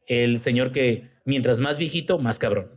el 0.07 0.39
señor 0.39 0.71
que 0.71 1.11
mientras 1.23 1.59
más 1.59 1.77
viejito, 1.77 2.17
más 2.17 2.39
cabrón. 2.39 2.71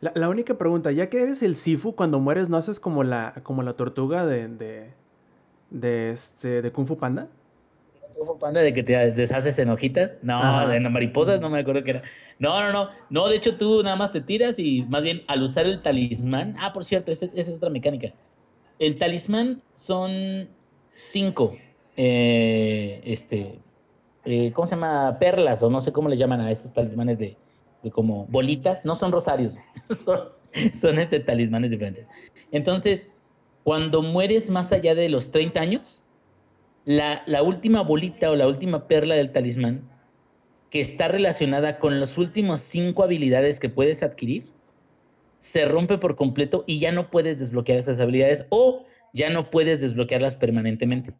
La, 0.00 0.12
la, 0.14 0.30
única 0.30 0.56
pregunta, 0.56 0.92
ya 0.92 1.10
que 1.10 1.22
eres 1.22 1.42
el 1.42 1.56
Sifu, 1.56 1.94
cuando 1.94 2.20
mueres, 2.20 2.48
¿no 2.48 2.56
haces 2.56 2.80
como 2.80 3.04
la, 3.04 3.34
como 3.42 3.62
la 3.62 3.74
tortuga 3.74 4.24
de, 4.24 4.48
de, 4.48 4.94
de, 5.68 6.10
este, 6.10 6.62
de 6.62 6.72
Kung 6.72 6.86
Fu 6.86 6.96
Panda? 6.96 7.28
Kung 8.16 8.26
Fu 8.26 8.38
Panda 8.38 8.62
de 8.62 8.72
que 8.72 8.82
te 8.82 8.94
deshaces 9.12 9.58
en 9.58 9.68
hojitas. 9.68 10.12
No, 10.22 10.68
de 10.68 10.80
mariposas 10.80 11.38
no 11.38 11.50
me 11.50 11.58
acuerdo 11.58 11.84
qué 11.84 11.90
era. 11.90 12.02
No, 12.38 12.62
no, 12.62 12.72
no. 12.72 12.88
No, 13.10 13.28
de 13.28 13.36
hecho 13.36 13.58
tú 13.58 13.82
nada 13.82 13.96
más 13.96 14.10
te 14.10 14.22
tiras 14.22 14.58
y 14.58 14.84
más 14.84 15.02
bien 15.02 15.20
al 15.26 15.42
usar 15.42 15.66
el 15.66 15.82
talismán. 15.82 16.56
Ah, 16.58 16.72
por 16.72 16.86
cierto, 16.86 17.12
esa, 17.12 17.26
esa 17.26 17.50
es 17.50 17.56
otra 17.56 17.68
mecánica. 17.68 18.14
El 18.78 18.96
talismán 18.96 19.60
son 19.82 20.48
cinco. 20.94 21.56
Eh, 21.96 23.00
este. 23.04 23.58
Eh, 24.24 24.52
¿Cómo 24.54 24.66
se 24.68 24.76
llama? 24.76 25.18
Perlas, 25.18 25.62
o 25.62 25.70
no 25.70 25.80
sé 25.80 25.92
cómo 25.92 26.08
le 26.08 26.16
llaman 26.16 26.40
a 26.40 26.50
esos 26.50 26.72
talismanes 26.72 27.18
de, 27.18 27.36
de 27.82 27.90
como 27.90 28.26
bolitas, 28.26 28.84
no 28.84 28.94
son 28.94 29.10
rosarios, 29.10 29.52
son, 30.04 30.28
son 30.80 30.98
este, 31.00 31.18
talismanes 31.20 31.72
diferentes. 31.72 32.06
Entonces, 32.52 33.10
cuando 33.64 34.00
mueres 34.00 34.48
más 34.48 34.70
allá 34.70 34.94
de 34.94 35.08
los 35.08 35.32
30 35.32 35.60
años, 35.60 36.00
la, 36.84 37.22
la, 37.26 37.42
última 37.42 37.82
bolita 37.82 38.30
o 38.30 38.36
la 38.36 38.46
última 38.46 38.86
perla 38.86 39.16
del 39.16 39.32
talismán, 39.32 39.88
que 40.70 40.80
está 40.80 41.08
relacionada 41.08 41.80
con 41.80 41.98
las 41.98 42.16
últimas 42.16 42.62
cinco 42.62 43.02
habilidades 43.02 43.58
que 43.58 43.68
puedes 43.68 44.04
adquirir, 44.04 44.46
se 45.40 45.64
rompe 45.64 45.98
por 45.98 46.14
completo 46.14 46.62
y 46.68 46.78
ya 46.78 46.92
no 46.92 47.10
puedes 47.10 47.40
desbloquear 47.40 47.78
esas 47.78 47.98
habilidades 47.98 48.46
o 48.50 48.86
ya 49.12 49.30
no 49.30 49.50
puedes 49.50 49.80
desbloquearlas 49.80 50.36
permanentemente. 50.36 51.14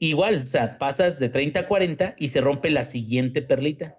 Igual, 0.00 0.42
o 0.44 0.46
sea, 0.46 0.78
pasas 0.78 1.18
de 1.18 1.28
30 1.28 1.60
a 1.60 1.68
40 1.68 2.14
y 2.18 2.28
se 2.28 2.40
rompe 2.40 2.70
la 2.70 2.84
siguiente 2.84 3.42
perlita. 3.42 3.98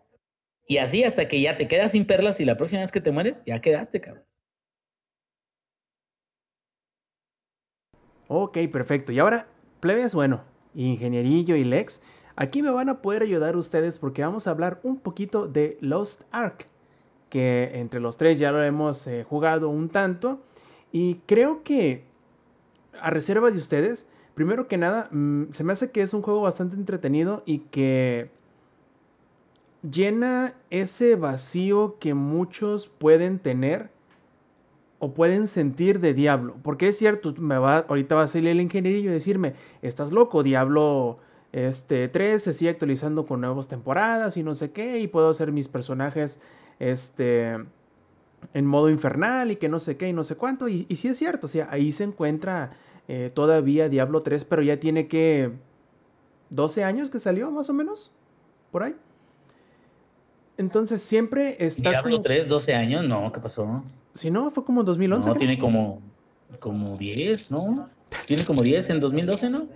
Y 0.68 0.78
así 0.78 1.04
hasta 1.04 1.28
que 1.28 1.42
ya 1.42 1.58
te 1.58 1.68
quedas 1.68 1.92
sin 1.94 2.06
perlas 2.06 2.40
y 2.40 2.46
la 2.46 2.56
próxima 2.56 2.82
vez 2.82 2.92
que 2.92 3.02
te 3.02 3.12
mueres, 3.12 3.44
ya 3.46 3.60
quedaste, 3.60 4.00
cabrón. 4.02 4.24
Ok, 8.28 8.60
perfecto. 8.72 9.12
Y 9.12 9.18
ahora, 9.18 9.48
plebes, 9.80 10.14
bueno, 10.14 10.44
Ingenierillo 10.76 11.56
y 11.56 11.64
Lex, 11.64 12.04
aquí 12.36 12.62
me 12.62 12.70
van 12.70 12.90
a 12.90 13.02
poder 13.02 13.24
ayudar 13.24 13.58
ustedes 13.58 13.98
porque 13.98 14.22
vamos 14.22 14.46
a 14.46 14.52
hablar 14.52 14.80
un 14.84 15.00
poquito 15.00 15.48
de 15.48 15.80
Lost 15.82 16.22
Ark, 16.32 16.68
que 17.30 17.72
entre 17.74 18.00
los 18.00 18.18
tres 18.18 18.38
ya 18.38 18.52
lo 18.52 18.64
hemos 18.64 19.08
eh, 19.08 19.24
jugado 19.24 19.70
un 19.70 19.90
tanto. 19.90 20.44
Y 20.92 21.16
creo 21.26 21.64
que, 21.64 22.06
a 23.02 23.10
reserva 23.10 23.52
de 23.52 23.58
ustedes, 23.58 24.08
primero 24.36 24.68
que 24.68 24.78
nada, 24.78 25.10
mmm, 25.12 25.46
se 25.52 25.64
me 25.64 25.74
hace 25.74 25.92
que 25.92 26.02
es 26.02 26.14
un 26.14 26.22
juego 26.22 26.42
bastante 26.42 26.76
entretenido 26.76 27.44
y 27.46 27.60
que 27.60 28.32
llena 29.90 30.54
ese 30.70 31.16
vacío 31.16 31.98
que 32.00 32.14
muchos 32.14 32.88
pueden 32.88 33.40
tener 33.40 33.90
o 35.00 35.14
pueden 35.14 35.48
sentir 35.48 36.00
de 36.00 36.14
Diablo. 36.14 36.58
Porque 36.62 36.90
es 36.90 36.98
cierto, 36.98 37.34
me 37.38 37.58
va, 37.58 37.80
ahorita 37.80 38.16
va 38.16 38.24
a 38.24 38.28
salir 38.28 38.50
el 38.50 38.62
ingenierillo 38.62 39.10
y 39.10 39.14
decirme, 39.14 39.56
estás 39.82 40.12
loco, 40.12 40.44
Diablo 40.44 41.20
este, 41.52 42.08
3 42.10 42.44
se 42.44 42.54
sigue 42.54 42.72
actualizando 42.72 43.26
con 43.26 43.42
nuevas 43.42 43.68
temporadas 43.68 44.38
y 44.38 44.44
no 44.44 44.54
sé 44.56 44.72
qué, 44.72 45.00
y 45.00 45.08
puedo 45.08 45.30
hacer 45.30 45.52
mis 45.52 45.68
personajes 45.68 46.42
este, 46.80 47.58
en 48.54 48.66
modo 48.66 48.90
infernal 48.90 49.52
y 49.52 49.56
que 49.56 49.70
no 49.70 49.80
sé 49.80 49.98
qué 49.98 50.10
y 50.10 50.14
no 50.14 50.24
sé 50.24 50.36
cuánto. 50.36 50.68
Y, 50.68 50.86
y 50.90 50.98
sí 50.98 51.08
es 51.08 51.18
cierto, 51.18 51.48
o 51.48 51.50
sea, 51.50 51.70
ahí 51.72 51.92
se 51.92 52.04
encuentra 52.04 52.72
eh, 53.12 53.32
todavía 53.34 53.90
Diablo 53.90 54.22
3, 54.22 54.46
pero 54.46 54.62
ya 54.62 54.80
tiene 54.80 55.08
que 55.08 55.50
12 56.52 56.84
años 56.84 57.10
que 57.10 57.18
salió, 57.18 57.50
más 57.50 57.68
o 57.68 57.74
menos, 57.74 58.12
por 58.72 58.84
ahí. 58.84 58.96
Entonces 60.58 61.02
siempre 61.02 61.58
está... 61.58 61.90
Diablo 61.90 62.22
3, 62.22 62.48
12 62.48 62.76
años, 62.76 63.08
no, 63.08 63.32
¿qué 63.32 63.40
pasó? 63.40 63.84
Si 64.14 64.30
no, 64.30 64.52
fue 64.52 64.64
como 64.64 64.82
en 64.82 64.86
2011. 64.86 65.28
No, 65.28 65.36
tiene 65.36 65.58
como, 65.58 66.04
como 66.60 66.98
10, 66.98 67.50
¿no? 67.50 67.90
Tiene 68.28 68.46
como 68.46 68.62
10 68.62 68.92
en 68.92 69.00
2012, 69.00 69.50
¿no? 69.50 69.68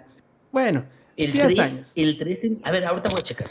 Bueno, 0.52 0.86
el 1.18 1.32
10 1.32 1.46
3, 1.46 1.60
años. 1.60 1.94
El 1.96 2.20
3, 2.20 2.40
a 2.62 2.70
ver, 2.70 2.86
ahorita 2.86 3.10
voy 3.10 3.20
a 3.20 3.24
checar. 3.24 3.48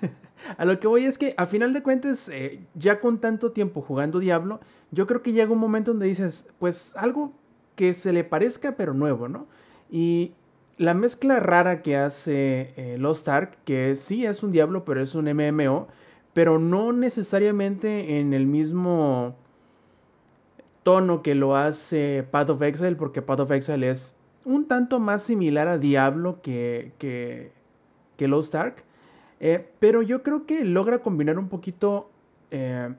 A 0.58 0.64
lo 0.64 0.78
que 0.78 0.86
voy 0.86 1.06
es 1.06 1.18
que 1.18 1.34
a 1.36 1.46
final 1.46 1.72
de 1.72 1.82
cuentas, 1.82 2.28
eh, 2.28 2.60
ya 2.74 3.00
con 3.00 3.20
tanto 3.20 3.50
tiempo 3.50 3.82
jugando 3.82 4.20
Diablo, 4.20 4.60
yo 4.92 5.08
creo 5.08 5.22
que 5.22 5.32
llega 5.32 5.50
un 5.50 5.58
momento 5.58 5.90
donde 5.90 6.06
dices, 6.06 6.48
pues 6.60 6.94
algo 6.96 7.32
que 7.78 7.94
se 7.94 8.12
le 8.12 8.24
parezca 8.24 8.74
pero 8.76 8.92
nuevo, 8.92 9.28
¿no? 9.28 9.46
Y 9.88 10.32
la 10.78 10.94
mezcla 10.94 11.38
rara 11.38 11.80
que 11.80 11.96
hace 11.96 12.72
eh, 12.76 12.96
Lost 12.98 13.28
Ark, 13.28 13.56
que 13.64 13.94
sí 13.94 14.26
es 14.26 14.42
un 14.42 14.50
Diablo, 14.50 14.84
pero 14.84 15.00
es 15.00 15.14
un 15.14 15.26
MMO, 15.32 15.86
pero 16.32 16.58
no 16.58 16.92
necesariamente 16.92 18.18
en 18.18 18.34
el 18.34 18.46
mismo 18.46 19.36
tono 20.82 21.22
que 21.22 21.36
lo 21.36 21.54
hace 21.54 22.26
Path 22.28 22.50
of 22.50 22.62
Exile, 22.62 22.96
porque 22.96 23.22
Path 23.22 23.40
of 23.40 23.52
Exile 23.52 23.88
es 23.88 24.16
un 24.44 24.66
tanto 24.66 24.98
más 24.98 25.22
similar 25.22 25.68
a 25.68 25.78
Diablo 25.78 26.42
que, 26.42 26.90
que, 26.98 28.26
Lost 28.26 28.56
Ark. 28.56 28.82
Eh, 29.38 29.68
pero 29.78 30.02
yo 30.02 30.24
creo 30.24 30.46
que 30.46 30.64
logra 30.64 30.98
combinar 30.98 31.38
un 31.38 31.48
poquito 31.48 32.10
eh, 32.50 32.92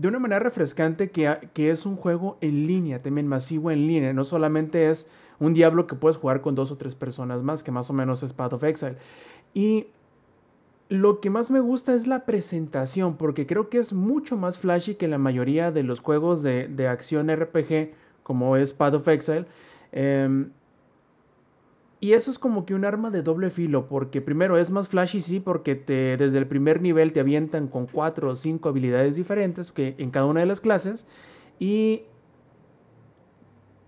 de 0.00 0.08
una 0.08 0.18
manera 0.18 0.38
refrescante 0.40 1.10
que, 1.10 1.50
que, 1.52 1.70
es 1.70 1.84
un 1.84 1.94
juego 1.94 2.38
en 2.40 2.66
línea, 2.66 3.02
también 3.02 3.26
masivo 3.26 3.70
en 3.70 3.86
línea. 3.86 4.14
No 4.14 4.24
solamente 4.24 4.88
es 4.88 5.10
un 5.38 5.52
Diablo 5.52 5.86
que 5.86 5.94
puedes 5.94 6.16
jugar 6.16 6.40
con 6.40 6.54
dos 6.54 6.70
o 6.70 6.78
tres 6.78 6.94
personas 6.94 7.42
más, 7.42 7.62
que 7.62 7.70
más 7.70 7.90
o 7.90 7.92
menos 7.92 8.22
es 8.22 8.32
Path 8.32 8.54
of 8.54 8.64
Exile. 8.64 8.96
Y 9.52 9.88
lo 10.88 11.20
que 11.20 11.28
más 11.28 11.50
me 11.50 11.60
gusta 11.60 11.92
es 11.92 12.06
la 12.06 12.24
presentación, 12.24 13.18
porque 13.18 13.46
creo 13.46 13.68
que 13.68 13.76
es 13.76 13.92
mucho 13.92 14.38
más 14.38 14.58
flashy 14.58 14.94
que 14.94 15.06
la 15.06 15.18
mayoría 15.18 15.70
de 15.70 15.82
los 15.82 16.00
juegos 16.00 16.42
de, 16.42 16.66
de 16.66 16.88
acción 16.88 17.28
RPG, 17.30 17.90
como 18.22 18.56
es 18.56 18.72
Path 18.72 18.94
of 18.94 19.08
Exile. 19.08 19.44
Eh, 19.92 20.46
y 22.02 22.14
eso 22.14 22.30
es 22.30 22.38
como 22.38 22.64
que 22.64 22.74
un 22.74 22.86
arma 22.86 23.10
de 23.10 23.22
doble 23.22 23.50
filo, 23.50 23.86
porque 23.86 24.22
primero 24.22 24.56
es 24.56 24.70
más 24.70 24.88
flashy, 24.88 25.20
sí, 25.20 25.38
porque 25.38 25.74
te, 25.74 26.16
desde 26.16 26.38
el 26.38 26.46
primer 26.46 26.80
nivel 26.80 27.12
te 27.12 27.20
avientan 27.20 27.68
con 27.68 27.86
cuatro 27.86 28.30
o 28.30 28.36
cinco 28.36 28.70
habilidades 28.70 29.16
diferentes 29.16 29.70
que 29.70 29.94
en 29.98 30.10
cada 30.10 30.24
una 30.24 30.40
de 30.40 30.46
las 30.46 30.62
clases. 30.62 31.06
Y 31.58 32.04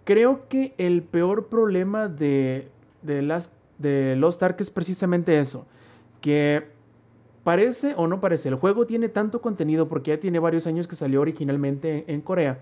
creo 0.05 0.47
que 0.48 0.74
el 0.76 1.02
peor 1.02 1.48
problema 1.48 2.09
de, 2.09 2.68
de, 3.01 3.22
las, 3.22 3.56
de 3.78 4.14
Lost 4.16 4.43
Ark 4.43 4.56
es 4.60 4.68
precisamente 4.68 5.39
eso, 5.39 5.66
que 6.20 6.66
parece 7.44 7.94
o 7.97 8.06
no 8.09 8.20
parece, 8.20 8.51
el 8.51 8.56
juego 8.56 8.86
tiene 8.86 9.09
tanto 9.09 9.40
contenido 9.40 9.89
porque 9.89 10.10
ya 10.10 10.20
tiene 10.20 10.39
varios 10.39 10.66
años 10.66 10.86
que 10.86 10.97
salió 10.97 11.22
originalmente 11.22 12.05
en 12.12 12.20
Corea. 12.20 12.60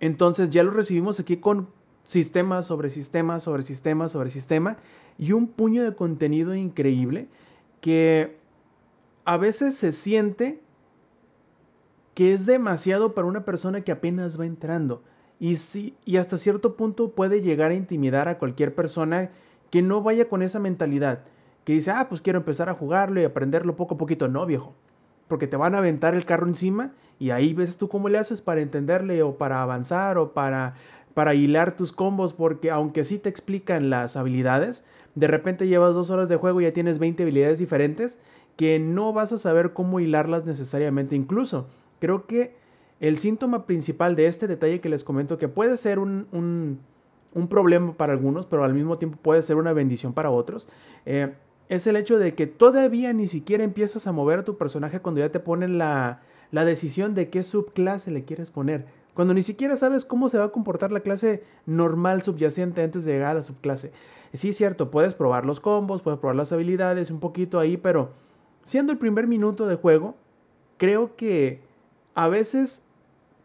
Entonces 0.00 0.50
ya 0.50 0.64
lo 0.64 0.72
recibimos 0.72 1.20
aquí 1.20 1.36
con 1.36 1.68
sistema 2.06 2.62
sobre 2.62 2.88
sistema 2.88 3.38
sobre 3.38 3.62
sistema 3.62 4.08
sobre 4.08 4.30
sistema 4.30 4.78
y 5.18 5.32
un 5.32 5.48
puño 5.48 5.84
de 5.84 5.94
contenido 5.94 6.54
increíble 6.54 7.28
que 7.82 8.38
a 9.26 9.36
veces 9.36 9.74
se 9.74 9.92
siente 9.92 10.62
que 12.14 12.32
es 12.32 12.46
demasiado 12.46 13.12
para 13.12 13.26
una 13.26 13.44
persona 13.44 13.82
que 13.82 13.92
apenas 13.92 14.40
va 14.40 14.46
entrando 14.46 15.02
y, 15.38 15.56
sí, 15.56 15.94
y 16.04 16.16
hasta 16.16 16.38
cierto 16.38 16.76
punto 16.76 17.10
puede 17.10 17.42
llegar 17.42 17.70
a 17.70 17.74
intimidar 17.74 18.28
a 18.28 18.38
cualquier 18.38 18.74
persona 18.74 19.30
que 19.70 19.82
no 19.82 20.02
vaya 20.02 20.28
con 20.28 20.42
esa 20.42 20.58
mentalidad, 20.58 21.24
que 21.64 21.74
dice, 21.74 21.90
ah, 21.90 22.08
pues 22.08 22.22
quiero 22.22 22.38
empezar 22.38 22.68
a 22.68 22.74
jugarlo 22.74 23.20
y 23.20 23.24
aprenderlo 23.24 23.76
poco 23.76 23.96
a 23.96 23.98
poquito. 23.98 24.28
No, 24.28 24.46
viejo, 24.46 24.74
porque 25.28 25.46
te 25.46 25.56
van 25.56 25.74
a 25.74 25.78
aventar 25.78 26.14
el 26.14 26.24
carro 26.24 26.46
encima 26.46 26.92
y 27.18 27.30
ahí 27.30 27.52
ves 27.52 27.76
tú 27.76 27.88
cómo 27.88 28.08
le 28.08 28.18
haces 28.18 28.40
para 28.40 28.60
entenderle 28.60 29.22
o 29.22 29.36
para 29.36 29.62
avanzar 29.62 30.16
o 30.18 30.32
para 30.32 30.74
para 31.16 31.32
hilar 31.32 31.76
tus 31.76 31.92
combos, 31.92 32.34
porque 32.34 32.70
aunque 32.70 33.02
sí 33.02 33.18
te 33.18 33.30
explican 33.30 33.88
las 33.88 34.18
habilidades, 34.18 34.84
de 35.14 35.26
repente 35.26 35.66
llevas 35.66 35.94
dos 35.94 36.10
horas 36.10 36.28
de 36.28 36.36
juego 36.36 36.60
y 36.60 36.64
ya 36.64 36.74
tienes 36.74 36.98
20 36.98 37.22
habilidades 37.22 37.58
diferentes 37.58 38.20
que 38.56 38.78
no 38.78 39.14
vas 39.14 39.32
a 39.32 39.38
saber 39.38 39.72
cómo 39.72 39.98
hilarlas 39.98 40.44
necesariamente. 40.44 41.16
Incluso 41.16 41.68
creo 42.00 42.26
que 42.26 42.54
el 43.00 43.16
síntoma 43.16 43.64
principal 43.64 44.14
de 44.14 44.26
este 44.26 44.46
detalle 44.46 44.82
que 44.82 44.90
les 44.90 45.04
comento, 45.04 45.38
que 45.38 45.48
puede 45.48 45.78
ser 45.78 46.00
un, 46.00 46.26
un, 46.32 47.48
problema 47.48 47.94
para 47.94 48.12
algunos, 48.12 48.44
pero 48.44 48.62
al 48.62 48.74
mismo 48.74 48.98
tiempo 48.98 49.16
puede 49.22 49.40
ser 49.40 49.56
una 49.56 49.72
bendición 49.72 50.12
para 50.12 50.30
otros, 50.30 50.68
eh, 51.06 51.32
es 51.70 51.86
el 51.86 51.96
hecho 51.96 52.18
de 52.18 52.34
que 52.34 52.46
todavía 52.46 53.14
ni 53.14 53.26
siquiera 53.26 53.64
empiezas 53.64 54.06
a 54.06 54.12
mover 54.12 54.40
a 54.40 54.44
tu 54.44 54.58
personaje 54.58 55.00
cuando 55.00 55.22
ya 55.22 55.32
te 55.32 55.40
ponen 55.40 55.78
la, 55.78 56.20
la 56.50 56.66
decisión 56.66 57.14
de 57.14 57.30
qué 57.30 57.42
subclase 57.42 58.10
le 58.10 58.26
quieres 58.26 58.50
poner 58.50 58.84
cuando 59.16 59.32
ni 59.32 59.40
siquiera 59.40 59.78
sabes 59.78 60.04
cómo 60.04 60.28
se 60.28 60.36
va 60.36 60.44
a 60.44 60.52
comportar 60.52 60.92
la 60.92 61.00
clase 61.00 61.42
normal 61.64 62.22
subyacente 62.22 62.82
antes 62.82 63.06
de 63.06 63.14
llegar 63.14 63.30
a 63.30 63.34
la 63.34 63.42
subclase. 63.42 63.90
Sí, 64.34 64.50
es 64.50 64.56
cierto, 64.58 64.90
puedes 64.90 65.14
probar 65.14 65.46
los 65.46 65.58
combos, 65.58 66.02
puedes 66.02 66.20
probar 66.20 66.36
las 66.36 66.52
habilidades 66.52 67.10
un 67.10 67.18
poquito 67.18 67.58
ahí, 67.58 67.78
pero 67.78 68.10
siendo 68.62 68.92
el 68.92 68.98
primer 68.98 69.26
minuto 69.26 69.66
de 69.66 69.76
juego, 69.76 70.16
creo 70.76 71.16
que 71.16 71.60
a 72.14 72.28
veces 72.28 72.84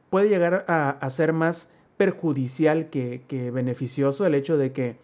puede 0.10 0.27
llegar 0.27 0.65
a, 0.68 1.10
ser 1.10 1.31
más 1.31 1.72
perjudicial 1.95 2.89
que, 2.89 3.23
que 3.30 3.49
beneficioso 3.49 4.26
el 4.26 4.35
hecho 4.35 4.57
de 4.57 4.73
que 4.73 4.98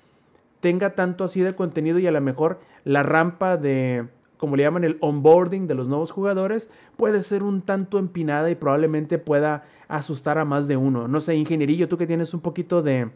tenga 0.60 0.96
tanto 0.96 1.24
así 1.24 1.40
de 1.40 1.56
contenido 1.56 1.98
y 1.98 2.08
a 2.08 2.12
lo 2.12 2.20
mejor 2.20 2.60
la 2.84 3.04
rampa 3.04 3.56
de, 3.56 4.06
como 4.38 4.58
le 4.58 4.64
llaman 4.64 4.84
el 4.84 4.98
onboarding 5.00 5.66
de 5.66 5.76
los 5.76 5.88
nuevos 5.88 6.12
jugadores, 6.12 6.70
puede 6.98 7.24
ser 7.24 7.44
un 7.44 7.62
tanto 7.62 8.00
empinada 8.00 8.50
y 8.50 8.56
probablemente 8.56 9.18
pueda 9.18 9.64
asustar 9.88 10.38
a 10.38 10.46
más 10.46 10.68
de 10.68 10.78
uno. 10.78 11.08
No 11.08 11.22
sé, 11.22 11.36
ingenierillo, 11.36 11.88
tú 11.88 11.98
que 11.98 12.08
tienes 12.08 12.34
un 12.34 12.42
poquito 12.42 12.82
de, 12.82 13.10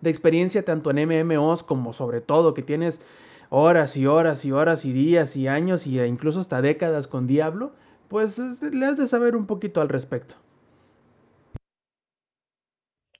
de 0.00 0.10
experiencia 0.10 0.64
tanto 0.64 0.90
en 0.90 1.08
MMOs 1.08 1.62
como 1.62 1.92
sobre 1.92 2.20
todo 2.20 2.54
que 2.54 2.62
tienes 2.62 3.00
horas 3.50 3.96
y 3.96 4.06
horas 4.06 4.44
y 4.44 4.52
horas 4.52 4.84
y 4.84 4.92
días 4.92 5.36
y 5.36 5.48
años 5.48 5.86
y 5.86 6.00
incluso 6.00 6.40
hasta 6.40 6.60
décadas 6.60 7.06
con 7.06 7.26
Diablo, 7.26 7.72
pues 8.08 8.38
eh, 8.38 8.56
le 8.72 8.86
has 8.86 8.96
de 8.96 9.06
saber 9.06 9.36
un 9.36 9.46
poquito 9.46 9.80
al 9.80 9.88
respecto. 9.88 10.34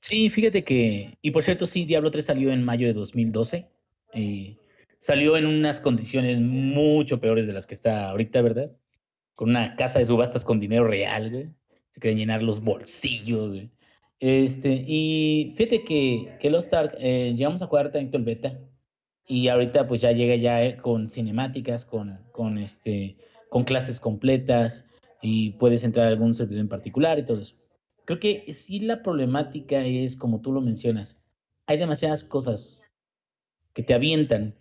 Sí, 0.01 0.31
fíjate 0.31 0.65
que, 0.65 1.19
y 1.20 1.31
por 1.32 1.43
cierto, 1.43 1.66
sí, 1.66 1.85
Diablo 1.85 2.11
3 2.11 2.24
salió 2.24 2.51
en 2.51 2.65
mayo 2.65 2.86
de 2.86 2.95
2012. 2.95 3.69
y 4.15 4.57
salió 5.01 5.36
en 5.36 5.47
unas 5.47 5.81
condiciones 5.81 6.40
mucho 6.40 7.20
peores 7.20 7.47
de 7.47 7.53
las 7.53 7.66
que 7.66 7.74
está 7.74 8.11
ahorita, 8.11 8.40
¿verdad? 8.43 8.73
Con 9.35 9.51
una 9.51 9.77
casa 9.77 9.99
de 9.99 10.07
subastas 10.07 10.45
con 10.45 10.61
dinero 10.61 10.86
real, 10.86 11.31
güey 11.31 11.58
se 11.99 12.01
quieren 12.01 12.19
llenar 12.19 12.43
los 12.43 12.62
bolsillos, 12.62 13.57
Este, 14.20 14.85
y 14.87 15.55
fíjate 15.57 15.85
que, 15.85 16.37
que 16.41 16.51
Lost 16.51 16.73
Ark, 16.73 16.95
eh, 16.99 17.35
llegamos 17.37 17.61
a 17.61 17.66
jugar 17.66 17.91
tanto 17.91 18.16
el 18.16 18.25
beta 18.25 18.59
y 19.27 19.49
ahorita 19.49 19.87
pues 19.89 20.01
ya 20.01 20.12
llega 20.12 20.37
ya 20.37 20.65
eh, 20.65 20.77
con 20.77 21.09
cinemáticas, 21.09 21.85
con, 21.85 22.20
con, 22.33 22.59
este, 22.59 23.16
con 23.51 23.65
clases 23.65 24.01
completas 24.01 24.85
y 25.23 25.51
puedes 25.53 25.85
entrar 25.85 26.07
a 26.07 26.11
algún 26.11 26.35
servidor 26.35 26.61
en 26.61 26.69
particular 26.69 27.19
y 27.19 27.25
todo 27.25 27.41
eso. 27.41 27.57
Creo 28.05 28.20
que 28.20 28.53
sí 28.55 28.81
la 28.81 29.03
problemática 29.03 29.85
es, 29.85 30.16
como 30.16 30.41
tú 30.41 30.53
lo 30.53 30.61
mencionas, 30.61 31.19
hay 31.66 31.79
demasiadas 31.79 32.25
cosas 32.25 32.83
que 33.75 33.83
te 33.83 33.95
avientan 33.95 34.55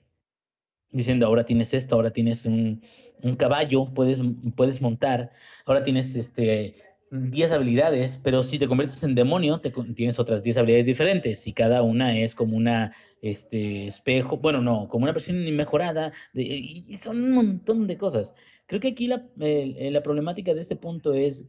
diciendo 0.91 1.25
ahora 1.27 1.45
tienes 1.45 1.73
esto, 1.73 1.95
ahora 1.95 2.11
tienes 2.11 2.45
un, 2.45 2.81
un 3.21 3.35
caballo, 3.35 3.93
puedes, 3.93 4.19
puedes 4.55 4.81
montar, 4.81 5.31
ahora 5.65 5.83
tienes 5.83 6.15
este 6.15 6.86
10 7.11 7.51
habilidades, 7.51 8.19
pero 8.23 8.43
si 8.43 8.59
te 8.59 8.67
conviertes 8.67 9.01
en 9.03 9.15
demonio, 9.15 9.59
te, 9.59 9.71
tienes 9.95 10.19
otras 10.19 10.43
10 10.43 10.57
habilidades 10.57 10.85
diferentes 10.85 11.47
y 11.47 11.53
cada 11.53 11.81
una 11.81 12.17
es 12.17 12.35
como 12.35 12.57
una 12.57 12.93
este, 13.21 13.87
espejo, 13.87 14.37
bueno, 14.37 14.61
no, 14.61 14.87
como 14.89 15.03
una 15.03 15.13
versión 15.13 15.43
mejorada, 15.55 16.11
de, 16.33 16.43
y, 16.43 16.97
son 16.97 17.23
un 17.23 17.31
montón 17.31 17.87
de 17.87 17.97
cosas. 17.97 18.33
Creo 18.65 18.81
que 18.81 18.89
aquí 18.89 19.07
la, 19.07 19.25
la 19.37 20.03
problemática 20.03 20.53
de 20.53 20.61
este 20.61 20.75
punto 20.75 21.13
es 21.13 21.45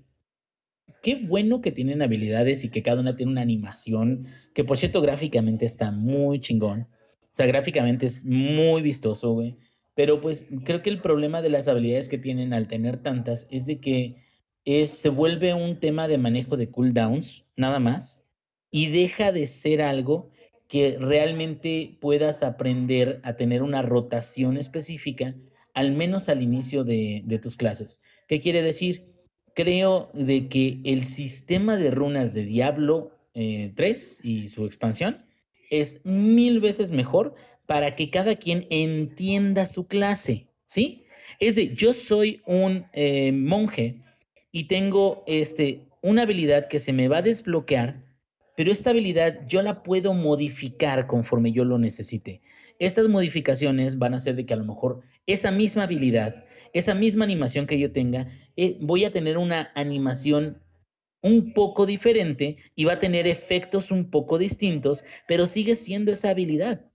qué 1.03 1.17
bueno 1.17 1.61
que 1.61 1.73
tienen 1.73 2.03
habilidades 2.03 2.65
y 2.65 2.71
que 2.71 2.83
cada 2.83 3.01
una 3.01 3.17
tiene 3.17 3.33
una 3.33 3.43
animación, 3.43 4.29
que 4.55 4.65
por 4.65 4.79
cierto 4.79 5.01
gráficamente 5.01 5.67
está 5.67 5.91
muy 5.91 6.41
chingón. 6.41 6.89
O 7.33 7.37
sea, 7.37 7.47
gráficamente 7.47 8.07
es 8.07 8.25
muy 8.25 8.83
vistoso, 8.83 9.33
güey. 9.33 9.57
Pero 9.95 10.21
pues 10.21 10.47
creo 10.65 10.83
que 10.83 10.91
el 10.91 11.01
problema 11.01 11.43
de 11.43 11.51
las 11.51 11.67
habilidades 11.67 12.09
que 12.09 12.19
tienen 12.19 12.53
al 12.53 12.69
tener 12.69 12.99
tantas 12.99 13.47
es 13.51 13.67
de 13.67 13.81
que 13.81 14.28
se 14.87 15.09
vuelve 15.09 15.55
un 15.55 15.81
tema 15.81 16.09
de 16.09 16.19
manejo 16.19 16.57
de 16.57 16.71
cooldowns, 16.71 17.45
nada 17.57 17.79
más, 17.79 18.23
y 18.71 18.89
deja 18.89 19.33
de 19.33 19.47
ser 19.47 19.81
algo 19.81 20.31
que 20.69 20.99
realmente 20.99 21.97
puedas 22.01 22.43
aprender 22.43 23.21
a 23.23 23.35
tener 23.37 23.63
una 23.63 23.81
rotación 23.81 24.59
específica, 24.59 25.35
al 25.73 25.93
menos 25.93 26.29
al 26.29 26.43
inicio 26.43 26.85
de, 26.85 27.23
de 27.25 27.39
tus 27.39 27.57
clases. 27.57 28.03
¿Qué 28.27 28.41
quiere 28.43 28.63
decir? 28.63 29.07
Creo 29.55 30.11
de 30.13 30.49
que 30.49 30.81
el 30.85 31.05
sistema 31.05 31.77
de 31.77 31.91
runas 31.91 32.35
de 32.35 32.45
Diablo 32.45 33.13
eh, 33.33 33.73
3 33.75 34.21
y 34.23 34.49
su 34.49 34.67
expansión 34.67 35.25
es 35.71 36.01
mil 36.05 36.61
veces 36.61 36.91
mejor 36.91 37.35
para 37.67 37.97
que 37.97 38.11
cada 38.11 38.37
quien 38.37 38.67
entienda 38.69 39.67
su 39.67 39.87
clase, 39.87 40.49
¿sí? 40.67 41.05
Es 41.41 41.55
de, 41.55 41.75
yo 41.75 41.95
soy 41.95 42.43
un 42.47 42.87
eh, 42.93 43.33
monje 43.33 44.03
y 44.53 44.65
tengo 44.65 45.25
este, 45.27 45.89
una 46.03 46.23
habilidad 46.23 46.69
que 46.69 46.79
se 46.79 46.93
me 46.93 47.09
va 47.09 47.19
a 47.19 47.23
desbloquear, 47.23 48.03
pero 48.57 48.73
esta 48.73 48.91
habilidad 48.91 49.47
yo 49.47 49.63
la 49.63 49.83
puedo 49.83 50.15
modificar 50.15 51.07
conforme 51.07 51.53
yo 51.53 51.65
lo 51.65 51.79
necesite. 51.79 52.41
Estas 52.79 53.09
modificaciones 53.09 53.99
van 53.99 54.15
a 54.15 54.19
hacer 54.19 54.37
de 54.37 54.47
que 54.47 54.55
a 54.55 54.59
lo 54.59 54.65
mejor 54.65 55.03
esa 55.27 55.51
misma 55.51 55.85
habilidad, 55.85 56.45
esa 56.73 56.95
misma 56.95 57.25
animación 57.25 57.67
que 57.67 57.79
yo 57.79 57.93
tenga, 57.93 58.29
eh, 58.57 58.77
voy 58.81 59.05
a 59.05 59.13
tener 59.13 59.39
una 59.39 59.71
animación 59.75 60.63
un 61.23 61.53
poco 61.53 61.87
diferente 61.87 62.57
y 62.75 62.85
va 62.85 62.95
a 62.95 63.01
tener 63.01 63.27
efectos 63.27 63.91
un 63.91 64.11
poco 64.11 64.39
distintos, 64.39 65.05
pero 65.27 65.47
sigue 65.47 65.77
siendo 65.77 66.13
esa 66.13 66.31
habilidad. 66.31 66.87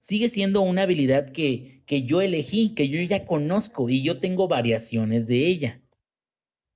Sigue 0.00 0.28
siendo 0.28 0.60
una 0.60 0.82
habilidad 0.82 1.32
que, 1.32 1.82
que 1.86 2.02
yo 2.02 2.20
elegí, 2.20 2.74
que 2.74 2.88
yo 2.88 3.00
ya 3.02 3.26
conozco 3.26 3.88
y 3.88 4.02
yo 4.02 4.20
tengo 4.20 4.46
variaciones 4.46 5.26
de 5.26 5.46
ella. 5.46 5.80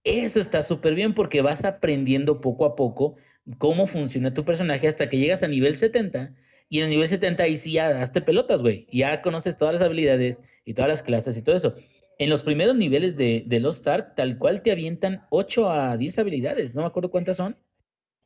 Eso 0.05 0.41
está 0.41 0.62
súper 0.62 0.95
bien 0.95 1.15
porque 1.15 1.43
vas 1.43 1.65
aprendiendo 1.65 2.41
poco 2.41 2.65
a 2.65 2.74
poco 2.74 3.16
cómo 3.59 3.87
funciona 3.87 4.35
tu 4.35 4.45
personaje 4.45 4.89
hasta 4.89 5.09
que 5.09 5.19
llegas 5.19 5.43
a 5.43 5.49
nivel 5.49 5.77
70 5.77 6.35
y 6.69 6.79
en 6.79 6.85
el 6.85 6.91
nivel 6.91 7.09
70 7.09 7.43
ahí 7.43 7.57
sí 7.57 7.73
ya 7.73 7.93
daste 7.93 8.20
pelotas, 8.23 8.62
güey. 8.62 8.87
Ya 8.93 9.20
conoces 9.23 9.57
todas 9.57 9.74
las 9.74 9.83
habilidades 9.83 10.43
y 10.65 10.74
todas 10.74 10.89
las 10.89 11.03
clases 11.03 11.37
y 11.37 11.43
todo 11.43 11.57
eso. 11.57 11.74
En 12.19 12.31
los 12.31 12.43
primeros 12.43 12.77
niveles 12.77 13.16
de, 13.16 13.45
de 13.47 13.61
Lost 13.61 13.87
Ark, 13.87 14.15
tal 14.16 14.39
cual 14.39 14.62
te 14.62 14.73
avientan 14.73 15.27
8 15.31 15.70
a 15.70 15.97
10 15.97 16.19
habilidades, 16.19 16.74
no 16.74 16.83
me 16.83 16.89
acuerdo 16.89 17.11
cuántas 17.11 17.37
son. 17.37 17.57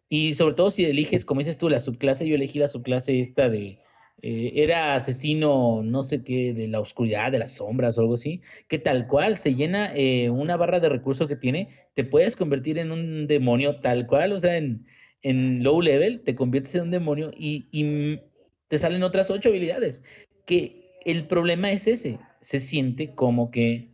Y 0.09 0.35
sobre 0.35 0.55
todo 0.55 0.71
si 0.71 0.85
eliges, 0.85 1.25
como 1.25 1.41
dices 1.41 1.59
tú, 1.59 1.69
la 1.69 1.81
subclase, 1.81 2.27
yo 2.27 2.37
elegí 2.37 2.59
la 2.59 2.69
subclase 2.69 3.21
esta 3.21 3.49
de, 3.49 3.81
eh, 4.23 4.53
era 4.57 4.95
asesino, 4.95 5.83
no 5.83 6.03
sé 6.03 6.25
qué, 6.25 6.55
de 6.55 6.69
la 6.69 6.81
oscuridad, 6.81 7.33
de 7.33 7.39
las 7.39 7.53
sombras 7.57 7.99
o 7.99 8.01
algo 8.01 8.15
así, 8.15 8.41
que 8.69 8.79
tal 8.79 9.07
cual 9.09 9.37
se 9.37 9.55
llena 9.55 9.93
eh, 9.95 10.31
una 10.31 10.57
barra 10.57 10.81
de 10.81 10.89
recursos 10.89 11.29
que 11.29 11.37
tiene, 11.37 11.69
te 11.95 12.05
puedes 12.05 12.37
convertir 12.37 12.79
en 12.79 12.93
un 12.93 13.27
demonio 13.27 13.81
tal 13.81 14.07
cual, 14.07 14.33
o 14.33 14.41
sea, 14.41 14.57
en, 14.57 14.87
en 15.23 15.63
low 15.63 15.83
level 15.83 16.23
te 16.23 16.35
conviertes 16.35 16.75
en 16.77 16.83
un 16.83 16.91
demonio 16.91 17.31
y, 17.37 17.69
y 17.73 18.21
te 18.69 18.79
salen 18.79 19.03
otras 19.03 19.31
ocho 19.31 19.51
habilidades. 19.51 20.03
Que 20.47 21.01
el 21.05 21.27
problema 21.27 21.73
es 21.73 21.87
ese, 21.87 22.19
se 22.41 22.61
siente 22.61 23.15
como 23.15 23.51
que 23.51 23.91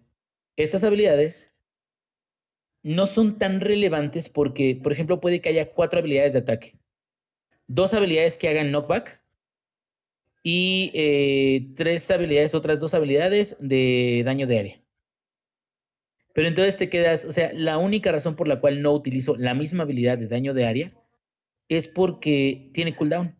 estas 0.56 0.84
habilidades 0.84 1.50
no 2.82 3.06
son 3.06 3.38
tan 3.38 3.60
relevantes 3.60 4.28
porque, 4.28 4.78
por 4.82 4.92
ejemplo, 4.92 5.20
puede 5.20 5.40
que 5.40 5.48
haya 5.48 5.72
cuatro 5.72 6.00
habilidades 6.00 6.32
de 6.32 6.40
ataque, 6.40 6.74
dos 7.66 7.94
habilidades 7.94 8.38
que 8.38 8.48
hagan 8.48 8.70
knockback 8.70 9.21
y 10.42 10.90
eh, 10.94 11.72
tres 11.76 12.10
habilidades, 12.10 12.54
otras 12.54 12.80
dos 12.80 12.94
habilidades 12.94 13.56
de 13.60 14.22
daño 14.24 14.46
de 14.46 14.58
área. 14.58 14.80
Pero 16.34 16.48
entonces 16.48 16.76
te 16.76 16.88
quedas, 16.88 17.24
o 17.24 17.32
sea, 17.32 17.52
la 17.52 17.78
única 17.78 18.10
razón 18.10 18.36
por 18.36 18.48
la 18.48 18.60
cual 18.60 18.82
no 18.82 18.92
utilizo 18.92 19.36
la 19.36 19.54
misma 19.54 19.84
habilidad 19.84 20.18
de 20.18 20.28
daño 20.28 20.54
de 20.54 20.66
área 20.66 20.92
es 21.68 21.88
porque 21.88 22.70
tiene 22.72 22.96
cooldown. 22.96 23.36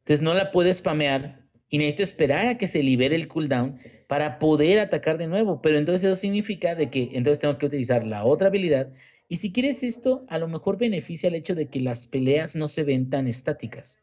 Entonces 0.00 0.22
no 0.22 0.34
la 0.34 0.52
puedo 0.52 0.72
spamear 0.72 1.42
y 1.68 1.78
necesito 1.78 2.04
esperar 2.04 2.46
a 2.48 2.58
que 2.58 2.68
se 2.68 2.82
libere 2.82 3.16
el 3.16 3.28
cooldown 3.28 3.80
para 4.08 4.38
poder 4.38 4.80
atacar 4.80 5.18
de 5.18 5.26
nuevo. 5.26 5.60
Pero 5.62 5.78
entonces 5.78 6.04
eso 6.04 6.16
significa 6.16 6.74
de 6.74 6.90
que 6.90 7.10
entonces 7.12 7.40
tengo 7.40 7.58
que 7.58 7.66
utilizar 7.66 8.06
la 8.06 8.24
otra 8.24 8.48
habilidad. 8.48 8.92
Y 9.28 9.38
si 9.38 9.52
quieres 9.52 9.82
esto, 9.82 10.24
a 10.28 10.38
lo 10.38 10.48
mejor 10.48 10.78
beneficia 10.78 11.28
el 11.28 11.34
hecho 11.34 11.54
de 11.54 11.68
que 11.68 11.80
las 11.80 12.06
peleas 12.06 12.56
no 12.56 12.68
se 12.68 12.84
ven 12.84 13.10
tan 13.10 13.26
estáticas 13.28 14.00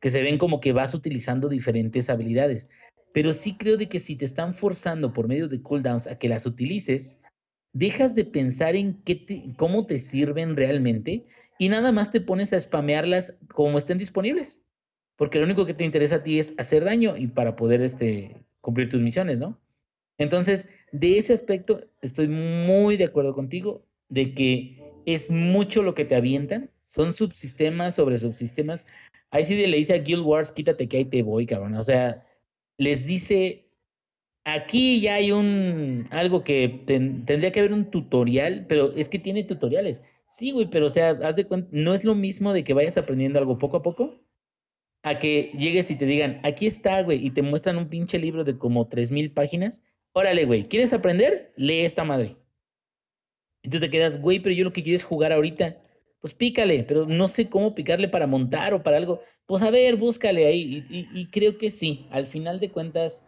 que 0.00 0.10
se 0.10 0.22
ven 0.22 0.38
como 0.38 0.60
que 0.60 0.72
vas 0.72 0.94
utilizando 0.94 1.48
diferentes 1.48 2.10
habilidades. 2.10 2.68
Pero 3.12 3.32
sí 3.32 3.56
creo 3.56 3.76
de 3.76 3.88
que 3.88 4.00
si 4.00 4.16
te 4.16 4.24
están 4.24 4.54
forzando 4.54 5.12
por 5.12 5.28
medio 5.28 5.48
de 5.48 5.62
cooldowns 5.62 6.06
a 6.06 6.18
que 6.18 6.28
las 6.28 6.46
utilices, 6.46 7.18
dejas 7.72 8.14
de 8.14 8.24
pensar 8.24 8.76
en 8.76 9.02
qué 9.02 9.14
te, 9.16 9.52
cómo 9.56 9.86
te 9.86 9.98
sirven 9.98 10.56
realmente 10.56 11.26
y 11.58 11.68
nada 11.68 11.92
más 11.92 12.10
te 12.10 12.20
pones 12.20 12.52
a 12.52 12.60
spamearlas 12.60 13.34
como 13.54 13.78
estén 13.78 13.98
disponibles. 13.98 14.58
Porque 15.16 15.38
lo 15.38 15.44
único 15.44 15.66
que 15.66 15.74
te 15.74 15.84
interesa 15.84 16.16
a 16.16 16.22
ti 16.22 16.38
es 16.38 16.54
hacer 16.56 16.84
daño 16.84 17.16
y 17.16 17.26
para 17.26 17.56
poder 17.56 17.82
este, 17.82 18.44
cumplir 18.60 18.88
tus 18.88 19.00
misiones, 19.00 19.38
¿no? 19.38 19.60
Entonces, 20.16 20.68
de 20.92 21.18
ese 21.18 21.32
aspecto, 21.32 21.84
estoy 22.00 22.28
muy 22.28 22.96
de 22.96 23.04
acuerdo 23.04 23.34
contigo 23.34 23.86
de 24.08 24.34
que 24.34 24.78
es 25.06 25.30
mucho 25.30 25.82
lo 25.82 25.94
que 25.94 26.04
te 26.04 26.14
avientan, 26.14 26.70
son 26.84 27.12
subsistemas 27.14 27.94
sobre 27.94 28.18
subsistemas, 28.18 28.86
Ahí 29.30 29.44
sí 29.44 29.66
le 29.66 29.76
dice 29.76 29.94
a 29.94 29.98
Guild 29.98 30.24
Wars, 30.24 30.52
quítate 30.52 30.88
que 30.88 30.98
ahí 30.98 31.04
te 31.04 31.22
voy, 31.22 31.46
cabrón. 31.46 31.74
O 31.76 31.82
sea, 31.84 32.26
les 32.78 33.06
dice, 33.06 33.70
aquí 34.44 35.00
ya 35.00 35.14
hay 35.14 35.32
un, 35.32 36.08
algo 36.10 36.44
que 36.44 36.82
tendría 36.86 37.52
que 37.52 37.60
haber 37.60 37.72
un 37.72 37.90
tutorial, 37.90 38.66
pero 38.68 38.92
es 38.96 39.08
que 39.08 39.18
tiene 39.18 39.44
tutoriales. 39.44 40.02
Sí, 40.28 40.52
güey, 40.52 40.70
pero 40.70 40.86
o 40.86 40.90
sea, 40.90 41.10
haz 41.10 41.36
de 41.36 41.46
cuenta, 41.46 41.68
no 41.72 41.94
es 41.94 42.04
lo 42.04 42.14
mismo 42.14 42.52
de 42.52 42.64
que 42.64 42.74
vayas 42.74 42.96
aprendiendo 42.96 43.38
algo 43.38 43.58
poco 43.58 43.78
a 43.78 43.82
poco, 43.82 44.20
a 45.02 45.18
que 45.18 45.52
llegues 45.58 45.90
y 45.90 45.96
te 45.96 46.06
digan, 46.06 46.40
aquí 46.44 46.66
está, 46.66 47.02
güey, 47.02 47.24
y 47.24 47.30
te 47.30 47.42
muestran 47.42 47.76
un 47.78 47.88
pinche 47.88 48.18
libro 48.18 48.44
de 48.44 48.58
como 48.58 48.88
tres 48.88 49.10
mil 49.10 49.32
páginas. 49.32 49.82
Órale, 50.12 50.44
güey, 50.44 50.68
¿quieres 50.68 50.92
aprender? 50.92 51.52
Lee 51.56 51.80
esta 51.80 52.04
madre. 52.04 52.36
Y 53.62 53.70
tú 53.70 53.80
te 53.80 53.90
quedas, 53.90 54.20
güey, 54.20 54.40
pero 54.40 54.54
yo 54.54 54.64
lo 54.64 54.72
que 54.72 54.82
quiero 54.82 54.96
es 54.96 55.04
jugar 55.04 55.32
ahorita 55.32 55.76
pues 56.20 56.34
pícale, 56.34 56.84
pero 56.84 57.06
no 57.06 57.28
sé 57.28 57.48
cómo 57.48 57.74
picarle 57.74 58.08
para 58.08 58.26
montar 58.26 58.74
o 58.74 58.82
para 58.82 58.96
algo. 58.96 59.20
Pues 59.46 59.62
a 59.62 59.70
ver, 59.70 59.96
búscale 59.96 60.46
ahí. 60.46 60.86
Y, 60.88 61.26
creo 61.26 61.58
que 61.58 61.70
sí, 61.70 62.06
al 62.10 62.26
final 62.26 62.60
de 62.60 62.70
cuentas, 62.70 63.22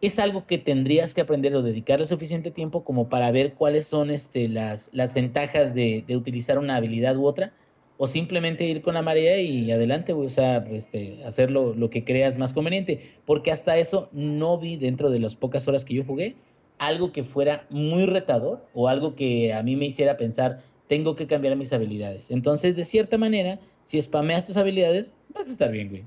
es 0.00 0.18
algo 0.18 0.46
que 0.46 0.58
tendrías 0.58 1.14
que 1.14 1.20
aprender 1.20 1.54
o 1.54 1.62
dedicarle 1.62 2.06
suficiente 2.06 2.50
tiempo 2.50 2.84
como 2.84 3.08
para 3.08 3.30
ver 3.30 3.54
cuáles 3.54 3.86
son 3.86 4.10
este, 4.10 4.48
las, 4.48 4.90
ventajas 5.14 5.74
de, 5.74 6.04
de, 6.06 6.16
utilizar 6.16 6.58
una 6.58 6.76
habilidad 6.76 7.16
u 7.16 7.26
otra, 7.26 7.52
o 7.98 8.06
simplemente 8.06 8.64
ir 8.64 8.82
con 8.82 8.94
la 8.94 9.02
marea 9.02 9.40
y 9.40 9.70
adelante, 9.70 10.12
o 10.12 10.28
sea, 10.28 10.56
este, 10.70 11.22
hacer 11.24 11.50
lo, 11.50 11.74
lo 11.74 11.90
que 11.90 12.04
creas 12.04 12.36
más 12.36 12.52
conveniente, 12.52 13.12
porque 13.26 13.52
hasta 13.52 13.76
eso 13.76 14.08
no 14.12 14.58
vi 14.58 14.76
dentro 14.76 15.10
de 15.10 15.20
las 15.20 15.36
pocas 15.36 15.68
horas 15.68 15.84
que 15.84 15.94
yo 15.94 16.04
jugué 16.04 16.36
algo 16.82 17.12
que 17.12 17.22
fuera 17.22 17.64
muy 17.70 18.06
retador 18.06 18.66
o 18.74 18.88
algo 18.88 19.14
que 19.14 19.52
a 19.52 19.62
mí 19.62 19.76
me 19.76 19.86
hiciera 19.86 20.16
pensar, 20.16 20.64
tengo 20.92 21.16
que 21.16 21.26
cambiar 21.26 21.56
mis 21.56 21.72
habilidades. 21.72 22.30
Entonces, 22.30 22.76
de 22.76 22.84
cierta 22.84 23.16
manera, 23.16 23.58
si 23.82 24.02
spameas 24.02 24.44
tus 24.44 24.58
habilidades, 24.58 25.10
vas 25.32 25.48
a 25.48 25.52
estar 25.52 25.72
bien, 25.72 25.88
güey. 25.88 26.04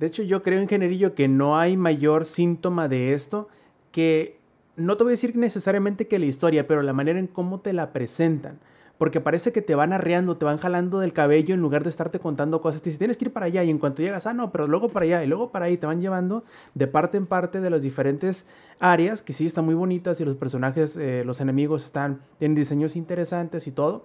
De 0.00 0.08
hecho, 0.08 0.24
yo 0.24 0.42
creo, 0.42 0.60
ingenierillo, 0.60 1.14
que 1.14 1.28
no 1.28 1.56
hay 1.56 1.76
mayor 1.76 2.24
síntoma 2.24 2.88
de 2.88 3.12
esto 3.12 3.46
que, 3.92 4.38
no 4.74 4.96
te 4.96 5.04
voy 5.04 5.12
a 5.12 5.12
decir 5.12 5.36
necesariamente 5.36 6.08
que 6.08 6.18
la 6.18 6.26
historia, 6.26 6.66
pero 6.66 6.82
la 6.82 6.92
manera 6.92 7.20
en 7.20 7.28
cómo 7.28 7.60
te 7.60 7.72
la 7.72 7.92
presentan 7.92 8.58
porque 9.00 9.22
parece 9.22 9.50
que 9.50 9.62
te 9.62 9.74
van 9.74 9.94
arreando, 9.94 10.36
te 10.36 10.44
van 10.44 10.58
jalando 10.58 10.98
del 10.98 11.14
cabello 11.14 11.54
en 11.54 11.62
lugar 11.62 11.84
de 11.84 11.88
estarte 11.88 12.18
contando 12.18 12.60
cosas. 12.60 12.82
Te 12.82 12.90
dicen, 12.90 12.98
tienes 12.98 13.16
que 13.16 13.24
ir 13.24 13.32
para 13.32 13.46
allá 13.46 13.64
y 13.64 13.70
en 13.70 13.78
cuanto 13.78 14.02
llegas, 14.02 14.26
ah, 14.26 14.34
no, 14.34 14.52
pero 14.52 14.66
luego 14.66 14.90
para 14.90 15.04
allá 15.04 15.24
y 15.24 15.26
luego 15.26 15.50
para 15.50 15.64
ahí, 15.64 15.78
te 15.78 15.86
van 15.86 16.02
llevando 16.02 16.44
de 16.74 16.86
parte 16.86 17.16
en 17.16 17.24
parte 17.24 17.62
de 17.62 17.70
las 17.70 17.80
diferentes 17.80 18.46
áreas 18.78 19.22
que 19.22 19.32
sí 19.32 19.46
están 19.46 19.64
muy 19.64 19.74
bonitas 19.74 20.20
y 20.20 20.26
los 20.26 20.36
personajes, 20.36 20.98
eh, 20.98 21.22
los 21.24 21.40
enemigos 21.40 21.82
están, 21.82 22.20
tienen 22.38 22.54
diseños 22.54 22.94
interesantes 22.94 23.66
y 23.66 23.70
todo. 23.70 24.04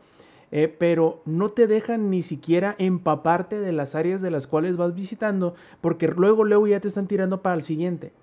Eh, 0.53 0.73
pero 0.79 1.21
no 1.25 1.49
te 1.49 1.67
dejan 1.67 2.09
ni 2.09 2.21
siquiera 2.21 2.73
empaparte 2.77 3.59
de 3.59 3.73
las 3.73 3.95
áreas 3.95 4.21
de 4.21 4.31
las 4.31 4.47
cuales 4.47 4.77
vas 4.77 4.95
visitando, 4.95 5.55
porque 5.81 6.07
luego, 6.07 6.45
luego 6.45 6.67
ya 6.67 6.79
te 6.79 6.87
están 6.87 7.07
tirando 7.07 7.41
para 7.41 7.57
el 7.57 7.63
siguiente. 7.63 8.13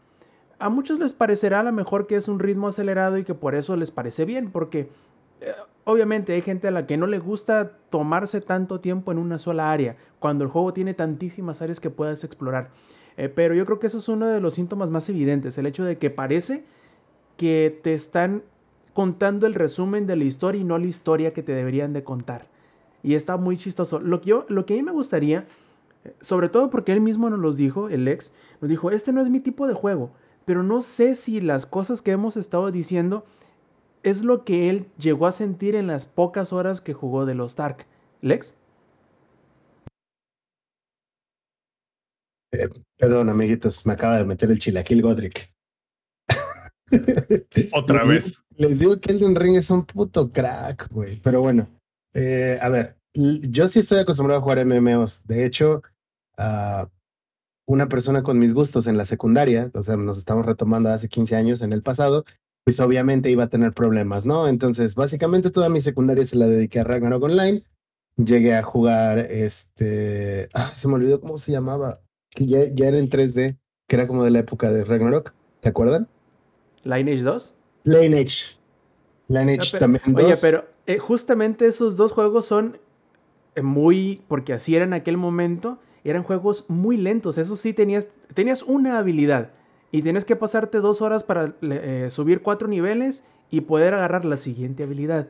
A 0.58 0.70
muchos 0.70 0.98
les 0.98 1.12
parecerá 1.12 1.60
a 1.60 1.64
lo 1.64 1.72
mejor 1.72 2.06
que 2.06 2.16
es 2.16 2.28
un 2.28 2.38
ritmo 2.38 2.68
acelerado 2.68 3.18
y 3.18 3.24
que 3.24 3.34
por 3.34 3.54
eso 3.54 3.76
les 3.76 3.90
parece 3.90 4.24
bien, 4.24 4.50
porque 4.50 4.88
eh, 5.42 5.52
obviamente 5.84 6.32
hay 6.32 6.42
gente 6.42 6.68
a 6.68 6.70
la 6.70 6.86
que 6.86 6.96
no 6.96 7.06
le 7.06 7.18
gusta 7.18 7.72
tomarse 7.90 8.40
tanto 8.40 8.80
tiempo 8.80 9.12
en 9.12 9.18
una 9.18 9.38
sola 9.38 9.72
área, 9.72 9.96
cuando 10.18 10.44
el 10.44 10.50
juego 10.50 10.72
tiene 10.72 10.94
tantísimas 10.94 11.62
áreas 11.62 11.80
que 11.80 11.90
puedas 11.90 12.24
explorar. 12.24 12.70
Eh, 13.16 13.28
pero 13.28 13.54
yo 13.54 13.66
creo 13.66 13.78
que 13.78 13.88
eso 13.88 13.98
es 13.98 14.08
uno 14.08 14.26
de 14.26 14.40
los 14.40 14.54
síntomas 14.54 14.90
más 14.90 15.08
evidentes, 15.08 15.58
el 15.58 15.66
hecho 15.66 15.84
de 15.84 15.98
que 15.98 16.10
parece 16.10 16.64
que 17.36 17.78
te 17.82 17.94
están 17.94 18.42
contando 18.94 19.46
el 19.46 19.54
resumen 19.54 20.06
de 20.06 20.16
la 20.16 20.24
historia 20.24 20.60
y 20.60 20.64
no 20.64 20.78
la 20.78 20.86
historia 20.86 21.32
que 21.32 21.42
te 21.42 21.52
deberían 21.52 21.92
de 21.92 22.04
contar. 22.04 22.46
Y 23.02 23.14
está 23.14 23.36
muy 23.36 23.56
chistoso. 23.56 24.00
Lo 24.00 24.20
que, 24.20 24.30
yo, 24.30 24.46
lo 24.48 24.64
que 24.64 24.74
a 24.74 24.76
mí 24.76 24.82
me 24.82 24.92
gustaría, 24.92 25.46
eh, 26.04 26.14
sobre 26.20 26.48
todo 26.48 26.70
porque 26.70 26.92
él 26.92 27.00
mismo 27.00 27.28
nos 27.30 27.40
los 27.40 27.56
dijo, 27.56 27.88
el 27.88 28.06
ex, 28.06 28.32
nos 28.60 28.68
dijo, 28.68 28.90
este 28.90 29.12
no 29.12 29.20
es 29.20 29.28
mi 29.28 29.40
tipo 29.40 29.66
de 29.66 29.74
juego, 29.74 30.12
pero 30.44 30.62
no 30.62 30.82
sé 30.82 31.14
si 31.14 31.40
las 31.40 31.66
cosas 31.66 32.02
que 32.02 32.12
hemos 32.12 32.36
estado 32.36 32.70
diciendo 32.70 33.24
es 34.02 34.22
lo 34.22 34.44
que 34.44 34.68
él 34.70 34.86
llegó 34.98 35.26
a 35.26 35.32
sentir 35.32 35.74
en 35.74 35.86
las 35.86 36.06
pocas 36.06 36.52
horas 36.52 36.80
que 36.80 36.92
jugó 36.92 37.26
de 37.26 37.34
los 37.34 37.52
Stark. 37.52 37.86
¿Lex? 38.20 38.56
Eh, 42.52 42.68
perdón, 42.98 43.28
amiguitos, 43.30 43.86
me 43.86 43.94
acaba 43.94 44.18
de 44.18 44.24
meter 44.24 44.50
el 44.50 44.58
chilaquil 44.58 45.02
Godric. 45.02 45.52
Otra 47.72 48.04
vez. 48.04 48.42
les 48.56 48.78
digo 48.78 49.00
que 49.00 49.12
Elden 49.12 49.34
Ring 49.34 49.56
es 49.56 49.70
un 49.70 49.86
puto 49.86 50.28
crack, 50.28 50.88
güey. 50.90 51.18
Pero 51.20 51.40
bueno, 51.40 51.68
eh, 52.12 52.58
a 52.60 52.68
ver, 52.68 52.98
yo 53.14 53.68
sí 53.68 53.78
estoy 53.78 54.00
acostumbrado 54.00 54.40
a 54.40 54.42
jugar 54.42 54.64
MMOs. 54.64 55.26
De 55.26 55.46
hecho, 55.46 55.82
ah, 56.36 56.88
una 57.66 57.88
persona 57.88 58.22
con 58.22 58.38
mis 58.38 58.52
gustos 58.52 58.86
en 58.86 58.96
la 58.98 59.06
secundaria, 59.06 59.70
o 59.74 59.82
sea, 59.82 59.96
nos 59.96 60.18
estamos 60.18 60.44
retomando 60.44 60.90
hace 60.90 61.08
15 61.08 61.36
años 61.36 61.62
en 61.62 61.72
el 61.72 61.82
pasado, 61.82 62.24
pues 62.64 62.78
obviamente 62.80 63.30
iba 63.30 63.44
a 63.44 63.48
tener 63.48 63.72
problemas, 63.72 64.24
¿no? 64.24 64.46
Entonces, 64.48 64.94
básicamente 64.94 65.50
toda 65.50 65.68
mi 65.68 65.80
secundaria 65.80 66.24
se 66.24 66.36
la 66.36 66.46
dediqué 66.46 66.80
a 66.80 66.84
Ragnarok 66.84 67.22
Online. 67.24 67.64
Llegué 68.16 68.54
a 68.54 68.62
jugar 68.62 69.18
este. 69.18 70.48
Ah, 70.54 70.72
se 70.74 70.86
me 70.86 70.94
olvidó 70.94 71.20
cómo 71.20 71.38
se 71.38 71.50
llamaba. 71.52 71.98
Que 72.30 72.46
ya, 72.46 72.64
ya 72.72 72.88
era 72.88 72.98
en 72.98 73.10
3D, 73.10 73.56
que 73.88 73.96
era 73.96 74.06
como 74.06 74.24
de 74.24 74.30
la 74.30 74.40
época 74.40 74.70
de 74.70 74.84
Ragnarok. 74.84 75.32
¿Se 75.62 75.68
acuerdan? 75.68 76.08
Lineage 76.84 77.22
2. 77.22 77.54
Lineage. 77.84 78.56
Lineage 79.28 79.76
Ah, 79.76 79.78
también. 79.78 80.02
Oye, 80.16 80.36
pero 80.40 80.64
eh, 80.86 80.98
justamente 80.98 81.66
esos 81.66 81.96
dos 81.96 82.12
juegos 82.12 82.44
son 82.44 82.78
eh, 83.54 83.62
muy, 83.62 84.22
porque 84.28 84.52
así 84.52 84.76
era 84.76 84.84
en 84.84 84.92
aquel 84.92 85.16
momento, 85.16 85.78
eran 86.04 86.22
juegos 86.22 86.66
muy 86.68 86.96
lentos. 86.96 87.38
Eso 87.38 87.56
sí, 87.56 87.72
tenías, 87.72 88.08
tenías 88.34 88.62
una 88.62 88.98
habilidad 88.98 89.50
y 89.92 90.02
tenías 90.02 90.24
que 90.24 90.34
pasarte 90.34 90.78
dos 90.78 91.00
horas 91.02 91.22
para 91.22 91.54
eh, 91.62 92.08
subir 92.10 92.42
cuatro 92.42 92.66
niveles 92.66 93.22
y 93.50 93.60
poder 93.60 93.94
agarrar 93.94 94.24
la 94.24 94.38
siguiente 94.38 94.82
habilidad. 94.82 95.28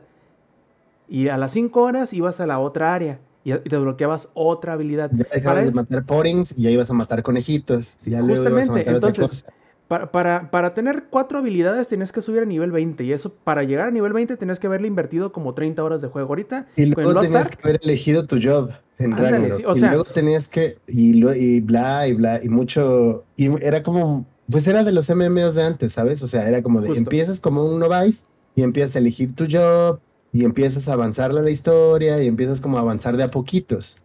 Y 1.07 1.27
a 1.27 1.37
las 1.37 1.51
cinco 1.51 1.81
horas 1.83 2.13
ibas 2.13 2.39
a 2.39 2.47
la 2.47 2.59
otra 2.59 2.95
área 2.95 3.19
y, 3.43 3.53
y 3.53 3.57
te 3.59 3.77
bloqueabas 3.77 4.29
otra 4.33 4.73
habilidad. 4.73 5.11
Ya 5.11 5.25
Para 5.25 5.35
dejabas 5.35 5.65
de 5.65 5.71
matar 5.73 6.05
porings 6.05 6.57
y 6.57 6.63
ya 6.63 6.69
ibas 6.71 6.89
a 6.89 6.93
matar 6.93 7.21
conejitos. 7.23 7.95
Sí, 7.99 8.11
ya 8.11 8.21
justamente, 8.21 8.89
entonces. 8.89 9.45
Para, 9.89 10.11
para, 10.11 10.49
para 10.49 10.73
tener 10.73 11.03
cuatro 11.09 11.39
habilidades 11.39 11.89
tenías 11.89 12.13
que 12.13 12.21
subir 12.21 12.41
a 12.41 12.45
nivel 12.45 12.71
20 12.71 13.03
y 13.03 13.11
eso 13.11 13.33
para 13.33 13.63
llegar 13.63 13.89
a 13.89 13.91
nivel 13.91 14.13
20 14.13 14.37
tenías 14.37 14.59
que 14.59 14.67
haberle 14.67 14.87
invertido 14.87 15.33
como 15.33 15.53
30 15.53 15.83
horas 15.83 16.01
de 16.01 16.07
juego. 16.07 16.29
Ahorita 16.29 16.67
Y 16.77 16.85
luego 16.85 17.19
tenías 17.19 17.47
Ark, 17.47 17.57
que 17.57 17.67
haber 17.67 17.79
elegido 17.83 18.25
tu 18.25 18.39
job 18.41 18.71
en 18.97 19.13
Ándale, 19.13 19.51
sí, 19.51 19.63
o 19.65 19.75
y 19.75 19.79
sea- 19.79 19.89
luego 19.89 20.05
tenías 20.05 20.47
que, 20.47 20.77
y, 20.87 21.23
y 21.35 21.59
bla, 21.59 22.07
y 22.07 22.13
bla, 22.13 22.41
y 22.41 22.47
mucho, 22.47 23.25
y 23.35 23.47
era 23.63 23.83
como, 23.83 24.25
pues 24.53 24.67
era 24.67 24.83
de 24.83 24.91
los 24.91 25.09
MMOs 25.09 25.55
de 25.55 25.63
antes, 25.63 25.93
¿sabes? 25.93 26.21
O 26.21 26.27
sea, 26.27 26.47
era 26.47 26.61
como 26.61 26.79
de, 26.79 26.89
Justo. 26.89 26.99
empiezas 27.01 27.39
como 27.39 27.65
un 27.65 27.79
novice 27.79 28.25
y 28.55 28.61
empiezas 28.61 28.95
a 28.95 28.99
elegir 28.99 29.33
tu 29.33 29.47
job 29.49 29.99
y 30.31 30.45
empiezas 30.45 30.87
a 30.87 30.93
avanzar 30.93 31.33
la 31.33 31.49
historia 31.49 32.21
y 32.21 32.27
empiezas 32.27 32.61
como 32.61 32.77
a 32.77 32.81
avanzar 32.81 33.17
de 33.17 33.23
a 33.23 33.29
poquitos. 33.29 34.03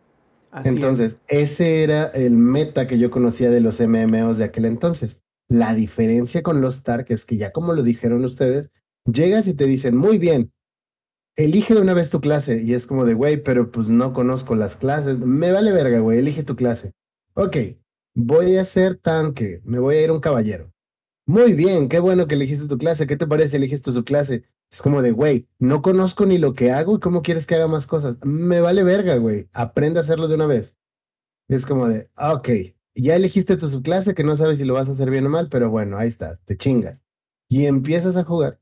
así 0.51 0.71
es. 0.71 0.75
Entonces, 0.75 1.19
ese 1.29 1.85
era 1.85 2.07
el 2.07 2.33
meta 2.33 2.87
que 2.87 2.99
yo 2.99 3.11
conocía 3.11 3.51
de 3.51 3.61
los 3.61 3.79
MMOs 3.79 4.39
de 4.39 4.45
aquel 4.45 4.65
entonces. 4.65 5.23
La 5.49 5.75
diferencia 5.75 6.43
con 6.43 6.63
los 6.63 6.77
Stark 6.77 7.05
es 7.11 7.27
que 7.27 7.37
ya 7.37 7.53
como 7.53 7.75
lo 7.75 7.83
dijeron 7.83 8.25
ustedes, 8.25 8.71
llegas 9.05 9.47
y 9.49 9.53
te 9.53 9.67
dicen, 9.67 9.99
muy 9.99 10.17
bien, 10.17 10.51
elige 11.37 11.75
de 11.75 11.83
una 11.83 11.93
vez 11.93 12.09
tu 12.09 12.23
clase. 12.23 12.63
Y 12.63 12.73
es 12.73 12.87
como 12.87 13.05
de, 13.05 13.13
güey, 13.13 13.43
pero 13.43 13.71
pues 13.71 13.91
no 13.91 14.15
conozco 14.15 14.55
las 14.55 14.77
clases. 14.77 15.19
Me 15.19 15.53
vale 15.53 15.73
verga, 15.73 15.99
güey, 15.99 16.21
elige 16.21 16.43
tu 16.43 16.57
clase. 16.57 16.93
Ok, 17.35 17.57
voy 18.19 18.57
a 18.57 18.65
ser 18.65 18.97
tanque, 18.97 19.61
me 19.65 19.79
voy 19.79 19.97
a 19.97 20.03
ir 20.03 20.11
un 20.11 20.21
caballero. 20.21 20.73
Muy 21.25 21.53
bien, 21.53 21.89
qué 21.89 22.01
bueno 22.01 22.27
que 22.27 22.35
elegiste 22.35 22.67
tu 22.67 22.77
clase. 22.77 23.07
¿Qué 23.07 23.17
te 23.17 23.27
parece 23.27 23.59
eliges 23.59 23.81
tu 23.81 23.93
subclase? 23.93 24.45
Es 24.73 24.83
como 24.83 25.03
de, 25.03 25.13
güey, 25.13 25.47
no 25.59 25.83
conozco 25.83 26.27
ni 26.27 26.39
lo 26.39 26.53
que 26.53 26.73
hago 26.73 26.97
y 26.97 27.01
cómo 27.01 27.23
quieres 27.23 27.47
que 27.47 27.55
haga 27.55 27.69
más 27.69 27.87
cosas. 27.87 28.17
Me 28.25 28.61
vale 28.61 28.83
verga, 28.83 29.17
güey. 29.17 29.49
Aprende 29.53 30.01
a 30.01 30.03
hacerlo 30.03 30.27
de 30.27 30.35
una 30.35 30.47
vez. 30.47 30.79
Es 31.49 31.65
como 31.65 31.87
de, 31.87 32.11
ah, 32.17 32.35
ok, 32.35 32.49
ya 32.95 33.15
elegiste 33.15 33.57
tu 33.57 33.69
subclase 33.69 34.15
que 34.15 34.25
no 34.25 34.37
sabes 34.37 34.59
si 34.59 34.65
lo 34.65 34.75
vas 34.75 34.89
a 34.89 34.93
hacer 34.93 35.11
bien 35.11 35.27
o 35.27 35.31
mal, 35.31 35.49
pero 35.49 35.71
bueno, 35.71 35.97
ahí 35.97 36.09
está, 36.09 36.37
te 36.45 36.57
chingas. 36.57 37.05
Y 37.49 37.67
empiezas 37.67 38.17
a 38.17 38.25
jugar 38.25 38.61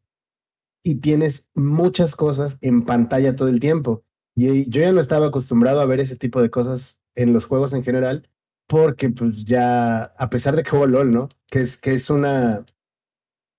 y 0.85 0.97
tienes 1.01 1.51
muchas 1.55 2.15
cosas 2.15 2.59
en 2.61 2.85
pantalla 2.85 3.37
todo 3.37 3.49
el 3.49 3.61
tiempo. 3.61 4.05
Y 4.37 4.69
yo 4.69 4.83
ya 4.83 4.93
no 4.93 5.01
estaba 5.01 5.29
acostumbrado 5.29 5.81
a 5.81 5.87
ver 5.87 6.01
ese 6.01 6.17
tipo 6.17 6.43
de 6.43 6.51
cosas 6.51 7.03
en 7.15 7.33
los 7.33 7.47
juegos 7.47 7.73
en 7.73 7.83
general, 7.83 8.29
porque 8.67 9.11
pues 9.11 9.45
ya, 9.45 10.05
a 10.05 10.31
pesar 10.31 10.57
de 10.57 10.63
que 10.63 10.71
juego 10.71 10.87
LOL, 10.87 11.11
¿no? 11.13 11.29
Que 11.49 11.61
es, 11.61 11.77
que 11.77 11.95
es 11.95 12.11
una, 12.11 12.65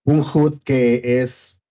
un 0.06 0.22
HUD 0.22 0.60
que 0.64 1.22
es, 1.22 1.62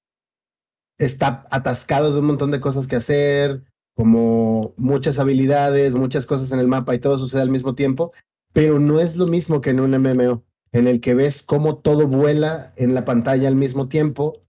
está 0.99 1.47
atascado 1.51 2.13
de 2.13 2.21
un 2.21 2.27
montón 2.27 2.51
de 2.51 2.61
cosas 2.61 2.87
que 2.87 2.97
hacer, 2.97 3.63
como 3.95 4.75
muchas 4.77 5.19
habilidades, 5.19 5.95
muchas 5.95 6.27
cosas 6.27 6.53
en 6.53 6.61
el 6.61 6.69
mapa 6.69 6.95
y 6.95 6.99
todo 6.99 7.19
sucede 7.19 7.43
al 7.43 7.51
mismo 7.51 7.75
tiempo, 7.75 8.13
pero 8.53 8.79
no 8.79 9.01
es 9.01 9.17
lo 9.17 9.27
mismo 9.27 9.61
que 9.61 9.71
en 9.71 9.81
un 9.81 9.93
MMO, 9.93 10.45
en 10.73 10.87
el 10.87 11.01
que 11.01 11.15
ves 11.15 11.43
cómo 11.43 11.79
todo 11.79 12.07
vuela 12.07 12.73
en 12.77 12.95
la 12.95 13.05
pantalla 13.05 13.49
al 13.49 13.55
mismo 13.57 13.89
tiempo 13.89 14.41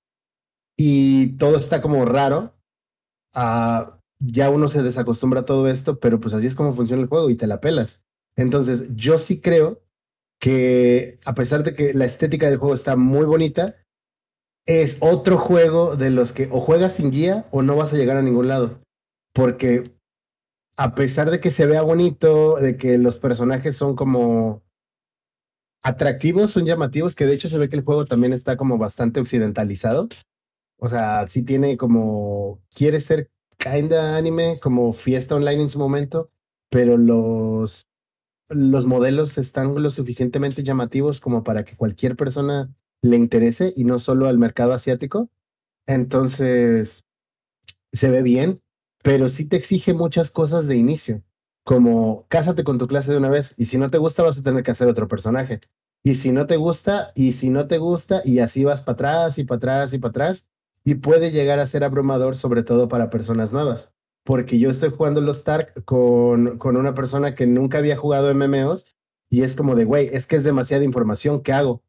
y 0.78 1.38
todo 1.38 1.58
está 1.58 1.82
como 1.82 2.06
raro. 2.06 2.54
Ah, 3.34 4.00
ya 4.20 4.50
uno 4.50 4.68
se 4.68 4.84
desacostumbra 4.84 5.42
a 5.42 5.46
todo 5.46 5.68
esto, 5.68 6.00
pero 6.00 6.20
pues 6.20 6.34
así 6.34 6.48
es 6.48 6.56
como 6.56 6.74
funciona 6.74 7.02
el 7.02 7.10
juego 7.10 7.30
y 7.30 7.36
te 7.36 7.48
la 7.48 7.62
pelas. 7.62 8.07
Entonces, 8.38 8.86
yo 8.96 9.18
sí 9.18 9.42
creo 9.42 9.82
que 10.40 11.20
a 11.26 11.34
pesar 11.34 11.64
de 11.64 11.76
que 11.76 11.94
la 11.94 12.06
estética 12.06 12.48
del 12.48 12.60
juego 12.60 12.76
está 12.76 12.96
muy 12.96 13.26
bonita, 13.26 13.76
es 14.68 14.98
otro 15.00 15.38
juego 15.38 15.96
de 15.96 16.12
los 16.12 16.32
que 16.32 16.48
o 16.52 16.60
juegas 16.60 16.96
sin 16.96 17.10
guía 17.10 17.46
o 17.52 17.64
no 17.64 17.76
vas 17.76 17.94
a 17.94 17.98
llegar 17.98 18.18
a 18.18 18.22
ningún 18.22 18.48
lado. 18.48 18.80
Porque 19.34 19.92
a 20.78 20.94
pesar 20.94 21.32
de 21.32 21.42
que 21.42 21.52
se 21.52 21.66
vea 21.66 21.82
bonito, 21.82 22.58
de 22.58 22.78
que 22.78 22.98
los 22.98 23.18
personajes 23.18 23.76
son 23.76 23.96
como 23.96 24.62
atractivos, 25.84 26.52
son 26.52 26.66
llamativos, 26.66 27.16
que 27.16 27.26
de 27.26 27.34
hecho 27.34 27.50
se 27.50 27.58
ve 27.58 27.70
que 27.70 27.78
el 27.78 27.84
juego 27.84 28.06
también 28.06 28.34
está 28.34 28.58
como 28.58 28.78
bastante 28.78 29.20
occidentalizado. 29.20 30.10
O 30.80 30.90
sea, 30.90 31.28
sí 31.28 31.44
tiene 31.44 31.78
como, 31.78 32.62
quiere 32.76 33.02
ser 33.02 33.32
kinda 33.58 34.18
anime, 34.18 34.60
como 34.62 34.94
fiesta 34.94 35.36
online 35.36 35.64
en 35.64 35.70
su 35.70 35.80
momento, 35.80 36.30
pero 36.70 36.98
los, 36.98 37.88
los 38.50 38.86
modelos 38.86 39.38
están 39.38 39.82
lo 39.82 39.92
suficientemente 39.92 40.64
llamativos 40.64 41.20
como 41.20 41.44
para 41.44 41.66
que 41.66 41.76
cualquier 41.76 42.16
persona 42.16 42.74
le 43.02 43.18
interese 43.18 43.74
y 43.76 43.84
no 43.84 44.00
solo 44.00 44.28
al 44.28 44.38
mercado 44.38 44.74
asiático. 44.74 45.30
Entonces, 45.86 47.06
se 47.94 48.10
ve 48.12 48.22
bien, 48.22 48.62
pero 49.04 49.30
sí 49.30 49.48
te 49.48 49.58
exige 49.58 49.94
muchas 49.94 50.32
cosas 50.32 50.68
de 50.68 50.76
inicio, 50.76 51.24
como 51.64 52.26
cásate 52.30 52.64
con 52.64 52.78
tu 52.78 52.88
clase 52.88 53.12
de 53.12 53.18
una 53.18 53.30
vez 53.30 53.54
y 53.58 53.66
si 53.66 53.78
no 53.78 53.90
te 53.90 53.98
gusta 53.98 54.24
vas 54.24 54.38
a 54.38 54.44
tener 54.44 54.64
que 54.64 54.72
hacer 54.72 54.88
otro 54.88 55.08
personaje. 55.08 55.62
Y 56.04 56.16
si 56.16 56.32
no 56.32 56.48
te 56.48 56.56
gusta, 56.58 57.12
y 57.16 57.34
si 57.34 57.50
no 57.50 57.68
te 57.68 57.80
gusta, 57.80 58.22
y 58.24 58.40
así 58.40 58.64
vas 58.64 58.82
para 58.84 58.94
atrás 58.94 59.40
y 59.40 59.44
para 59.44 59.58
atrás 59.58 59.94
y 59.94 59.98
para 60.00 60.10
atrás, 60.12 60.50
y 60.86 60.96
puede 60.96 61.32
llegar 61.32 61.60
a 61.60 61.68
ser 61.68 61.84
abrumador, 61.84 62.38
sobre 62.38 62.64
todo 62.64 62.88
para 62.88 63.10
personas 63.10 63.52
nuevas. 63.52 63.97
Porque 64.28 64.60
yo 64.60 64.70
estoy 64.70 64.90
jugando 64.90 65.22
los 65.22 65.38
Stark 65.38 65.86
con, 65.86 66.58
con 66.58 66.76
una 66.76 66.94
persona 66.94 67.34
que 67.34 67.48
nunca 67.48 67.78
había 67.78 67.96
jugado 67.96 68.30
MMOs 68.36 68.94
y 69.30 69.44
es 69.44 69.56
como 69.56 69.74
de, 69.74 69.86
güey, 69.86 70.10
es 70.12 70.28
que 70.28 70.36
es 70.36 70.44
demasiada 70.44 70.84
información, 70.84 71.42
¿qué 71.42 71.54
hago? 71.54 71.82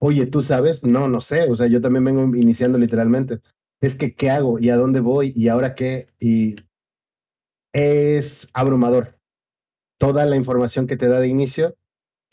Oye, 0.00 0.24
¿tú 0.24 0.40
sabes? 0.40 0.82
No, 0.82 1.08
no 1.08 1.20
sé, 1.20 1.50
o 1.50 1.54
sea, 1.54 1.66
yo 1.66 1.82
también 1.82 2.06
vengo 2.06 2.34
iniciando 2.34 2.78
literalmente. 2.78 3.40
Es 3.82 3.96
que, 3.96 4.14
¿qué 4.14 4.30
hago? 4.30 4.58
¿Y 4.58 4.70
a 4.70 4.76
dónde 4.76 5.00
voy? 5.00 5.34
¿Y 5.36 5.48
ahora 5.48 5.74
qué? 5.74 6.06
Y 6.18 6.56
es 7.74 8.48
abrumador 8.54 9.18
toda 9.98 10.24
la 10.24 10.36
información 10.36 10.86
que 10.86 10.96
te 10.96 11.08
da 11.08 11.20
de 11.20 11.28
inicio 11.28 11.76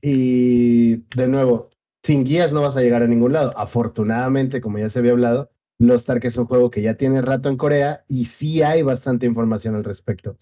y 0.02 0.98
de 1.14 1.28
nuevo, 1.28 1.72
sin 2.04 2.24
guías 2.24 2.54
no 2.54 2.62
vas 2.62 2.78
a 2.78 2.82
llegar 2.82 3.04
a 3.04 3.08
ningún 3.08 3.34
lado. 3.34 3.52
Afortunadamente, 3.58 4.62
como 4.62 4.78
ya 4.78 4.90
se 4.90 5.00
había 5.00 5.12
hablado, 5.12 5.52
Lost 5.80 6.10
Ark 6.10 6.24
es 6.26 6.38
un 6.38 6.46
juego 6.46 6.72
que 6.72 6.82
ya 6.82 6.96
tiene 6.96 7.22
rato 7.22 7.50
en 7.50 7.58
Corea 7.58 8.04
y 8.08 8.26
sí 8.26 8.62
hay 8.62 8.82
bastante 8.82 9.26
información 9.26 9.76
al 9.76 9.84
respecto. 9.84 10.38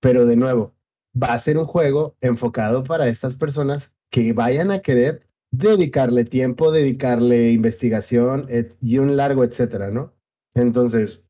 Pero 0.00 0.26
de 0.26 0.36
nuevo, 0.36 0.74
va 1.20 1.32
a 1.32 1.38
ser 1.38 1.58
un 1.58 1.64
juego 1.66 2.16
enfocado 2.20 2.84
para 2.84 3.08
estas 3.08 3.36
personas 3.36 3.96
que 4.10 4.32
vayan 4.32 4.70
a 4.70 4.80
querer 4.80 5.26
dedicarle 5.50 6.24
tiempo, 6.24 6.72
dedicarle 6.72 7.52
investigación 7.52 8.46
et- 8.48 8.76
y 8.80 8.98
un 8.98 9.16
largo 9.16 9.44
etcétera, 9.44 9.90
¿no? 9.90 10.12
Entonces, 10.54 11.24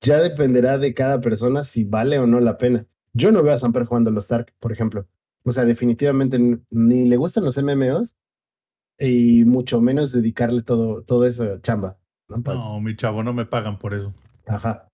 ya 0.00 0.20
dependerá 0.22 0.78
de 0.78 0.94
cada 0.94 1.20
persona 1.20 1.64
si 1.64 1.84
vale 1.84 2.18
o 2.18 2.26
no 2.26 2.40
la 2.40 2.58
pena. 2.58 2.86
Yo 3.12 3.32
no 3.32 3.42
veo 3.42 3.54
a 3.54 3.58
Samper 3.58 3.84
jugando 3.86 4.10
los 4.10 4.24
Stark, 4.24 4.54
por 4.60 4.72
ejemplo. 4.72 5.06
O 5.44 5.52
sea, 5.52 5.64
definitivamente 5.64 6.38
ni 6.70 7.06
le 7.06 7.16
gustan 7.16 7.44
los 7.44 7.56
MMOs 7.58 8.16
y 8.98 9.44
mucho 9.46 9.80
menos 9.80 10.12
dedicarle 10.12 10.62
todo, 10.62 11.02
todo 11.04 11.26
eso 11.26 11.58
chamba. 11.60 11.97
¿No? 12.28 12.80
Mi 12.80 12.96
chavo, 12.96 13.22
no 13.22 13.32
me 13.32 13.46
pagan 13.46 13.78
por 13.78 13.94
eso. 13.94 14.12
Ajá. 14.46 14.88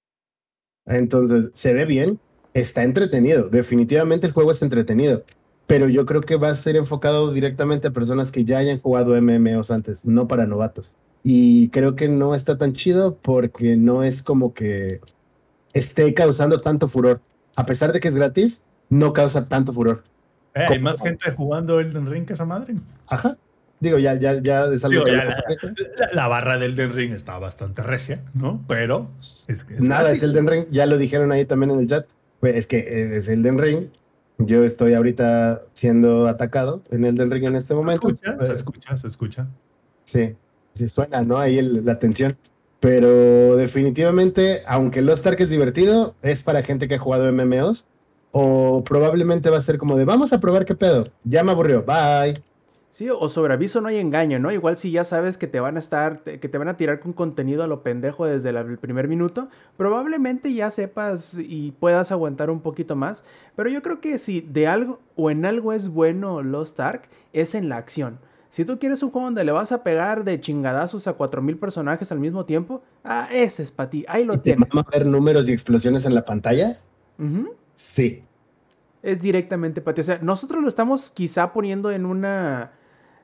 Entonces, 0.86 1.50
se 1.54 1.72
ve 1.74 1.84
bien, 1.84 2.20
está 2.52 2.82
entretenido. 2.82 3.48
Definitivamente 3.48 4.26
el 4.26 4.32
juego 4.32 4.52
es 4.52 4.62
entretenido. 4.62 5.24
Pero 5.66 5.88
yo 5.88 6.04
creo 6.04 6.20
que 6.20 6.36
va 6.36 6.48
a 6.48 6.56
ser 6.56 6.76
enfocado 6.76 7.32
directamente 7.32 7.88
a 7.88 7.92
personas 7.92 8.30
que 8.30 8.44
ya 8.44 8.58
hayan 8.58 8.80
jugado 8.80 9.20
MMOs 9.20 9.70
antes, 9.70 10.04
no 10.04 10.28
para 10.28 10.46
novatos. 10.46 10.94
Y 11.22 11.70
creo 11.70 11.96
que 11.96 12.08
no 12.08 12.34
está 12.34 12.58
tan 12.58 12.74
chido 12.74 13.16
porque 13.16 13.76
no 13.76 14.02
es 14.02 14.22
como 14.22 14.52
que 14.52 15.00
esté 15.72 16.12
causando 16.12 16.60
tanto 16.60 16.86
furor. 16.86 17.22
A 17.56 17.64
pesar 17.64 17.92
de 17.92 18.00
que 18.00 18.08
es 18.08 18.16
gratis, 18.16 18.62
no 18.90 19.14
causa 19.14 19.48
tanto 19.48 19.72
furor. 19.72 20.04
Eh, 20.54 20.66
hay 20.68 20.78
más 20.80 21.00
gente 21.00 21.30
jugando 21.32 21.80
Elden 21.80 22.06
Ring 22.10 22.26
que 22.26 22.34
esa 22.34 22.44
madre. 22.44 22.74
Ajá. 23.06 23.38
Digo, 23.84 23.98
ya, 23.98 24.14
ya, 24.14 24.40
ya 24.42 24.64
es 24.64 24.84
algo 24.84 24.92
Digo, 24.94 25.04
que 25.04 25.12
ya 25.12 25.18
hablamos 25.22 25.38
ahorita. 25.64 25.82
La, 25.98 26.12
la 26.12 26.28
barra 26.28 26.58
del 26.58 26.72
Elden 26.72 26.92
Ring 26.92 27.12
está 27.12 27.38
bastante 27.38 27.82
recia, 27.82 28.22
¿no? 28.34 28.64
Pero 28.66 29.10
es 29.46 29.62
que 29.64 29.74
es 29.76 29.80
Nada 29.82 30.02
gratis. 30.02 30.22
es 30.22 30.28
Elden 30.30 30.46
Ring, 30.48 30.64
ya 30.70 30.86
lo 30.86 30.98
dijeron 30.98 31.30
ahí 31.30 31.44
también 31.44 31.70
en 31.70 31.78
el 31.80 31.88
chat. 31.88 32.06
Pues 32.40 32.56
es 32.56 32.66
que 32.66 33.16
es 33.16 33.28
Elden 33.28 33.58
Ring. 33.58 33.86
Yo 34.38 34.64
estoy 34.64 34.94
ahorita 34.94 35.62
siendo 35.74 36.26
atacado 36.26 36.82
en 36.90 37.04
Elden 37.04 37.30
Ring 37.30 37.44
en 37.44 37.54
este 37.54 37.68
¿Se 37.68 37.74
momento. 37.74 38.08
escucha? 38.08 38.36
Eh, 38.40 38.46
¿Se 38.46 38.52
escucha? 38.52 38.96
¿Se 38.98 39.06
escucha? 39.06 39.46
Sí, 40.04 40.34
sí 40.72 40.88
suena, 40.88 41.22
¿no? 41.22 41.38
Ahí 41.38 41.58
el- 41.58 41.84
la 41.84 41.98
tensión. 42.00 42.36
Pero 42.80 43.56
definitivamente, 43.56 44.62
aunque 44.66 45.00
Lost 45.02 45.26
Ark 45.26 45.40
es 45.40 45.50
divertido, 45.50 46.14
es 46.22 46.42
para 46.42 46.62
gente 46.62 46.88
que 46.88 46.96
ha 46.96 46.98
jugado 46.98 47.28
MMOs. 47.32 47.86
O 48.32 48.82
probablemente 48.82 49.48
va 49.48 49.58
a 49.58 49.60
ser 49.60 49.78
como 49.78 49.96
de, 49.96 50.04
vamos 50.04 50.32
a 50.32 50.40
probar 50.40 50.64
qué 50.64 50.74
pedo. 50.74 51.08
Ya 51.22 51.44
me 51.44 51.52
aburrió, 51.52 51.84
bye. 51.84 52.42
Sí, 52.94 53.10
o 53.10 53.28
sobre 53.28 53.54
aviso 53.54 53.80
no 53.80 53.88
hay 53.88 53.96
engaño, 53.96 54.38
¿no? 54.38 54.52
Igual 54.52 54.78
si 54.78 54.92
ya 54.92 55.02
sabes 55.02 55.36
que 55.36 55.48
te 55.48 55.58
van 55.58 55.74
a 55.74 55.80
estar, 55.80 56.18
te- 56.18 56.38
que 56.38 56.48
te 56.48 56.58
van 56.58 56.68
a 56.68 56.76
tirar 56.76 57.00
con 57.00 57.12
contenido 57.12 57.64
a 57.64 57.66
lo 57.66 57.82
pendejo 57.82 58.24
desde 58.24 58.50
el 58.50 58.78
primer 58.78 59.08
minuto, 59.08 59.48
probablemente 59.76 60.54
ya 60.54 60.70
sepas 60.70 61.36
y 61.36 61.72
puedas 61.72 62.12
aguantar 62.12 62.50
un 62.50 62.60
poquito 62.60 62.94
más. 62.94 63.24
Pero 63.56 63.68
yo 63.68 63.82
creo 63.82 64.00
que 64.00 64.16
si 64.20 64.42
de 64.42 64.68
algo 64.68 65.00
o 65.16 65.32
en 65.32 65.44
algo 65.44 65.72
es 65.72 65.88
bueno 65.88 66.40
Lost 66.44 66.78
Ark, 66.78 67.08
es 67.32 67.56
en 67.56 67.68
la 67.68 67.78
acción. 67.78 68.20
Si 68.48 68.64
tú 68.64 68.78
quieres 68.78 69.02
un 69.02 69.10
juego 69.10 69.26
donde 69.26 69.42
le 69.42 69.50
vas 69.50 69.72
a 69.72 69.82
pegar 69.82 70.22
de 70.22 70.40
chingadazos 70.40 71.08
a 71.08 71.14
4000 71.14 71.56
personajes 71.58 72.12
al 72.12 72.20
mismo 72.20 72.44
tiempo, 72.44 72.84
ah, 73.02 73.26
ese 73.32 73.64
es 73.64 73.72
para 73.72 73.90
ti, 73.90 74.04
ahí 74.06 74.24
lo 74.24 74.34
¿Y 74.34 74.36
te 74.36 74.42
tienes. 74.44 74.68
vamos 74.68 74.84
a 74.86 74.96
ver 74.96 75.04
números 75.04 75.48
y 75.48 75.52
explosiones 75.52 76.06
en 76.06 76.14
la 76.14 76.24
pantalla? 76.24 76.78
Ujú. 77.18 77.54
Sí. 77.74 78.22
Es 79.02 79.20
directamente 79.20 79.80
para 79.80 79.96
ti. 79.96 80.00
O 80.02 80.04
sea, 80.04 80.18
nosotros 80.22 80.62
lo 80.62 80.68
estamos 80.68 81.10
quizá 81.10 81.52
poniendo 81.52 81.90
en 81.90 82.06
una. 82.06 82.70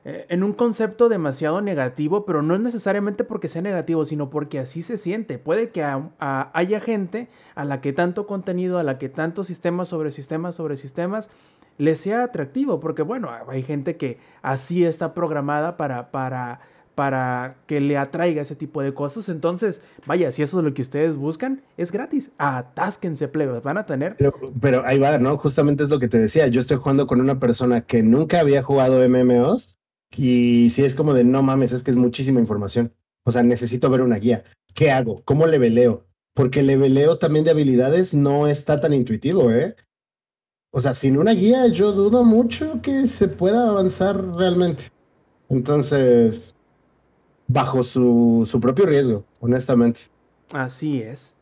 Eh, 0.03 0.25
en 0.29 0.41
un 0.41 0.53
concepto 0.53 1.09
demasiado 1.09 1.61
negativo, 1.61 2.25
pero 2.25 2.41
no 2.41 2.55
es 2.55 2.61
necesariamente 2.61 3.23
porque 3.23 3.47
sea 3.47 3.61
negativo, 3.61 4.03
sino 4.03 4.31
porque 4.31 4.57
así 4.57 4.81
se 4.81 4.97
siente. 4.97 5.37
Puede 5.37 5.69
que 5.69 5.83
haya 6.19 6.79
gente 6.79 7.27
a 7.53 7.65
la 7.65 7.81
que 7.81 7.93
tanto 7.93 8.25
contenido, 8.25 8.79
a 8.79 8.83
la 8.83 8.97
que 8.97 9.09
tanto 9.09 9.43
sistemas 9.43 9.89
sobre 9.89 10.11
sistemas 10.11 10.55
sobre 10.55 10.75
sistemas 10.75 11.29
le 11.77 11.95
sea 11.95 12.23
atractivo, 12.23 12.79
porque 12.79 13.03
bueno, 13.03 13.29
hay 13.47 13.61
gente 13.61 13.95
que 13.95 14.17
así 14.41 14.85
está 14.85 15.13
programada 15.13 15.77
para, 15.77 16.09
para, 16.09 16.61
para 16.95 17.57
que 17.67 17.79
le 17.79 17.97
atraiga 17.97 18.41
ese 18.41 18.55
tipo 18.55 18.81
de 18.81 18.95
cosas. 18.95 19.29
Entonces, 19.29 19.83
vaya, 20.07 20.31
si 20.31 20.41
eso 20.41 20.59
es 20.59 20.65
lo 20.65 20.73
que 20.73 20.81
ustedes 20.81 21.15
buscan, 21.15 21.61
es 21.77 21.91
gratis. 21.91 22.31
Atásquense, 22.39 23.27
plebes. 23.27 23.61
Van 23.61 23.77
a 23.77 23.85
tener 23.85 24.15
Pero, 24.17 24.33
pero 24.59 24.83
ahí 24.85 24.97
va, 24.97 25.19
¿no? 25.19 25.37
Justamente 25.37 25.83
es 25.83 25.89
lo 25.89 25.99
que 25.99 26.07
te 26.07 26.17
decía. 26.17 26.47
Yo 26.47 26.59
estoy 26.59 26.77
jugando 26.77 27.05
con 27.05 27.21
una 27.21 27.39
persona 27.39 27.81
que 27.81 28.01
nunca 28.03 28.39
había 28.39 28.63
jugado 28.63 29.07
MMOs 29.07 29.75
y 30.15 30.69
sí 30.71 30.83
es 30.83 30.95
como 30.95 31.13
de, 31.13 31.23
no 31.23 31.41
mames, 31.41 31.71
es 31.71 31.83
que 31.83 31.91
es 31.91 31.97
muchísima 31.97 32.39
información. 32.39 32.93
O 33.23 33.31
sea, 33.31 33.43
necesito 33.43 33.89
ver 33.89 34.01
una 34.01 34.17
guía. 34.17 34.43
¿Qué 34.73 34.91
hago? 34.91 35.21
¿Cómo 35.25 35.47
leveleo? 35.47 36.05
Porque 36.33 36.61
el 36.61 36.67
leveleo 36.67 37.17
también 37.17 37.45
de 37.45 37.51
habilidades 37.51 38.13
no 38.13 38.47
está 38.47 38.79
tan 38.79 38.93
intuitivo, 38.93 39.51
¿eh? 39.51 39.75
O 40.71 40.79
sea, 40.79 40.93
sin 40.93 41.17
una 41.17 41.33
guía 41.33 41.67
yo 41.67 41.91
dudo 41.91 42.23
mucho 42.23 42.81
que 42.81 43.07
se 43.07 43.27
pueda 43.27 43.69
avanzar 43.69 44.23
realmente. 44.35 44.91
Entonces, 45.49 46.55
bajo 47.47 47.83
su, 47.83 48.47
su 48.49 48.59
propio 48.61 48.85
riesgo, 48.85 49.25
honestamente. 49.41 50.01
Así 50.53 51.01
es. 51.01 51.35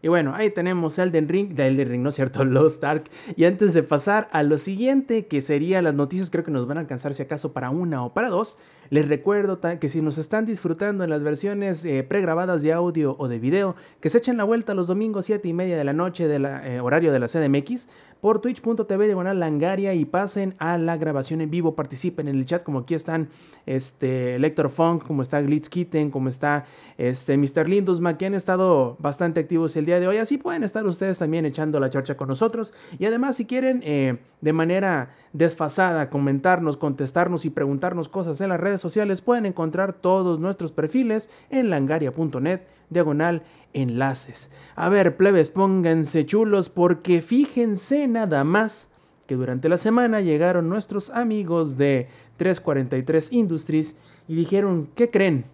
Y 0.00 0.08
bueno, 0.08 0.34
ahí 0.34 0.50
tenemos 0.50 0.98
Elden 0.98 1.28
Ring, 1.28 1.54
de 1.54 1.66
Elden 1.66 1.88
Ring, 1.88 2.02
¿no 2.02 2.10
es 2.10 2.14
cierto? 2.14 2.44
Lost 2.44 2.84
Ark. 2.84 3.10
Y 3.36 3.44
antes 3.44 3.74
de 3.74 3.82
pasar 3.82 4.28
a 4.32 4.42
lo 4.42 4.58
siguiente, 4.58 5.26
que 5.26 5.42
sería 5.42 5.82
las 5.82 5.94
noticias, 5.94 6.30
creo 6.30 6.44
que 6.44 6.52
nos 6.52 6.66
van 6.68 6.76
a 6.76 6.80
alcanzar 6.80 7.14
si 7.14 7.22
acaso 7.22 7.52
para 7.52 7.70
una 7.70 8.04
o 8.04 8.14
para 8.14 8.28
dos. 8.28 8.58
Les 8.90 9.06
recuerdo 9.08 9.60
que 9.60 9.88
si 9.88 10.00
nos 10.00 10.18
están 10.18 10.46
disfrutando 10.46 11.04
en 11.04 11.10
las 11.10 11.22
versiones 11.22 11.84
eh, 11.84 12.02
pregrabadas 12.02 12.62
de 12.62 12.72
audio 12.72 13.16
o 13.18 13.28
de 13.28 13.38
video, 13.38 13.76
que 14.00 14.08
se 14.08 14.18
echen 14.18 14.36
la 14.36 14.44
vuelta 14.44 14.74
los 14.74 14.86
domingos 14.86 15.26
7 15.26 15.46
y 15.48 15.52
media 15.52 15.76
de 15.76 15.84
la 15.84 15.92
noche 15.92 16.28
del 16.28 16.46
horario 16.80 17.12
de 17.12 17.18
la 17.18 17.26
CDMX 17.26 17.88
por 18.20 18.40
twitch.tv 18.40 19.06
diagonal 19.06 19.38
langaria 19.38 19.94
y 19.94 20.04
pasen 20.04 20.54
a 20.58 20.76
la 20.78 20.96
grabación 20.96 21.40
en 21.40 21.50
vivo, 21.50 21.74
participen 21.74 22.28
en 22.28 22.36
el 22.36 22.46
chat 22.46 22.62
como 22.62 22.80
aquí 22.80 22.94
están 22.94 23.28
este 23.66 24.38
Lector 24.38 24.70
Funk, 24.70 25.06
como 25.06 25.22
está 25.22 25.40
Glitz 25.40 25.68
Kitten, 25.68 26.10
como 26.10 26.28
está 26.28 26.64
este 26.96 27.36
Mr. 27.36 27.68
Lindusma, 27.68 28.18
que 28.18 28.26
han 28.26 28.34
estado 28.34 28.96
bastante 28.98 29.40
activos 29.40 29.76
el 29.76 29.84
día 29.84 30.00
de 30.00 30.08
hoy, 30.08 30.16
así 30.16 30.38
pueden 30.38 30.64
estar 30.64 30.86
ustedes 30.86 31.18
también 31.18 31.46
echando 31.46 31.78
la 31.78 31.90
charcha 31.90 32.16
con 32.16 32.28
nosotros 32.28 32.74
y 32.98 33.04
además 33.04 33.36
si 33.36 33.44
quieren 33.44 33.82
eh, 33.84 34.18
de 34.40 34.52
manera 34.52 35.14
desfasada 35.32 36.10
comentarnos, 36.10 36.76
contestarnos 36.76 37.44
y 37.44 37.50
preguntarnos 37.50 38.08
cosas 38.08 38.40
en 38.40 38.48
las 38.48 38.58
redes 38.58 38.77
sociales, 38.80 39.20
pueden 39.20 39.46
encontrar 39.46 39.92
todos 39.92 40.40
nuestros 40.40 40.72
perfiles 40.72 41.30
en 41.50 41.70
langaria.net 41.70 42.60
diagonal 42.90 43.42
enlaces. 43.72 44.50
A 44.76 44.88
ver, 44.88 45.16
plebes, 45.16 45.50
pónganse 45.50 46.26
chulos 46.26 46.68
porque 46.68 47.22
fíjense 47.22 48.08
nada 48.08 48.44
más 48.44 48.90
que 49.26 49.36
durante 49.36 49.68
la 49.68 49.76
semana 49.76 50.20
llegaron 50.22 50.68
nuestros 50.68 51.10
amigos 51.10 51.76
de 51.76 52.08
343 52.38 53.32
Industries 53.32 53.96
y 54.26 54.34
dijeron, 54.34 54.88
¿qué 54.94 55.10
creen? 55.10 55.44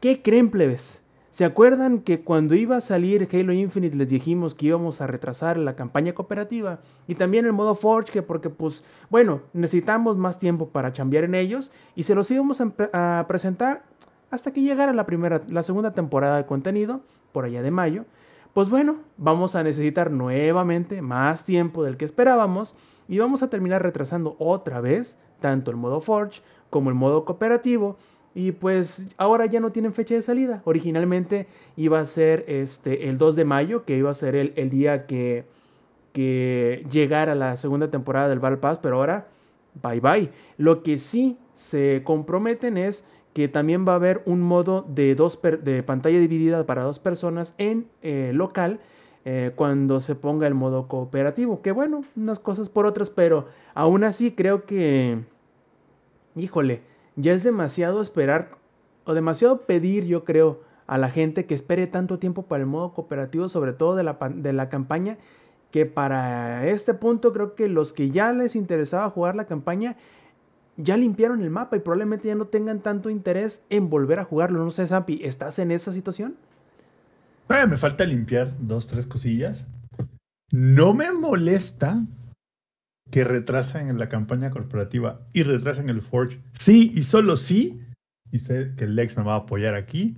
¿Qué 0.00 0.22
creen, 0.22 0.50
plebes? 0.50 1.02
¿Se 1.36 1.44
acuerdan 1.44 1.98
que 1.98 2.22
cuando 2.22 2.54
iba 2.54 2.78
a 2.78 2.80
salir 2.80 3.28
Halo 3.30 3.52
Infinite 3.52 3.94
les 3.94 4.08
dijimos 4.08 4.54
que 4.54 4.68
íbamos 4.68 5.02
a 5.02 5.06
retrasar 5.06 5.58
la 5.58 5.76
campaña 5.76 6.14
cooperativa 6.14 6.78
y 7.06 7.14
también 7.14 7.44
el 7.44 7.52
modo 7.52 7.74
Forge 7.74 8.10
que 8.10 8.22
porque 8.22 8.48
pues 8.48 8.86
bueno 9.10 9.42
necesitamos 9.52 10.16
más 10.16 10.38
tiempo 10.38 10.70
para 10.70 10.94
chambear 10.94 11.24
en 11.24 11.34
ellos 11.34 11.72
y 11.94 12.04
se 12.04 12.14
los 12.14 12.30
íbamos 12.30 12.62
a, 12.62 12.72
a 12.94 13.26
presentar 13.28 13.82
hasta 14.30 14.50
que 14.50 14.62
llegara 14.62 14.94
la 14.94 15.04
primera 15.04 15.42
la 15.50 15.62
segunda 15.62 15.92
temporada 15.92 16.38
de 16.38 16.46
contenido 16.46 17.02
por 17.32 17.44
allá 17.44 17.60
de 17.60 17.70
mayo. 17.70 18.06
Pues 18.54 18.70
bueno 18.70 18.96
vamos 19.18 19.56
a 19.56 19.62
necesitar 19.62 20.10
nuevamente 20.10 21.02
más 21.02 21.44
tiempo 21.44 21.84
del 21.84 21.98
que 21.98 22.06
esperábamos 22.06 22.74
y 23.08 23.18
vamos 23.18 23.42
a 23.42 23.50
terminar 23.50 23.82
retrasando 23.82 24.36
otra 24.38 24.80
vez 24.80 25.20
tanto 25.40 25.70
el 25.70 25.76
modo 25.76 26.00
Forge 26.00 26.40
como 26.70 26.88
el 26.88 26.96
modo 26.96 27.26
cooperativo 27.26 27.98
y 28.36 28.52
pues 28.52 29.14
ahora 29.16 29.46
ya 29.46 29.60
no 29.60 29.72
tienen 29.72 29.94
fecha 29.94 30.14
de 30.14 30.20
salida. 30.20 30.60
Originalmente 30.66 31.46
iba 31.74 31.98
a 31.98 32.04
ser 32.04 32.44
este, 32.48 33.08
el 33.08 33.16
2 33.16 33.34
de 33.34 33.44
mayo, 33.46 33.86
que 33.86 33.96
iba 33.96 34.10
a 34.10 34.14
ser 34.14 34.36
el, 34.36 34.52
el 34.56 34.68
día 34.68 35.06
que, 35.06 35.46
que 36.12 36.84
llegara 36.92 37.34
la 37.34 37.56
segunda 37.56 37.90
temporada 37.90 38.28
del 38.28 38.38
Battle 38.38 38.58
Pass, 38.58 38.78
pero 38.78 38.96
ahora 38.96 39.28
bye 39.82 40.00
bye. 40.00 40.30
Lo 40.58 40.82
que 40.82 40.98
sí 40.98 41.38
se 41.54 42.02
comprometen 42.04 42.76
es 42.76 43.06
que 43.32 43.48
también 43.48 43.88
va 43.88 43.92
a 43.92 43.96
haber 43.96 44.20
un 44.26 44.42
modo 44.42 44.84
de, 44.86 45.14
dos 45.14 45.40
de 45.42 45.82
pantalla 45.82 46.18
dividida 46.18 46.66
para 46.66 46.82
dos 46.82 46.98
personas 46.98 47.54
en 47.56 47.86
eh, 48.02 48.32
local 48.34 48.80
eh, 49.24 49.52
cuando 49.56 50.02
se 50.02 50.14
ponga 50.14 50.46
el 50.46 50.54
modo 50.54 50.88
cooperativo. 50.88 51.62
Que 51.62 51.72
bueno, 51.72 52.04
unas 52.14 52.38
cosas 52.38 52.68
por 52.68 52.84
otras, 52.84 53.08
pero 53.08 53.46
aún 53.72 54.04
así 54.04 54.32
creo 54.32 54.66
que, 54.66 55.20
híjole, 56.34 56.82
ya 57.16 57.32
es 57.32 57.42
demasiado 57.42 58.00
esperar 58.00 58.50
o 59.04 59.14
demasiado 59.14 59.62
pedir, 59.62 60.04
yo 60.04 60.24
creo, 60.24 60.62
a 60.86 60.98
la 60.98 61.10
gente 61.10 61.46
que 61.46 61.54
espere 61.54 61.86
tanto 61.86 62.18
tiempo 62.18 62.42
para 62.42 62.62
el 62.62 62.66
modo 62.66 62.92
cooperativo, 62.92 63.48
sobre 63.48 63.72
todo 63.72 63.96
de 63.96 64.04
la, 64.04 64.18
de 64.34 64.52
la 64.52 64.68
campaña, 64.68 65.18
que 65.70 65.86
para 65.86 66.66
este 66.66 66.94
punto 66.94 67.32
creo 67.32 67.54
que 67.54 67.68
los 67.68 67.92
que 67.92 68.10
ya 68.10 68.32
les 68.32 68.54
interesaba 68.54 69.10
jugar 69.10 69.34
la 69.34 69.46
campaña 69.46 69.96
ya 70.76 70.96
limpiaron 70.96 71.42
el 71.42 71.50
mapa 71.50 71.76
y 71.76 71.80
probablemente 71.80 72.28
ya 72.28 72.34
no 72.34 72.46
tengan 72.46 72.80
tanto 72.80 73.10
interés 73.10 73.64
en 73.70 73.88
volver 73.88 74.18
a 74.18 74.24
jugarlo. 74.24 74.62
No 74.62 74.70
sé, 74.70 74.86
Zampi, 74.86 75.20
¿estás 75.22 75.58
en 75.58 75.70
esa 75.70 75.92
situación? 75.92 76.36
Me 77.48 77.76
falta 77.76 78.04
limpiar 78.04 78.52
dos, 78.60 78.86
tres 78.86 79.06
cosillas. 79.06 79.64
No 80.50 80.94
me 80.94 81.12
molesta 81.12 82.04
que 83.10 83.24
retrasen 83.24 83.88
en 83.88 83.98
la 83.98 84.08
campaña 84.08 84.50
corporativa 84.50 85.26
y 85.32 85.42
retrasen 85.42 85.88
el 85.88 86.02
Forge. 86.02 86.40
Sí, 86.52 86.92
y 86.94 87.02
solo 87.02 87.36
sí, 87.36 87.80
y 88.32 88.38
sé 88.40 88.74
que 88.76 88.86
Lex 88.86 89.16
me 89.16 89.24
va 89.24 89.34
a 89.34 89.38
apoyar 89.38 89.74
aquí, 89.74 90.16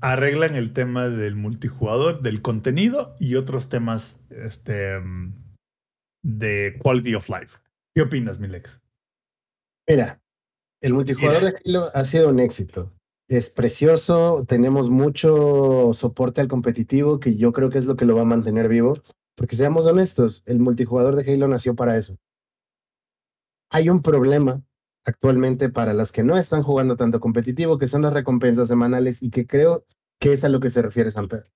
arreglan 0.00 0.54
el 0.54 0.72
tema 0.72 1.08
del 1.08 1.36
multijugador, 1.36 2.22
del 2.22 2.42
contenido 2.42 3.16
y 3.18 3.36
otros 3.36 3.68
temas 3.68 4.18
este, 4.30 5.00
de 6.22 6.78
quality 6.82 7.14
of 7.14 7.28
life. 7.28 7.58
¿Qué 7.94 8.02
opinas, 8.02 8.38
mi 8.38 8.48
Lex? 8.48 8.80
Mira, 9.88 10.20
el 10.82 10.94
multijugador 10.94 11.42
Mira. 11.42 11.52
de 11.52 11.60
Halo 11.64 11.90
ha 11.94 12.04
sido 12.04 12.28
un 12.28 12.40
éxito. 12.40 12.92
Es 13.28 13.50
precioso, 13.50 14.44
tenemos 14.48 14.88
mucho 14.90 15.92
soporte 15.92 16.40
al 16.40 16.48
competitivo, 16.48 17.20
que 17.20 17.36
yo 17.36 17.52
creo 17.52 17.68
que 17.68 17.78
es 17.78 17.84
lo 17.84 17.96
que 17.96 18.06
lo 18.06 18.14
va 18.14 18.22
a 18.22 18.26
mantener 18.26 18.68
vivo. 18.68 18.94
Porque 19.38 19.54
seamos 19.54 19.86
honestos, 19.86 20.42
el 20.46 20.58
multijugador 20.58 21.14
de 21.14 21.32
Halo 21.32 21.46
nació 21.46 21.76
para 21.76 21.96
eso. 21.96 22.18
Hay 23.70 23.88
un 23.88 24.02
problema 24.02 24.62
actualmente 25.04 25.68
para 25.68 25.94
los 25.94 26.10
que 26.10 26.24
no 26.24 26.36
están 26.36 26.64
jugando 26.64 26.96
tanto 26.96 27.20
competitivo, 27.20 27.78
que 27.78 27.86
son 27.86 28.02
las 28.02 28.12
recompensas 28.12 28.66
semanales 28.66 29.22
y 29.22 29.30
que 29.30 29.46
creo 29.46 29.86
que 30.18 30.32
es 30.32 30.42
a 30.42 30.48
lo 30.48 30.58
que 30.58 30.70
se 30.70 30.82
refiere 30.82 31.12
Samper. 31.12 31.50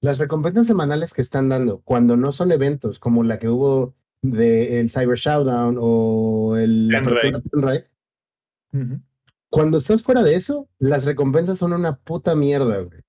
Las 0.00 0.18
recompensas 0.18 0.66
semanales 0.66 1.14
que 1.14 1.22
están 1.22 1.48
dando 1.48 1.80
cuando 1.82 2.16
no 2.16 2.32
son 2.32 2.50
eventos 2.50 2.98
como 2.98 3.22
la 3.22 3.38
que 3.38 3.48
hubo 3.48 3.94
del 4.22 4.90
Cyber 4.90 5.16
Showdown 5.16 5.78
o 5.80 6.56
el 6.56 6.88
la 6.88 7.02
Tenrai. 7.02 7.86
cuando 9.50 9.78
estás 9.78 10.02
fuera 10.02 10.24
de 10.24 10.34
eso, 10.34 10.68
las 10.78 11.04
recompensas 11.04 11.58
son 11.58 11.74
una 11.74 11.96
puta 11.96 12.34
mierda, 12.34 12.80
güey. 12.80 13.02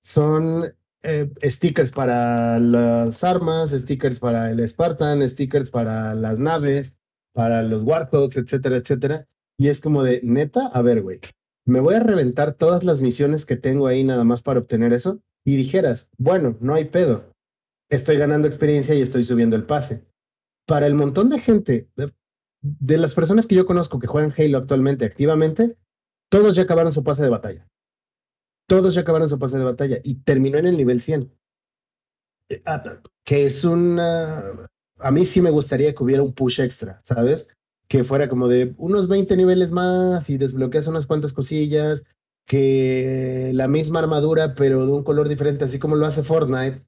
Son 0.00 0.72
eh, 1.02 1.30
stickers 1.42 1.92
para 1.92 2.58
las 2.58 3.22
armas, 3.24 3.70
stickers 3.70 4.18
para 4.18 4.50
el 4.50 4.66
Spartan, 4.68 5.26
stickers 5.28 5.70
para 5.70 6.14
las 6.14 6.38
naves, 6.38 6.98
para 7.32 7.62
los 7.62 7.82
Warthogs, 7.82 8.36
etcétera, 8.36 8.76
etcétera. 8.76 9.26
Y 9.58 9.68
es 9.68 9.80
como 9.80 10.02
de, 10.02 10.20
neta, 10.22 10.66
a 10.68 10.82
ver, 10.82 11.02
güey, 11.02 11.20
me 11.66 11.80
voy 11.80 11.94
a 11.94 12.00
reventar 12.00 12.54
todas 12.54 12.84
las 12.84 13.00
misiones 13.00 13.46
que 13.46 13.56
tengo 13.56 13.86
ahí 13.86 14.04
nada 14.04 14.24
más 14.24 14.42
para 14.42 14.60
obtener 14.60 14.92
eso. 14.92 15.20
Y 15.44 15.56
dijeras, 15.56 16.10
bueno, 16.18 16.56
no 16.60 16.74
hay 16.74 16.86
pedo. 16.86 17.32
Estoy 17.90 18.16
ganando 18.16 18.46
experiencia 18.46 18.94
y 18.94 19.00
estoy 19.00 19.24
subiendo 19.24 19.56
el 19.56 19.64
pase. 19.64 20.04
Para 20.66 20.86
el 20.86 20.94
montón 20.94 21.30
de 21.30 21.40
gente, 21.40 21.88
de, 21.96 22.10
de 22.60 22.98
las 22.98 23.14
personas 23.14 23.46
que 23.46 23.54
yo 23.54 23.66
conozco 23.66 23.98
que 23.98 24.06
juegan 24.06 24.34
Halo 24.36 24.58
actualmente 24.58 25.04
activamente, 25.04 25.76
todos 26.30 26.54
ya 26.54 26.62
acabaron 26.62 26.92
su 26.92 27.02
pase 27.02 27.22
de 27.22 27.30
batalla. 27.30 27.66
Todos 28.68 28.94
ya 28.94 29.00
acabaron 29.00 29.28
su 29.28 29.38
pase 29.38 29.58
de 29.58 29.64
batalla 29.64 29.98
y 30.04 30.16
terminó 30.16 30.58
en 30.58 30.66
el 30.66 30.76
nivel 30.76 31.00
100. 31.00 31.32
Eh, 32.50 32.62
ah, 32.66 33.00
Que 33.24 33.44
es 33.44 33.64
una... 33.64 34.42
A 34.98 35.10
mí 35.10 35.24
sí 35.26 35.40
me 35.40 35.50
gustaría 35.50 35.94
que 35.94 36.04
hubiera 36.04 36.22
un 36.22 36.34
push 36.34 36.60
extra, 36.60 37.00
¿sabes? 37.02 37.48
Que 37.88 38.04
fuera 38.04 38.28
como 38.28 38.46
de 38.46 38.74
unos 38.76 39.08
20 39.08 39.36
niveles 39.36 39.72
más 39.72 40.28
y 40.28 40.36
desbloqueas 40.36 40.86
unas 40.86 41.06
cuantas 41.06 41.32
cosillas, 41.32 42.04
que 42.44 43.52
la 43.54 43.68
misma 43.68 44.00
armadura 44.00 44.54
pero 44.54 44.84
de 44.84 44.92
un 44.92 45.04
color 45.04 45.28
diferente, 45.28 45.64
así 45.64 45.78
como 45.78 45.96
lo 45.96 46.04
hace 46.04 46.22
Fortnite. 46.22 46.84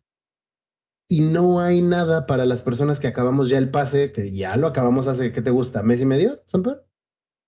Y 1.08 1.20
no 1.22 1.60
hay 1.60 1.80
nada 1.80 2.26
para 2.26 2.44
las 2.44 2.62
personas 2.62 3.00
que 3.00 3.08
acabamos 3.08 3.48
ya 3.48 3.56
el 3.56 3.70
pase, 3.70 4.12
que 4.12 4.32
ya 4.32 4.56
lo 4.56 4.66
acabamos 4.66 5.08
hace, 5.08 5.32
¿qué 5.32 5.40
te 5.40 5.50
gusta? 5.50 5.82
¿Mes 5.82 6.00
y 6.02 6.06
medio, 6.06 6.42
Samper? 6.46 6.84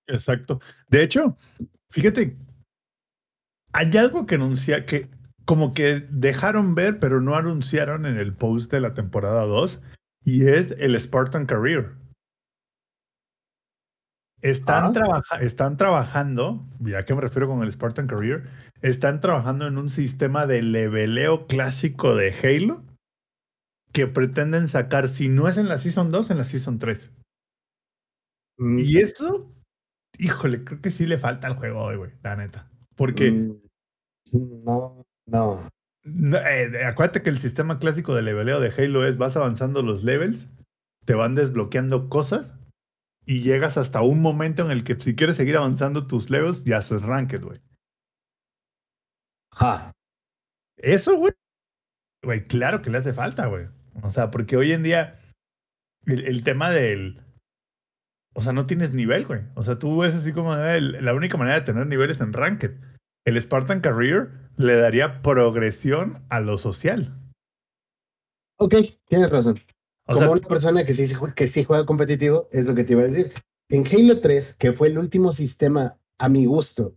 Exacto. 0.07 0.59
De 0.89 1.03
hecho, 1.03 1.37
fíjate, 1.89 2.37
hay 3.73 3.89
algo 3.97 4.25
que 4.25 4.35
anuncia 4.35 4.85
que 4.85 5.09
como 5.45 5.73
que 5.73 6.07
dejaron 6.09 6.73
ver, 6.75 6.99
pero 6.99 7.19
no 7.19 7.35
anunciaron 7.35 8.05
en 8.05 8.17
el 8.17 8.33
post 8.33 8.71
de 8.71 8.79
la 8.79 8.93
temporada 8.93 9.43
2, 9.43 9.81
y 10.23 10.47
es 10.47 10.71
el 10.79 10.97
Spartan 10.99 11.45
Career. 11.45 11.95
Están, 14.41 14.85
Ah. 14.85 14.91
trabaja- 14.93 15.39
están 15.41 15.77
trabajando, 15.77 16.65
ya 16.81 17.05
que 17.05 17.15
me 17.15 17.21
refiero 17.21 17.47
con 17.47 17.63
el 17.63 17.71
Spartan 17.71 18.07
Career, 18.07 18.43
están 18.81 19.21
trabajando 19.21 19.67
en 19.67 19.77
un 19.77 19.89
sistema 19.89 20.45
de 20.47 20.61
leveleo 20.61 21.47
clásico 21.47 22.15
de 22.15 22.31
Halo 22.33 22.83
que 23.93 24.07
pretenden 24.07 24.67
sacar, 24.67 25.07
si 25.07 25.29
no 25.29 25.47
es 25.47 25.57
en 25.57 25.69
la 25.69 25.77
Season 25.77 26.09
2, 26.09 26.29
en 26.29 26.37
la 26.39 26.45
Season 26.45 26.77
3. 26.79 27.09
Mm, 28.57 28.79
Y 28.79 28.97
eso, 28.97 29.49
híjole, 30.17 30.63
creo 30.63 30.81
que 30.81 30.89
sí 30.89 31.05
le 31.05 31.17
falta 31.17 31.47
al 31.47 31.55
juego 31.55 31.81
hoy, 31.81 31.95
güey, 31.95 32.11
la 32.23 32.35
neta. 32.35 32.69
Porque 32.95 33.31
mm, 33.31 33.61
No, 34.33 35.05
no. 35.27 35.69
no, 36.03 36.37
eh, 36.37 36.85
acuérdate 36.85 37.21
que 37.21 37.29
el 37.29 37.37
sistema 37.37 37.77
clásico 37.77 38.15
de 38.15 38.23
leveleo 38.23 38.59
de 38.59 38.73
Halo 38.75 39.05
es 39.05 39.17
vas 39.17 39.37
avanzando 39.37 39.83
los 39.83 40.03
levels, 40.03 40.47
te 41.05 41.13
van 41.13 41.35
desbloqueando 41.35 42.09
cosas 42.09 42.55
y 43.25 43.41
llegas 43.41 43.77
hasta 43.77 44.01
un 44.01 44.21
momento 44.21 44.65
en 44.65 44.71
el 44.71 44.83
que 44.83 44.99
si 44.99 45.15
quieres 45.15 45.37
seguir 45.37 45.55
avanzando 45.55 46.07
tus 46.07 46.29
levels, 46.29 46.63
ya 46.65 46.77
eso 46.77 46.95
es 46.95 47.03
ranked, 47.03 47.43
güey. 47.43 47.61
Ja. 49.51 49.91
Eso, 50.77 51.15
güey. 51.17 51.33
Güey, 52.23 52.47
claro 52.47 52.81
que 52.81 52.89
le 52.89 52.97
hace 52.97 53.13
falta, 53.13 53.45
güey. 53.45 53.67
O 54.01 54.09
sea, 54.09 54.31
porque 54.31 54.57
hoy 54.57 54.71
en 54.71 54.83
día 54.83 55.19
el, 56.05 56.25
el 56.25 56.43
tema 56.43 56.71
del... 56.71 57.21
O 58.35 58.41
sea, 58.41 58.51
no 58.51 58.65
tienes 58.65 58.93
nivel, 58.93 59.27
güey. 59.27 59.41
O 59.53 59.63
sea, 59.63 59.77
tú 59.77 59.99
ves 59.99 60.15
así 60.15 60.33
como 60.33 60.57
eh, 60.57 60.81
la 60.81 61.13
única 61.13 61.37
manera 61.37 61.59
de 61.59 61.65
tener 61.65 61.85
niveles 61.85 62.19
en 62.19 62.33
Ranked. 62.33 62.92
El 63.25 63.41
Spartan 63.41 63.79
Career 63.79 64.31
le 64.57 64.75
daría 64.75 65.21
progresión 65.21 66.23
a 66.29 66.39
lo 66.41 66.57
social. 66.57 67.17
Ok, 68.57 68.75
tienes 69.07 69.29
razón. 69.29 69.59
O 70.05 70.13
Como 70.13 70.19
sea, 70.19 70.29
una 70.31 70.47
persona 70.47 70.85
que 70.85 70.93
sí, 70.93 71.13
que 71.35 71.63
juega 71.63 71.85
competitivo, 71.85 72.49
es 72.51 72.65
lo 72.65 72.75
que 72.75 72.83
te 72.83 72.93
iba 72.93 73.03
a 73.03 73.05
decir. 73.05 73.33
En 73.69 73.87
Halo 73.87 74.19
3, 74.19 74.55
que 74.55 74.73
fue 74.73 74.89
el 74.89 74.97
último 74.97 75.31
sistema 75.31 75.97
a 76.17 76.27
mi 76.27 76.45
gusto, 76.45 76.95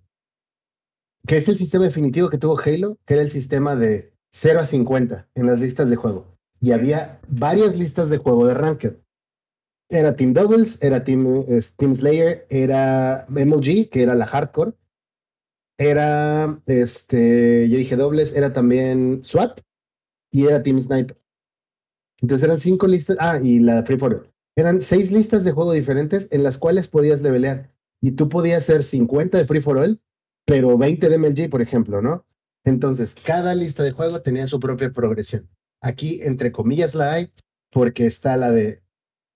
que 1.27 1.37
es 1.37 1.49
el 1.49 1.57
sistema 1.57 1.85
definitivo 1.85 2.29
que 2.29 2.39
tuvo 2.39 2.59
Halo, 2.59 2.99
que 3.07 3.15
era 3.15 3.23
el 3.23 3.31
sistema 3.31 3.77
de 3.77 4.13
0 4.33 4.61
a 4.61 4.67
50 4.67 5.29
en 5.35 5.47
las 5.47 5.61
listas 5.61 5.89
de 5.91 5.97
juego. 5.97 6.37
Y 6.61 6.73
había 6.73 7.21
varias 7.29 7.77
listas 7.77 8.11
de 8.11 8.19
juego 8.19 8.47
de 8.47 8.55
Ranked. 8.55 8.97
Era 9.89 10.17
Team 10.17 10.33
Doubles, 10.33 10.83
era 10.83 11.05
Team, 11.05 11.45
team 11.77 11.95
Slayer, 11.95 12.47
era 12.51 13.27
MLG, 13.29 13.89
que 13.89 14.03
era 14.03 14.17
la 14.17 14.27
hardcore. 14.27 14.73
Era, 15.79 16.61
este, 16.67 17.69
yo 17.69 17.77
dije 17.77 17.97
dobles, 17.97 18.35
era 18.35 18.53
también 18.53 19.23
SWAT 19.23 19.61
y 20.33 20.47
era 20.47 20.63
Team 20.63 20.81
Sniper. 20.81 21.19
Entonces 22.23 22.45
eran 22.45 22.61
cinco 22.61 22.87
listas, 22.87 23.17
ah, 23.21 23.39
y 23.43 23.59
la 23.59 23.83
Free 23.85 23.99
for 23.99 24.15
All. 24.15 24.33
Eran 24.57 24.81
seis 24.81 25.13
listas 25.13 25.45
de 25.45 25.53
juego 25.53 25.73
diferentes 25.73 26.29
en 26.31 26.43
las 26.43 26.57
cuales 26.57 26.89
podías 26.89 27.21
levelear. 27.21 27.71
Y 28.01 28.13
tú 28.13 28.29
podías 28.29 28.65
hacer 28.65 28.83
50 28.83 29.39
de 29.39 29.45
Free 29.45 29.61
for 29.61 29.77
All, 29.77 30.01
pero 30.47 30.79
20 30.79 31.09
de 31.09 31.19
MLG, 31.19 31.51
por 31.51 31.61
ejemplo, 31.61 32.01
¿no? 32.01 32.25
Entonces, 32.65 33.15
cada 33.15 33.55
lista 33.55 33.83
de 33.83 33.93
juego 33.93 34.23
tenía 34.23 34.47
su 34.47 34.59
propia 34.59 34.91
progresión. 34.93 35.49
Aquí, 35.83 36.21
entre 36.23 36.53
comillas, 36.53 36.95
la 36.95 37.13
hay, 37.13 37.33
porque 37.71 38.07
está 38.07 38.37
la 38.37 38.51
de 38.51 38.83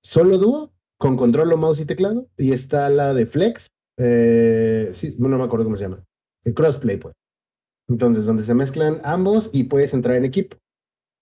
solo 0.03 0.39
dúo, 0.39 0.73
con 0.99 1.17
control 1.17 1.53
o 1.53 1.57
mouse 1.57 1.81
y 1.81 1.87
teclado, 1.87 2.29
y 2.37 2.53
está 2.53 2.89
la 2.89 3.15
de 3.15 3.27
flex, 3.27 3.73
eh, 3.99 4.91
sí, 4.93 5.15
no 5.19 5.29
me 5.29 5.45
acuerdo 5.45 5.65
cómo 5.65 5.77
se 5.77 5.85
llama, 5.85 6.05
el 6.45 6.55
crossplay, 6.55 6.97
pues. 6.97 7.15
Entonces, 7.89 8.27
donde 8.27 8.45
se 8.45 8.55
mezclan 8.55 9.01
ambos 9.05 9.51
y 9.53 9.65
puedes 9.65 9.95
entrar 9.95 10.17
en 10.17 10.25
equipo. 10.25 10.57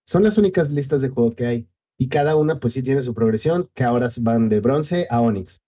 Son 0.07 0.23
las 0.23 0.39
únicas 0.39 0.71
listas 0.71 1.01
de 1.01 1.09
juego 1.09 1.33
que 1.33 1.47
hay. 1.47 1.69
Y 1.99 2.09
cada 2.09 2.37
una, 2.37 2.61
pues 2.61 2.75
sí 2.75 2.83
tiene 2.83 3.03
su 3.03 3.15
progresión, 3.15 3.71
que 3.75 3.85
ahora 3.85 4.09
van 4.21 4.49
de 4.49 4.61
bronce 4.61 5.07
a 5.11 5.21
Onyx. 5.21 5.61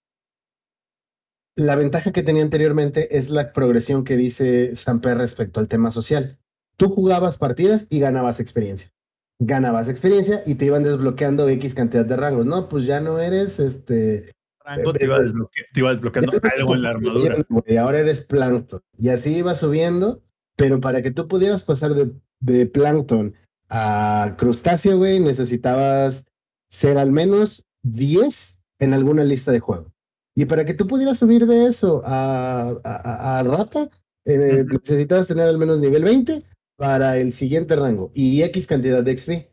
La 1.56 1.74
ventaja 1.74 2.12
que 2.12 2.22
tenía 2.22 2.42
anteriormente 2.42 3.16
es 3.16 3.28
la 3.28 3.52
progresión 3.52 4.04
que 4.04 4.16
dice 4.16 4.76
Samper 4.76 5.18
respecto 5.18 5.58
al 5.58 5.68
tema 5.68 5.90
social. 5.90 6.38
Tú 6.76 6.88
jugabas 6.88 7.36
partidas 7.36 7.86
y 7.90 7.98
ganabas 7.98 8.40
experiencia. 8.40 8.90
Ganabas 9.38 9.88
experiencia 9.88 10.42
y 10.46 10.54
te 10.54 10.66
iban 10.66 10.84
desbloqueando 10.84 11.48
X 11.48 11.74
cantidad 11.74 12.04
de 12.06 12.16
rangos. 12.16 12.46
No, 12.46 12.68
pues 12.68 12.84
ya 12.84 13.00
no 13.00 13.18
eres 13.18 13.58
este. 13.58 14.32
Rango 14.64 14.92
te 14.92 15.04
iba, 15.04 15.18
desbloque- 15.18 15.66
te 15.72 15.80
iba 15.80 15.90
desbloqueando 15.90 16.32
algo 16.58 16.74
en 16.74 16.82
la 16.82 16.90
armadura. 16.90 17.46
Güey, 17.48 17.76
ahora 17.76 17.98
eres 18.00 18.20
plancton. 18.20 18.80
Y 18.98 19.08
así 19.08 19.36
iba 19.38 19.54
subiendo, 19.54 20.22
pero 20.56 20.80
para 20.80 21.02
que 21.02 21.10
tú 21.10 21.26
pudieras 21.28 21.62
pasar 21.64 21.94
de, 21.94 22.10
de 22.40 22.66
plancton 22.66 23.34
a 23.68 24.34
crustáceo, 24.38 24.98
güey, 24.98 25.20
necesitabas 25.20 26.26
ser 26.70 26.98
al 26.98 27.10
menos 27.12 27.64
10 27.82 28.60
en 28.78 28.94
alguna 28.94 29.24
lista 29.24 29.52
de 29.52 29.60
juego. 29.60 29.92
Y 30.36 30.44
para 30.46 30.64
que 30.64 30.74
tú 30.74 30.86
pudieras 30.86 31.18
subir 31.18 31.46
de 31.46 31.66
eso 31.66 32.02
a, 32.04 32.70
a- 32.84 33.38
a- 33.38 33.42
rata, 33.42 33.88
eh, 34.26 34.64
necesitabas 34.70 35.26
tener 35.26 35.48
al 35.48 35.58
menos 35.58 35.80
nivel 35.80 36.04
20 36.04 36.42
para 36.76 37.16
el 37.18 37.32
siguiente 37.32 37.76
rango 37.76 38.10
y 38.14 38.42
X 38.42 38.66
cantidad 38.66 39.02
de 39.02 39.16
XP. 39.16 39.50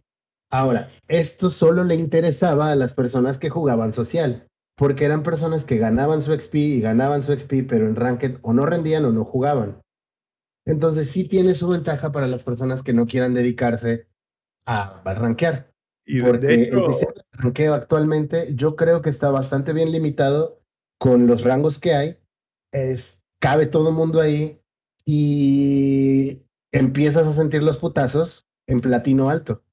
Ahora, 0.51 0.89
esto 1.07 1.49
solo 1.49 1.83
le 1.83 1.95
interesaba 1.95 2.71
a 2.71 2.75
las 2.75 2.93
personas 2.93 3.37
que 3.39 3.49
jugaban 3.49 3.91
social, 3.93 4.47
porque 4.77 5.05
eran 5.05 5.23
personas 5.23 5.65
que 5.65 5.77
ganaban 5.77 6.21
su 6.21 6.31
XP 6.31 6.55
y 6.55 6.81
ganaban 6.81 7.23
su 7.23 7.37
XP, 7.37 7.67
pero 7.67 7.87
en 7.87 7.95
Ranked 7.95 8.37
o 8.43 8.53
no 8.53 8.65
rendían 8.65 9.05
o 9.05 9.11
no 9.11 9.25
jugaban. 9.25 9.81
Entonces 10.65 11.09
sí 11.09 11.27
tiene 11.27 11.55
su 11.55 11.67
ventaja 11.67 12.11
para 12.11 12.27
las 12.27 12.43
personas 12.43 12.83
que 12.83 12.93
no 12.93 13.05
quieran 13.05 13.33
dedicarse 13.33 14.07
a, 14.65 15.01
a 15.01 15.13
rankear. 15.15 15.71
Y 16.05 16.21
Porque 16.21 16.45
de 16.47 16.53
el 16.53 16.61
hecho, 16.63 16.91
sistema 16.91 17.13
de 17.13 17.23
ranqueo 17.31 17.73
actualmente 17.73 18.53
yo 18.53 18.75
creo 18.75 19.01
que 19.01 19.09
está 19.09 19.31
bastante 19.31 19.73
bien 19.73 19.91
limitado 19.91 20.61
con 20.99 21.25
los 21.25 21.43
rangos 21.43 21.79
que 21.79 21.93
hay. 21.93 22.17
Es, 22.71 23.23
cabe 23.41 23.65
todo 23.65 23.89
el 23.89 23.95
mundo 23.95 24.21
ahí 24.21 24.61
y 25.05 26.43
empiezas 26.71 27.25
a 27.27 27.33
sentir 27.33 27.63
los 27.63 27.77
putazos 27.77 28.45
en 28.67 28.79
platino 28.79 29.29
alto. 29.29 29.63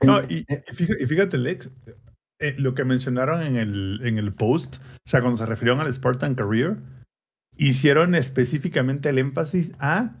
No, 0.00 0.22
y, 0.24 0.44
fíjate, 0.72 1.02
y 1.02 1.06
fíjate, 1.06 1.38
Lex, 1.38 1.70
eh, 2.42 2.54
lo 2.58 2.74
que 2.74 2.84
mencionaron 2.84 3.42
en 3.42 3.56
el, 3.56 4.00
en 4.04 4.18
el 4.18 4.32
post, 4.34 4.76
o 4.76 5.08
sea, 5.08 5.20
cuando 5.20 5.38
se 5.38 5.46
refirieron 5.46 5.80
al 5.80 5.92
Spartan 5.92 6.34
Career, 6.34 6.76
hicieron 7.56 8.14
específicamente 8.14 9.08
el 9.08 9.18
énfasis 9.18 9.72
a 9.78 10.16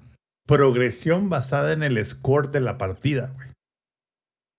progresión 0.46 1.28
basada 1.28 1.72
en 1.72 1.82
el 1.82 2.04
score 2.04 2.50
de 2.50 2.60
la 2.60 2.78
partida. 2.78 3.32
güey. 3.36 3.48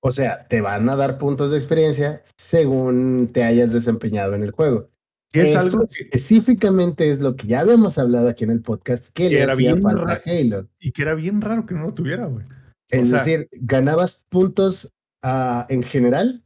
O 0.06 0.12
sea, 0.12 0.48
te 0.48 0.62
van 0.62 0.90
a 0.90 0.96
dar 0.96 1.18
puntos 1.18 1.52
de 1.52 1.58
experiencia 1.58 2.22
según 2.38 3.30
te 3.34 3.44
hayas 3.44 3.72
desempeñado 3.72 4.34
en 4.36 4.44
el 4.44 4.52
juego. 4.52 4.90
Es 5.32 5.48
Esto 5.48 5.60
algo 5.60 5.88
que, 5.88 6.04
específicamente 6.04 7.10
es 7.10 7.20
lo 7.20 7.36
que 7.36 7.48
ya 7.48 7.62
habíamos 7.62 7.98
hablado 7.98 8.28
aquí 8.30 8.44
en 8.44 8.52
el 8.52 8.62
podcast 8.62 9.06
que 9.14 9.24
Que 9.24 9.30
le 9.30 9.42
era 9.42 9.54
hacía 9.54 9.72
bien 9.74 9.82
falta 9.84 10.04
ra- 10.04 10.14
a 10.14 10.22
Halo. 10.26 10.68
y 10.80 10.92
que 10.92 11.02
era 11.02 11.16
bien 11.16 11.42
raro 11.42 11.66
que 11.66 11.74
no 11.74 11.86
lo 11.86 11.94
tuviera, 11.94 12.26
güey. 12.26 12.46
Es 12.92 13.10
sea- 13.10 13.20
decir, 13.20 13.48
ganabas 13.54 14.26
puntos 14.30 14.94
ah, 15.24 15.66
en 15.70 15.84
general 15.84 16.44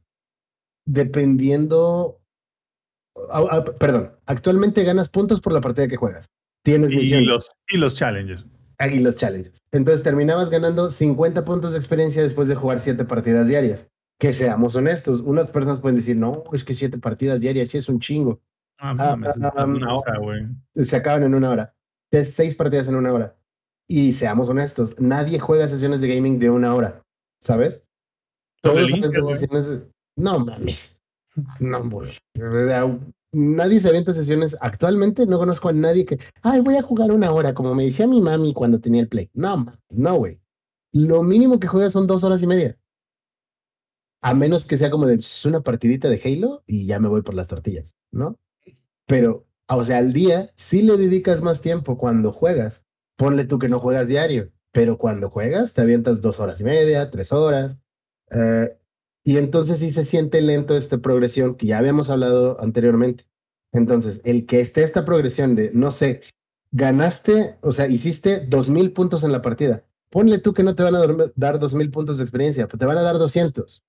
dependiendo. 0.88 2.20
ah, 3.32 3.44
ah, 3.52 3.66
perdón, 3.80 4.14
actualmente 4.26 4.84
ganas 4.84 5.10
puntos 5.10 5.42
por 5.42 5.54
la 5.54 5.62
partida 5.62 5.88
que 5.88 5.98
juegas. 5.98 6.32
Tienes 6.64 6.92
Y 6.92 6.98
misiones. 6.98 7.28
los, 7.28 7.52
y 7.70 7.78
los 7.78 7.96
challenges. 7.96 8.48
Aquí 8.80 9.00
los 9.00 9.16
challenges. 9.16 9.60
Entonces 9.72 10.04
terminabas 10.04 10.50
ganando 10.50 10.92
50 10.92 11.46
puntos 11.46 11.74
de 11.74 11.78
experiencia 11.80 12.22
después 12.22 12.48
de 12.48 12.56
jugar 12.56 12.80
7 12.80 13.06
partidas 13.06 13.48
diarias. 13.48 13.88
Que 14.20 14.34
seamos 14.34 14.76
honestos, 14.76 15.22
unas 15.22 15.52
personas 15.52 15.80
pueden 15.80 15.96
decir, 15.96 16.16
no, 16.18 16.44
es 16.52 16.64
que 16.64 16.74
7 16.74 16.98
partidas 16.98 17.40
diarias 17.40 17.70
sí 17.70 17.78
es 17.78 17.90
un 17.90 18.00
chingo. 18.00 18.42
Ah, 18.80 18.92
Ah, 18.98 19.16
mames, 19.16 19.30
ah, 19.42 19.66
una 19.66 19.94
um, 19.94 19.98
hora, 20.00 20.18
güey. 20.20 20.46
Se 20.86 20.96
acaban 20.96 21.24
en 21.24 21.36
una 21.36 21.50
hora. 21.50 21.76
Es 22.12 22.34
6 22.34 22.56
partidas 22.56 22.88
en 22.88 22.96
una 22.96 23.14
hora. 23.14 23.36
Y 23.88 24.14
seamos 24.14 24.50
honestos, 24.50 25.00
nadie 25.00 25.40
juega 25.40 25.68
sesiones 25.68 26.02
de 26.02 26.14
gaming 26.14 26.40
de 26.40 26.50
una 26.50 26.76
hora, 26.76 27.04
¿sabes? 27.42 27.84
Todos 28.62 28.90
sesiones... 28.92 29.84
No 30.18 30.39
mames. 30.39 30.99
No, 31.60 31.89
güey. 31.89 32.11
Nadie 33.31 33.80
se 33.80 33.89
avienta 33.89 34.14
sesiones 34.14 34.57
actualmente. 34.61 35.26
No 35.26 35.38
conozco 35.38 35.69
a 35.69 35.73
nadie 35.73 36.06
que, 36.06 36.18
ay, 36.41 36.61
voy 36.61 36.76
a 36.76 36.81
jugar 36.81 37.11
una 37.11 37.31
hora, 37.31 37.53
como 37.53 37.76
me 37.76 37.84
decía 37.85 38.07
mi 38.07 38.22
mami 38.22 38.53
cuando 38.53 38.80
tenía 38.80 39.02
el 39.02 39.07
play. 39.10 39.30
No, 39.34 39.65
no, 39.89 40.15
güey. 40.15 40.39
Lo 40.94 41.23
mínimo 41.23 41.60
que 41.60 41.68
juegas 41.68 41.94
son 41.94 42.07
dos 42.07 42.23
horas 42.23 42.41
y 42.41 42.48
media. 42.48 42.77
A 44.22 44.34
menos 44.34 44.65
que 44.65 44.77
sea 44.77 44.89
como 44.89 45.06
de 45.06 45.15
"Pues, 45.18 45.45
una 45.45 45.61
partidita 45.61 46.10
de 46.10 46.19
Halo 46.23 46.64
y 46.65 46.85
ya 46.88 46.99
me 46.99 47.07
voy 47.07 47.22
por 47.22 47.35
las 47.35 47.48
tortillas, 47.48 47.95
¿no? 48.11 48.35
Pero, 49.06 49.45
o 49.69 49.85
sea, 49.85 49.99
al 49.99 50.14
día 50.14 50.52
sí 50.56 50.81
le 50.81 50.98
dedicas 50.98 51.41
más 51.41 51.61
tiempo 51.61 51.98
cuando 51.98 52.31
juegas. 52.31 52.85
Ponle 53.18 53.45
tú 53.45 53.60
que 53.60 53.69
no 53.69 53.80
juegas 53.80 54.07
diario, 54.07 54.52
pero 54.72 54.98
cuando 54.98 55.30
juegas 55.30 55.73
te 55.73 55.81
avientas 55.81 56.22
dos 56.22 56.39
horas 56.39 56.61
y 56.61 56.64
media, 56.64 57.11
tres 57.11 57.31
horas. 57.31 57.77
eh, 58.31 58.77
y 59.28 59.38
entonces 59.38 59.80
sí 59.80 59.91
se 59.91 60.06
siente 60.06 60.40
lento 60.41 60.78
esta 60.78 60.99
progresión 60.99 61.56
que 61.56 61.66
ya 61.66 61.80
habíamos 61.80 62.10
hablado 62.10 62.62
anteriormente. 62.62 63.26
Entonces, 63.74 64.22
el 64.24 64.45
que 64.45 64.62
esté 64.62 64.84
esta 64.84 65.04
progresión 65.04 65.54
de, 65.54 65.70
no 65.74 65.91
sé, 65.91 66.22
ganaste, 66.72 67.58
o 67.60 67.74
sea, 67.74 67.88
hiciste 67.88 68.45
dos 68.48 68.70
mil 68.70 68.94
puntos 68.94 69.26
en 69.26 69.34
la 69.34 69.41
partida. 69.41 69.84
Ponle 70.10 70.38
tú 70.38 70.54
que 70.54 70.64
no 70.64 70.76
te 70.76 70.84
van 70.84 70.95
a 70.95 71.02
dar 71.36 71.60
dos 71.60 71.76
mil 71.76 71.91
puntos 71.91 72.20
de 72.20 72.24
experiencia, 72.24 72.70
pues 72.70 72.80
te 72.80 72.86
van 72.86 72.98
a 72.98 73.02
dar 73.02 73.18
200. 73.18 73.84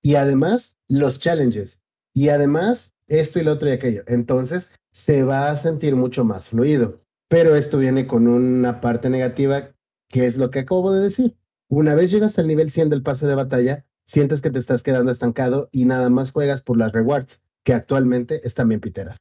Y 0.00 0.14
además, 0.14 0.78
los 0.88 1.20
challenges. 1.20 1.82
Y 2.14 2.30
además, 2.30 2.96
esto 3.08 3.38
y 3.38 3.42
lo 3.42 3.52
otro 3.52 3.68
y 3.68 3.72
aquello. 3.72 4.04
Entonces, 4.06 4.70
se 4.90 5.22
va 5.22 5.50
a 5.50 5.56
sentir 5.56 5.96
mucho 5.96 6.24
más 6.24 6.48
fluido. 6.48 7.02
Pero 7.28 7.56
esto 7.56 7.76
viene 7.76 8.06
con 8.06 8.26
una 8.26 8.80
parte 8.80 9.10
negativa, 9.10 9.74
que 10.08 10.24
es 10.24 10.38
lo 10.38 10.50
que 10.50 10.60
acabo 10.60 10.94
de 10.94 11.02
decir. 11.02 11.36
Una 11.68 11.94
vez 11.94 12.10
llegas 12.10 12.38
al 12.38 12.46
nivel 12.46 12.70
100 12.70 12.88
del 12.88 13.02
pase 13.02 13.26
de 13.26 13.34
batalla, 13.34 13.84
sientes 14.06 14.40
que 14.40 14.50
te 14.50 14.58
estás 14.58 14.82
quedando 14.82 15.10
estancado 15.10 15.68
y 15.72 15.84
nada 15.84 16.08
más 16.08 16.30
juegas 16.30 16.62
por 16.62 16.78
las 16.78 16.92
rewards, 16.92 17.42
que 17.64 17.74
actualmente 17.74 18.46
están 18.46 18.68
bien 18.68 18.80
piteras. 18.80 19.18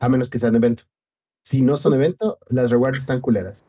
A 0.00 0.08
menos 0.08 0.30
que 0.30 0.38
sean 0.38 0.56
evento. 0.56 0.84
Si 1.42 1.62
no 1.62 1.76
son 1.76 1.94
evento, 1.94 2.38
las 2.48 2.70
rewards 2.70 2.98
están 2.98 3.20
culeras. 3.20 3.64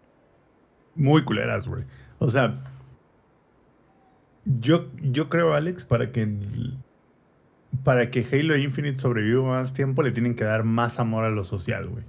Muy 0.95 1.23
culeras, 1.23 1.67
güey. 1.67 1.83
O 2.19 2.29
sea, 2.29 2.59
yo, 4.45 4.87
yo 5.01 5.29
creo, 5.29 5.53
Alex, 5.53 5.83
para 5.83 6.11
que 6.11 6.27
para 7.83 8.09
que 8.09 8.25
Halo 8.31 8.57
Infinite 8.57 8.99
sobreviva 8.99 9.43
más 9.43 9.73
tiempo, 9.73 10.01
le 10.01 10.11
tienen 10.11 10.35
que 10.35 10.45
dar 10.45 10.63
más 10.63 10.99
amor 10.99 11.25
a 11.25 11.29
lo 11.29 11.43
social, 11.43 11.87
güey. 11.87 12.03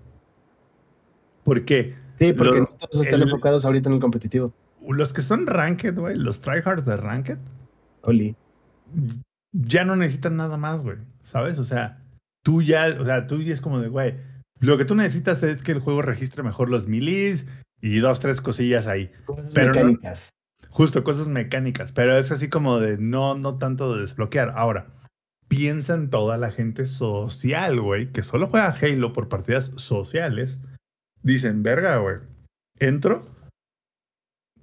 ¿Por 1.44 1.64
qué? 1.64 1.96
Sí, 2.18 2.32
porque 2.32 2.60
no 2.60 2.66
todos 2.66 3.04
están 3.04 3.22
enfocados 3.22 3.64
ahorita 3.64 3.88
en 3.88 3.96
el 3.96 4.00
competitivo. 4.00 4.54
Los 4.88 5.12
que 5.12 5.22
son 5.22 5.46
Ranked, 5.46 5.94
güey, 5.96 6.16
los 6.16 6.40
tryhards 6.40 6.84
de 6.84 6.96
Ranked, 6.96 7.38
Oli. 8.02 8.34
ya 9.52 9.84
no 9.84 9.96
necesitan 9.96 10.36
nada 10.36 10.56
más, 10.56 10.82
güey. 10.82 10.98
¿Sabes? 11.22 11.58
O 11.58 11.64
sea, 11.64 12.02
tú 12.42 12.62
ya, 12.62 12.96
o 12.98 13.04
sea, 13.04 13.26
tú 13.26 13.42
ya 13.42 13.52
es 13.54 13.60
como 13.60 13.80
de, 13.80 13.88
güey, 13.88 14.16
lo 14.60 14.78
que 14.78 14.84
tú 14.84 14.94
necesitas 14.94 15.42
es 15.42 15.62
que 15.62 15.72
el 15.72 15.80
juego 15.80 16.02
registre 16.02 16.42
mejor 16.42 16.70
los 16.70 16.88
milis 16.88 17.46
y 17.80 17.98
dos, 17.98 18.20
tres 18.20 18.40
cosillas 18.40 18.86
ahí. 18.86 19.10
Pero 19.54 19.74
no- 19.74 19.80
mecánicas. 19.80 20.30
Justo, 20.70 21.02
cosas 21.04 21.28
mecánicas, 21.28 21.92
pero 21.92 22.18
es 22.18 22.30
así 22.30 22.48
como 22.48 22.78
de 22.78 22.98
no, 22.98 23.34
no 23.36 23.56
tanto 23.58 23.94
de 23.94 24.02
desbloquear. 24.02 24.52
Ahora, 24.56 24.86
piensa 25.48 25.94
en 25.94 26.10
toda 26.10 26.36
la 26.36 26.50
gente 26.50 26.86
social, 26.86 27.80
güey, 27.80 28.12
que 28.12 28.22
solo 28.22 28.48
juega 28.48 28.76
Halo 28.80 29.12
por 29.12 29.28
partidas 29.28 29.70
sociales. 29.76 30.58
Dicen, 31.22 31.62
verga, 31.62 31.96
güey, 31.98 32.16
entro 32.78 33.26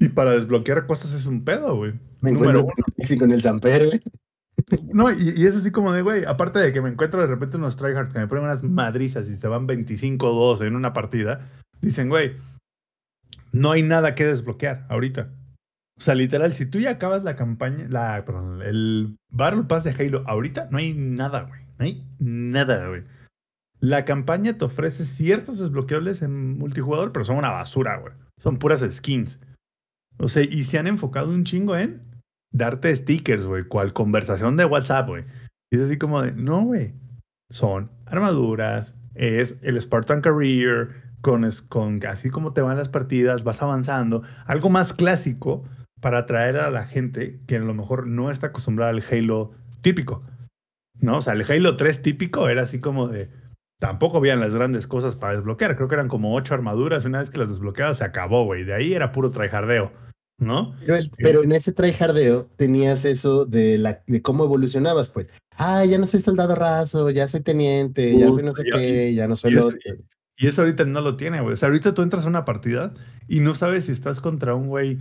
y 0.05 0.09
para 0.09 0.31
desbloquear 0.31 0.85
cosas 0.85 1.13
es 1.13 1.25
un 1.25 1.43
pedo, 1.43 1.75
güey. 1.75 1.93
Me 2.21 2.31
Número 2.31 2.59
encuentro 2.59 2.85
Pixie 2.95 3.17
con 3.17 3.31
el 3.31 3.41
Zamper, 3.41 3.87
güey. 3.87 4.01
No, 4.93 5.11
y, 5.11 5.33
y 5.35 5.45
es 5.45 5.55
así 5.55 5.71
como 5.71 5.91
de, 5.91 6.01
güey, 6.01 6.25
aparte 6.25 6.59
de 6.59 6.71
que 6.71 6.81
me 6.81 6.89
encuentro 6.89 7.19
de 7.21 7.27
repente 7.27 7.57
unos 7.57 7.75
tryhards 7.75 8.11
que 8.11 8.19
me 8.19 8.27
ponen 8.27 8.45
unas 8.45 8.63
madrizas 8.63 9.27
y 9.29 9.35
se 9.35 9.47
van 9.47 9.67
25-2 9.67 10.65
en 10.65 10.75
una 10.75 10.93
partida, 10.93 11.49
dicen, 11.81 12.09
güey, 12.09 12.35
no 13.51 13.71
hay 13.71 13.81
nada 13.81 14.15
que 14.15 14.25
desbloquear 14.25 14.85
ahorita. 14.89 15.29
O 15.97 16.01
sea, 16.01 16.13
literal, 16.13 16.53
si 16.53 16.65
tú 16.65 16.79
ya 16.79 16.91
acabas 16.91 17.23
la 17.23 17.35
campaña, 17.35 17.87
la, 17.89 18.23
perdón, 18.25 18.61
el 18.61 19.17
Battle 19.31 19.63
Pass 19.63 19.85
de 19.85 19.91
Halo 19.91 20.23
ahorita, 20.27 20.67
no 20.71 20.77
hay 20.77 20.93
nada, 20.93 21.43
güey. 21.47 21.61
No 21.77 21.85
hay 21.85 22.05
nada, 22.19 22.87
güey. 22.87 23.03
La 23.79 24.05
campaña 24.05 24.57
te 24.57 24.65
ofrece 24.65 25.05
ciertos 25.05 25.59
desbloqueables 25.59 26.21
en 26.21 26.57
multijugador, 26.57 27.11
pero 27.11 27.25
son 27.25 27.37
una 27.37 27.51
basura, 27.51 27.97
güey. 27.97 28.13
Son 28.41 28.57
puras 28.57 28.85
skins. 28.91 29.39
O 30.17 30.29
sea, 30.29 30.43
y 30.43 30.63
se 30.63 30.77
han 30.77 30.87
enfocado 30.87 31.29
un 31.29 31.43
chingo 31.43 31.75
en 31.77 32.01
darte 32.51 32.95
stickers, 32.95 33.45
güey, 33.45 33.63
cual 33.65 33.93
conversación 33.93 34.55
de 34.55 34.65
WhatsApp, 34.65 35.07
güey. 35.07 35.25
Y 35.71 35.77
es 35.77 35.83
así 35.83 35.97
como 35.97 36.21
de, 36.21 36.31
no, 36.31 36.61
güey. 36.61 36.93
Son 37.49 37.91
armaduras, 38.05 38.95
es 39.13 39.57
el 39.61 39.79
Spartan 39.81 40.21
Career, 40.21 40.95
con, 41.21 41.47
con 41.67 42.05
así 42.05 42.29
como 42.29 42.53
te 42.53 42.61
van 42.61 42.77
las 42.77 42.89
partidas, 42.89 43.43
vas 43.43 43.61
avanzando. 43.61 44.23
Algo 44.45 44.69
más 44.69 44.93
clásico 44.93 45.63
para 45.99 46.19
atraer 46.19 46.57
a 46.57 46.69
la 46.69 46.85
gente 46.85 47.39
que 47.47 47.55
a 47.55 47.59
lo 47.59 47.73
mejor 47.73 48.07
no 48.07 48.29
está 48.29 48.47
acostumbrada 48.47 48.91
al 48.91 49.03
Halo 49.09 49.51
típico. 49.81 50.23
¿No? 50.99 51.17
O 51.17 51.21
sea, 51.21 51.33
el 51.33 51.43
Halo 51.49 51.77
3 51.77 52.01
típico 52.01 52.47
era 52.47 52.63
así 52.63 52.79
como 52.79 53.07
de. 53.07 53.29
Tampoco 53.79 54.17
habían 54.17 54.39
las 54.39 54.53
grandes 54.53 54.87
cosas 54.87 55.15
para 55.15 55.33
desbloquear. 55.35 55.75
Creo 55.75 55.87
que 55.87 55.95
eran 55.95 56.07
como 56.07 56.35
ocho 56.35 56.53
armaduras. 56.53 57.03
y 57.03 57.07
Una 57.07 57.19
vez 57.19 57.29
que 57.29 57.39
las 57.39 57.49
desbloqueabas, 57.49 57.97
se 57.97 58.03
acabó, 58.05 58.45
güey. 58.45 58.63
De 58.63 58.73
ahí 58.73 58.93
era 58.93 59.11
puro 59.11 59.31
tryhardeo. 59.31 59.91
¿No? 60.37 60.75
Pero, 60.81 60.95
el- 60.97 61.11
pero 61.17 61.43
en 61.43 61.53
ese 61.53 61.71
tryhardeo 61.71 62.49
tenías 62.57 63.05
eso 63.05 63.45
de, 63.45 63.77
la, 63.77 64.03
de 64.05 64.21
cómo 64.21 64.43
evolucionabas, 64.43 65.07
pues. 65.09 65.29
Ah, 65.57 65.85
ya 65.85 65.97
no 65.97 66.07
soy 66.07 66.19
soldado 66.19 66.55
raso, 66.55 67.09
ya 67.09 67.25
soy 67.27 67.39
teniente, 67.41 68.17
ya 68.19 68.27
soy 68.29 68.43
no 68.43 68.51
sé 68.51 68.65
qué, 68.65 69.13
ya 69.13 69.27
no 69.29 69.37
soy 69.37 69.51
lo 69.51 69.67
otro. 69.67 69.77
Y 70.37 70.47
eso 70.47 70.61
ahorita 70.63 70.83
no 70.83 70.99
lo 70.99 71.15
tiene, 71.15 71.39
güey. 71.39 71.53
O 71.53 71.57
sea, 71.57 71.69
ahorita 71.69 71.93
tú 71.93 72.01
entras 72.01 72.25
a 72.25 72.27
una 72.27 72.43
partida 72.43 72.93
y 73.29 73.39
no 73.39 73.55
sabes 73.55 73.85
si 73.85 73.93
estás 73.93 74.19
contra 74.19 74.53
un 74.55 74.67
güey 74.67 74.97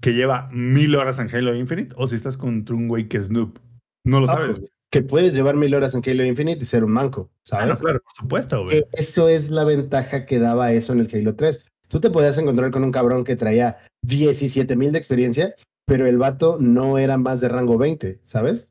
que 0.00 0.12
lleva 0.14 0.48
mil 0.52 0.94
horas 0.94 1.18
en 1.18 1.28
Halo 1.34 1.56
Infinite 1.56 1.94
o 1.98 2.06
si 2.06 2.14
estás 2.14 2.36
contra 2.36 2.76
un 2.76 2.86
güey 2.86 3.08
que 3.08 3.16
es 3.16 3.30
noob. 3.30 3.58
No 4.06 4.20
lo 4.20 4.30
Ah, 4.30 4.34
sabes, 4.34 4.58
pues. 4.60 4.70
Que 4.92 5.02
puedes 5.02 5.32
llevar 5.32 5.56
mil 5.56 5.74
horas 5.74 5.94
en 5.94 6.02
Halo 6.06 6.22
Infinite 6.24 6.62
y 6.62 6.66
ser 6.66 6.84
un 6.84 6.92
manco, 6.92 7.30
Ah, 7.32 7.38
¿sabes? 7.42 7.66
no, 7.68 7.76
claro, 7.78 8.00
por 8.04 8.12
supuesto, 8.14 8.62
güey. 8.64 8.82
Que 8.82 8.88
eso 8.92 9.28
es 9.28 9.48
la 9.50 9.64
ventaja 9.64 10.26
que 10.26 10.38
daba 10.38 10.70
eso 10.72 10.92
en 10.92 11.00
el 11.00 11.10
Halo 11.12 11.34
3. 11.34 11.64
Tú 11.88 11.98
te 11.98 12.10
podías 12.10 12.36
encontrar 12.38 12.70
con 12.70 12.84
un 12.84 12.92
cabrón 12.92 13.24
que 13.24 13.34
traía 13.36 13.78
17 14.02 14.76
mil 14.76 14.92
de 14.92 14.98
experiencia, 14.98 15.54
pero 15.86 16.06
el 16.06 16.18
vato 16.18 16.58
no 16.60 16.98
era 16.98 17.16
más 17.16 17.40
de 17.40 17.48
rango 17.48 17.78
20, 17.78 18.20
¿sabes? 18.24 18.68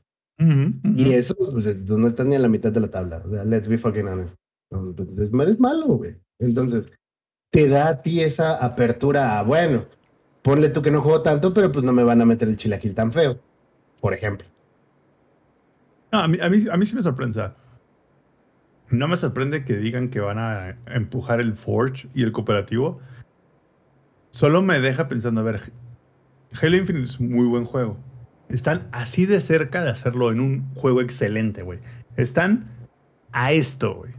Y 0.96 1.12
eso, 1.12 1.36
pues, 1.36 1.66
es- 1.68 1.86
no 1.86 2.08
estás 2.08 2.26
ni 2.26 2.36
en 2.36 2.42
la 2.42 2.48
mitad 2.48 2.72
de 2.72 2.80
la 2.80 2.90
tabla. 2.90 3.22
O 3.26 3.30
sea, 3.30 3.44
let's 3.44 3.68
be 3.68 3.78
fucking 3.78 4.08
honest. 4.08 4.36
Pues, 4.70 5.08
Es, 5.20 5.30
es 5.50 5.60
malo, 5.60 5.86
güey. 5.88 6.16
Entonces, 6.40 6.94
te 7.52 7.68
da 7.68 7.90
a 7.90 8.02
ti 8.02 8.22
esa 8.22 8.56
apertura 8.56 9.38
a, 9.40 9.44
bueno, 9.44 9.86
ponle 10.42 10.70
tú 10.70 10.82
que 10.82 10.90
no 10.92 11.02
juego 11.02 11.22
tanto, 11.22 11.54
pero 11.54 11.72
pues 11.72 11.84
no 11.86 11.94
me 11.94 12.04
van 12.04 12.22
a 12.22 12.26
meter 12.26 12.48
el 12.48 12.58
chilaquil 12.58 12.96
tan 12.96 13.12
feo, 13.12 13.40
por 14.02 14.14
ejemplo. 14.16 14.48
No, 16.12 16.20
a, 16.20 16.28
mí, 16.28 16.38
a, 16.42 16.50
mí, 16.50 16.66
a 16.72 16.78
mí 16.78 16.86
sí 16.86 16.96
me 16.96 17.02
sorprende. 17.02 17.52
No 18.90 19.08
me 19.08 19.16
sorprende 19.16 19.64
que 19.64 19.78
digan 19.78 20.10
que 20.10 20.20
van 20.20 20.38
a 20.38 20.78
empujar 20.88 21.40
el 21.40 21.54
Forge 21.54 22.10
y 22.14 22.24
el 22.24 22.32
cooperativo. 22.32 23.00
Solo 24.32 24.62
me 24.62 24.80
deja 24.80 25.08
pensando, 25.08 25.42
a 25.42 25.44
ver, 25.44 25.72
Halo 26.62 26.76
Infinite 26.76 27.06
es 27.06 27.20
un 27.20 27.32
muy 27.32 27.46
buen 27.46 27.66
juego. 27.66 27.98
Están 28.50 28.90
así 28.92 29.26
de 29.26 29.40
cerca 29.40 29.82
de 29.82 29.90
hacerlo 29.90 30.32
en 30.32 30.42
un 30.42 30.74
juego 30.76 31.02
excelente, 31.02 31.62
güey. 31.62 31.80
Están 32.18 32.68
a 33.32 33.54
esto, 33.54 33.96
güey. 33.96 34.12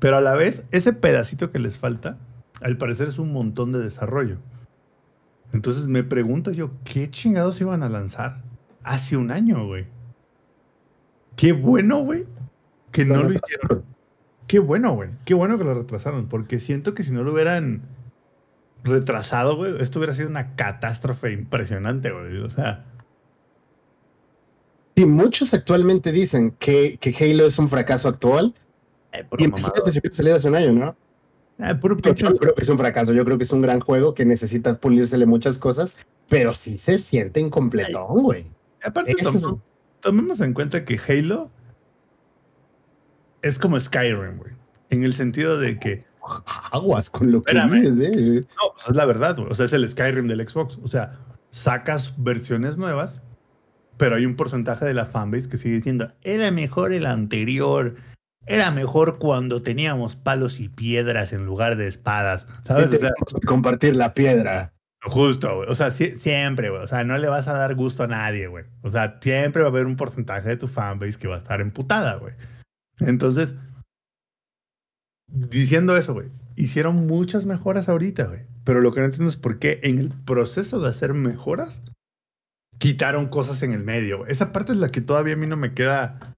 Pero 0.00 0.16
a 0.16 0.20
la 0.20 0.34
vez, 0.34 0.64
ese 0.72 0.92
pedacito 0.92 1.52
que 1.52 1.60
les 1.60 1.78
falta, 1.78 2.18
al 2.60 2.76
parecer 2.76 3.06
es 3.06 3.18
un 3.20 3.32
montón 3.32 3.70
de 3.70 3.78
desarrollo. 3.78 4.38
Entonces 5.52 5.86
me 5.86 6.02
pregunto 6.02 6.50
yo, 6.50 6.72
¿qué 6.82 7.08
chingados 7.08 7.60
iban 7.60 7.84
a 7.84 7.88
lanzar 7.88 8.42
hace 8.82 9.16
un 9.16 9.30
año, 9.30 9.64
güey? 9.66 9.86
Qué 11.36 11.52
bueno, 11.52 12.00
güey, 12.04 12.24
que 12.90 13.04
no 13.04 13.22
lo 13.22 13.32
hicieron. 13.32 13.84
Qué 14.46 14.58
bueno, 14.58 14.94
güey. 14.94 15.10
Qué 15.24 15.34
bueno 15.34 15.56
que 15.58 15.64
lo 15.64 15.74
retrasaron, 15.74 16.28
porque 16.28 16.60
siento 16.60 16.94
que 16.94 17.02
si 17.02 17.12
no 17.12 17.22
lo 17.22 17.32
hubieran 17.32 17.82
retrasado, 18.84 19.56
güey, 19.56 19.80
esto 19.80 19.98
hubiera 19.98 20.14
sido 20.14 20.28
una 20.28 20.54
catástrofe 20.56 21.32
impresionante, 21.32 22.10
güey. 22.10 22.38
O 22.38 22.50
sea, 22.50 22.84
Sí, 24.94 25.06
muchos 25.06 25.54
actualmente 25.54 26.12
dicen 26.12 26.50
que, 26.58 26.98
que 27.00 27.14
Halo 27.18 27.46
es 27.46 27.58
un 27.58 27.68
fracaso 27.70 28.08
actual. 28.10 28.54
eh, 29.12 29.24
Y 29.38 29.44
imagínate 29.44 29.90
si 29.90 29.98
hubiera 30.00 30.14
salido 30.14 30.36
hace 30.36 30.48
un 30.48 30.54
año, 30.54 30.72
¿no? 30.72 30.96
Ah, 31.58 31.78
puro 31.80 31.96
Yo 31.96 32.14
creo 32.34 32.54
que 32.54 32.60
es 32.62 32.68
un 32.68 32.76
fracaso, 32.76 33.12
yo 33.14 33.24
creo 33.24 33.38
que 33.38 33.44
es 33.44 33.52
un 33.52 33.62
gran 33.62 33.80
juego 33.80 34.12
que 34.14 34.24
necesita 34.26 34.78
pulírsele 34.78 35.24
muchas 35.24 35.58
cosas, 35.58 35.96
pero 36.28 36.52
sí 36.52 36.76
se 36.76 36.98
siente 36.98 37.40
incompletón, 37.40 38.22
güey. 38.22 38.46
Aparte, 38.84 39.14
tom- 39.22 39.60
tomemos 40.02 40.40
en 40.42 40.52
cuenta 40.52 40.84
que 40.84 41.00
Halo 41.08 41.50
es 43.40 43.58
como 43.58 43.80
Skyrim, 43.80 44.36
güey. 44.36 44.52
En 44.90 45.04
el 45.04 45.14
sentido 45.14 45.58
de 45.58 45.78
que, 45.78 46.04
Aguas 46.70 47.10
con 47.10 47.32
lo 47.32 47.42
que 47.42 47.58
dices, 47.58 47.98
eh. 47.98 48.40
no, 48.40 48.72
pues 48.74 48.88
es 48.88 48.94
la 48.94 49.06
verdad, 49.06 49.36
güey. 49.36 49.48
O 49.50 49.54
sea, 49.54 49.64
es 49.64 49.72
el 49.72 49.88
Skyrim 49.88 50.28
del 50.28 50.46
Xbox. 50.46 50.78
O 50.82 50.88
sea, 50.88 51.18
sacas 51.50 52.14
versiones 52.18 52.76
nuevas, 52.76 53.22
pero 53.96 54.16
hay 54.16 54.26
un 54.26 54.36
porcentaje 54.36 54.84
de 54.84 54.94
la 54.94 55.06
fanbase 55.06 55.48
que 55.48 55.56
sigue 55.56 55.76
diciendo, 55.76 56.12
era 56.22 56.50
mejor 56.50 56.92
el 56.92 57.06
anterior. 57.06 57.96
Era 58.44 58.72
mejor 58.72 59.18
cuando 59.18 59.62
teníamos 59.62 60.16
palos 60.16 60.58
y 60.58 60.68
piedras 60.68 61.32
en 61.32 61.46
lugar 61.46 61.76
de 61.76 61.86
espadas. 61.86 62.48
¿Sabes? 62.64 62.90
Sí 62.90 62.96
O 62.96 62.98
sea, 62.98 63.12
que 63.40 63.46
compartir 63.46 63.94
la 63.94 64.14
piedra. 64.14 64.72
Justo, 65.04 65.56
güey. 65.56 65.68
O 65.68 65.74
sea, 65.74 65.88
sie- 65.90 66.14
siempre, 66.16 66.70
güey. 66.70 66.82
O 66.82 66.86
sea, 66.86 67.02
no 67.04 67.18
le 67.18 67.28
vas 67.28 67.48
a 67.48 67.54
dar 67.54 67.74
gusto 67.74 68.04
a 68.04 68.06
nadie, 68.06 68.46
güey. 68.46 68.64
O 68.82 68.90
sea, 68.90 69.18
siempre 69.20 69.62
va 69.62 69.68
a 69.68 69.70
haber 69.72 69.86
un 69.86 69.96
porcentaje 69.96 70.48
de 70.48 70.56
tu 70.56 70.68
fanbase 70.68 71.18
que 71.18 71.26
va 71.28 71.34
a 71.34 71.38
estar 71.38 71.60
emputada, 71.60 72.16
güey. 72.16 72.34
Entonces, 73.00 73.56
diciendo 75.26 75.96
eso, 75.96 76.14
güey, 76.14 76.28
hicieron 76.56 77.06
muchas 77.06 77.46
mejoras 77.46 77.88
ahorita, 77.88 78.24
güey. 78.26 78.40
Pero 78.64 78.80
lo 78.80 78.92
que 78.92 79.00
no 79.00 79.06
entiendo 79.06 79.28
es 79.28 79.36
por 79.36 79.58
qué 79.58 79.80
en 79.82 79.98
el 79.98 80.10
proceso 80.10 80.78
de 80.80 80.88
hacer 80.88 81.14
mejoras, 81.14 81.82
quitaron 82.78 83.28
cosas 83.28 83.62
en 83.62 83.72
el 83.72 83.82
medio. 83.82 84.26
Esa 84.26 84.52
parte 84.52 84.72
es 84.72 84.78
la 84.78 84.90
que 84.90 85.00
todavía 85.00 85.34
a 85.34 85.38
mí 85.38 85.46
no 85.46 85.56
me 85.56 85.74
queda 85.74 86.34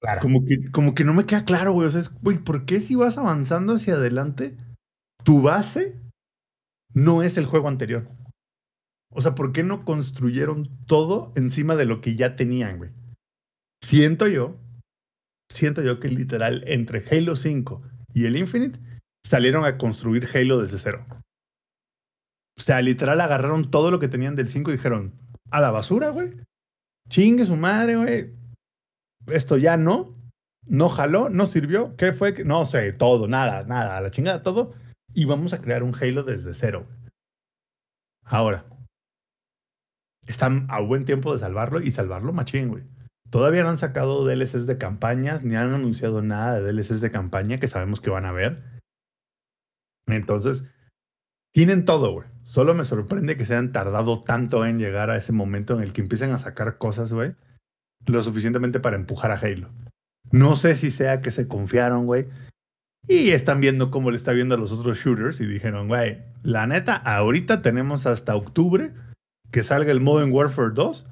Claro. 0.00 0.20
como 0.20 0.44
que, 0.44 0.70
como 0.70 0.94
que 0.94 1.02
no 1.04 1.14
me 1.14 1.24
queda 1.24 1.44
claro, 1.44 1.72
güey. 1.72 1.88
O 1.88 1.90
sea, 1.90 2.00
es, 2.02 2.10
güey, 2.20 2.38
¿por 2.38 2.66
qué 2.66 2.80
si 2.80 2.94
vas 2.94 3.18
avanzando 3.18 3.74
hacia 3.74 3.94
adelante, 3.94 4.56
tu 5.24 5.42
base 5.42 5.96
no 6.94 7.22
es 7.22 7.36
el 7.36 7.44
juego 7.44 7.68
anterior? 7.68 8.08
O 9.12 9.20
sea, 9.20 9.34
¿por 9.34 9.52
qué 9.52 9.62
no 9.62 9.84
construyeron 9.84 10.68
todo 10.86 11.32
encima 11.36 11.76
de 11.76 11.84
lo 11.84 12.00
que 12.00 12.16
ya 12.16 12.36
tenían, 12.36 12.78
güey? 12.78 12.90
Siento 13.82 14.26
yo, 14.26 14.56
siento 15.52 15.82
yo 15.82 16.00
que 16.00 16.08
literal 16.08 16.64
entre 16.66 17.04
Halo 17.10 17.36
5 17.36 17.82
y 18.14 18.24
el 18.24 18.36
Infinite 18.36 18.80
salieron 19.22 19.64
a 19.64 19.76
construir 19.76 20.28
Halo 20.34 20.58
desde 20.58 20.78
cero. 20.78 21.06
O 22.56 22.62
sea, 22.62 22.80
literal 22.80 23.20
agarraron 23.20 23.70
todo 23.70 23.90
lo 23.90 24.00
que 24.00 24.08
tenían 24.08 24.36
del 24.36 24.48
5 24.48 24.70
y 24.70 24.76
dijeron, 24.76 25.12
a 25.50 25.60
la 25.60 25.70
basura, 25.70 26.08
güey. 26.08 26.32
Chingue 27.10 27.44
su 27.44 27.56
madre, 27.56 27.96
güey 27.96 28.44
esto 29.26 29.56
ya 29.56 29.76
no, 29.76 30.14
no 30.66 30.88
jaló, 30.88 31.28
no 31.28 31.46
sirvió, 31.46 31.96
¿qué 31.96 32.12
fue? 32.12 32.44
No 32.44 32.66
sé, 32.66 32.92
todo, 32.92 33.28
nada, 33.28 33.64
nada, 33.64 33.96
a 33.96 34.00
la 34.00 34.10
chingada, 34.10 34.42
todo. 34.42 34.74
Y 35.14 35.24
vamos 35.24 35.52
a 35.52 35.60
crear 35.60 35.82
un 35.82 35.94
Halo 35.94 36.24
desde 36.24 36.54
cero. 36.54 36.86
Ahora, 38.24 38.66
están 40.26 40.66
a 40.70 40.80
buen 40.80 41.04
tiempo 41.04 41.32
de 41.32 41.38
salvarlo 41.38 41.80
y 41.80 41.90
salvarlo 41.90 42.32
machín, 42.32 42.68
güey. 42.68 42.84
Todavía 43.30 43.62
no 43.62 43.70
han 43.70 43.78
sacado 43.78 44.24
DLCs 44.24 44.66
de 44.66 44.78
campañas, 44.78 45.44
ni 45.44 45.56
han 45.56 45.72
anunciado 45.72 46.22
nada 46.22 46.60
de 46.60 46.72
DLCs 46.72 47.00
de 47.00 47.10
campaña 47.10 47.58
que 47.58 47.68
sabemos 47.68 48.00
que 48.00 48.10
van 48.10 48.26
a 48.26 48.32
ver. 48.32 48.62
Entonces, 50.06 50.64
tienen 51.52 51.84
todo, 51.84 52.12
güey. 52.12 52.28
Solo 52.42 52.74
me 52.74 52.84
sorprende 52.84 53.36
que 53.36 53.44
se 53.44 53.54
hayan 53.54 53.72
tardado 53.72 54.22
tanto 54.22 54.66
en 54.66 54.78
llegar 54.78 55.10
a 55.10 55.16
ese 55.16 55.32
momento 55.32 55.74
en 55.74 55.82
el 55.82 55.92
que 55.92 56.02
empiecen 56.02 56.30
a 56.32 56.38
sacar 56.38 56.78
cosas, 56.78 57.12
güey 57.12 57.34
lo 58.06 58.22
suficientemente 58.22 58.80
para 58.80 58.96
empujar 58.96 59.30
a 59.30 59.38
Halo. 59.38 59.70
No 60.30 60.56
sé 60.56 60.76
si 60.76 60.90
sea 60.90 61.20
que 61.20 61.30
se 61.30 61.48
confiaron, 61.48 62.06
güey. 62.06 62.28
Y 63.06 63.30
están 63.30 63.60
viendo 63.60 63.90
cómo 63.90 64.10
le 64.10 64.16
está 64.16 64.32
viendo 64.32 64.54
a 64.54 64.58
los 64.58 64.72
otros 64.72 64.98
shooters 64.98 65.40
y 65.40 65.46
dijeron, 65.46 65.88
güey, 65.88 66.22
la 66.42 66.66
neta, 66.66 66.96
ahorita 66.96 67.60
tenemos 67.60 68.06
hasta 68.06 68.34
octubre 68.34 68.92
que 69.50 69.62
salga 69.62 69.92
el 69.92 70.00
Modern 70.00 70.32
Warfare 70.32 70.70
2 70.74 71.06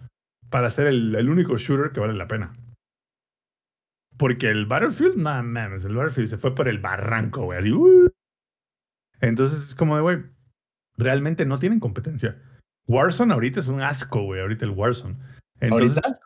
para 0.49 0.71
ser 0.71 0.87
el, 0.87 1.15
el 1.15 1.29
único 1.29 1.57
shooter 1.57 1.93
que 1.93 2.01
vale 2.01 2.15
la 2.15 2.29
pena. 2.29 2.57
Porque 4.17 4.51
el 4.51 4.67
Battlefield, 4.67 5.17
no 5.17 5.43
mames, 5.43 5.85
el 5.85 5.95
Battlefield 5.95 6.29
se 6.31 6.39
fue 6.39 6.55
por 6.55 6.69
el 6.69 6.79
barranco, 6.79 7.45
güey. 7.45 7.59
así, 7.59 7.73
uh. 7.73 8.09
Entonces 9.21 9.63
es 9.63 9.75
como 9.75 9.97
de, 9.97 10.03
güey, 10.03 10.23
realmente 10.97 11.45
no 11.47 11.59
tienen 11.59 11.81
competencia. 11.81 12.41
Warzone 12.89 13.33
ahorita 13.33 13.61
es 13.61 13.69
un 13.69 13.81
asco, 13.81 14.23
güey, 14.23 14.41
ahorita 14.41 14.65
el 14.65 14.73
Warzone. 14.73 15.17
Entonces, 15.61 15.99
¿Ahorita? 16.03 16.21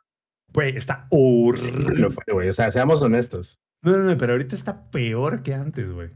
Güey, 0.52 0.76
está 0.76 1.06
Sí, 1.10 1.70
horrible. 1.70 2.10
fue, 2.10 2.24
güey. 2.32 2.48
O 2.48 2.52
sea, 2.52 2.70
seamos 2.70 3.02
honestos. 3.02 3.56
No, 3.86 3.96
no, 3.96 4.02
no, 4.02 4.18
pero 4.18 4.32
ahorita 4.32 4.56
está 4.56 4.90
peor 4.90 5.44
que 5.44 5.54
antes, 5.54 5.92
güey. 5.92 6.10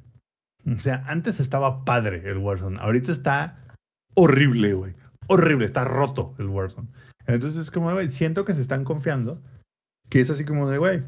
O 0.67 0.81
sea, 0.81 1.05
antes 1.07 1.39
estaba 1.39 1.85
padre 1.85 2.29
el 2.29 2.39
Warzone. 2.39 2.81
Ahorita 2.81 3.13
está 3.13 3.65
horrible, 4.15 4.75
güey. 4.75 4.95
Horrible, 5.29 5.67
está 5.67 5.85
roto 5.85 6.35
el 6.41 6.49
Warzone. 6.49 6.89
Entonces 7.27 7.61
es 7.61 7.71
como, 7.71 7.93
güey, 7.93 8.09
siento 8.09 8.45
que 8.45 8.55
se 8.55 8.61
están 8.61 8.83
confiando. 8.83 9.41
Que 10.09 10.21
es 10.21 10.29
así 10.31 10.45
como 10.45 10.69
de, 10.69 10.79
güey, 10.79 11.05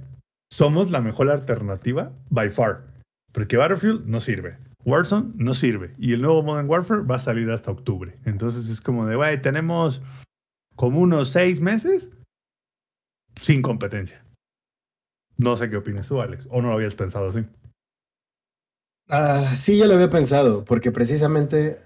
somos 0.52 0.92
la 0.92 1.00
mejor 1.00 1.30
alternativa 1.30 2.12
by 2.30 2.48
far. 2.50 2.84
Porque 3.32 3.56
Battlefield 3.56 4.06
no 4.06 4.20
sirve. 4.20 4.56
Warzone 4.84 5.32
no 5.34 5.54
sirve. 5.54 5.96
Y 5.98 6.12
el 6.12 6.22
nuevo 6.22 6.44
Modern 6.44 6.70
Warfare 6.70 7.02
va 7.02 7.16
a 7.16 7.18
salir 7.18 7.50
hasta 7.50 7.72
octubre. 7.72 8.16
Entonces 8.24 8.68
es 8.68 8.80
como 8.80 9.04
de, 9.06 9.16
güey, 9.16 9.42
tenemos 9.42 10.00
como 10.76 11.00
unos 11.00 11.30
seis 11.30 11.60
meses 11.60 12.08
sin 13.40 13.62
competencia. 13.62 14.21
No 15.42 15.56
sé 15.56 15.68
qué 15.68 15.76
opinas 15.76 16.06
tú, 16.08 16.20
Alex. 16.20 16.46
O 16.50 16.62
no 16.62 16.68
lo 16.68 16.74
habías 16.74 16.94
pensado 16.94 17.28
así. 17.28 17.44
Ah, 19.08 19.56
sí, 19.56 19.76
ya 19.76 19.86
lo 19.86 19.94
había 19.94 20.08
pensado, 20.08 20.64
porque 20.64 20.92
precisamente 20.92 21.80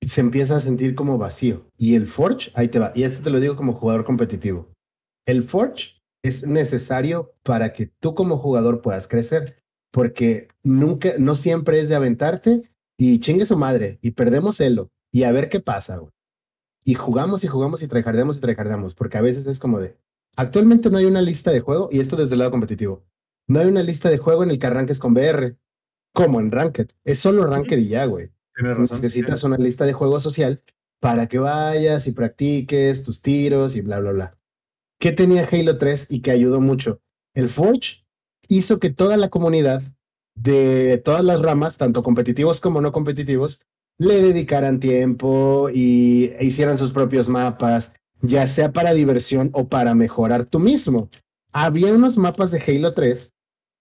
se 0.00 0.20
empieza 0.20 0.56
a 0.56 0.60
sentir 0.60 0.94
como 0.94 1.18
vacío. 1.18 1.66
Y 1.76 1.96
el 1.96 2.06
Forge, 2.06 2.52
ahí 2.54 2.68
te 2.68 2.78
va. 2.78 2.92
Y 2.94 3.02
esto 3.02 3.22
te 3.22 3.30
lo 3.30 3.40
digo 3.40 3.56
como 3.56 3.74
jugador 3.74 4.04
competitivo. 4.04 4.72
El 5.26 5.42
Forge 5.42 6.00
es 6.22 6.46
necesario 6.46 7.34
para 7.42 7.72
que 7.72 7.90
tú 8.00 8.14
como 8.14 8.38
jugador 8.38 8.80
puedas 8.80 9.08
crecer, 9.08 9.56
porque 9.92 10.48
nunca, 10.62 11.14
no 11.18 11.34
siempre 11.34 11.80
es 11.80 11.88
de 11.88 11.96
aventarte 11.96 12.70
y 12.96 13.18
chingue 13.20 13.46
su 13.46 13.56
madre 13.56 13.98
y 14.02 14.12
perdemos 14.12 14.60
elo 14.60 14.90
y 15.12 15.24
a 15.24 15.32
ver 15.32 15.48
qué 15.48 15.60
pasa. 15.60 15.96
güey. 15.98 16.12
Y 16.84 16.94
jugamos 16.94 17.44
y 17.44 17.48
jugamos 17.48 17.82
y 17.82 17.88
tryhardemos 17.88 18.36
y 18.36 18.40
tryhardemos, 18.40 18.94
porque 18.94 19.18
a 19.18 19.22
veces 19.22 19.46
es 19.46 19.58
como 19.58 19.80
de. 19.80 19.96
Actualmente 20.36 20.90
no 20.90 20.98
hay 20.98 21.04
una 21.04 21.22
lista 21.22 21.50
de 21.50 21.60
juego, 21.60 21.88
y 21.92 22.00
esto 22.00 22.16
desde 22.16 22.34
el 22.34 22.40
lado 22.40 22.50
competitivo. 22.50 23.04
No 23.48 23.60
hay 23.60 23.66
una 23.66 23.82
lista 23.82 24.08
de 24.10 24.18
juego 24.18 24.42
en 24.42 24.50
el 24.50 24.58
que 24.58 24.66
arranques 24.66 24.98
con 24.98 25.14
BR, 25.14 25.56
como 26.12 26.40
en 26.40 26.50
Ranked. 26.50 26.88
Es 27.04 27.18
solo 27.18 27.46
Ranked 27.46 27.78
y 27.78 27.88
ya, 27.88 28.06
güey. 28.06 28.30
Razón. 28.54 29.00
Necesitas 29.02 29.42
una 29.44 29.58
lista 29.58 29.84
de 29.84 29.92
juego 29.92 30.20
social 30.20 30.62
para 31.00 31.28
que 31.28 31.38
vayas 31.38 32.06
y 32.06 32.12
practiques 32.12 33.02
tus 33.02 33.20
tiros 33.20 33.76
y 33.76 33.80
bla, 33.80 34.00
bla, 34.00 34.12
bla. 34.12 34.38
¿Qué 35.00 35.12
tenía 35.12 35.46
Halo 35.50 35.76
3 35.76 36.06
y 36.10 36.20
que 36.20 36.30
ayudó 36.30 36.60
mucho? 36.60 37.00
El 37.34 37.50
Forge 37.50 38.06
hizo 38.48 38.78
que 38.78 38.90
toda 38.90 39.16
la 39.16 39.28
comunidad 39.28 39.82
de 40.34 40.98
todas 41.04 41.24
las 41.24 41.42
ramas, 41.42 41.76
tanto 41.76 42.02
competitivos 42.02 42.60
como 42.60 42.80
no 42.80 42.92
competitivos, 42.92 43.66
le 43.98 44.22
dedicaran 44.22 44.80
tiempo 44.80 45.68
y 45.72 46.32
e 46.38 46.44
hicieran 46.44 46.78
sus 46.78 46.92
propios 46.92 47.28
mapas, 47.28 47.94
ya 48.26 48.46
sea 48.46 48.72
para 48.72 48.94
diversión 48.94 49.50
o 49.52 49.68
para 49.68 49.94
mejorar 49.94 50.44
tú 50.44 50.58
mismo. 50.58 51.08
Había 51.52 51.92
unos 51.92 52.16
mapas 52.16 52.50
de 52.50 52.62
Halo 52.62 52.92
3 52.92 53.30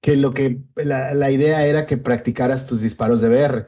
que 0.02 0.18
lo 0.18 0.34
que 0.34 0.60
la, 0.76 1.14
la 1.14 1.32
idea 1.32 1.66
era 1.66 1.86
que 1.86 1.98
practicaras 1.98 2.68
tus 2.68 2.82
disparos 2.82 3.22
de 3.22 3.30
VR 3.30 3.68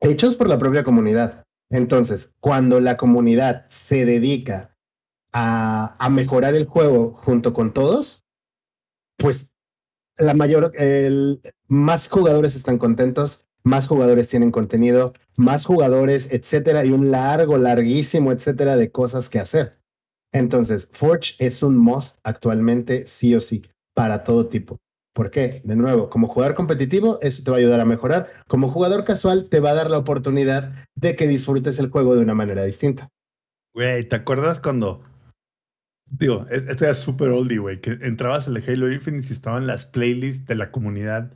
hechos 0.00 0.34
por 0.34 0.48
la 0.48 0.58
propia 0.58 0.82
comunidad. 0.82 1.44
Entonces, 1.70 2.34
cuando 2.40 2.80
la 2.80 2.96
comunidad 2.96 3.66
se 3.68 4.04
dedica 4.04 4.76
a, 5.32 5.94
a 5.98 6.10
mejorar 6.10 6.54
el 6.54 6.66
juego 6.66 7.12
junto 7.12 7.52
con 7.54 7.72
todos, 7.72 8.24
pues 9.16 9.52
la 10.16 10.34
mayor, 10.34 10.72
el, 10.76 11.40
más 11.68 12.08
jugadores 12.08 12.56
están 12.56 12.78
contentos, 12.78 13.46
más 13.62 13.88
jugadores 13.88 14.28
tienen 14.28 14.50
contenido, 14.50 15.12
más 15.36 15.64
jugadores, 15.64 16.28
etcétera, 16.30 16.84
y 16.84 16.92
un 16.92 17.10
largo, 17.10 17.58
larguísimo, 17.58 18.32
etcétera, 18.32 18.76
de 18.76 18.90
cosas 18.90 19.28
que 19.28 19.38
hacer. 19.38 19.78
Entonces, 20.32 20.88
Forge 20.92 21.34
es 21.38 21.62
un 21.62 21.76
must 21.76 22.18
actualmente, 22.22 23.06
sí 23.06 23.34
o 23.34 23.40
sí, 23.40 23.62
para 23.94 24.22
todo 24.22 24.46
tipo. 24.46 24.78
¿Por 25.12 25.30
qué? 25.30 25.60
De 25.64 25.74
nuevo, 25.74 26.08
como 26.08 26.28
jugador 26.28 26.54
competitivo, 26.54 27.18
eso 27.20 27.42
te 27.42 27.50
va 27.50 27.56
a 27.56 27.60
ayudar 27.60 27.80
a 27.80 27.84
mejorar. 27.84 28.30
Como 28.46 28.70
jugador 28.70 29.04
casual, 29.04 29.48
te 29.48 29.58
va 29.58 29.70
a 29.70 29.74
dar 29.74 29.90
la 29.90 29.98
oportunidad 29.98 30.86
de 30.94 31.16
que 31.16 31.26
disfrutes 31.26 31.80
el 31.80 31.90
juego 31.90 32.14
de 32.14 32.22
una 32.22 32.34
manera 32.34 32.62
distinta. 32.62 33.08
Güey, 33.74 34.08
¿te 34.08 34.16
acuerdas 34.16 34.60
cuando... 34.60 35.02
Digo, 36.08 36.46
e- 36.50 36.64
esto 36.68 36.84
era 36.84 36.94
súper 36.94 37.28
oldie, 37.28 37.58
güey, 37.58 37.80
que 37.80 37.98
entrabas 38.02 38.46
al 38.46 38.56
Halo 38.56 38.92
Infinite 38.92 39.26
y 39.28 39.32
estaban 39.32 39.66
las 39.66 39.84
playlists 39.84 40.46
de 40.46 40.54
la 40.54 40.70
comunidad, 40.70 41.32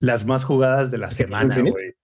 las 0.00 0.24
más 0.26 0.44
jugadas 0.44 0.90
de 0.90 0.98
la 0.98 1.06
¿Halo 1.06 1.16
semana, 1.16 1.58
güey. 1.60 1.94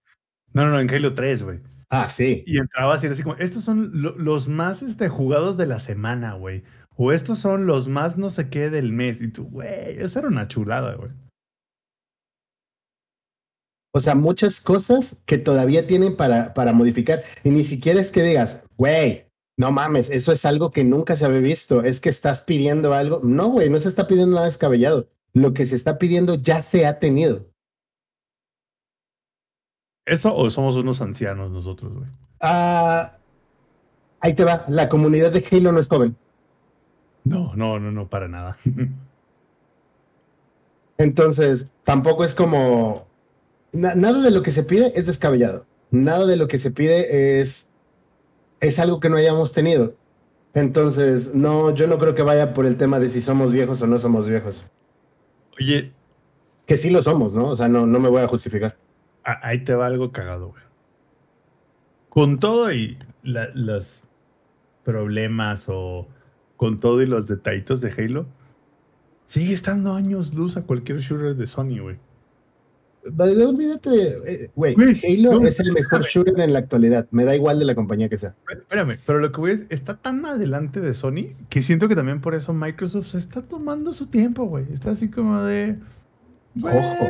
No, 0.53 0.65
no, 0.65 0.71
no, 0.71 0.79
en 0.79 0.89
Halo 0.89 1.13
3, 1.13 1.43
güey. 1.43 1.59
Ah, 1.89 2.09
sí. 2.09 2.43
Y 2.47 2.57
entrabas 2.57 3.01
y 3.03 3.05
era 3.05 3.13
así 3.13 3.23
como, 3.23 3.35
estos 3.35 3.63
son 3.63 3.91
lo- 4.01 4.17
los 4.17 4.47
más 4.47 4.81
este, 4.81 5.09
jugados 5.09 5.57
de 5.57 5.67
la 5.67 5.79
semana, 5.79 6.33
güey. 6.33 6.63
O 6.95 7.11
estos 7.11 7.39
son 7.39 7.65
los 7.65 7.87
más 7.87 8.17
no 8.17 8.29
sé 8.29 8.49
qué 8.49 8.69
del 8.69 8.91
mes. 8.93 9.21
Y 9.21 9.27
tú, 9.29 9.45
güey, 9.49 9.99
esa 9.99 10.19
era 10.19 10.27
una 10.27 10.47
chulada, 10.47 10.95
güey. 10.95 11.11
O 13.95 13.99
sea, 13.99 14.15
muchas 14.15 14.59
cosas 14.59 15.21
que 15.25 15.37
todavía 15.37 15.85
tienen 15.85 16.15
para, 16.17 16.53
para 16.53 16.73
modificar. 16.73 17.23
Y 17.43 17.49
ni 17.51 17.63
siquiera 17.63 18.01
es 18.01 18.11
que 18.11 18.23
digas, 18.23 18.63
güey, 18.75 19.27
no 19.57 19.71
mames, 19.71 20.09
eso 20.09 20.31
es 20.31 20.45
algo 20.45 20.71
que 20.71 20.83
nunca 20.83 21.15
se 21.15 21.25
había 21.25 21.39
visto. 21.39 21.83
Es 21.83 21.99
que 21.99 22.09
estás 22.09 22.41
pidiendo 22.41 22.93
algo. 22.95 23.21
No, 23.23 23.49
güey, 23.49 23.69
no 23.69 23.77
se 23.79 23.89
está 23.89 24.07
pidiendo 24.07 24.33
nada 24.35 24.47
descabellado. 24.47 25.09
Lo 25.33 25.53
que 25.53 25.65
se 25.67 25.75
está 25.75 25.99
pidiendo 25.99 26.35
ya 26.35 26.61
se 26.63 26.87
ha 26.87 26.97
tenido. 26.99 27.52
¿Eso 30.05 30.35
o 30.35 30.49
somos 30.49 30.75
unos 30.75 31.01
ancianos 31.01 31.51
nosotros, 31.51 31.93
güey? 31.93 32.09
Ah, 32.41 33.17
ahí 34.19 34.33
te 34.33 34.43
va. 34.43 34.65
La 34.67 34.89
comunidad 34.89 35.31
de 35.31 35.45
Halo 35.49 35.71
no 35.71 35.79
es 35.79 35.87
joven. 35.87 36.15
No, 37.23 37.55
no, 37.55 37.79
no, 37.79 37.91
no, 37.91 38.09
para 38.09 38.27
nada. 38.27 38.57
Entonces, 40.97 41.71
tampoco 41.83 42.23
es 42.23 42.33
como. 42.33 43.07
na- 43.71 43.95
nada 43.95 44.21
de 44.21 44.31
lo 44.31 44.43
que 44.43 44.51
se 44.51 44.63
pide 44.63 44.97
es 44.99 45.07
descabellado. 45.07 45.65
Nada 45.91 46.25
de 46.25 46.37
lo 46.37 46.47
que 46.47 46.57
se 46.57 46.71
pide 46.71 47.39
es. 47.41 47.69
Es 48.59 48.79
algo 48.79 48.99
que 48.99 49.09
no 49.09 49.17
hayamos 49.17 49.53
tenido. 49.53 49.95
Entonces, 50.53 51.33
no, 51.33 51.73
yo 51.73 51.87
no 51.87 51.97
creo 51.97 52.15
que 52.15 52.21
vaya 52.21 52.53
por 52.53 52.65
el 52.65 52.77
tema 52.77 52.99
de 52.99 53.09
si 53.09 53.21
somos 53.21 53.51
viejos 53.51 53.81
o 53.81 53.87
no 53.87 53.97
somos 53.97 54.29
viejos. 54.29 54.67
Oye, 55.59 55.91
Que 56.65 56.77
sí 56.77 56.89
lo 56.89 57.01
somos, 57.01 57.33
¿no? 57.33 57.49
O 57.49 57.55
sea, 57.55 57.67
no, 57.67 57.85
no 57.87 57.99
me 57.99 58.09
voy 58.09 58.21
a 58.21 58.27
justificar. 58.27 58.77
Ahí 59.23 59.63
te 59.63 59.75
va 59.75 59.85
algo 59.87 60.11
cagado, 60.11 60.49
güey. 60.49 60.63
Con 62.09 62.39
todo 62.39 62.71
y 62.71 62.97
la- 63.23 63.49
los 63.53 64.01
problemas 64.83 65.65
o 65.67 66.07
con 66.57 66.79
todo 66.79 67.01
y 67.01 67.05
los 67.07 67.25
detallitos 67.27 67.81
de 67.81 67.91
Halo, 67.91 68.25
sigue 69.25 69.53
estando 69.53 69.93
años 69.93 70.33
luz 70.33 70.57
a 70.57 70.61
cualquier 70.63 70.99
shooter 70.99 71.35
de 71.35 71.47
Sony, 71.47 71.79
güey. 71.81 71.97
Vale, 73.05 73.45
Olvídate, 73.45 73.89
eh, 74.45 74.51
güey. 74.55 74.75
Halo 74.75 75.39
no, 75.41 75.47
es 75.47 75.59
el 75.59 75.73
mejor 75.73 76.01
espérame. 76.01 76.07
shooter 76.09 76.39
en 76.39 76.53
la 76.53 76.59
actualidad. 76.59 77.05
Me 77.11 77.25
da 77.25 77.35
igual 77.35 77.59
de 77.59 77.65
la 77.65 77.75
compañía 77.75 78.07
que 78.07 78.15
sea. 78.17 78.33
Espérame, 78.49 78.97
pero 79.05 79.19
lo 79.19 79.31
que 79.33 79.41
voy 79.41 79.51
es, 79.51 79.65
está 79.69 79.97
tan 79.97 80.25
adelante 80.25 80.79
de 80.79 80.93
Sony 80.93 81.33
que 81.49 81.61
siento 81.63 81.89
que 81.89 81.95
también 81.95 82.21
por 82.21 82.33
eso 82.33 82.53
Microsoft 82.53 83.07
se 83.07 83.17
está 83.17 83.41
tomando 83.41 83.91
su 83.91 84.07
tiempo, 84.07 84.45
güey. 84.45 84.65
Está 84.71 84.91
así 84.91 85.09
como 85.09 85.41
de... 85.43 85.77
Ojo. 86.61 87.07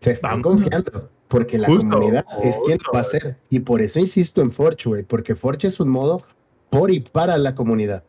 Se 0.00 0.12
están 0.12 0.40
confiando. 0.40 1.10
Porque 1.38 1.58
la 1.58 1.66
Justo, 1.66 1.90
comunidad 1.90 2.24
es 2.42 2.58
quien 2.64 2.78
lo 2.86 2.92
va 2.92 2.98
a 2.98 3.02
hacer. 3.02 3.36
Y 3.50 3.60
por 3.60 3.82
eso 3.82 3.98
insisto 3.98 4.40
en 4.40 4.52
Forge, 4.52 4.88
güey. 4.88 5.02
Porque 5.02 5.34
Forge 5.34 5.66
es 5.66 5.80
un 5.80 5.88
modo 5.88 6.22
por 6.70 6.90
y 6.90 7.00
para 7.00 7.36
la 7.38 7.54
comunidad. 7.54 8.04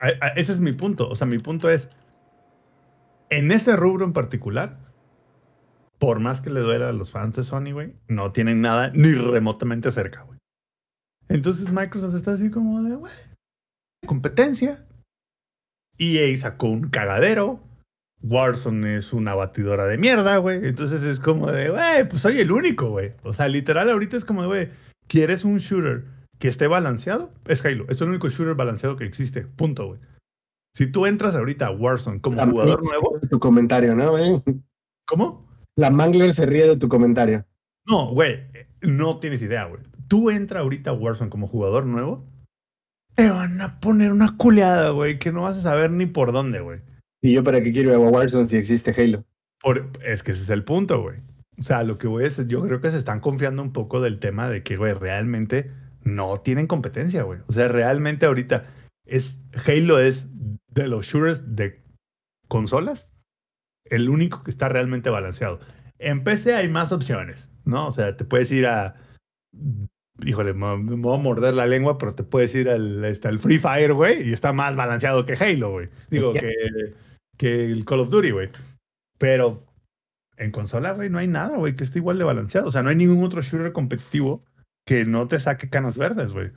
a- 0.00 0.26
a- 0.26 0.28
Ese 0.36 0.52
es 0.52 0.60
mi 0.60 0.72
punto. 0.72 1.08
O 1.08 1.14
sea, 1.14 1.26
mi 1.26 1.38
punto 1.38 1.68
es, 1.70 1.88
en 3.30 3.50
ese 3.52 3.76
rubro 3.76 4.04
en 4.04 4.12
particular, 4.12 4.78
por 5.98 6.18
más 6.20 6.40
que 6.40 6.50
le 6.50 6.60
duela 6.60 6.88
a 6.88 6.92
los 6.92 7.10
fans 7.12 7.36
de 7.36 7.44
Sony, 7.44 7.72
güey, 7.72 7.94
no 8.08 8.32
tienen 8.32 8.60
nada 8.60 8.90
ni 8.94 9.12
remotamente 9.14 9.90
cerca, 9.92 10.22
güey. 10.22 10.38
Entonces 11.28 11.70
Microsoft 11.72 12.14
está 12.16 12.32
así 12.32 12.50
como 12.50 12.82
de, 12.82 12.96
güey, 12.96 13.12
competencia. 14.06 14.84
EA 15.98 16.36
sacó 16.36 16.66
un 16.68 16.88
cagadero. 16.90 17.60
Warzone 18.22 18.96
es 18.96 19.12
una 19.12 19.34
batidora 19.34 19.86
de 19.86 19.98
mierda, 19.98 20.36
güey. 20.36 20.66
Entonces 20.66 21.02
es 21.02 21.20
como 21.20 21.50
de, 21.50 21.70
güey, 21.70 22.08
pues 22.08 22.22
soy 22.22 22.40
el 22.40 22.52
único, 22.52 22.90
güey. 22.90 23.12
O 23.22 23.32
sea, 23.32 23.48
literal 23.48 23.90
ahorita 23.90 24.16
es 24.16 24.24
como 24.24 24.42
de, 24.42 24.48
güey, 24.48 24.68
¿quieres 25.08 25.44
un 25.44 25.58
shooter 25.58 26.04
que 26.38 26.48
esté 26.48 26.66
balanceado? 26.66 27.32
Es 27.46 27.64
Halo. 27.64 27.86
Es 27.88 28.00
el 28.00 28.08
único 28.08 28.28
shooter 28.28 28.54
balanceado 28.54 28.96
que 28.96 29.04
existe. 29.04 29.42
Punto, 29.42 29.86
güey. 29.86 30.00
Si 30.74 30.86
tú 30.86 31.06
entras 31.06 31.34
ahorita 31.34 31.66
a 31.66 31.70
Warzone 31.70 32.20
como 32.20 32.36
La 32.36 32.46
jugador 32.46 32.80
nuevo, 32.82 33.20
tu 33.28 33.38
comentario, 33.38 33.94
¿no, 33.94 34.12
güey? 34.12 34.42
¿cómo? 35.06 35.46
La 35.76 35.90
Mangler 35.90 36.32
se 36.32 36.46
ríe 36.46 36.66
de 36.66 36.76
tu 36.76 36.88
comentario. 36.88 37.44
No, 37.86 38.12
güey, 38.12 38.40
no 38.80 39.18
tienes 39.18 39.42
idea, 39.42 39.66
güey. 39.66 39.82
Tú 40.08 40.30
entras 40.30 40.62
ahorita 40.62 40.90
a 40.90 40.94
Warzone 40.94 41.30
como 41.30 41.48
jugador 41.48 41.84
nuevo, 41.84 42.24
te 43.14 43.28
van 43.28 43.60
a 43.60 43.78
poner 43.78 44.12
una 44.12 44.36
culeada, 44.36 44.90
güey, 44.90 45.18
que 45.18 45.32
no 45.32 45.42
vas 45.42 45.56
a 45.56 45.62
saber 45.62 45.90
ni 45.90 46.06
por 46.06 46.32
dónde, 46.32 46.60
güey. 46.60 46.80
¿Y 47.22 47.32
yo 47.32 47.44
para 47.44 47.62
qué 47.62 47.72
quiero 47.72 47.90
ir 47.90 47.94
a 47.94 47.98
Warzone 47.98 48.48
si 48.48 48.56
existe 48.56 48.94
Halo? 48.96 49.24
Por, 49.60 49.90
es 50.04 50.22
que 50.22 50.32
ese 50.32 50.42
es 50.42 50.50
el 50.50 50.64
punto, 50.64 51.00
güey. 51.00 51.18
O 51.58 51.62
sea, 51.62 51.84
lo 51.84 51.96
que 51.96 52.08
voy 52.08 52.24
es, 52.24 52.44
yo 52.48 52.62
creo 52.66 52.80
que 52.80 52.90
se 52.90 52.98
están 52.98 53.20
confiando 53.20 53.62
un 53.62 53.72
poco 53.72 54.00
del 54.00 54.18
tema 54.18 54.48
de 54.48 54.62
que, 54.62 54.76
güey, 54.76 54.92
realmente 54.94 55.70
no 56.02 56.38
tienen 56.38 56.66
competencia, 56.66 57.22
güey. 57.22 57.38
O 57.46 57.52
sea, 57.52 57.68
realmente 57.68 58.26
ahorita 58.26 58.66
es 59.06 59.40
Halo 59.66 60.00
es 60.00 60.26
de 60.68 60.88
los 60.88 61.06
shooters 61.06 61.54
de 61.54 61.80
consolas 62.48 63.08
el 63.84 64.08
único 64.08 64.42
que 64.42 64.50
está 64.50 64.68
realmente 64.68 65.10
balanceado. 65.10 65.60
En 65.98 66.24
PC 66.24 66.54
hay 66.54 66.68
más 66.68 66.90
opciones, 66.90 67.48
¿no? 67.64 67.86
O 67.86 67.92
sea, 67.92 68.16
te 68.16 68.24
puedes 68.24 68.50
ir 68.50 68.66
a 68.66 68.96
híjole, 70.24 70.52
me, 70.52 70.76
me 70.78 70.96
voy 70.96 71.18
a 71.18 71.22
morder 71.22 71.54
la 71.54 71.66
lengua, 71.66 71.98
pero 71.98 72.14
te 72.14 72.22
puedes 72.22 72.54
ir 72.54 72.68
al, 72.68 73.04
este, 73.04 73.28
al 73.28 73.38
Free 73.38 73.58
Fire, 73.58 73.92
güey, 73.92 74.28
y 74.28 74.32
está 74.32 74.52
más 74.52 74.76
balanceado 74.76 75.24
que 75.24 75.34
Halo, 75.34 75.72
güey. 75.72 75.88
Digo, 76.10 76.32
que, 76.32 76.52
que 77.42 77.64
el 77.64 77.84
Call 77.84 77.98
of 77.98 78.10
Duty, 78.10 78.30
güey. 78.30 78.50
Pero 79.18 79.66
en 80.36 80.52
consola, 80.52 80.92
güey, 80.92 81.10
no 81.10 81.18
hay 81.18 81.26
nada, 81.26 81.56
güey, 81.56 81.74
que 81.74 81.82
esté 81.82 81.98
igual 81.98 82.16
de 82.16 82.22
balanceado. 82.22 82.68
O 82.68 82.70
sea, 82.70 82.84
no 82.84 82.90
hay 82.90 82.94
ningún 82.94 83.24
otro 83.24 83.42
shooter 83.42 83.72
competitivo 83.72 84.44
que 84.86 85.04
no 85.04 85.26
te 85.26 85.40
saque 85.40 85.68
canas 85.68 85.98
verdes, 85.98 86.32
güey. 86.32 86.52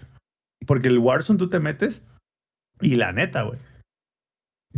Porque 0.67 0.89
el 0.89 0.99
Warzone 0.99 1.39
tú 1.39 1.49
te 1.49 1.59
metes 1.59 2.03
y 2.81 2.97
la 2.97 3.13
neta, 3.13 3.41
güey. 3.41 3.57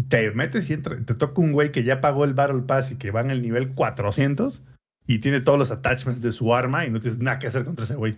Te 0.08 0.32
metes 0.32 0.70
y 0.70 0.74
entra, 0.74 0.96
te 0.96 1.14
toca 1.14 1.42
un 1.42 1.52
güey 1.52 1.74
que 1.74 1.84
ya 1.84 2.00
pagó 2.00 2.24
el 2.24 2.34
Battle 2.34 2.62
Pass 2.62 2.92
y 2.92 2.96
que 2.96 3.12
va 3.12 3.20
en 3.20 3.32
el 3.32 3.42
nivel 3.42 3.74
400 3.74 4.64
y 5.08 5.20
tiene 5.20 5.42
todos 5.42 5.60
los 5.60 5.72
attachments 5.72 6.22
de 6.22 6.32
su 6.32 6.56
arma 6.56 6.86
y 6.86 6.90
no 6.90 7.02
tienes 7.02 7.20
nada 7.20 7.38
que 7.38 7.48
hacer 7.48 7.66
contra 7.66 7.84
ese 7.84 7.96
güey. 7.96 8.18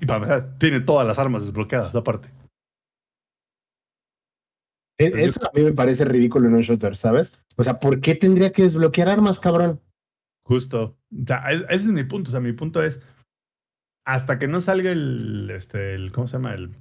Y 0.00 0.06
para 0.06 0.16
empezar, 0.16 0.58
tiene 0.58 0.80
todas 0.80 1.06
las 1.06 1.18
armas 1.18 1.42
desbloqueadas, 1.42 1.94
aparte. 1.94 2.30
E- 5.00 5.24
Eso 5.24 5.44
a 5.46 5.50
mí 5.54 5.62
me 5.62 5.72
parece 5.72 6.04
ridículo 6.04 6.48
en 6.48 6.54
un 6.54 6.60
shooter, 6.62 6.96
¿sabes? 6.96 7.40
O 7.56 7.64
sea, 7.64 7.80
¿por 7.80 8.00
qué 8.00 8.14
tendría 8.14 8.52
que 8.52 8.62
desbloquear 8.62 9.08
armas, 9.08 9.40
cabrón? 9.40 9.80
Justo. 10.44 10.96
O 11.12 11.26
sea, 11.26 11.50
es- 11.50 11.62
ese 11.62 11.84
es 11.84 11.86
mi 11.88 12.04
punto. 12.04 12.28
O 12.28 12.32
sea, 12.32 12.40
mi 12.40 12.52
punto 12.52 12.82
es. 12.82 13.00
Hasta 14.06 14.38
que 14.38 14.48
no 14.48 14.60
salga 14.60 14.90
el. 14.90 15.50
Este, 15.50 15.94
el 15.94 16.12
¿Cómo 16.12 16.26
se 16.26 16.34
llama? 16.34 16.54
El 16.54 16.74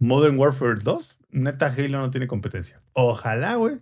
Modern 0.00 0.38
Warfare 0.38 0.80
2. 0.82 1.18
Neta, 1.30 1.66
Halo 1.66 1.98
no 1.98 2.10
tiene 2.10 2.26
competencia. 2.26 2.80
Ojalá, 2.92 3.54
güey. 3.56 3.76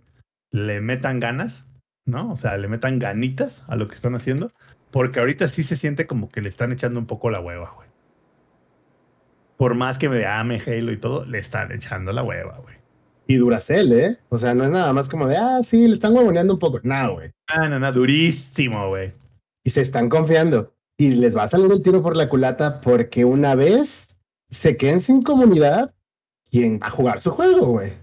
Le 0.51 0.79
metan 0.81 1.19
ganas, 1.19 1.65
¿no? 2.05 2.31
O 2.31 2.37
sea, 2.37 2.57
le 2.57 2.67
metan 2.67 2.99
ganitas 2.99 3.63
a 3.67 3.75
lo 3.75 3.87
que 3.87 3.95
están 3.95 4.15
haciendo. 4.15 4.51
Porque 4.91 5.19
ahorita 5.19 5.49
sí 5.49 5.63
se 5.63 5.75
siente 5.75 6.07
como 6.07 6.29
que 6.29 6.41
le 6.41 6.49
están 6.49 6.71
echando 6.71 6.99
un 6.99 7.05
poco 7.05 7.29
la 7.29 7.39
hueva, 7.41 7.71
güey. 7.75 7.89
Por 9.57 9.73
más 9.75 9.97
que 9.97 10.09
me 10.09 10.25
ame 10.25 10.61
Halo 10.65 10.91
y 10.91 10.97
todo, 10.97 11.25
le 11.25 11.37
están 11.37 11.71
echando 11.71 12.11
la 12.11 12.23
hueva, 12.23 12.57
güey. 12.59 12.75
Y 13.27 13.35
Duracell, 13.37 13.93
¿eh? 13.93 14.17
O 14.29 14.37
sea, 14.37 14.53
no 14.53 14.63
es 14.63 14.69
nada 14.69 14.93
más 14.93 15.09
como 15.09 15.27
de, 15.27 15.37
ah, 15.37 15.61
sí, 15.63 15.87
le 15.87 15.95
están 15.95 16.15
huevoneando 16.15 16.53
un 16.53 16.59
poco. 16.59 16.79
No, 16.83 17.13
güey. 17.13 17.31
Ah, 17.47 17.67
no, 17.67 17.79
no, 17.79 17.91
durísimo, 17.91 18.89
güey. 18.89 19.11
Y 19.63 19.71
se 19.71 19.81
están 19.81 20.09
confiando. 20.09 20.73
Y 20.97 21.11
les 21.11 21.35
va 21.35 21.43
a 21.43 21.47
salir 21.47 21.71
el 21.71 21.81
tiro 21.81 22.01
por 22.01 22.15
la 22.15 22.29
culata 22.29 22.81
porque 22.81 23.25
una 23.25 23.55
vez 23.55 24.19
se 24.49 24.77
queden 24.77 25.01
sin 25.01 25.23
comunidad, 25.23 25.93
¿quién 26.49 26.79
va 26.81 26.87
a 26.87 26.91
jugar 26.91 27.19
su 27.19 27.31
juego, 27.31 27.67
güey? 27.67 27.93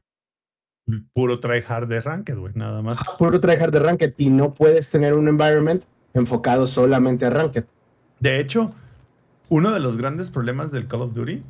Puro 1.14 1.40
tryhard 1.40 1.88
de 1.88 2.00
ranked, 2.00 2.36
güey, 2.36 2.52
nada 2.54 2.82
más. 2.82 2.98
Ah, 3.00 3.16
Puro 3.16 3.40
tryhard 3.40 3.72
de 3.72 3.78
Ranked 3.78 4.14
y 4.18 4.30
no 4.30 4.50
puedes 4.50 4.90
tener 4.90 5.14
un 5.14 5.28
environment 5.28 5.84
enfocado 6.12 6.66
solamente 6.66 7.24
a 7.24 7.30
Ranked. 7.30 7.64
De 8.18 8.40
hecho, 8.40 8.72
uno 9.48 9.70
de 9.70 9.80
los 9.80 9.96
grandes 9.96 10.30
problemas 10.30 10.70
del 10.70 10.88
Call 10.88 11.02
of 11.02 11.14
Duty 11.14 11.42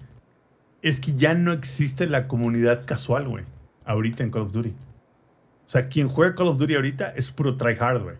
es 0.82 1.00
que 1.00 1.14
ya 1.14 1.34
no 1.34 1.52
existe 1.52 2.06
la 2.06 2.28
comunidad 2.28 2.84
casual, 2.84 3.28
güey. 3.28 3.44
Ahorita 3.84 4.22
en 4.22 4.30
Call 4.30 4.42
of 4.42 4.52
Duty. 4.52 4.70
O 4.70 5.68
sea, 5.68 5.88
quien 5.88 6.08
juega 6.08 6.34
Call 6.34 6.48
of 6.48 6.58
Duty 6.58 6.74
ahorita 6.74 7.08
es 7.16 7.30
puro 7.30 7.56
tryhard, 7.56 8.02
güey. 8.02 8.16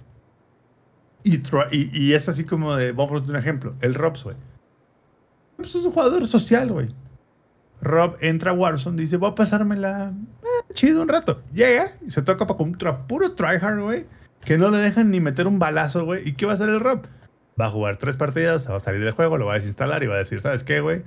Y, 1.25 1.39
try- 1.39 2.13
es 2.13 2.29
así 2.29 2.45
como 2.45 2.75
de, 2.75 2.93
vamos 2.93 3.11
a 3.11 3.15
poner 3.15 3.31
un 3.31 3.37
ejemplo, 3.37 3.75
el 3.81 3.95
Robs, 3.95 4.25
güey. 4.25 4.37
Es 5.59 5.75
un 5.75 5.91
jugador 5.93 6.27
social, 6.27 6.71
güey. 6.73 6.89
Rob 7.81 8.17
entra 8.21 8.53
a 8.53 8.55
Warzone, 8.55 9.01
dice, 9.01 9.17
voy 9.17 9.31
a 9.31 9.35
pasármela 9.35 10.13
eh, 10.43 10.73
chido 10.73 11.03
un 11.03 11.09
rato. 11.09 11.43
Llega 11.53 11.93
y 12.07 12.11
se 12.11 12.23
toca 12.23 12.47
para 12.47 12.57
contra 12.57 13.07
puro 13.07 13.33
tryhard, 13.33 13.81
güey. 13.81 14.07
Que 14.45 14.59
no 14.59 14.71
le 14.71 14.79
dejan 14.79 15.11
ni 15.11 15.21
meter 15.21 15.47
un 15.47 15.59
balazo, 15.59 16.05
güey. 16.05 16.29
¿Y 16.29 16.33
qué 16.35 16.47
va 16.47 16.53
a 16.53 16.55
hacer 16.55 16.69
el 16.69 16.81
Rob? 16.81 17.07
Va 17.61 17.67
a 17.67 17.71
jugar 17.71 17.97
tres 17.99 18.17
partidas, 18.17 18.69
va 18.69 18.77
a 18.77 18.81
salir 18.81 19.05
del 19.05 19.13
juego, 19.13 19.37
lo 19.39 19.47
va 19.47 19.53
a 19.53 19.57
desinstalar 19.57 20.03
y 20.03 20.07
va 20.07 20.15
a 20.15 20.19
decir, 20.19 20.41
¿sabes 20.41 20.65
qué, 20.65 20.81
güey? 20.81 21.03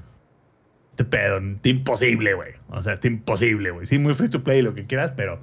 Este 0.96 1.04
pedo, 1.04 1.40
está 1.40 1.68
imposible, 1.68 2.36
güey. 2.36 2.54
O 2.70 2.82
sea, 2.82 2.94
está 2.94 3.08
imposible, 3.08 3.70
güey. 3.72 3.86
Sí, 3.86 4.00
muy 4.00 4.14
free 4.14 4.30
to 4.30 4.46
play, 4.46 4.62
lo 4.62 4.74
que 4.74 4.86
quieras, 4.86 5.12
pero 5.12 5.42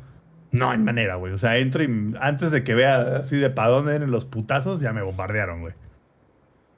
no 0.51 0.71
hay 0.71 0.79
manera, 0.79 1.17
güey. 1.17 1.35
O 1.35 1.37
sea, 1.37 1.59
entro 1.59 1.83
y 1.85 2.15
antes 2.21 2.51
de 2.51 2.65
que 2.65 2.75
vea 2.75 3.19
así 3.19 3.37
de 3.37 3.51
para 3.51 3.69
dónde 3.69 3.93
vienen 3.93 4.11
los 4.11 4.25
putazos, 4.25 4.81
ya 4.81 4.95
me 4.95 5.03
bombardearon, 5.03 5.61
güey. 5.61 5.75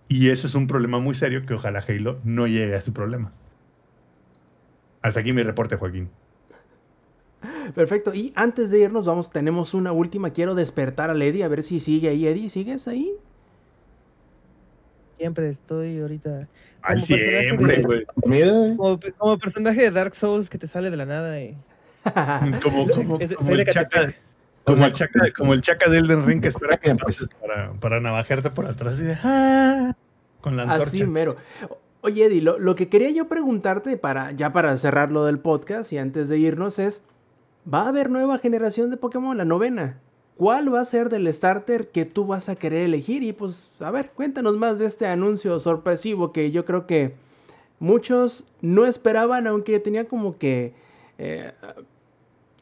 Y 0.09 0.31
ese 0.31 0.49
es 0.49 0.57
un 0.57 0.67
problema 0.67 0.99
muy 0.99 1.15
serio 1.15 1.43
que 1.43 1.55
ojalá 1.55 1.85
Halo 1.87 2.19
no 2.25 2.49
llegue 2.49 2.75
a 2.75 2.79
ese 2.79 2.91
problema. 2.91 3.31
Hasta 5.03 5.21
aquí 5.21 5.33
mi 5.33 5.45
reporte, 5.45 5.77
Joaquín. 5.77 6.11
Perfecto. 7.77 8.13
Y 8.13 8.33
antes 8.35 8.73
de 8.73 8.81
irnos, 8.81 9.07
vamos, 9.07 9.31
tenemos 9.31 9.73
una 9.73 9.93
última. 9.93 10.31
Quiero 10.31 10.57
despertar 10.57 11.11
a 11.11 11.15
Lady 11.15 11.43
a 11.43 11.49
ver 11.49 11.63
si 11.63 11.79
sigue 11.79 12.09
ahí. 12.09 12.27
Eddie, 12.27 12.49
¿sigues 12.49 12.89
ahí? 12.89 13.13
Siempre 15.19 15.51
estoy 15.51 16.01
ahorita. 16.01 16.49
Al 16.83 16.95
como 17.01 17.07
personaje 17.07 17.43
siempre, 17.43 17.77
de- 17.77 17.83
güey. 17.83 18.05
¿Dormido, 18.17 18.67
eh? 18.67 18.75
Como, 18.77 19.01
como 19.19 19.39
personaje 19.39 19.83
de 19.83 19.91
Dark 19.91 20.15
Souls 20.15 20.51
que 20.51 20.59
te 20.59 20.67
sale 20.67 20.91
de 20.91 20.97
la 20.97 21.07
nada 21.07 21.41
y. 21.41 21.57
Como, 22.63 22.87
como, 22.91 23.19
Es- 23.19 23.35
como 23.35 23.49
soy 23.49 23.57
de 23.57 23.63
el 23.63 23.69
chaca, 23.69 24.15
como 24.65 24.85
el 24.85 24.93
chaca, 24.93 25.21
como 25.37 25.55
el 25.55 25.61
chaca 25.63 25.89
de 25.91 25.99
Elden 25.99 26.27
Ring 26.27 26.43
que 26.43 26.49
espera 26.49 26.77
que 26.77 26.91
Pues. 26.95 27.19
pases 27.19 27.29
para, 27.41 27.73
para 27.75 28.01
navajarte 28.01 28.51
por 28.51 28.67
atrás 28.67 28.99
y 29.01 29.05
de 29.05 29.17
"Ah", 29.23 29.95
con 30.43 30.57
la 30.57 30.65
antorcha. 30.65 30.83
Así 30.85 31.05
mero. 31.07 31.35
Oye, 32.03 32.27
Eddie, 32.27 32.43
lo, 32.43 32.59
lo 32.59 32.75
que 32.75 32.91
quería 32.91 33.11
yo 33.11 33.29
preguntarte 33.29 33.97
para 33.97 34.33
ya 34.33 34.53
para 34.53 34.77
cerrar 34.77 35.11
lo 35.11 35.25
del 35.25 35.39
podcast 35.39 35.91
y 35.95 35.99
antes 35.99 36.29
de 36.29 36.37
irnos 36.37 36.79
es, 36.79 37.03
¿va 37.73 37.85
a 37.85 37.89
haber 37.89 38.11
nueva 38.11 38.37
generación 38.39 38.91
de 38.91 38.99
Pokémon, 38.99 39.37
la 39.39 39.47
novena? 39.47 39.99
¿Cuál 40.37 40.73
va 40.75 40.81
a 40.81 40.85
ser 40.85 41.11
del 41.11 41.33
starter 41.33 41.89
que 41.89 42.05
tú 42.05 42.27
vas 42.27 42.49
a 42.49 42.57
querer 42.57 42.85
elegir? 42.85 43.23
Y 43.23 43.33
pues, 43.33 43.71
a 43.79 43.91
ver, 43.91 44.11
cuéntanos 44.11 44.57
más 44.57 44.79
de 44.79 44.87
este 44.87 45.07
anuncio 45.07 45.61
sorpresivo 45.61 46.33
que 46.33 46.51
yo 46.51 46.65
creo 46.65 46.87
que 46.87 47.15
muchos 47.79 48.45
no 48.61 48.85
esperaban, 48.87 49.47
aunque 49.47 49.79
tenía 49.79 50.07
como 50.07 50.37
que 50.39 50.75
eh, 51.19 51.53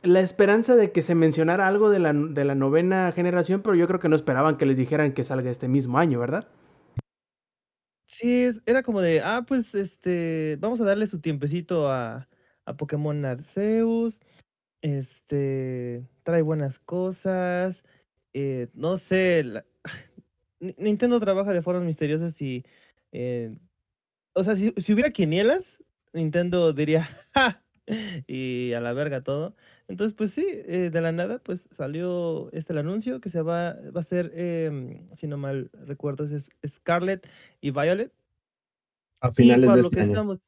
la 0.02 0.20
esperanza 0.20 0.76
de 0.76 0.92
que 0.92 1.02
se 1.02 1.14
mencionara 1.14 1.66
algo 1.66 1.88
de 1.88 1.98
la, 1.98 2.12
de 2.12 2.44
la 2.44 2.54
novena 2.54 3.10
generación, 3.12 3.62
pero 3.62 3.74
yo 3.74 3.86
creo 3.86 4.00
que 4.00 4.08
no 4.08 4.16
esperaban 4.16 4.56
que 4.56 4.66
les 4.66 4.76
dijeran 4.76 5.12
que 5.12 5.24
salga 5.24 5.50
este 5.50 5.68
mismo 5.68 5.98
año, 5.98 6.18
¿verdad? 6.18 6.48
Sí, 8.06 8.50
era 8.66 8.82
como 8.82 9.00
de, 9.00 9.20
ah, 9.22 9.44
pues 9.46 9.74
este, 9.74 10.56
vamos 10.60 10.80
a 10.80 10.84
darle 10.84 11.06
su 11.06 11.20
tiempecito 11.20 11.90
a, 11.90 12.28
a 12.66 12.76
Pokémon 12.76 13.24
Arceus. 13.24 14.20
Este, 14.82 16.06
trae 16.22 16.42
buenas 16.42 16.78
cosas. 16.78 17.84
eh, 18.34 18.68
no 18.74 18.96
sé, 18.96 19.44
la- 19.44 19.64
Ni- 20.60 20.74
Nintendo 20.78 21.20
trabaja 21.20 21.52
de 21.52 21.62
formas 21.62 21.84
misteriosas 21.84 22.40
y, 22.40 22.64
eh, 23.12 23.58
o 24.34 24.44
sea, 24.44 24.56
si, 24.56 24.72
si 24.78 24.92
hubiera 24.94 25.10
quinielas, 25.10 25.82
Nintendo 26.12 26.72
diría, 26.72 27.08
¡ja! 27.34 27.62
Y 28.28 28.72
a 28.74 28.80
la 28.80 28.92
verga 28.92 29.22
todo. 29.22 29.56
Entonces, 29.88 30.16
pues 30.16 30.30
sí, 30.32 30.46
eh, 30.48 30.90
de 30.92 31.00
la 31.00 31.12
nada, 31.12 31.38
pues 31.40 31.68
salió 31.72 32.50
este 32.52 32.72
el 32.72 32.78
anuncio 32.78 33.20
que 33.20 33.28
se 33.30 33.42
va, 33.42 33.74
va 33.94 34.00
a 34.00 34.04
ser, 34.04 34.32
em, 34.36 35.08
si 35.16 35.26
no 35.26 35.36
mal 35.36 35.70
recuerdo, 35.86 36.24
es 36.24 36.50
Scarlet 36.66 37.28
y 37.60 37.70
Violet. 37.72 38.12
A 39.20 39.30
Y 39.30 39.34
finales 39.34 39.70
de 39.74 39.76
lo 39.76 39.82
este 39.82 39.96
que 39.96 40.00
año. 40.02 40.12
estamos, 40.12 40.38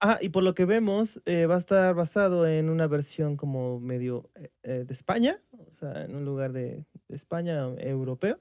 ah, 0.00 0.18
y 0.20 0.28
por 0.30 0.42
lo 0.42 0.54
que 0.54 0.64
vemos, 0.64 1.20
eh, 1.26 1.46
va 1.46 1.56
a 1.56 1.58
estar 1.58 1.94
basado 1.94 2.46
en 2.46 2.68
una 2.70 2.86
versión 2.86 3.36
como 3.36 3.78
medio 3.80 4.30
eh, 4.34 4.50
eh, 4.62 4.84
de 4.86 4.94
España, 4.94 5.40
o 5.52 5.74
sea, 5.78 6.04
en 6.04 6.14
un 6.16 6.24
lugar 6.24 6.52
de, 6.52 6.84
de 7.08 7.16
España 7.16 7.68
eh, 7.78 7.90
europeo. 7.90 8.38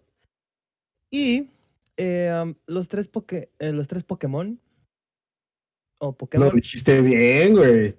Y 1.12 1.50
eh, 1.98 2.30
am, 2.30 2.56
los 2.68 2.88
tres 2.88 3.12
poke- 3.12 3.50
eh, 3.60 3.72
los 3.72 3.88
tres 3.88 4.04
Pokémon 4.04 4.60
o 6.02 6.08
Lo 6.08 6.14
Pokémon. 6.14 6.50
dijiste 6.56 7.02
bien, 7.02 7.56
güey. 7.56 7.96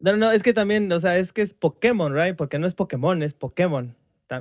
No, 0.00 0.16
no, 0.16 0.32
es 0.32 0.42
que 0.42 0.54
también, 0.54 0.90
o 0.92 0.98
sea, 0.98 1.18
es 1.18 1.32
que 1.32 1.42
es 1.42 1.52
Pokémon, 1.52 2.14
right? 2.14 2.34
Porque 2.34 2.58
no 2.58 2.66
es 2.66 2.74
Pokémon, 2.74 3.22
es 3.22 3.34
Pokémon. 3.34 3.94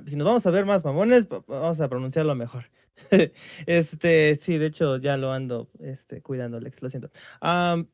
Si 0.07 0.15
nos 0.15 0.25
vamos 0.25 0.45
a 0.45 0.51
ver 0.51 0.65
más 0.65 0.85
mamones, 0.85 1.27
va- 1.27 1.43
vamos 1.47 1.81
a 1.81 1.89
pronunciarlo 1.89 2.33
mejor. 2.35 2.65
este, 3.65 4.39
sí, 4.41 4.57
de 4.57 4.65
hecho, 4.67 4.97
ya 4.97 5.17
lo 5.17 5.31
ando 5.31 5.69
este, 5.79 6.21
cuidando, 6.21 6.59
Lex, 6.59 6.81
lo 6.81 6.89
siento. 6.89 7.11
Am, 7.41 7.87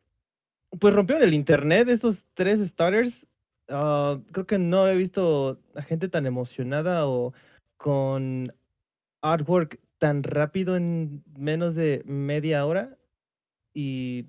pues 0.79 0.93
rompieron 0.93 1.23
el 1.23 1.33
internet 1.33 1.87
estos 1.89 2.23
tres 2.33 2.59
starters. 2.59 3.25
Ah, 3.69 4.19
creo 4.31 4.45
que 4.45 4.57
no 4.59 4.87
he 4.87 4.95
visto 4.95 5.59
a 5.75 5.81
gente 5.81 6.09
tan 6.09 6.25
emocionada 6.25 7.07
o 7.07 7.33
con 7.77 8.53
artwork 9.21 9.79
tan 9.97 10.23
rápido 10.23 10.75
en 10.75 11.23
menos 11.37 11.75
de 11.75 12.03
media 12.05 12.65
hora. 12.65 12.97
Y 13.73 14.25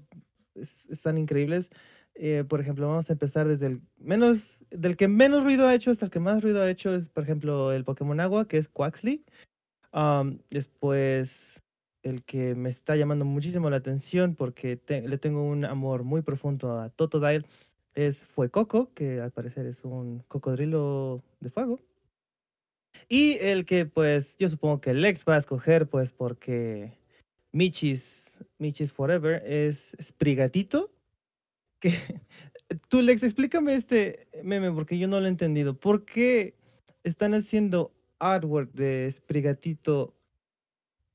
es- 0.54 0.86
están 0.90 1.18
increíbles. 1.18 1.68
Eh, 2.14 2.44
por 2.48 2.60
ejemplo, 2.60 2.88
vamos 2.88 3.10
a 3.10 3.12
empezar 3.12 3.46
desde 3.46 3.66
el 3.66 3.80
menos, 3.98 4.38
del 4.70 4.96
que 4.96 5.06
menos 5.08 5.44
ruido 5.44 5.66
ha 5.66 5.74
hecho 5.74 5.90
hasta 5.90 6.06
el 6.06 6.10
que 6.10 6.20
más 6.20 6.42
ruido 6.42 6.62
ha 6.62 6.70
hecho 6.70 6.94
es, 6.94 7.08
por 7.10 7.22
ejemplo, 7.24 7.72
el 7.72 7.84
Pokémon 7.84 8.20
Agua, 8.20 8.48
que 8.48 8.58
es 8.58 8.68
Quaxly. 8.68 9.24
Am, 9.92 10.38
después, 10.50 11.55
el 12.06 12.22
que 12.22 12.54
me 12.54 12.70
está 12.70 12.94
llamando 12.96 13.24
muchísimo 13.24 13.68
la 13.68 13.78
atención 13.78 14.36
porque 14.36 14.76
te- 14.76 15.06
le 15.06 15.18
tengo 15.18 15.42
un 15.42 15.64
amor 15.64 16.04
muy 16.04 16.22
profundo 16.22 16.78
a 16.78 16.90
Totodile 16.90 17.44
es 17.94 18.18
Fuecoco, 18.18 18.92
que 18.94 19.20
al 19.20 19.32
parecer 19.32 19.66
es 19.66 19.84
un 19.84 20.22
cocodrilo 20.28 21.22
de 21.40 21.50
fuego. 21.50 21.80
Y 23.08 23.38
el 23.40 23.64
que, 23.64 23.86
pues, 23.86 24.36
yo 24.38 24.48
supongo 24.48 24.80
que 24.80 24.94
Lex 24.94 25.24
va 25.26 25.36
a 25.36 25.38
escoger, 25.38 25.88
pues, 25.88 26.12
porque 26.12 26.92
Michis, 27.52 28.24
Michis 28.58 28.92
Forever 28.92 29.42
es 29.46 29.96
Sprigatito. 30.00 30.90
Que... 31.80 31.90
Tú, 32.88 33.00
Lex, 33.00 33.22
explícame 33.22 33.76
este 33.76 34.26
meme 34.42 34.72
porque 34.72 34.98
yo 34.98 35.08
no 35.08 35.18
lo 35.20 35.26
he 35.26 35.30
entendido. 35.30 35.74
¿Por 35.74 36.04
qué 36.04 36.54
están 37.04 37.32
haciendo 37.34 37.92
artwork 38.18 38.72
de 38.72 39.10
Sprigatito 39.16 40.15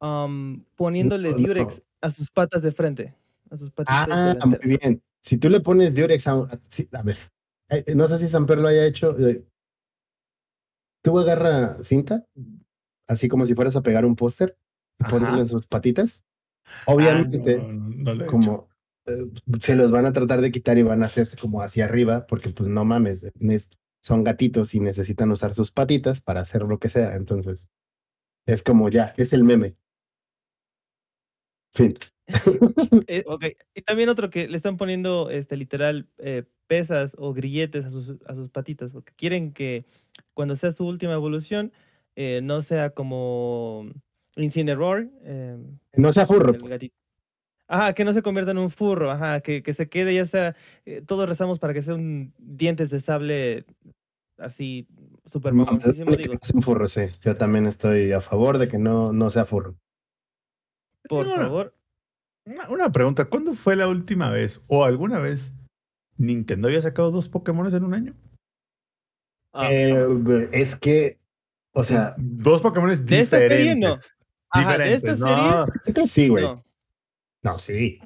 am, 0.02 0.66
poniéndole 0.76 1.32
No, 1.32 1.38
Durex 1.38 1.82
a 2.02 2.12
sus 2.12 2.30
patas 2.30 2.62
de 2.62 2.72
frente? 2.72 3.16
A 3.50 3.58
sus 3.58 3.72
patitas 3.72 4.08
Ah, 4.10 4.36
muy 4.46 4.78
bien. 4.78 5.02
Si 5.22 5.38
tú 5.38 5.50
le 5.50 5.60
pones 5.62 5.96
Durex 5.96 6.28
a, 6.28 6.32
a- 6.34 6.60
a 6.94 7.02
ver, 7.04 7.18
eh, 7.70 7.94
no 7.96 8.08
sé 8.08 8.18
si 8.18 8.28
Samper 8.28 8.58
lo 8.58 8.68
haya 8.68 8.86
hecho. 8.86 9.08
eh, 9.20 9.46
Tú 11.04 11.18
agarra 11.18 11.82
cinta, 11.82 12.26
así 13.08 13.28
como 13.28 13.46
si 13.46 13.56
fueras 13.56 13.76
a 13.76 13.82
pegar 13.82 14.06
un 14.06 14.16
póster, 14.16 14.56
y 15.00 15.04
pónselo 15.06 15.42
en 15.42 15.48
sus 15.48 15.66
patitas. 15.68 16.24
Ah, 16.66 16.84
Obviamente, 16.88 17.58
no 17.58 18.14
lo 18.14 18.28
como 18.28 18.70
eh, 19.08 19.26
se 19.60 19.76
los 19.76 19.90
van 19.92 20.06
a 20.06 20.14
tratar 20.14 20.42
de 20.42 20.52
quitar 20.52 20.78
y 20.78 20.84
van 20.84 21.02
a 21.02 21.08
hacerse 21.08 21.38
como 21.38 21.62
hacia 21.64 21.86
arriba, 21.86 22.28
porque 22.28 22.50
pues 22.50 22.70
no 22.70 22.86
mames, 22.86 23.26
son 24.04 24.24
gatitos 24.24 24.74
y 24.76 24.80
necesitan 24.80 25.32
usar 25.32 25.54
sus 25.56 25.72
patitas 25.72 26.22
para 26.22 26.42
hacer 26.42 26.64
lo 26.64 26.78
que 26.80 26.90
sea. 26.90 27.16
Entonces, 27.16 27.68
es 28.48 28.62
como 28.64 28.90
ya, 28.90 29.14
es 29.18 29.34
el 29.34 29.44
meme. 29.44 29.76
Fin. 31.74 31.94
Eh, 33.08 33.24
ok, 33.28 33.46
Y 33.76 33.82
también 33.82 34.08
otro 34.08 34.30
que 34.30 34.48
le 34.48 34.56
están 34.56 34.78
poniendo 34.78 35.30
este 35.30 35.58
literal 35.58 36.08
eh, 36.18 36.44
pesas 36.68 37.14
o 37.18 37.34
grilletes 37.34 37.84
a 37.84 37.90
sus, 37.90 38.16
a 38.26 38.36
sus 38.36 38.50
patitas, 38.50 38.92
porque 38.92 39.12
quieren 39.18 39.52
que 39.52 39.86
cuando 40.34 40.56
sea 40.56 40.72
su 40.72 40.86
última 40.88 41.14
evolución 41.14 41.74
eh, 42.16 42.40
no 42.42 42.62
sea 42.62 42.92
como 42.92 43.90
Incineroar, 44.38 45.10
eh, 45.24 45.58
No 45.96 46.12
sea 46.14 46.26
furro. 46.26 46.54
gatito. 46.54 46.96
Ajá, 47.68 47.94
que 47.94 48.04
no 48.04 48.14
se 48.14 48.22
convierta 48.22 48.52
en 48.52 48.58
un 48.58 48.70
furro, 48.70 49.12
ajá, 49.12 49.42
que, 49.42 49.64
que 49.64 49.74
se 49.74 49.88
quede 49.90 50.14
ya 50.14 50.26
sea, 50.26 50.56
eh, 50.86 51.02
todos 51.06 51.28
rezamos 51.28 51.58
para 51.60 51.74
que 51.74 51.82
sea 51.82 51.96
un 51.96 52.34
dientes 52.38 52.90
de 52.90 53.00
sable 53.00 53.66
así 54.38 54.88
súper 55.32 55.54
No, 55.54 55.66
digo, 55.66 56.34
es 56.42 56.52
un 56.52 56.62
furro, 56.62 56.88
sí. 56.88 57.04
Yo 57.24 57.38
también 57.38 57.66
estoy 57.66 58.12
a 58.12 58.20
favor 58.22 58.58
de 58.58 58.68
que 58.68 58.78
no, 58.78 59.14
no 59.14 59.30
sea 59.30 59.46
furro. 59.46 59.76
Por 61.10 61.28
favor. 61.28 61.76
Una, 62.46 62.70
una 62.70 62.92
pregunta, 62.92 63.26
¿cuándo 63.26 63.54
fue 63.54 63.76
la 63.76 63.88
última 63.88 64.30
vez 64.32 64.62
o 64.68 64.84
alguna 64.84 65.20
vez 65.20 65.54
Nintendo 66.18 66.68
había 66.68 66.82
sacado 66.82 67.12
dos 67.12 67.30
Pokémon 67.30 67.74
en 67.74 67.84
un 67.84 67.94
año? 67.94 68.16
Ah, 69.54 69.68
Eh, 69.72 70.50
es 70.52 70.76
que, 70.76 71.20
o 71.74 71.84
sea, 71.84 72.14
dos 72.18 72.62
Pokémon 72.62 72.90
de 73.06 73.20
esta 73.20 73.38
serie 73.38 73.76
no. 73.76 73.96
diferentes. 73.96 74.16
Ajá, 74.50 74.78
de 74.78 74.84
diferentes, 74.96 75.14
esta 75.14 75.26
no. 75.26 75.66
serie, 75.86 76.08
sí, 76.08 76.28
güey. 76.30 76.44
no. 76.46 76.64
No, 77.44 77.60
sí. 77.60 78.00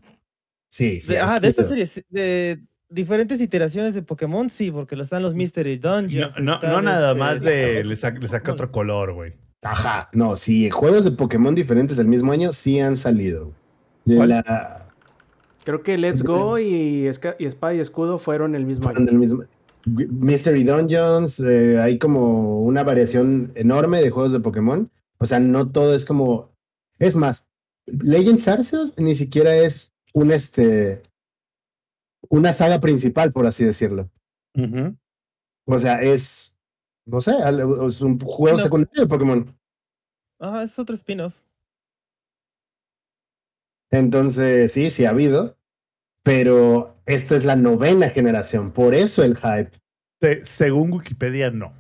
Sí, 0.70 1.00
sí. 1.02 1.14
De, 1.14 1.20
ajá, 1.20 1.40
de 1.40 1.48
esta 1.50 1.68
serie, 1.68 1.90
de 2.10 2.62
diferentes 2.90 3.40
iteraciones 3.42 3.94
de 3.96 4.02
Pokémon, 4.04 4.50
sí, 4.50 4.72
porque 4.72 4.96
lo 4.96 5.04
están 5.04 5.24
los 5.24 5.34
Mystery 5.36 5.78
Dungeons. 5.78 6.38
no, 6.40 6.60
no 6.62 6.82
nada 6.82 7.10
este, 7.10 7.20
más 7.20 7.42
de 7.42 7.84
le, 7.84 7.94
está- 7.94 8.10
saca, 8.10 8.20
le 8.20 8.28
saca 8.28 8.52
otro 8.52 8.72
color, 8.72 9.14
güey. 9.14 9.34
Ajá, 9.66 10.10
no, 10.14 10.36
sí, 10.36 10.70
juegos 10.70 11.04
de 11.06 11.12
Pokémon 11.12 11.56
diferentes 11.56 11.98
del 11.98 12.08
mismo 12.08 12.32
año 12.32 12.54
sí 12.54 12.80
han 12.80 12.96
salido. 12.98 13.52
La, 14.06 14.88
Creo 15.64 15.82
que 15.82 15.98
Let's 15.98 16.22
Go 16.22 16.60
y, 16.60 17.06
Esca- 17.08 17.36
y 17.40 17.46
Espada 17.46 17.74
y 17.74 17.80
Escudo 17.80 18.20
fueron 18.20 18.54
el 18.56 18.66
mismo 18.66 18.84
fueron 18.84 19.02
año. 19.04 19.12
del 19.12 19.20
mismo. 19.20 19.44
Mystery 19.88 20.64
Dungeons, 20.64 21.40
eh, 21.40 21.80
hay 21.80 21.98
como 22.00 22.64
una 22.64 22.84
variación 22.84 23.52
enorme 23.56 24.02
de 24.02 24.10
juegos 24.12 24.32
de 24.32 24.40
Pokémon. 24.40 24.90
O 25.18 25.26
sea, 25.26 25.40
no 25.40 25.72
todo 25.72 25.96
es 25.96 26.06
como. 26.06 26.52
Es 27.00 27.16
más, 27.16 27.48
Legends 27.88 28.48
Arceus 28.48 28.94
ni 28.98 29.16
siquiera 29.16 29.56
es 29.56 29.94
un 30.14 30.32
este. 30.32 31.02
Una 32.30 32.54
saga 32.54 32.80
principal, 32.80 33.32
por 33.32 33.46
así 33.46 33.64
decirlo. 33.64 34.10
O 35.66 35.80
sea, 35.80 36.02
es. 36.02 36.55
No 37.08 37.22
sé, 37.22 37.34
es 37.88 38.02
un 38.02 38.20
juego 38.20 38.58
secundario 38.58 39.04
de 39.04 39.08
Pokémon. 39.08 39.56
Ajá, 40.40 40.64
es 40.64 40.78
otro 40.80 40.96
spin-off. 40.96 41.36
Entonces, 43.92 44.72
sí, 44.72 44.90
sí 44.90 45.06
ha 45.06 45.12
habido. 45.12 45.56
Pero 46.24 46.96
esto 47.06 47.36
es 47.36 47.46
la 47.46 47.56
novena 47.56 48.10
generación. 48.10 48.72
Por 48.72 48.96
eso 48.96 49.24
el 49.24 49.38
hype. 49.38 49.70
Se- 50.22 50.44
según 50.44 50.92
Wikipedia, 50.94 51.52
no. 51.52 51.72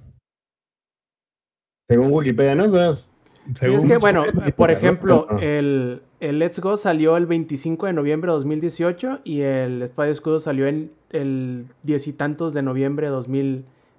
Según 1.89 2.11
Wikipedia, 2.11 2.55
¿no? 2.55 2.71
Pero- 2.71 2.95
Sí, 2.95 3.53
Según 3.57 3.77
es 3.77 3.85
que, 3.85 3.97
bueno, 3.97 4.23
por 4.57 4.71
¿no? 4.71 4.75
ejemplo, 4.75 5.27
el, 5.39 6.01
el 6.19 6.39
Let's 6.39 6.59
Go 6.59 6.77
salió 6.77 7.15
el 7.15 7.27
25 7.27 7.85
de 7.85 7.93
noviembre 7.93 8.31
de 8.31 8.37
2018 8.37 9.19
y 9.23 9.41
el 9.41 9.83
Espada 9.83 10.07
y 10.07 10.11
Escudo 10.13 10.39
salió 10.39 10.65
en 10.65 10.91
el 11.11 11.67
diez 11.83 12.07
y 12.07 12.13
tantos 12.13 12.55
de 12.55 12.63
noviembre 12.63 13.05
de 13.05 13.11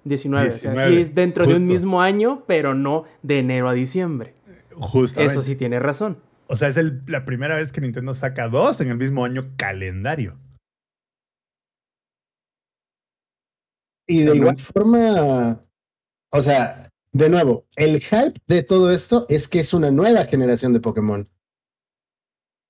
2019. 0.07 0.47
O 0.47 0.51
sea, 0.51 0.59
sí 0.59 0.67
19, 0.77 1.01
es 1.01 1.15
dentro 1.15 1.45
de 1.45 1.53
un 1.53 1.59
justo. 1.61 1.73
mismo 1.73 2.01
año, 2.01 2.43
pero 2.47 2.73
no 2.73 3.05
de 3.23 3.39
enero 3.39 3.67
a 3.69 3.73
diciembre. 3.73 4.33
Justamente. 4.75 5.33
Eso 5.33 5.41
sí 5.43 5.55
tiene 5.55 5.79
razón. 5.79 6.17
O 6.47 6.55
sea, 6.55 6.69
es 6.69 6.77
el- 6.77 7.01
la 7.07 7.25
primera 7.25 7.55
vez 7.55 7.71
que 7.71 7.81
Nintendo 7.81 8.13
saca 8.15 8.47
dos 8.47 8.79
en 8.81 8.89
el 8.89 8.97
mismo 8.97 9.25
año 9.25 9.51
calendario. 9.57 10.37
Y 14.07 14.23
de 14.23 14.35
igual 14.35 14.57
forma, 14.57 15.61
o 16.31 16.41
sea, 16.41 16.89
de 17.11 17.29
nuevo, 17.29 17.65
el 17.75 17.99
hype 18.01 18.39
de 18.47 18.63
todo 18.63 18.91
esto 18.91 19.25
es 19.27 19.47
que 19.47 19.59
es 19.59 19.73
una 19.73 19.91
nueva 19.91 20.25
generación 20.25 20.71
de 20.71 20.79
Pokémon. 20.79 21.27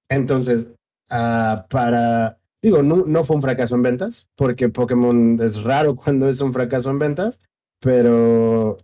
Entonces, 0.09 0.67
ah, 1.09 1.67
para, 1.69 2.39
digo, 2.67 2.83
no, 2.83 3.05
no 3.05 3.23
fue 3.23 3.35
un 3.35 3.41
fracaso 3.41 3.75
en 3.75 3.81
ventas, 3.81 4.29
porque 4.35 4.69
Pokémon 4.69 5.39
es 5.41 5.63
raro 5.63 5.95
cuando 6.03 6.27
es 6.29 6.39
un 6.41 6.53
fracaso 6.53 6.89
en 6.89 6.99
ventas, 6.99 7.41
pero 7.79 8.77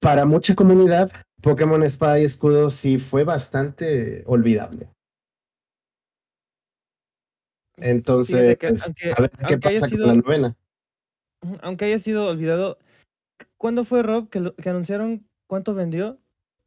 para 0.00 0.24
mucha 0.24 0.54
comunidad, 0.54 1.10
Pokémon 1.42 1.82
Espada 1.82 2.20
y 2.20 2.24
Escudo 2.24 2.70
sí 2.70 2.98
fue 2.98 3.24
bastante 3.24 4.22
olvidable. 4.26 4.88
Entonces, 7.76 8.58
que 8.58 8.66
aunque- 8.68 9.12
a 9.16 9.20
ver 9.22 9.30
qué 9.48 9.58
pasa 9.58 9.88
sido- 9.88 10.06
con 10.06 10.16
la 10.16 10.22
novena. 10.22 10.56
Aunque 11.62 11.86
haya 11.86 11.98
sido 11.98 12.28
olvidado, 12.28 12.78
¿cuándo 13.56 13.84
fue 13.84 14.02
Rob 14.02 14.28
que, 14.28 14.40
lo- 14.40 14.54
que 14.54 14.68
anunciaron 14.70 15.26
cuánto 15.48 15.74
vendió? 15.74 16.18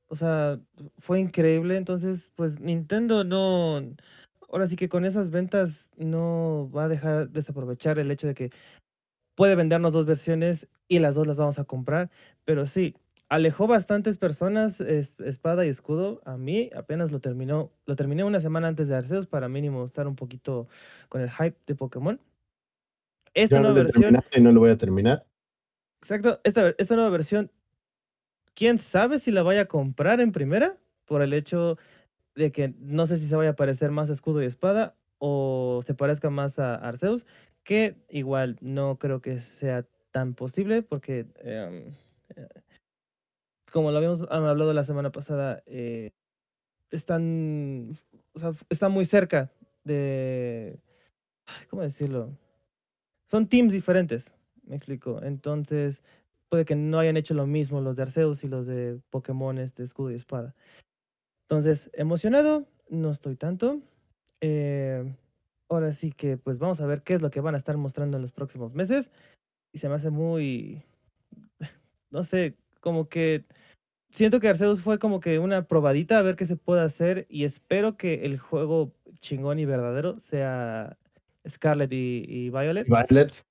O 0.07 0.15
sea, 0.17 0.59
fue 0.99 1.19
increíble. 1.19 1.77
Entonces, 1.77 2.31
pues 2.35 2.59
Nintendo 2.59 3.23
no. 3.23 3.81
Ahora 4.56 4.68
sí 4.68 4.77
que 4.77 4.88
con 4.88 5.03
esas 5.03 5.32
ventas 5.32 5.90
no 5.98 6.72
va 6.73 6.86
a 6.86 6.88
dejar 6.88 7.27
desaprovechar 7.30 7.99
el 7.99 8.10
hecho 8.10 8.26
de 8.26 8.36
que 8.36 8.52
puede 9.36 9.53
vendernos 9.53 9.91
dos 9.91 10.06
versiones 10.06 10.65
y 10.88 10.99
las 10.99 11.14
dos 11.15 11.27
las 11.27 11.36
vamos 11.36 11.60
a 11.60 11.65
comprar. 11.65 12.10
Pero 12.45 12.65
sí, 12.65 12.95
alejó 13.27 13.68
bastantes 13.68 14.18
personas 14.18 14.80
es- 14.80 15.19
espada 15.19 15.65
y 15.65 15.68
escudo. 15.68 16.22
A 16.23 16.38
mí 16.38 16.69
apenas 16.73 17.11
lo 17.11 17.19
terminó, 17.19 17.69
lo 17.86 17.98
terminé 17.98 18.23
una 18.23 18.40
semana 18.40 18.69
antes 18.69 18.88
de 18.88 18.95
Arceus 18.95 19.27
para 19.27 19.49
mínimo 19.49 19.84
estar 19.84 20.07
un 20.07 20.15
poquito 20.15 20.69
con 21.10 21.19
el 21.19 21.30
hype 21.30 21.57
de 21.68 21.76
Pokémon. 21.76 22.18
Esta 23.34 23.57
Yo 23.57 23.61
nueva 23.61 23.84
versión. 23.84 24.18
y 24.34 24.40
no 24.40 24.53
lo 24.53 24.61
voy 24.61 24.69
a 24.69 24.77
terminar. 24.77 25.26
Exacto, 26.02 26.40
esta, 26.45 26.73
esta 26.77 26.95
nueva 26.95 27.10
versión, 27.10 27.52
quién 28.53 28.77
sabe 28.77 29.19
si 29.19 29.32
la 29.32 29.44
vaya 29.44 29.64
a 29.64 29.65
comprar 29.65 30.22
en 30.22 30.32
primera, 30.32 30.77
por 31.03 31.22
el 31.22 31.34
hecho 31.34 31.77
de 32.35 32.51
que 32.51 32.73
no 32.79 33.07
sé 33.07 33.17
si 33.17 33.27
se 33.27 33.35
vaya 33.35 33.51
a 33.51 33.55
parecer 33.55 33.91
más 33.91 34.09
escudo 34.09 34.43
y 34.43 34.45
espada 34.45 34.95
o 35.17 35.81
se 35.85 35.93
parezca 35.93 36.29
más 36.29 36.59
a 36.59 36.75
Arceus, 36.75 37.25
que 37.63 37.95
igual 38.09 38.57
no 38.61 38.99
creo 38.99 39.21
que 39.21 39.39
sea 39.39 39.85
tan 40.11 40.33
posible 40.33 40.81
porque, 40.83 41.27
em, 41.39 41.93
eh, 42.35 42.47
como 43.71 43.91
lo 43.91 43.97
habíamos 43.97 44.21
hablado 44.29 44.73
la 44.73 44.83
semana 44.83 45.11
pasada, 45.11 45.63
eh, 45.65 46.11
están, 46.91 47.97
o 48.33 48.39
sea, 48.39 48.51
están 48.69 48.91
muy 48.91 49.05
cerca 49.05 49.51
de, 49.83 50.79
¿cómo 51.69 51.81
decirlo? 51.81 52.37
Son 53.29 53.47
teams 53.47 53.73
diferentes, 53.73 54.31
me 54.63 54.75
explico. 54.75 55.21
Entonces, 55.23 56.03
puede 56.49 56.65
que 56.65 56.75
no 56.75 56.99
hayan 56.99 57.17
hecho 57.17 57.33
lo 57.33 57.47
mismo 57.47 57.81
los 57.81 57.95
de 57.95 58.03
Arceus 58.03 58.43
y 58.43 58.47
los 58.47 58.65
de 58.67 58.99
Pokémon 59.09 59.55
de 59.55 59.83
escudo 59.83 60.11
y 60.11 60.15
espada. 60.15 60.55
Entonces, 61.49 61.89
emocionado, 61.93 62.67
no 62.89 63.11
estoy 63.11 63.35
tanto. 63.35 63.80
Eh, 64.41 65.13
ahora 65.69 65.91
sí 65.93 66.11
que, 66.11 66.38
pues 66.38 66.57
vamos 66.57 66.81
a 66.81 66.85
ver 66.85 67.03
qué 67.03 67.13
es 67.13 67.22
lo 67.22 67.30
que 67.30 67.41
van 67.41 67.55
a 67.55 67.57
estar 67.59 67.77
mostrando 67.77 68.17
en 68.17 68.23
los 68.23 68.31
próximos 68.31 68.73
meses. 68.73 69.09
Y 69.72 69.80
se 69.80 69.89
me 69.89 69.95
hace 69.95 70.09
muy, 70.09 70.84
no 72.11 72.23
sé, 72.23 72.55
como 72.80 73.09
que 73.09 73.45
siento 74.15 74.39
que 74.39 74.47
Arceus 74.47 74.81
fue 74.81 74.97
como 74.99 75.19
que 75.19 75.39
una 75.39 75.67
probadita 75.67 76.17
a 76.17 76.22
ver 76.22 76.35
qué 76.35 76.45
se 76.45 76.55
puede 76.55 76.81
hacer 76.81 77.26
y 77.30 77.43
espero 77.43 77.97
que 77.97 78.26
el 78.26 78.39
juego 78.39 78.93
chingón 79.19 79.59
y 79.59 79.65
verdadero 79.65 80.19
sea 80.22 80.97
Scarlet 81.47 81.91
y, 81.91 82.26
y 82.27 82.49
Violet. 82.49 82.88
Violet, 82.88 83.45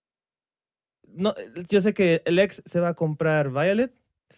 No, 1.08 1.34
yo 1.68 1.80
sé 1.80 1.94
que 1.94 2.22
el 2.24 2.38
ex 2.38 2.62
se 2.66 2.80
va 2.80 2.88
a 2.88 2.94
comprar 2.94 3.50
Violet. 3.50 3.92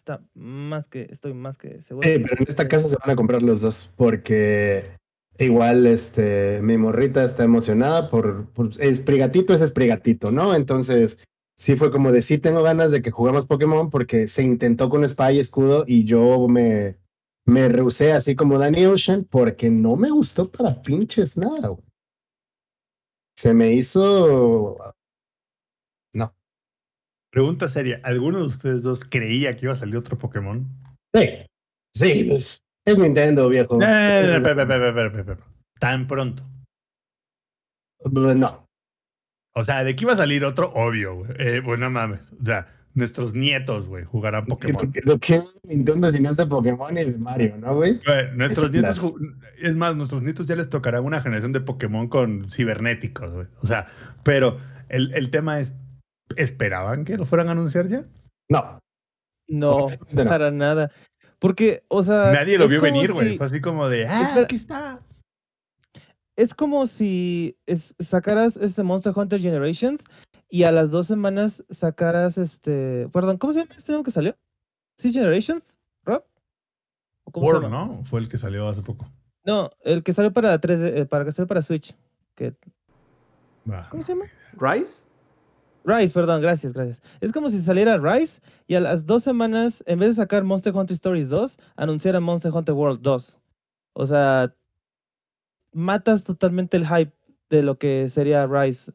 Está 0.07 0.23
más 0.35 0.87
que, 0.87 1.09
estoy 1.11 1.35
más 1.35 1.59
que 1.59 1.83
seguro. 1.83 2.09
Sí, 2.09 2.17
pero 2.21 2.37
en 2.39 2.47
esta 2.47 2.69
casa 2.69 2.87
se 2.87 2.95
van 2.97 3.11
a 3.11 3.17
comprar 3.17 3.43
los 3.43 3.61
dos 3.61 3.93
porque 3.97 4.97
igual 5.37 5.85
este 5.85 6.61
mi 6.63 6.79
morrita 6.79 7.25
está 7.25 7.43
emocionada 7.43 8.09
por, 8.09 8.47
por 8.53 8.71
es 8.79 9.01
Prigatito 9.01 9.53
es 9.53 9.73
Prigatito, 9.73 10.31
¿no? 10.31 10.55
Entonces 10.55 11.19
sí 11.59 11.75
fue 11.75 11.91
como 11.91 12.13
de 12.13 12.23
sí 12.23 12.39
tengo 12.39 12.63
ganas 12.63 12.93
de 12.93 13.03
que 13.03 13.11
juguemos 13.11 13.47
Pokémon 13.47 13.91
porque 13.91 14.29
se 14.29 14.45
intentó 14.45 14.91
con 14.91 15.03
espada 15.03 15.33
y 15.33 15.41
escudo 15.41 15.83
y 15.89 16.05
yo 16.05 16.47
me 16.47 16.99
me 17.45 17.69
rehusé 17.69 18.13
así 18.13 18.37
como 18.37 18.61
Danny 18.61 18.87
Ocean 18.87 19.25
porque 19.29 19.71
no 19.71 19.97
me 19.97 20.13
gustó 20.13 20.49
para 20.49 20.83
pinches 20.83 21.37
nada, 21.37 21.67
güey. 21.67 21.83
Se 23.37 23.53
me 23.53 23.73
hizo. 23.73 24.79
Pregunta 27.31 27.69
seria, 27.69 28.01
¿alguno 28.03 28.39
de 28.39 28.47
ustedes 28.47 28.83
dos 28.83 29.05
creía 29.05 29.57
que 29.57 29.67
iba 29.67 29.73
a 29.73 29.77
salir 29.77 29.97
otro 29.97 30.19
Pokémon? 30.19 30.67
Sí, 31.15 31.29
sí, 31.95 32.25
pues, 32.25 32.63
es 32.85 32.99
Nintendo, 32.99 33.49
viejo. 33.49 33.79
No, 33.79 33.87
no, 33.87 34.39
no, 34.39 35.37
Tan 35.79 36.07
pronto. 36.07 36.45
Pues, 37.99 38.37
no. 38.37 38.67
O 39.55 39.65
sea, 39.65 39.85
de 39.85 39.97
que 39.97 40.05
iba 40.05 40.13
a 40.13 40.17
salir 40.17 40.45
otro, 40.45 40.73
obvio, 40.75 41.17
güey. 41.17 41.31
Eh, 41.39 41.61
bueno, 41.61 41.91
mames. 41.91 42.31
O 42.41 42.45
sea, 42.45 42.69
nuestros 42.97 43.35
nietos, 43.35 43.87
güey, 43.87 44.05
jugarán 44.05 44.47
Pokémon. 44.47 44.93
Lo 45.05 45.19
que 45.19 45.43
Nintendo 45.65 46.11
si 46.11 46.21
no 46.21 46.33
Pokémon 46.35 46.97
y 46.97 47.05
de 47.05 47.19
Mario, 47.19 47.57
¿no, 47.59 47.75
güey? 47.75 48.01
Nuestros 48.35 48.67
es 48.67 48.73
nietos, 48.73 49.15
es 49.59 49.77
más, 49.77 49.95
nuestros 49.97 50.23
nietos 50.23 50.47
ya 50.47 50.57
les 50.57 50.71
tocará 50.71 51.03
una 51.03 51.21
generación 51.21 51.53
de 51.53 51.61
Pokémon 51.61 52.09
con 52.09 52.51
cibernéticos, 52.51 53.33
güey. 53.33 53.47
O 53.61 53.67
sea, 53.67 53.89
pero 54.23 54.59
el, 54.89 55.13
el 55.15 55.31
tema 55.31 55.61
es, 55.61 55.75
¿esperaban 56.37 57.05
que 57.05 57.17
lo 57.17 57.25
fueran 57.27 57.49
a 57.49 57.53
anunciar 57.53 57.89
ya? 57.89 58.05
No. 58.49 58.79
No, 59.49 59.87
para 60.15 60.51
nada. 60.51 60.91
Porque, 61.39 61.85
o 61.89 62.03
sea. 62.03 62.33
Nadie 62.33 62.59
lo 62.59 62.67
vio 62.69 62.81
venir, 62.81 63.13
güey. 63.13 63.33
si- 63.33 63.37
Fue 63.37 63.47
así 63.47 63.61
como 63.61 63.89
de, 63.89 64.07
ah, 64.07 64.23
Espera. 64.23 64.45
aquí 64.45 64.57
está. 64.57 65.01
Es 66.35 66.55
como 66.55 66.87
si 66.87 67.57
es- 67.67 67.95
sacaras 68.01 68.57
este 68.57 68.83
Monster 68.83 69.13
Hunter 69.15 69.41
Generations 69.41 70.03
y 70.51 70.65
a 70.65 70.73
las 70.73 70.91
dos 70.91 71.07
semanas 71.07 71.63
sacaras 71.71 72.39
este. 72.39 73.09
Perdón, 73.13 73.39
¿cómo 73.39 73.53
se 73.53 73.61
llama 73.61 73.75
este 73.77 73.93
nuevo 73.93 74.05
que 74.05 74.11
salió? 74.11 74.37
¿Sí 74.99 75.13
Generations? 75.13 75.63
¿Rob? 76.05 76.25
¿O 77.25 77.31
cómo 77.31 77.47
se 77.47 77.53
World, 77.53 77.71
llama? 77.71 77.87
¿no? 77.87 78.05
Fue 78.05 78.21
el 78.21 78.29
que 78.29 78.39
salió 78.39 78.69
hace 78.69 78.83
poco. 78.83 79.07
No, 79.45 79.71
el 79.85 80.03
que 80.03 80.13
salió 80.13 80.33
para 80.33 80.59
3 80.61 81.07
para 81.09 81.25
que 81.25 81.33
salió 81.33 81.47
para 81.47 81.63
Switch. 81.63 81.95
Que. 82.35 82.55
¿Cómo 83.91 84.03
se 84.03 84.13
llama? 84.15 84.25
¿Rise? 84.59 85.07
Rise, 85.87 86.13
perdón, 86.13 86.43
gracias, 86.43 86.73
gracias. 86.73 87.01
Es 87.21 87.33
como 87.33 87.49
si 87.49 87.63
saliera 87.63 87.97
Rise 87.97 88.43
y 88.67 88.75
a 88.75 88.81
las 88.81 89.07
dos 89.07 89.23
semanas, 89.23 89.85
en 89.87 90.01
vez 90.01 90.11
de 90.11 90.15
sacar 90.17 90.43
Monster 90.43 90.75
Hunter 90.75 90.95
Stories 90.95 91.29
2, 91.29 91.57
anunciara 91.77 92.19
Monster 92.19 92.53
Hunter 92.53 92.75
World 92.75 93.01
2. 93.03 93.39
O 93.93 94.07
sea, 94.07 94.53
matas 95.73 96.25
totalmente 96.25 96.77
el 96.77 96.89
hype 96.89 97.13
de 97.51 97.63
lo 97.63 97.79
que 97.79 98.09
sería 98.09 98.49
Rise. 98.49 98.93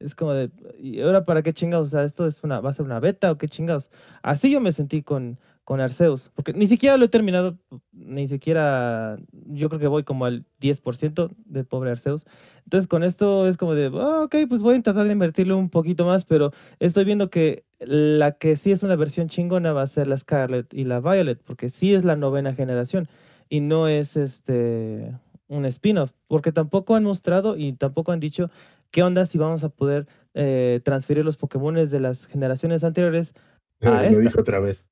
Es 0.00 0.14
como 0.14 0.34
de, 0.34 0.50
¿y 0.78 1.00
ahora 1.00 1.24
para 1.24 1.42
qué 1.42 1.54
chingados? 1.54 1.88
O 1.88 1.90
sea, 1.90 2.04
¿esto 2.04 2.26
es 2.26 2.44
una, 2.44 2.60
va 2.60 2.70
a 2.70 2.74
ser 2.74 2.84
una 2.84 3.00
beta 3.00 3.32
o 3.32 3.38
qué 3.38 3.48
chingados? 3.48 3.90
Así 4.22 4.50
yo 4.50 4.60
me 4.60 4.72
sentí 4.72 5.02
con, 5.02 5.38
con 5.64 5.80
Arceus, 5.80 6.30
porque 6.34 6.52
ni 6.52 6.66
siquiera 6.66 6.96
lo 6.98 7.06
he 7.06 7.08
terminado, 7.08 7.58
ni 7.92 8.28
siquiera, 8.28 9.16
yo 9.32 9.68
creo 9.68 9.80
que 9.80 9.86
voy 9.86 10.04
como 10.04 10.26
al 10.26 10.44
10% 10.60 11.30
de 11.46 11.64
pobre 11.64 11.90
Arceus. 11.90 12.26
Entonces 12.64 12.86
con 12.86 13.02
esto 13.02 13.48
es 13.48 13.56
como 13.56 13.74
de, 13.74 13.86
"Ah, 13.94 14.22
ok, 14.24 14.36
pues 14.48 14.60
voy 14.60 14.74
a 14.74 14.76
intentar 14.76 15.06
de 15.06 15.12
invertirle 15.12 15.54
un 15.54 15.70
poquito 15.70 16.04
más, 16.04 16.24
pero 16.24 16.52
estoy 16.80 17.04
viendo 17.04 17.30
que 17.30 17.64
la 17.78 18.32
que 18.32 18.56
sí 18.56 18.72
es 18.72 18.82
una 18.82 18.96
versión 18.96 19.28
chingona 19.28 19.72
va 19.72 19.82
a 19.82 19.86
ser 19.86 20.06
la 20.06 20.18
Scarlet 20.18 20.72
y 20.72 20.84
la 20.84 21.00
Violet, 21.00 21.40
porque 21.42 21.70
sí 21.70 21.94
es 21.94 22.04
la 22.04 22.16
novena 22.16 22.54
generación 22.54 23.08
y 23.48 23.60
no 23.60 23.88
es 23.88 24.16
este 24.16 25.12
un 25.48 25.66
spin-off, 25.66 26.12
porque 26.26 26.52
tampoco 26.52 26.94
han 26.94 27.04
mostrado 27.04 27.56
y 27.56 27.74
tampoco 27.74 28.12
han 28.12 28.20
dicho 28.20 28.50
qué 28.90 29.02
onda 29.02 29.26
si 29.26 29.38
vamos 29.38 29.64
a 29.64 29.68
poder 29.68 30.06
eh, 30.34 30.80
transferir 30.84 31.24
los 31.24 31.36
Pokémon 31.36 31.74
de 31.74 32.00
las 32.00 32.26
generaciones 32.26 32.84
anteriores. 32.84 33.34
Ah, 33.82 34.02
lo 34.10 34.20
esta. 34.20 34.40
otra 34.40 34.60
vez. 34.60 34.86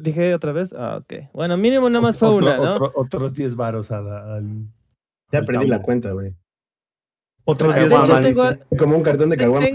Dije 0.00 0.34
otra 0.34 0.52
vez, 0.52 0.72
ah, 0.76 0.98
ok. 1.02 1.30
Bueno, 1.32 1.56
mínimo 1.56 1.88
nada 1.88 2.00
más 2.02 2.18
fue 2.18 2.28
Otro- 2.28 2.38
una, 2.46 2.56
¿no? 2.56 2.72
otro- 2.74 2.92
otros 2.94 3.34
10 3.34 3.54
varos 3.56 3.90
al. 3.90 4.66
Ya 5.32 5.38
al 5.40 5.44
perdí 5.44 5.66
la 5.66 5.80
cuenta, 5.82 6.12
güey. 6.12 6.34
Otros 7.44 7.74
De 7.74 7.80
10 7.88 7.92
hecho, 7.92 8.40
varos. 8.42 8.58
Como 8.78 8.96
un 8.96 9.02
cartón 9.02 9.30
de 9.30 9.36
caguamas. 9.36 9.70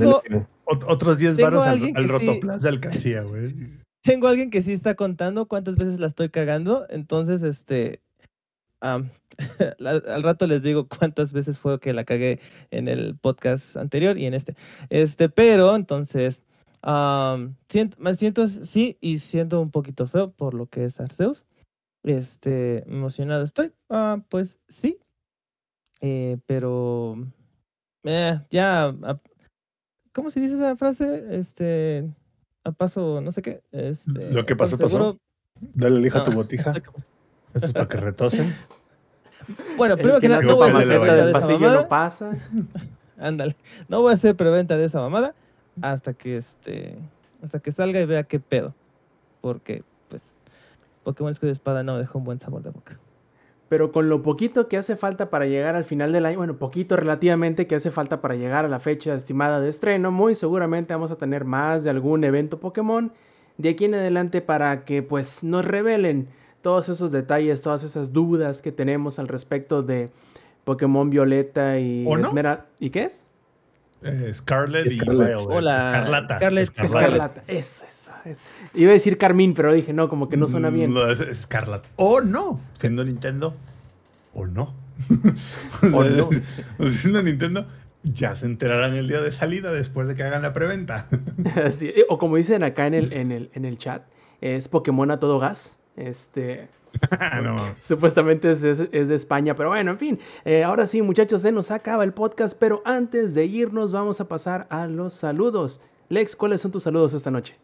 Otros 0.65 1.17
10 1.17 1.35
tengo 1.35 1.45
varos 1.49 1.65
al, 1.65 1.83
al 1.83 1.93
que 1.93 2.01
sí- 2.01 2.07
Rotoplas 2.07 2.61
de 2.61 2.69
alcancía, 2.69 3.21
güey. 3.23 3.53
tengo 4.03 4.27
alguien 4.27 4.49
que 4.51 4.61
sí 4.61 4.71
está 4.73 4.95
contando 4.95 5.47
cuántas 5.47 5.75
veces 5.77 5.99
la 5.99 6.07
estoy 6.07 6.29
cagando, 6.29 6.85
entonces, 6.89 7.41
este, 7.43 8.01
al, 8.81 9.09
al 9.79 10.23
rato 10.23 10.47
les 10.47 10.61
digo 10.61 10.87
cuántas 10.87 11.33
veces 11.33 11.59
fue 11.59 11.79
que 11.79 11.93
la 11.93 12.03
cagué 12.05 12.39
en 12.71 12.87
el 12.87 13.15
podcast 13.17 13.75
anterior 13.77 14.17
y 14.17 14.25
en 14.27 14.33
este. 14.35 14.55
Este, 14.89 15.27
pero 15.29 15.75
entonces, 15.75 16.41
am, 16.85 17.55
siento, 17.69 17.97
me 17.99 18.13
siento 18.13 18.47
sí 18.47 18.97
y 19.01 19.19
siento 19.19 19.59
un 19.59 19.71
poquito 19.71 20.07
feo 20.07 20.31
por 20.31 20.53
lo 20.53 20.67
que 20.67 20.85
es 20.85 20.99
Arceus. 20.99 21.45
Este, 22.03 22.87
emocionado 22.89 23.43
estoy. 23.43 23.73
Ah, 23.89 24.19
pues 24.29 24.59
sí. 24.69 24.99
Eh, 26.01 26.37
pero 26.45 27.17
eh, 28.03 28.39
ya, 28.51 28.85
a- 28.89 29.19
¿cómo 30.13 30.29
se 30.29 30.39
dice 30.39 30.55
esa 30.55 30.75
frase? 30.75 31.25
Este, 31.31 32.07
a 32.63 32.71
paso, 32.71 33.21
no 33.21 33.31
sé 33.31 33.41
qué. 33.41 33.61
Este, 33.71 34.31
Lo 34.31 34.45
que 34.45 34.55
pasó, 34.55 34.77
pasó. 34.77 35.17
Dale 35.73 35.99
lija 35.99 36.19
a 36.19 36.23
tu 36.23 36.31
No. 36.31 36.37
botija. 36.43 36.73
Eso 37.53 37.65
es 37.65 37.73
para 37.73 37.87
que 37.87 37.97
retosen. 37.97 38.53
Bueno, 39.77 39.95
primero 39.95 40.15
que 40.19 40.27
que 40.27 40.29
nada, 40.29 40.41
no 40.41 40.55
voy 40.55 40.69
a 40.69 40.77
hacer 40.77 40.99
preventa 40.99 41.15
del 41.15 41.25
de 41.25 41.29
esa 41.31 41.39
pasillo 41.39 41.59
mamada. 41.59 41.81
no 41.81 41.87
pasa. 41.87 42.31
Ándale. 43.17 43.55
No 43.87 44.01
voy 44.01 44.11
a 44.11 44.15
hacer 44.15 44.35
preventa 44.35 44.75
de 44.77 44.85
esa 44.85 44.99
mamada 44.99 45.33
hasta 45.81 46.13
que 46.13 46.37
este 46.37 46.97
hasta 47.43 47.59
que 47.59 47.71
salga 47.71 47.99
y 47.99 48.05
vea 48.05 48.23
qué 48.23 48.39
pedo. 48.39 48.73
Porque, 49.41 49.83
pues, 50.09 50.21
Pokémon 51.03 51.31
Escudo 51.31 51.49
y 51.49 51.53
Espada 51.53 51.83
no 51.83 51.97
dejó 51.97 52.17
un 52.19 52.25
buen 52.25 52.39
sabor 52.39 52.63
de 52.63 52.71
boca. 52.71 52.97
Pero 53.69 53.91
con 53.91 54.09
lo 54.09 54.21
poquito 54.21 54.67
que 54.67 54.77
hace 54.77 54.95
falta 54.95 55.29
para 55.29 55.45
llegar 55.47 55.75
al 55.75 55.83
final 55.83 56.11
del 56.11 56.25
año, 56.25 56.37
bueno, 56.37 56.57
poquito 56.57 56.95
relativamente 56.95 57.67
que 57.67 57.75
hace 57.75 57.91
falta 57.91 58.21
para 58.21 58.35
llegar 58.35 58.65
a 58.65 58.67
la 58.67 58.79
fecha 58.79 59.15
estimada 59.15 59.59
de 59.59 59.69
estreno, 59.69 60.11
muy 60.11 60.35
seguramente 60.35 60.93
vamos 60.93 61.11
a 61.11 61.15
tener 61.15 61.45
más 61.45 61.83
de 61.83 61.89
algún 61.89 62.23
evento 62.23 62.59
Pokémon 62.59 63.11
de 63.57 63.69
aquí 63.69 63.85
en 63.85 63.95
adelante 63.95 64.41
para 64.41 64.83
que 64.83 65.01
pues 65.01 65.43
nos 65.43 65.65
revelen 65.65 66.27
todos 66.61 66.89
esos 66.89 67.11
detalles, 67.11 67.61
todas 67.61 67.83
esas 67.83 68.13
dudas 68.13 68.61
que 68.61 68.71
tenemos 68.71 69.17
al 69.17 69.27
respecto 69.27 69.81
de 69.81 70.11
Pokémon 70.63 71.09
Violeta 71.09 71.79
y 71.79 72.05
¿O 72.07 72.17
no? 72.17 72.27
Esmeralda. 72.27 72.67
¿Y 72.79 72.91
qué 72.91 73.03
es? 73.03 73.27
Eh, 74.05 74.31
Scarlet 74.35 74.85
y. 74.85 74.99
Violet. 74.99 75.37
Hola, 75.39 75.77
Escarlata. 75.77 76.37
Scarlet. 76.37 76.79
Escarlata. 76.79 77.43
Esa, 77.47 77.87
esa, 77.87 78.21
es. 78.23 78.43
Iba 78.75 78.91
a 78.91 78.93
decir 78.93 79.17
Carmín, 79.17 79.55
pero 79.55 79.73
dije, 79.73 79.93
no, 79.93 80.09
como 80.09 80.29
que 80.29 80.37
no 80.37 80.47
suena 80.47 80.69
bien. 80.69 80.95
Es 81.09 81.19
Escarlata. 81.19 81.89
O 81.95 82.21
no, 82.21 82.59
siendo 82.77 83.03
Nintendo. 83.03 83.55
O 84.33 84.45
no. 84.45 84.73
O 85.93 86.03
no. 86.03 86.29
o 86.79 86.87
siendo 86.87 87.21
Nintendo, 87.21 87.65
ya 88.03 88.35
se 88.35 88.45
enterarán 88.45 88.93
el 88.93 89.07
día 89.07 89.21
de 89.21 89.31
salida 89.31 89.71
después 89.71 90.07
de 90.07 90.15
que 90.15 90.23
hagan 90.23 90.43
la 90.43 90.53
preventa. 90.53 91.07
O 92.09 92.17
como 92.19 92.37
dicen 92.37 92.63
acá 92.63 92.85
en 92.85 92.93
el, 92.93 93.13
en 93.13 93.31
el, 93.31 93.49
en 93.53 93.65
el 93.65 93.77
chat, 93.77 94.03
es 94.39 94.67
Pokémon 94.67 95.09
a 95.09 95.19
todo 95.19 95.39
gas. 95.39 95.79
Este, 95.97 96.67
no, 97.43 97.55
supuestamente 97.79 98.49
es, 98.51 98.63
es- 98.63 98.87
es 98.91 99.07
de 99.07 99.15
España, 99.15 99.55
pero 99.55 99.69
bueno, 99.69 99.91
en 99.91 99.97
fin. 99.99 100.19
Eh, 100.43 100.63
ahora 100.63 100.87
sí, 100.87 101.01
muchachos, 101.01 101.41
se 101.41 101.51
nos 101.51 101.71
acaba 101.71 102.03
el 102.03 102.13
podcast, 102.13 102.57
pero 102.59 102.81
antes 102.85 103.33
de 103.33 103.45
irnos 103.45 103.91
vamos 103.91 104.21
a 104.21 104.27
pasar 104.27 104.67
a 104.69 104.87
los 104.87 105.13
saludos. 105.13 105.81
Lex, 106.09 106.35
¿cuáles 106.35 106.61
son 106.61 106.71
tus 106.71 106.83
saludos 106.83 107.13
esta 107.13 107.31
noche? 107.31 107.55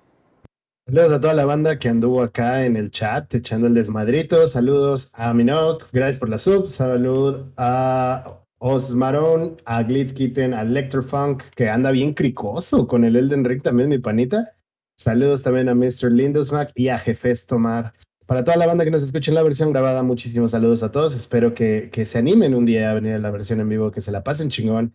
Saludos 0.87 1.13
a 1.13 1.21
toda 1.21 1.33
la 1.33 1.45
banda 1.45 1.77
que 1.79 1.89
anduvo 1.89 2.23
acá 2.23 2.65
en 2.65 2.75
el 2.75 2.89
chat 2.91 3.33
echando 3.35 3.67
el 3.67 3.73
desmadrito. 3.73 4.45
Saludos 4.47 5.11
a 5.13 5.33
Minok, 5.33 5.85
gracias 5.93 6.17
por 6.17 6.29
la 6.29 6.37
sub. 6.39 6.67
Salud 6.67 7.51
a 7.55 8.39
Osmaron, 8.59 9.55
a 9.65 9.83
Glitzkitten, 9.83 10.53
a 10.53 10.61
Electrofunk, 10.63 11.43
que 11.55 11.69
anda 11.69 11.91
bien 11.91 12.13
cricoso 12.13 12.87
con 12.87 13.05
el 13.05 13.15
Elden 13.15 13.45
Ring 13.45 13.61
también, 13.61 13.89
mi 13.89 13.99
panita. 13.99 14.55
Saludos 14.99 15.43
también 15.43 15.69
a 15.69 15.75
Mr. 15.75 16.11
Lindosmack 16.11 16.71
y 16.75 16.89
a 16.89 16.99
Jefes 16.99 17.45
Tomar. 17.45 17.93
Para 18.31 18.45
toda 18.45 18.55
la 18.55 18.65
banda 18.65 18.85
que 18.85 18.91
nos 18.91 19.03
escucha 19.03 19.29
en 19.29 19.35
la 19.35 19.43
versión 19.43 19.73
grabada, 19.73 20.03
muchísimos 20.03 20.51
saludos 20.51 20.83
a 20.83 20.91
todos. 20.93 21.13
Espero 21.13 21.53
que, 21.53 21.91
se 22.05 22.17
animen 22.17 22.55
un 22.55 22.65
día 22.65 22.89
a 22.89 22.93
venir 22.93 23.15
a 23.15 23.19
la 23.19 23.29
versión 23.29 23.59
en 23.59 23.67
vivo, 23.67 23.91
que 23.91 23.99
se 23.99 24.09
la 24.09 24.23
pasen 24.23 24.49
chingón. 24.49 24.93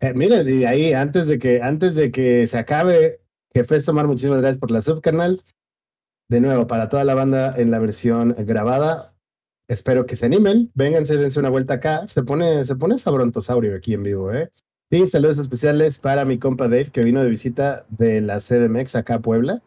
Eh, 0.00 0.12
miren, 0.12 0.46
y 0.46 0.66
ahí, 0.66 0.92
antes 0.92 1.26
de 1.26 1.38
que, 1.38 1.62
antes 1.62 1.94
de 1.94 2.12
que 2.12 2.46
se 2.46 2.58
acabe, 2.58 3.22
Jefes 3.54 3.86
Tomar, 3.86 4.06
muchísimas 4.06 4.42
gracias 4.42 4.58
por 4.58 4.70
la 4.70 4.82
sub, 4.82 5.00
canal. 5.00 5.42
De 6.28 6.42
nuevo, 6.42 6.66
para 6.66 6.90
toda 6.90 7.04
la 7.04 7.14
banda 7.14 7.54
en 7.56 7.70
la 7.70 7.78
versión 7.78 8.36
grabada, 8.40 9.14
espero 9.66 10.04
que 10.04 10.16
se 10.16 10.26
animen. 10.26 10.70
Vénganse, 10.74 11.16
dense 11.16 11.40
una 11.40 11.48
vuelta 11.48 11.72
acá. 11.72 12.06
Se 12.06 12.22
pone, 12.22 12.66
se 12.66 12.76
pone 12.76 12.98
sabrontosaurio 12.98 13.74
aquí 13.76 13.94
en 13.94 14.02
vivo, 14.02 14.30
¿eh? 14.30 14.50
Y 14.90 15.06
saludos 15.06 15.38
especiales 15.38 15.98
para 15.98 16.26
mi 16.26 16.38
compa 16.38 16.64
Dave, 16.64 16.90
que 16.92 17.02
vino 17.02 17.22
de 17.22 17.30
visita 17.30 17.86
de 17.88 18.20
la 18.20 18.40
CDMX 18.40 18.94
acá 18.94 19.14
a 19.14 19.20
Puebla, 19.20 19.62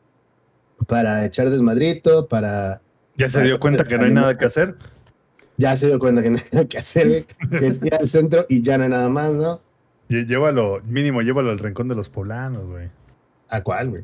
para 0.86 1.26
echar 1.26 1.50
desmadrito, 1.50 2.28
para... 2.28 2.84
Ya 3.18 3.30
se 3.30 3.42
dio 3.44 3.60
cuenta 3.60 3.86
que 3.86 3.98
no 3.98 4.06
hay 4.06 4.12
nada 4.12 4.38
que 4.38 4.46
hacer. 4.46 4.76
Ya 5.58 5.76
se 5.76 5.88
dio 5.88 5.98
cuenta 6.00 6.22
que 6.22 6.30
no 6.30 6.38
hay 6.38 6.44
nada 6.52 6.68
que 6.68 6.78
hacer, 6.78 7.26
que 7.50 7.68
es 7.68 7.82
ir 7.84 7.96
al 7.96 8.08
centro 8.08 8.46
y 8.48 8.62
ya 8.62 8.78
no 8.78 8.84
hay 8.84 8.90
nada 8.92 9.10
más, 9.10 9.32
¿no? 9.34 9.60
Llévalo, 10.08 10.82
mínimo, 10.86 11.22
llévalo 11.22 11.50
al 11.50 11.60
rincón 11.60 11.88
de 11.88 11.96
los 11.96 12.10
poblanos, 12.10 12.66
güey. 12.68 12.90
¿A 13.50 13.62
cuál, 13.64 13.90
güey? 13.90 14.04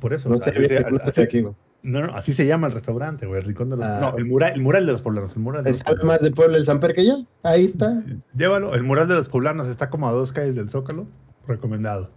Por 0.00 0.12
eso. 0.12 0.28
No 0.28 0.34
así 0.36 0.50
sé, 0.52 0.68
se- 0.68 0.80
no 0.90 0.98
sé 0.98 1.02
así- 1.06 1.20
aquí, 1.22 1.42
no, 1.42 2.00
no, 2.06 2.14
así 2.14 2.32
se 2.32 2.46
llama 2.46 2.66
el 2.66 2.74
restaurante, 2.74 3.26
güey. 3.26 3.40
El 3.40 3.46
rincón 3.46 3.70
de 3.70 3.76
los 3.76 3.86
Ah. 3.86 3.98
No, 4.00 4.16
el 4.18 4.24
mural, 4.26 4.52
el 4.54 4.60
mural 4.60 4.84
de 4.86 4.92
los 4.92 5.02
poblanos. 5.02 5.34
El 5.34 5.42
mural 5.42 5.64
de 5.64 5.70
los 5.70 5.78
¿Sabe 5.78 5.96
poblanos. 5.96 6.06
más 6.06 6.22
de 6.22 6.30
Puebla 6.30 6.56
el 6.58 6.66
Samper 6.66 6.94
que 6.94 7.06
yo? 7.06 7.24
Ahí 7.42 7.64
está. 7.64 8.02
Llévalo. 8.36 8.74
El 8.74 8.82
mural 8.82 9.08
de 9.08 9.14
los 9.14 9.28
poblanos 9.28 9.68
está 9.68 9.88
como 9.90 10.08
a 10.08 10.12
dos 10.12 10.30
calles 10.32 10.54
del 10.54 10.68
Zócalo. 10.70 11.06
Recomendado. 11.48 12.10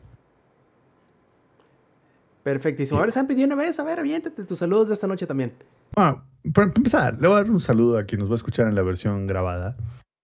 Perfectísimo. 2.48 2.98
A 2.98 3.02
ver, 3.02 3.12
Sampi, 3.12 3.36
de 3.36 3.44
una 3.44 3.56
vez, 3.56 3.78
a 3.78 3.84
ver, 3.84 4.00
aviéntate 4.00 4.46
tus 4.46 4.60
saludos 4.60 4.88
de 4.88 4.94
esta 4.94 5.06
noche 5.06 5.28
también. 5.28 5.52
Ah, 5.98 6.24
para 6.54 6.72
empezar, 6.74 7.20
le 7.20 7.28
voy 7.28 7.36
a 7.36 7.42
dar 7.42 7.52
un 7.52 7.60
saludo 7.60 7.98
a 7.98 8.06
quien 8.06 8.22
nos 8.22 8.30
va 8.30 8.36
a 8.36 8.38
escuchar 8.38 8.70
en 8.70 8.76
la 8.76 8.84
versión 8.84 9.28
grabada. 9.28 9.76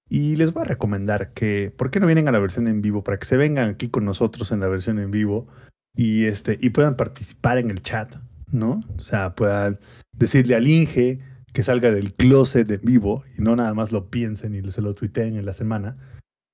Y 0.10 0.38
les 0.38 0.54
voy 0.54 0.62
a 0.62 0.68
recomendar 0.68 1.34
que, 1.34 1.74
¿por 1.76 1.92
qué 1.92 2.00
no 2.00 2.06
vienen 2.06 2.30
a 2.30 2.32
la 2.32 2.40
versión 2.40 2.70
en 2.70 2.82
vivo? 2.82 3.04
Para 3.04 3.20
que 3.20 3.26
se 3.26 3.36
vengan 3.36 3.72
aquí 3.72 3.90
con 3.90 4.06
nosotros 4.06 4.54
en 4.54 4.62
la 4.62 4.70
versión 4.70 5.00
en 5.00 5.12
vivo 5.12 5.50
y, 5.98 6.24
este, 6.24 6.58
y 6.62 6.70
puedan 6.70 6.96
participar 6.96 7.58
en 7.58 7.70
el 7.70 7.82
chat, 7.82 8.16
¿no? 8.50 8.80
O 8.96 9.02
sea, 9.02 9.36
puedan 9.36 9.82
decirle 10.14 10.56
al 10.56 10.66
Inge 10.66 11.20
que 11.52 11.62
salga 11.62 11.92
del 11.92 12.14
closet 12.14 12.72
en 12.72 12.80
vivo 12.84 13.26
y 13.38 13.42
no 13.42 13.58
nada 13.58 13.74
más 13.74 13.92
lo 13.92 14.10
piensen 14.10 14.56
y 14.56 14.72
se 14.72 14.82
lo 14.82 14.96
tuiteen 14.96 15.36
en 15.36 15.46
la 15.46 15.54
semana. 15.54 15.98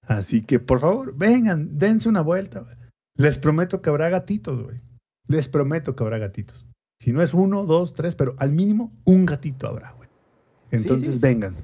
Así 0.08 0.42
que, 0.42 0.60
por 0.60 0.80
favor, 0.80 1.16
vengan, 1.16 1.78
dense 1.78 2.10
una 2.10 2.22
vuelta. 2.22 2.66
Les 3.18 3.38
prometo 3.38 3.84
que 3.84 3.92
habrá 3.92 4.10
gatitos, 4.10 4.64
güey. 4.64 4.89
Les 5.30 5.48
prometo 5.48 5.96
que 5.96 6.04
habrá 6.04 6.18
gatitos. 6.18 6.66
Si 7.02 7.14
no 7.14 7.22
es 7.22 7.34
uno, 7.34 7.66
dos, 7.66 7.94
tres, 7.94 8.16
pero 8.16 8.36
al 8.40 8.52
mínimo 8.52 8.92
un 9.06 9.26
gatito 9.26 9.68
habrá, 9.68 9.94
güey. 9.94 10.10
Entonces 10.72 11.08
sí, 11.08 11.14
sí. 11.14 11.20
vengan, 11.22 11.56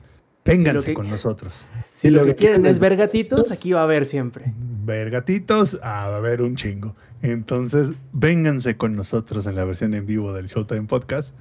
vénganse 0.45 0.87
que- 0.89 0.93
con 0.93 1.09
nosotros. 1.09 1.65
Si 1.91 2.09
lo 2.09 2.21
lo 2.21 2.27
que 2.27 2.35
quieren 2.35 2.61
quieren 2.61 2.71
es 2.71 2.79
ver 2.79 2.95
gatitos, 2.95 3.39
gatitos. 3.39 3.57
aquí 3.57 3.73
va 3.73 3.81
a 3.81 3.83
haber 3.83 4.05
siempre. 4.05 4.53
Ver 4.85 5.09
gatitos, 5.09 5.77
ah, 5.83 6.07
va 6.09 6.15
a 6.15 6.17
haber 6.17 6.41
un 6.41 6.55
chingo. 6.55 6.95
Entonces, 7.21 7.89
vénganse 8.13 8.77
con 8.77 8.95
nosotros 8.95 9.45
en 9.47 9.55
la 9.55 9.65
versión 9.65 9.93
en 9.95 10.05
vivo 10.05 10.31
del 10.31 10.45
Showtime 10.47 10.83
Podcast 10.83 11.35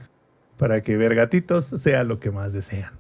para 0.57 0.83
que 0.83 0.97
ver 0.97 1.15
gatitos 1.15 1.67
sea 1.67 2.05
lo 2.05 2.19
que 2.21 2.31
más 2.31 2.53
desean. 2.53 2.93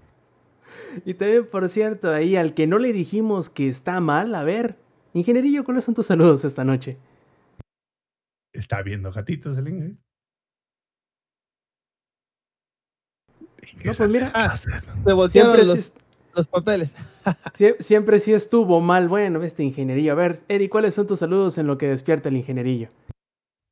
Y 1.05 1.15
también, 1.15 1.47
por 1.51 1.69
cierto, 1.69 2.13
ahí 2.13 2.37
al 2.37 2.53
que 2.55 2.67
no 2.67 2.79
le 2.79 2.93
dijimos 2.93 3.49
que 3.49 3.69
está 3.69 4.01
mal, 4.01 4.35
a 4.35 4.43
ver, 4.45 4.77
ingenierillo, 5.15 5.65
¿cuáles 5.65 5.85
son 5.85 5.95
tus 5.95 6.07
saludos 6.07 6.45
esta 6.45 6.63
noche? 6.65 6.99
¿Está 8.55 8.83
viendo 8.83 9.11
gatitos 9.13 9.59
el 9.59 9.69
Inge? 9.69 9.97
No, 13.85 13.93
pues 13.93 14.11
mira. 14.11 14.57
Se 14.57 15.13
voltearon 15.13 15.29
Siempre 15.29 15.67
los, 15.67 15.85
sí, 15.85 15.93
los 16.35 16.49
papeles. 16.49 16.95
sie- 17.55 17.77
siempre 17.81 18.19
sí 18.21 18.33
estuvo 18.33 18.81
mal. 18.81 19.09
Bueno, 19.09 19.43
este 19.43 19.65
ingenierillo. 19.65 20.13
A 20.13 20.15
ver, 20.15 20.41
Eddie, 20.49 20.71
¿cuáles 20.71 20.95
son 20.95 21.07
tus 21.07 21.19
saludos 21.19 21.59
en 21.59 21.67
lo 21.67 21.77
que 21.77 21.89
despierta 21.89 22.29
el 22.29 22.37
ingenierillo? 22.37 22.89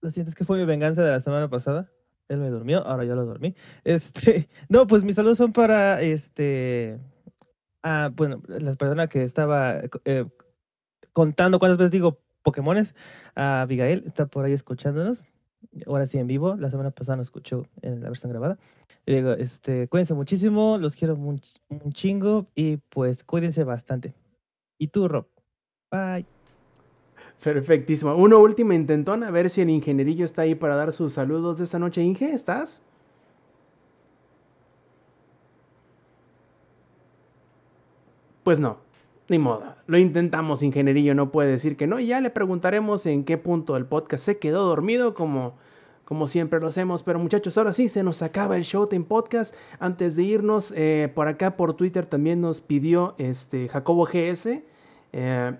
Lo 0.02 0.10
siento, 0.10 0.30
es 0.30 0.34
que 0.34 0.44
fue 0.44 0.58
mi 0.58 0.64
venganza 0.64 1.02
de 1.04 1.12
la 1.12 1.20
semana 1.20 1.48
pasada. 1.48 1.90
Él 2.28 2.38
me 2.38 2.48
durmió, 2.50 2.84
ahora 2.84 3.04
yo 3.04 3.14
lo 3.14 3.24
dormí. 3.24 3.54
Este, 3.84 4.48
no, 4.68 4.86
pues 4.88 5.04
mis 5.04 5.14
saludos 5.14 5.38
son 5.38 5.52
para 5.52 6.02
este, 6.02 6.98
ah, 7.84 8.10
bueno, 8.12 8.42
las 8.48 8.76
personas 8.76 9.08
que 9.08 9.22
estaba 9.22 9.80
eh, 10.04 10.24
contando 11.12 11.60
cuántas 11.60 11.78
veces 11.78 11.92
digo 11.92 12.18
Pokémones. 12.42 12.94
A 13.34 13.62
Abigail 13.62 14.04
está 14.06 14.26
por 14.26 14.44
ahí 14.44 14.52
escuchándonos. 14.52 15.24
Ahora 15.86 16.06
sí 16.06 16.18
en 16.18 16.26
vivo. 16.26 16.56
La 16.56 16.70
semana 16.70 16.90
pasada 16.90 17.16
nos 17.16 17.28
escuchó 17.28 17.64
en 17.82 18.02
la 18.02 18.08
versión 18.08 18.30
grabada. 18.30 18.58
Este, 19.06 19.88
cuídense 19.88 20.14
muchísimo, 20.14 20.78
los 20.78 20.94
quiero 20.94 21.14
un, 21.14 21.40
un 21.68 21.92
chingo 21.92 22.46
y 22.54 22.76
pues 22.76 23.24
cuídense 23.24 23.64
bastante. 23.64 24.14
Y 24.78 24.88
tú, 24.88 25.08
Rob. 25.08 25.26
Bye. 25.90 26.26
Perfectísimo. 27.42 28.14
Uno 28.14 28.38
último 28.38 28.72
intentón, 28.72 29.24
a 29.24 29.30
ver 29.30 29.50
si 29.50 29.60
el 29.60 29.70
ingenierillo 29.70 30.24
está 30.24 30.42
ahí 30.42 30.54
para 30.54 30.76
dar 30.76 30.92
sus 30.92 31.14
saludos 31.14 31.58
de 31.58 31.64
esta 31.64 31.78
noche. 31.80 32.02
Inge, 32.02 32.32
¿estás? 32.32 32.84
Pues 38.44 38.58
no, 38.60 38.78
ni 39.32 39.38
modo. 39.38 39.64
Lo 39.88 39.98
intentamos, 39.98 40.62
ingenierillo, 40.62 41.14
no 41.14 41.32
puede 41.32 41.50
decir 41.50 41.76
que 41.76 41.88
no. 41.88 41.98
Y 41.98 42.06
ya 42.06 42.20
le 42.20 42.30
preguntaremos 42.30 43.04
en 43.06 43.24
qué 43.24 43.36
punto 43.36 43.76
el 43.76 43.86
podcast 43.86 44.24
se 44.24 44.38
quedó 44.38 44.64
dormido 44.64 45.14
como, 45.14 45.54
como 46.04 46.28
siempre 46.28 46.60
lo 46.60 46.68
hacemos. 46.68 47.02
Pero 47.02 47.18
muchachos, 47.18 47.58
ahora 47.58 47.72
sí 47.72 47.88
se 47.88 48.04
nos 48.04 48.22
acaba 48.22 48.56
el 48.56 48.62
Showtime 48.62 49.04
Podcast. 49.04 49.56
Antes 49.80 50.14
de 50.14 50.22
irnos, 50.22 50.72
eh, 50.76 51.10
por 51.12 51.26
acá 51.26 51.56
por 51.56 51.74
Twitter 51.74 52.06
también 52.06 52.40
nos 52.40 52.60
pidió 52.60 53.16
este 53.18 53.68
Jacobo 53.68 54.04
GS. 54.06 54.62
Eh, 55.12 55.52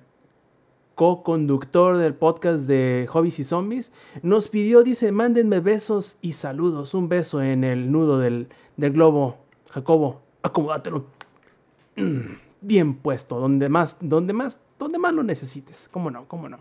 co-conductor 0.95 1.97
del 1.97 2.15
podcast 2.15 2.67
de 2.67 3.09
Hobbies 3.11 3.39
y 3.39 3.45
Zombies, 3.45 3.93
nos 4.23 4.49
pidió, 4.49 4.83
dice, 4.83 5.11
mándenme 5.11 5.61
besos 5.61 6.19
y 6.21 6.35
saludos. 6.35 6.93
Un 6.95 7.09
beso 7.09 7.43
en 7.43 7.65
el 7.65 7.91
nudo 7.91 8.19
del, 8.19 8.49
del 8.77 8.93
globo. 8.93 9.39
Jacobo, 9.71 10.21
acomódatelo. 10.43 11.07
Bien 12.63 12.95
puesto, 12.95 13.39
donde 13.39 13.69
más, 13.69 13.99
donde 14.01 14.33
más, 14.33 14.61
donde 14.79 14.99
más 14.99 15.13
lo 15.13 15.23
necesites. 15.23 15.89
¿Cómo 15.93 16.11
no? 16.11 16.27
¿Cómo 16.29 16.49
no? 16.49 16.59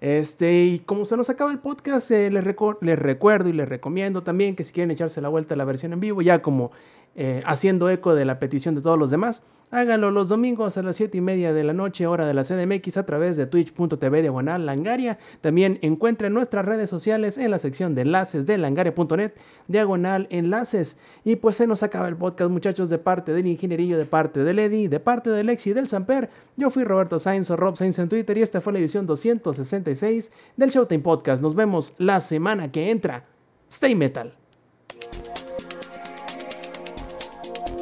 Este, 0.00 0.64
y 0.64 0.78
como 0.80 1.04
se 1.04 1.16
nos 1.16 1.30
acaba 1.30 1.52
el 1.52 1.58
podcast, 1.58 2.10
eh, 2.10 2.30
les, 2.30 2.44
les, 2.80 2.98
recuerdo 2.98 3.48
y 3.48 3.52
les 3.52 3.68
recomiendo 3.68 4.22
también 4.22 4.56
que 4.56 4.64
si 4.64 4.72
quieren 4.72 4.90
echarse 4.90 5.20
la 5.20 5.28
vuelta 5.28 5.54
a 5.54 5.56
la 5.56 5.64
versión 5.64 5.92
en 5.92 6.00
vivo, 6.00 6.22
ya 6.22 6.42
como 6.42 6.72
eh, 7.14 7.42
haciendo 7.44 7.90
eco 7.90 8.14
de 8.14 8.24
la 8.24 8.38
petición 8.38 8.74
de 8.74 8.80
todos 8.80 8.98
los 8.98 9.10
demás, 9.10 9.42
háganlo 9.72 10.10
los 10.10 10.28
domingos 10.28 10.76
a 10.76 10.82
las 10.82 10.96
7 10.96 11.18
y 11.18 11.20
media 11.20 11.52
de 11.52 11.64
la 11.64 11.72
noche, 11.72 12.06
hora 12.06 12.26
de 12.26 12.34
la 12.34 12.44
CDMX, 12.44 12.98
a 12.98 13.06
través 13.06 13.36
de 13.36 13.46
twitch.tv 13.46 14.22
diagonal 14.22 14.66
langaria. 14.66 15.18
También 15.40 15.78
encuentren 15.82 16.32
nuestras 16.34 16.64
redes 16.64 16.88
sociales 16.90 17.38
en 17.38 17.50
la 17.50 17.58
sección 17.58 17.94
de 17.94 18.02
enlaces 18.02 18.46
de 18.46 18.58
langaria.net, 18.58 19.32
diagonal 19.68 20.26
enlaces. 20.30 20.98
Y 21.24 21.36
pues 21.36 21.56
se 21.56 21.66
nos 21.66 21.82
acaba 21.82 22.08
el 22.08 22.16
podcast, 22.16 22.50
muchachos, 22.50 22.90
de 22.90 22.98
parte 22.98 23.32
del 23.32 23.46
ingenierillo, 23.46 23.98
de 23.98 24.04
parte 24.04 24.44
del 24.44 24.58
Eddy, 24.58 24.88
de 24.88 25.00
parte 25.00 25.30
del 25.30 25.46
Lexi 25.46 25.70
y 25.70 25.72
del 25.72 25.88
Samper. 25.88 26.30
Yo 26.56 26.70
fui 26.70 26.84
Roberto 26.84 27.18
Sainz 27.18 27.50
o 27.50 27.56
Rob 27.56 27.76
Sainz 27.76 27.98
en 27.98 28.08
Twitter 28.08 28.36
y 28.36 28.42
esta 28.42 28.60
fue 28.60 28.74
la 28.74 28.78
edición 28.78 29.06
266 29.06 30.32
del 30.56 30.70
Showtime 30.70 31.02
Podcast. 31.02 31.42
Nos 31.42 31.54
vemos 31.54 31.94
la 31.98 32.20
semana 32.20 32.70
que 32.70 32.90
entra. 32.90 33.24
Stay 33.68 33.94
Metal. 33.94 34.34